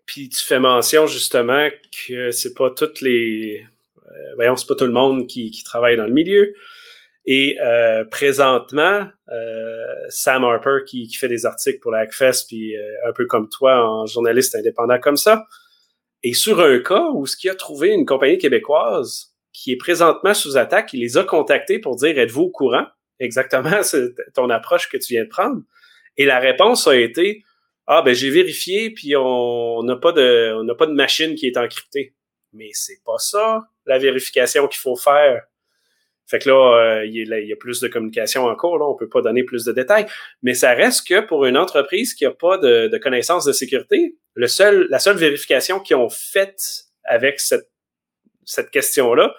Puis 0.07 0.29
tu 0.29 0.45
fais 0.45 0.59
mention 0.59 1.07
justement 1.07 1.69
que 2.07 2.31
c'est 2.31 2.55
pas 2.55 2.71
toutes 2.71 3.01
les 3.01 3.65
euh, 4.13 4.35
voyons, 4.35 4.57
c'est 4.57 4.67
pas 4.67 4.75
tout 4.75 4.87
le 4.87 4.93
monde 4.93 5.27
qui, 5.27 5.51
travaille 5.65 5.97
dans 5.97 6.07
le 6.07 6.13
milieu. 6.13 6.55
Et 7.25 7.57
euh, 7.61 8.05
présentement, 8.05 9.07
euh, 9.29 9.95
Sam 10.09 10.45
Harper 10.45 10.79
qui, 10.87 11.07
qui 11.07 11.17
fait 11.17 11.29
des 11.29 11.47
articles 11.47 11.79
pour 11.79 11.93
la 11.93 12.01
Hackfest, 12.01 12.47
puis 12.49 12.77
euh, 12.77 13.09
un 13.09 13.13
peu 13.13 13.27
comme 13.27 13.49
toi, 13.49 13.89
en 13.89 14.07
journaliste 14.07 14.57
indépendant 14.57 14.99
comme 14.99 15.17
ça, 15.17 15.47
est 16.25 16.35
sur 16.35 16.61
un 16.61 16.79
cas 16.81 17.11
où 17.15 17.27
ce 17.27 17.37
qui 17.37 17.49
a 17.49 17.55
trouvé 17.55 17.91
une 17.91 18.07
compagnie 18.07 18.39
québécoise 18.39 19.33
qui 19.53 19.73
est 19.73 19.77
présentement 19.77 20.35
sous 20.35 20.57
attaque, 20.57 20.93
il 20.95 21.01
les 21.01 21.17
a 21.17 21.25
contactés 21.25 21.79
pour 21.79 21.97
dire 21.97 22.19
êtes-vous 22.19 22.43
au 22.43 22.51
courant? 22.51 22.87
Exactement 23.21 23.71
c'est 23.83 24.15
ton 24.35 24.51
approche 24.51 24.89
que 24.89 24.97
tu 24.97 25.13
viens 25.15 25.25
de 25.25 25.29
prendre. 25.29 25.63
Et 26.17 26.25
la 26.25 26.41
réponse 26.41 26.89
a 26.89 26.97
été 26.97 27.45
ah 27.87 28.03
ben 28.03 28.15
j'ai 28.15 28.31
vérifié 28.31 28.91
puis 28.91 29.17
on 29.17 29.83
n'a 29.83 29.97
pas 29.97 30.13
de 30.13 30.55
on 30.57 30.65
n'a 30.65 30.75
pas 30.75 30.87
de 30.87 30.93
machine 30.93 31.35
qui 31.35 31.47
est 31.47 31.57
encryptée. 31.57 32.15
Mais 32.53 32.71
c'est 32.73 33.03
pas 33.05 33.19
ça 33.19 33.63
la 33.87 33.99
vérification 33.99 34.69
qu'il 34.69 34.81
faut 34.81 34.97
faire. 34.97 35.43
Fait 36.27 36.39
que 36.39 36.49
là, 36.49 37.01
euh, 37.01 37.05
il, 37.05 37.29
y 37.29 37.53
a, 37.53 37.57
plus 37.57 37.81
de 37.81 37.89
communication 37.89 38.47
en 38.47 38.55
cours, 38.55 38.79
là, 38.79 38.87
on 38.87 38.97
peut 38.97 39.09
pas 39.09 39.21
donner 39.21 39.43
plus 39.43 39.65
de 39.65 39.73
détails. 39.73 40.07
Mais 40.43 40.55
ça 40.55 40.73
reste 40.73 41.07
que 41.07 41.21
pour 41.21 41.45
une 41.45 41.57
entreprise 41.57 42.15
qui 42.15 42.25
a 42.25 42.31
pas 42.31 42.59
de, 42.59 42.89
de 42.89 42.99
connaissances 42.99 43.45
de 43.45 43.53
sécurité, 43.53 44.17
le 44.35 44.47
seul, 44.47 44.87
la 44.89 44.99
seule 44.99 45.17
vérification 45.17 45.81
qu'ils 45.81 45.97
ont 45.97 46.09
faite 46.09 46.63
avec 47.05 47.41
cette, 47.41 47.69
cette 48.45 48.71
question-là 48.71 49.35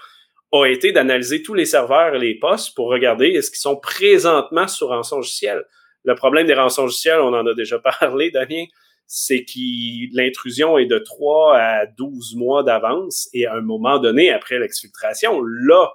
a 0.51 0.65
été 0.67 0.91
d'analyser 0.91 1.41
tous 1.41 1.55
les 1.55 1.65
serveurs 1.65 2.15
et 2.15 2.19
les 2.19 2.37
postes 2.37 2.75
pour 2.75 2.89
regarder 2.89 3.27
est-ce 3.29 3.49
qu'ils 3.49 3.59
sont 3.59 3.79
présentement 3.79 4.67
sur 4.67 4.89
rançon 4.89 5.17
logiciel. 5.17 5.63
Le 6.03 6.15
problème 6.15 6.47
des 6.47 6.53
rançons 6.53 6.83
logiciels, 6.83 7.19
on 7.19 7.33
en 7.33 7.45
a 7.45 7.53
déjà 7.53 7.79
parlé, 7.99 8.31
Damien, 8.31 8.65
c'est 9.07 9.45
que 9.45 10.15
l'intrusion 10.15 10.77
est 10.77 10.85
de 10.85 10.97
3 10.97 11.57
à 11.57 11.85
12 11.85 12.35
mois 12.35 12.63
d'avance 12.63 13.29
et 13.33 13.45
à 13.45 13.55
un 13.55 13.61
moment 13.61 13.99
donné, 13.99 14.31
après 14.31 14.59
l'exfiltration, 14.59 15.41
là, 15.41 15.91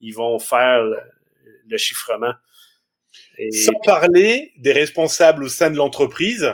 ils 0.00 0.14
vont 0.14 0.38
faire 0.38 0.84
le, 0.84 1.76
chiffrement. 1.76 2.32
Sans 3.52 3.78
parler 3.84 4.52
des 4.58 4.72
responsables 4.72 5.44
au 5.44 5.48
sein 5.48 5.70
de 5.70 5.76
l'entreprise. 5.76 6.52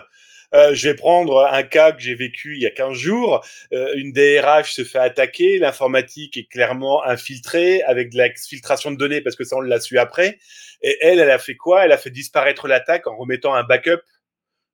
Euh, 0.54 0.72
je 0.74 0.88
vais 0.88 0.94
prendre 0.94 1.44
un 1.44 1.62
cas 1.64 1.92
que 1.92 2.00
j'ai 2.00 2.14
vécu 2.14 2.54
il 2.56 2.62
y 2.62 2.66
a 2.66 2.70
15 2.70 2.96
jours. 2.96 3.44
Euh, 3.72 3.92
une 3.96 4.12
DRH 4.12 4.72
se 4.72 4.84
fait 4.84 4.98
attaquer, 4.98 5.58
l'informatique 5.58 6.36
est 6.36 6.44
clairement 6.44 7.04
infiltrée 7.04 7.82
avec 7.82 8.10
de 8.12 8.18
l'exfiltration 8.18 8.92
de 8.92 8.96
données 8.96 9.20
parce 9.20 9.34
que 9.34 9.44
ça 9.44 9.56
on 9.56 9.60
l'a 9.60 9.80
su 9.80 9.98
après. 9.98 10.38
Et 10.82 10.96
elle, 11.00 11.18
elle 11.18 11.30
a 11.30 11.38
fait 11.38 11.56
quoi? 11.56 11.84
Elle 11.84 11.92
a 11.92 11.98
fait 11.98 12.10
disparaître 12.10 12.68
l'attaque 12.68 13.06
en 13.06 13.16
remettant 13.16 13.54
un 13.54 13.64
backup 13.64 14.00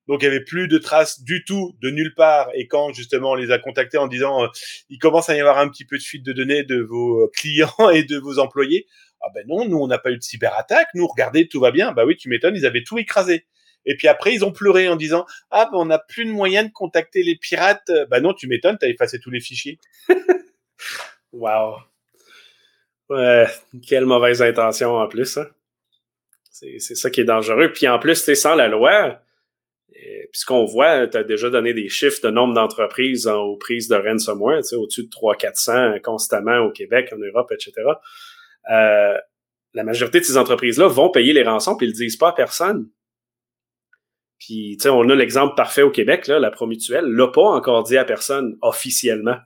donc 0.07 0.23
il 0.23 0.25
y 0.25 0.27
avait 0.27 0.43
plus 0.43 0.67
de 0.67 0.77
traces 0.77 1.21
du 1.23 1.43
tout 1.45 1.75
de 1.81 1.89
nulle 1.89 2.13
part. 2.13 2.49
Et 2.53 2.67
quand 2.67 2.93
justement 2.93 3.31
on 3.31 3.35
les 3.35 3.51
a 3.51 3.59
contactés 3.59 3.97
en 3.97 4.07
disant 4.07 4.43
euh, 4.43 4.47
il 4.89 4.97
commence 4.99 5.29
à 5.29 5.35
y 5.35 5.39
avoir 5.39 5.57
un 5.57 5.69
petit 5.69 5.85
peu 5.85 5.97
de 5.97 6.03
fuite 6.03 6.25
de 6.25 6.33
données 6.33 6.63
de 6.63 6.81
vos 6.81 7.29
clients 7.29 7.73
et 7.93 8.03
de 8.03 8.17
vos 8.17 8.39
employés, 8.39 8.87
ah 9.21 9.27
ben 9.33 9.45
non, 9.47 9.67
nous 9.67 9.77
on 9.77 9.87
n'a 9.87 9.99
pas 9.99 10.11
eu 10.11 10.17
de 10.17 10.23
cyberattaque. 10.23 10.87
Nous 10.95 11.07
regardez 11.07 11.47
tout 11.47 11.59
va 11.59 11.71
bien. 11.71 11.91
Bah 11.91 12.05
oui, 12.05 12.17
tu 12.17 12.29
m'étonnes, 12.29 12.55
ils 12.55 12.65
avaient 12.65 12.83
tout 12.83 12.97
écrasé. 12.97 13.45
Et 13.85 13.95
puis 13.95 14.07
après 14.07 14.33
ils 14.33 14.45
ont 14.45 14.51
pleuré 14.51 14.87
en 14.87 14.95
disant 14.95 15.25
ah 15.49 15.69
ben 15.71 15.77
on 15.79 15.85
n'a 15.85 15.99
plus 15.99 16.25
de 16.25 16.31
moyen 16.31 16.63
de 16.63 16.71
contacter 16.71 17.23
les 17.23 17.35
pirates. 17.35 17.91
Bah 18.09 18.19
non, 18.19 18.33
tu 18.33 18.47
m'étonnes, 18.47 18.77
t'as 18.79 18.89
effacé 18.89 19.19
tous 19.19 19.31
les 19.31 19.41
fichiers. 19.41 19.79
wow. 21.33 21.75
Ouais, 23.09 23.45
quelle 23.87 24.05
mauvaise 24.05 24.41
intention 24.41 24.95
en 24.95 25.07
plus. 25.07 25.37
Hein? 25.37 25.47
C'est 26.49 26.95
ça 26.95 27.09
qui 27.09 27.21
est 27.21 27.25
dangereux. 27.25 27.71
Puis 27.73 27.87
en 27.87 27.97
plus, 27.97 28.23
tu 28.23 28.35
sans 28.35 28.55
la 28.55 28.67
loi, 28.67 29.19
puisqu'on 30.31 30.65
voit, 30.65 31.07
tu 31.07 31.17
as 31.17 31.23
déjà 31.23 31.49
donné 31.49 31.73
des 31.73 31.89
chiffres 31.89 32.21
de 32.23 32.29
nombre 32.29 32.53
d'entreprises 32.53 33.27
aux 33.27 33.57
prises 33.57 33.87
de 33.87 33.95
ransomware, 33.95 34.61
au-dessus 34.73 35.03
de 35.03 35.09
300-400 35.09 36.01
constamment 36.01 36.59
au 36.59 36.71
Québec, 36.71 37.11
en 37.13 37.17
Europe, 37.17 37.51
etc. 37.51 37.73
Euh, 38.71 39.17
la 39.73 39.83
majorité 39.83 40.19
de 40.19 40.25
ces 40.25 40.37
entreprises-là 40.37 40.87
vont 40.87 41.09
payer 41.09 41.33
les 41.33 41.43
rançons 41.43 41.75
puis 41.75 41.87
ils 41.87 41.91
le 41.91 41.95
disent 41.95 42.17
pas 42.17 42.29
à 42.29 42.33
personne. 42.33 42.87
Puis, 44.41 44.75
tu 44.77 44.83
sais, 44.83 44.89
on 44.89 45.07
a 45.07 45.15
l'exemple 45.15 45.53
parfait 45.55 45.83
au 45.83 45.91
Québec, 45.91 46.25
là, 46.25 46.39
la 46.39 46.49
Promutuelle 46.49 47.05
l'a 47.05 47.27
pas 47.27 47.43
encore 47.43 47.83
dit 47.83 47.95
à 47.95 48.03
personne 48.03 48.57
officiellement. 48.61 49.37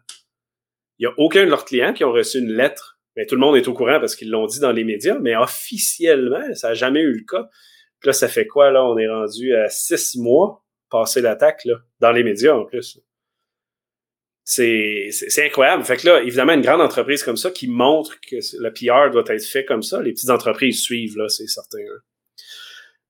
Il 0.97 1.03
y 1.03 1.05
a 1.05 1.13
aucun 1.17 1.43
de 1.43 1.49
leurs 1.49 1.65
clients 1.65 1.91
qui 1.91 2.05
ont 2.05 2.13
reçu 2.13 2.39
une 2.39 2.53
lettre. 2.53 2.97
Mais 3.17 3.25
tout 3.25 3.35
le 3.35 3.41
monde 3.41 3.57
est 3.57 3.67
au 3.67 3.73
courant 3.73 3.99
parce 3.99 4.15
qu'ils 4.15 4.29
l'ont 4.29 4.45
dit 4.45 4.61
dans 4.61 4.71
les 4.71 4.85
médias, 4.85 5.19
mais 5.19 5.35
officiellement, 5.35 6.53
ça 6.53 6.69
n'a 6.69 6.73
jamais 6.75 7.01
eu 7.01 7.11
le 7.11 7.25
cas. 7.25 7.49
Puis 7.99 8.07
là, 8.07 8.13
ça 8.13 8.29
fait 8.29 8.47
quoi, 8.47 8.71
là? 8.71 8.85
On 8.85 8.97
est 8.97 9.09
rendu 9.09 9.53
à 9.53 9.67
six 9.67 10.17
mois 10.17 10.65
passé 10.89 11.19
l'attaque, 11.19 11.65
là, 11.65 11.75
dans 11.99 12.13
les 12.13 12.23
médias, 12.23 12.53
en 12.53 12.63
plus. 12.63 12.99
C'est 14.45 15.09
incroyable. 15.45 15.83
Fait 15.83 15.97
que 15.97 16.07
là, 16.07 16.21
évidemment, 16.21 16.53
une 16.53 16.61
grande 16.61 16.81
entreprise 16.81 17.23
comme 17.23 17.37
ça 17.37 17.51
qui 17.51 17.67
montre 17.67 18.17
que 18.21 18.37
le 18.57 18.71
PR 18.71 19.11
doit 19.11 19.23
être 19.27 19.45
fait 19.45 19.65
comme 19.65 19.81
ça, 19.81 20.01
les 20.01 20.13
petites 20.13 20.29
entreprises 20.29 20.81
suivent, 20.81 21.17
là, 21.17 21.27
c'est 21.27 21.47
certain. 21.47 21.79
Hein. 21.79 21.99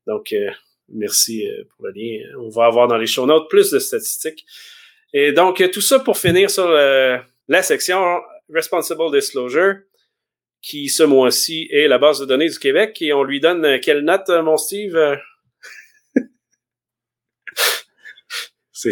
Donc, 0.07 0.33
euh, 0.33 0.49
merci 0.89 1.47
pour 1.69 1.85
le 1.85 1.91
lien. 1.95 2.23
On 2.39 2.49
va 2.49 2.65
avoir 2.65 2.87
dans 2.87 2.97
les 2.97 3.07
show 3.07 3.25
notes 3.25 3.49
plus 3.49 3.71
de 3.71 3.79
statistiques. 3.79 4.45
Et 5.13 5.31
donc, 5.31 5.63
tout 5.71 5.81
ça 5.81 5.99
pour 5.99 6.17
finir 6.17 6.49
sur 6.49 6.67
euh, 6.67 7.17
la 7.47 7.63
section 7.63 8.21
Responsible 8.53 9.11
Disclosure 9.11 9.75
qui 10.61 10.89
ce 10.89 11.03
mois-ci 11.03 11.67
est 11.71 11.87
la 11.87 11.99
base 11.99 12.19
de 12.19 12.25
données 12.25 12.49
du 12.49 12.57
Québec. 12.57 12.97
Et 13.01 13.13
on 13.13 13.23
lui 13.23 13.39
donne 13.39 13.79
quelle 13.79 14.01
note, 14.01 14.29
mon 14.29 14.57
Steve? 14.57 14.97
C'est... 18.71 18.91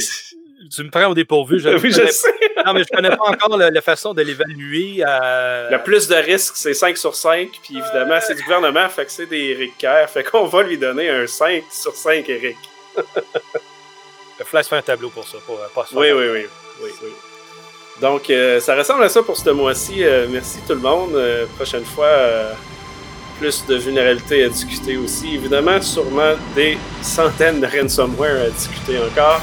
Tu 0.71 0.83
me 0.83 0.89
prends 0.89 1.07
au 1.07 1.13
dépourvu. 1.13 1.59
Je 1.59 1.69
oui, 1.83 1.91
je 1.91 2.05
sais. 2.11 2.27
Non, 2.65 2.73
mais 2.73 2.83
je 2.83 2.95
connais 2.95 3.09
pas 3.09 3.25
encore 3.25 3.57
la, 3.57 3.69
la 3.69 3.81
façon 3.81 4.13
de 4.13 4.21
l'évaluer. 4.21 5.03
euh, 5.05 5.69
Le 5.71 5.83
plus 5.83 6.07
de 6.07 6.15
risques, 6.15 6.55
c'est 6.55 6.73
5 6.73 6.97
sur 6.97 7.15
5. 7.15 7.49
Puis 7.63 7.77
évidemment, 7.77 8.19
c'est 8.25 8.35
du 8.35 8.43
gouvernement, 8.43 8.87
fait 8.89 9.05
que 9.05 9.11
c'est 9.11 9.25
des 9.25 9.49
Eric 9.51 9.77
Kerr. 9.77 10.09
Fait 10.09 10.23
qu'on 10.23 10.45
va 10.45 10.63
lui 10.63 10.77
donner 10.77 11.09
un 11.09 11.27
5 11.27 11.63
sur 11.71 11.93
5, 11.95 12.27
Eric. 12.29 12.57
Flash 14.45 14.67
fait 14.67 14.77
un 14.77 14.81
tableau 14.81 15.09
pour 15.09 15.27
ça, 15.27 15.37
pour 15.45 15.55
euh, 15.59 15.67
pas 15.73 15.85
se 15.85 15.89
faire- 15.89 15.99
Oui, 15.99 16.11
oui, 16.11 16.25
oui. 16.33 16.45
oui, 16.83 16.89
oui. 17.03 17.09
Donc, 18.01 18.29
euh, 18.29 18.59
ça 18.59 18.75
ressemble 18.75 19.03
à 19.03 19.09
ça 19.09 19.21
pour 19.23 19.37
ce 19.37 19.49
mois-ci. 19.51 20.03
Merci 20.29 20.57
tout 20.67 20.73
le 20.73 20.79
monde. 20.81 21.15
Prochaine 21.55 21.85
fois, 21.85 22.09
plus 23.39 23.65
de 23.67 23.75
vulnérabilité 23.75 24.43
à 24.43 24.49
discuter 24.49 24.97
aussi. 24.97 25.35
Évidemment, 25.35 25.79
sûrement 25.81 26.33
des 26.55 26.77
centaines 27.01 27.61
de 27.61 27.67
ransomware 27.67 28.47
à 28.47 28.49
discuter 28.49 28.97
encore. 28.99 29.41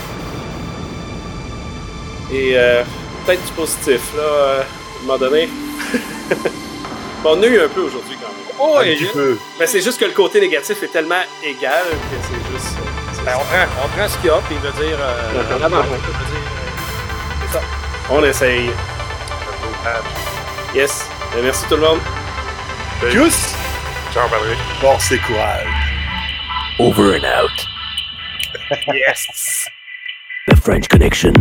Et 2.33 2.53
euh, 2.57 2.83
peut-être 3.27 3.45
du 3.45 3.53
positif, 3.53 4.01
là, 4.17 4.23
euh, 4.23 4.61
à 4.61 4.63
un 4.63 5.07
moment 5.07 5.19
donné. 5.19 5.49
bon, 7.23 7.37
on 7.39 7.43
a 7.43 7.47
eu 7.47 7.61
un 7.61 7.69
peu 7.69 7.81
aujourd'hui 7.83 8.17
quand 8.21 8.29
même. 8.29 8.57
Oh, 8.59 8.79
un 8.79 8.83
et- 8.85 8.97
petit 8.97 9.07
peu. 9.13 9.39
Mais 9.59 9.67
c'est 9.67 9.81
juste 9.81 9.99
que 9.99 10.05
le 10.05 10.13
côté 10.13 10.41
négatif 10.41 10.83
est 10.83 10.89
tellement 10.93 11.23
égal 11.43 11.85
que 11.89 12.17
c'est 12.23 12.53
juste. 12.53 12.77
euh, 12.79 13.23
ben, 13.25 13.33
on, 13.37 13.45
prend, 13.45 13.85
on 13.85 13.89
prend 13.89 14.09
ce 14.09 14.17
qu'il 14.19 14.27
y 14.27 14.31
a, 14.31 14.37
puis 14.47 14.55
il 14.55 14.61
veut 14.61 14.87
dire. 14.87 14.97
Euh, 15.01 15.33
Mhm. 15.33 15.75
euh, 15.75 15.81
c'est 17.47 17.53
ça. 17.59 17.61
On 18.11 18.25
essaye. 18.25 18.71
Yes. 20.75 21.07
Ben, 21.35 21.43
merci 21.43 21.65
tout 21.69 21.77
le 21.77 21.83
monde. 21.83 22.01
Tchuss! 23.11 23.55
Ciao, 24.13 24.29
Patrick. 24.29 24.59
Force 24.81 25.11
et 25.13 25.19
courage. 25.19 25.67
Over 26.79 27.17
and 27.17 27.25
out. 27.25 27.51
Yes. 28.95 29.67
The 30.49 30.57
French 30.57 30.89
Connection. 30.89 31.33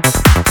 Thank 0.00 0.47